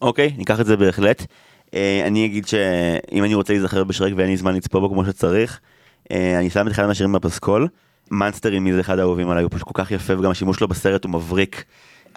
אוקיי, 0.02 0.34
ניקח 0.38 0.60
את 0.60 0.66
זה 0.66 0.76
בהחלט. 0.76 1.26
אה, 1.74 2.02
אני 2.06 2.26
אגיד 2.26 2.46
שאם 2.46 3.24
אני 3.24 3.34
רוצה 3.34 3.52
להיזכר 3.52 3.84
בשרק 3.84 4.12
ואין 4.16 4.28
לי 4.28 4.36
זמן 4.36 4.54
לצפות 4.54 4.82
בו 4.82 4.88
כמו 4.88 5.04
שצריך, 5.04 5.60
אה, 6.10 6.38
אני 6.38 6.50
שם 6.50 6.66
את 6.66 6.72
אחד 6.72 6.86
מהשירים 6.86 7.12
בפסקול. 7.12 7.68
מאנסטרים 8.10 8.72
זה 8.72 8.80
אחד 8.80 8.98
האהובים 8.98 9.30
עליי, 9.30 9.42
הוא 9.42 9.50
פשוט 9.54 9.68
כל 9.68 9.82
כך 9.84 9.90
יפה 9.90 10.18
וגם 10.18 10.30
השימוש 10.30 10.56
שלו 10.56 10.68
בסרט 10.68 11.04
הוא 11.04 11.12
מבריק. 11.12 11.64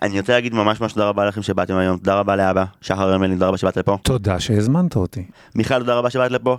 אני 0.01 0.19
רוצה 0.19 0.33
להגיד 0.33 0.53
ממש 0.53 0.81
ממש 0.81 0.93
תודה 0.93 1.05
רבה 1.05 1.25
לכם 1.25 1.41
שבאתם 1.41 1.75
היום, 1.75 1.97
תודה 1.97 2.15
רבה 2.15 2.35
לאבא, 2.35 2.63
שחר 2.81 3.09
הרמלי, 3.09 3.33
תודה 3.33 3.47
רבה 3.47 3.57
שבאת 3.57 3.77
לפה. 3.77 3.97
תודה 4.01 4.39
שהזמנת 4.39 4.95
אותי. 4.95 5.23
מיכל, 5.55 5.79
תודה 5.79 5.95
רבה 5.95 6.09
שבאת 6.09 6.31
לפה. 6.31 6.57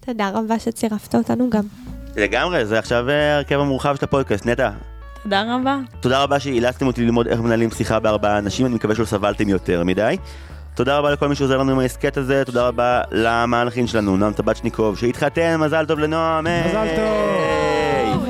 תודה 0.00 0.30
רבה 0.34 0.58
שצירפת 0.58 1.14
אותנו 1.14 1.50
גם. 1.50 1.62
לגמרי, 2.16 2.66
זה 2.66 2.78
עכשיו 2.78 3.08
אה, 3.08 3.34
ההרכב 3.34 3.60
המורחב 3.60 3.96
של 3.96 4.04
הפודקאסט, 4.04 4.46
נטע. 4.46 4.70
תודה 5.24 5.54
רבה. 5.54 5.78
תודה 6.00 6.22
רבה 6.22 6.40
שאילצתם 6.40 6.86
אותי 6.86 7.04
ללמוד 7.04 7.26
איך 7.26 7.40
מנהלים 7.40 7.70
שיחה 7.70 8.00
בארבעה 8.00 8.38
אנשים, 8.38 8.66
אני 8.66 8.74
מקווה 8.74 8.94
שלא 8.94 9.04
סבלתם 9.04 9.48
יותר 9.48 9.84
מדי. 9.84 10.16
תודה 10.74 10.98
רבה 10.98 11.10
לכל 11.10 11.28
מי 11.28 11.34
שעוזר 11.34 11.58
לנו 11.58 11.72
עם 11.72 11.78
ההסכת 11.78 12.16
הזה, 12.16 12.42
תודה 12.46 12.68
רבה 12.68 13.00
למהלכים 13.10 13.86
שלנו, 13.86 14.16
נועם 14.16 14.32
טבצ'ניקוב, 14.32 14.98
שהתחתן, 14.98 15.56
מזל 15.60 15.86
טוב 15.86 15.98
לנועם. 15.98 16.46
מזל! 16.68 16.86
טוב. 16.96 18.26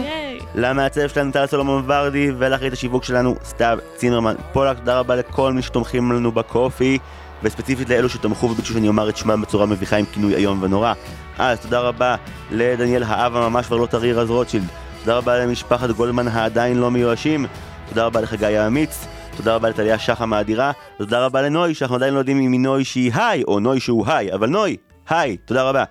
למעצב 0.54 1.08
שלנו 1.08 1.32
טל 1.32 1.46
סולומון 1.46 1.84
ורדי, 1.86 2.30
ולאחרית 2.38 2.72
השיווק 2.72 3.04
שלנו 3.04 3.34
סתיו 3.44 3.78
צימרמן 3.96 4.34
פולק, 4.52 4.78
תודה 4.78 4.98
רבה 4.98 5.16
לכל 5.16 5.52
מי 5.52 5.62
שתומכים 5.62 6.12
לנו 6.12 6.32
בקופי, 6.32 6.98
וספציפית 7.42 7.90
לאלו 7.90 8.08
שתמכו 8.08 8.46
וביקשו 8.46 8.74
שאני 8.74 8.88
אומר 8.88 9.08
את 9.08 9.16
שמם 9.16 9.42
בצורה 9.42 9.66
מביכה 9.66 9.96
עם 9.96 10.04
כינוי 10.12 10.34
איום 10.34 10.62
ונורא. 10.62 10.92
אז 11.38 11.60
תודה 11.60 11.80
רבה 11.80 12.16
לדניאל 12.50 13.02
האב 13.02 13.36
הממש 13.36 13.66
כבר 13.66 13.76
לא 13.76 13.86
טרי 13.86 14.12
רז 14.12 14.30
רוטשילד. 14.30 14.83
תודה 15.04 15.16
רבה 15.16 15.38
למשפחת 15.38 15.90
גולדמן 15.90 16.28
העדיין 16.28 16.78
לא 16.78 16.90
מיואשים, 16.90 17.46
תודה 17.88 18.06
רבה 18.06 18.20
לחגי 18.20 18.56
האמיץ, 18.56 19.06
תודה 19.36 19.54
רבה 19.54 19.68
לטליה 19.68 19.98
שחם 19.98 20.32
האדירה, 20.32 20.72
תודה 20.98 21.24
רבה 21.24 21.42
לנוי, 21.42 21.74
שאנחנו 21.74 21.96
עדיין 21.96 22.14
לא 22.14 22.18
יודעים 22.18 22.40
אם 22.40 22.52
היא 22.52 22.60
נוי 22.60 22.84
שהיא 22.84 23.12
היי, 23.14 23.42
או 23.48 23.60
נוי 23.60 23.80
שהוא 23.80 24.06
היי, 24.06 24.32
אבל 24.32 24.48
נוי, 24.48 24.76
היי, 25.08 25.36
תודה 25.36 25.62
רבה. 25.62 25.84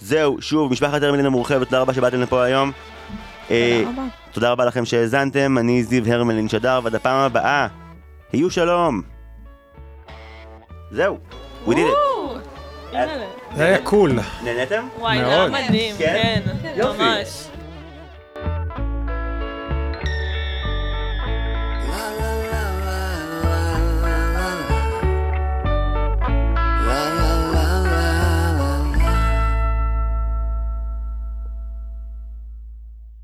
זהו, 0.00 0.36
שוב, 0.40 0.72
משפחת 0.72 1.02
הרמלין 1.02 1.26
המורחבת, 1.26 1.66
תודה 1.68 1.80
רבה 1.80 1.94
שבאתם 1.94 2.20
לפה 2.20 2.42
היום. 2.42 2.72
אה, 3.50 3.82
תודה 3.84 3.90
רבה. 3.90 4.08
תודה 4.32 4.50
רבה 4.50 4.64
לכם 4.64 4.84
שהאזנתם, 4.84 5.58
אני 5.58 5.84
זיו 5.84 6.12
הרמלין 6.12 6.48
שדר, 6.48 6.80
ועד 6.82 6.94
הפעם 6.94 7.18
הבאה, 7.18 7.66
היו 8.32 8.50
שלום. 8.50 9.02
זהו, 10.90 11.18
we 11.66 11.70
did 11.70 11.74
it. 11.74 11.80
אימא'לה. 12.92 13.26
זה 13.56 13.64
היה 13.64 13.78
קול. 13.78 14.12
נהניתם? 14.44 14.88
וואי. 14.98 15.18
זה 15.18 15.26
היה 15.26 15.48
מדהים, 15.48 15.94
כן? 15.98 16.40
כן, 16.62 16.72
יופי. 16.76 17.02
ממש. 17.02 17.48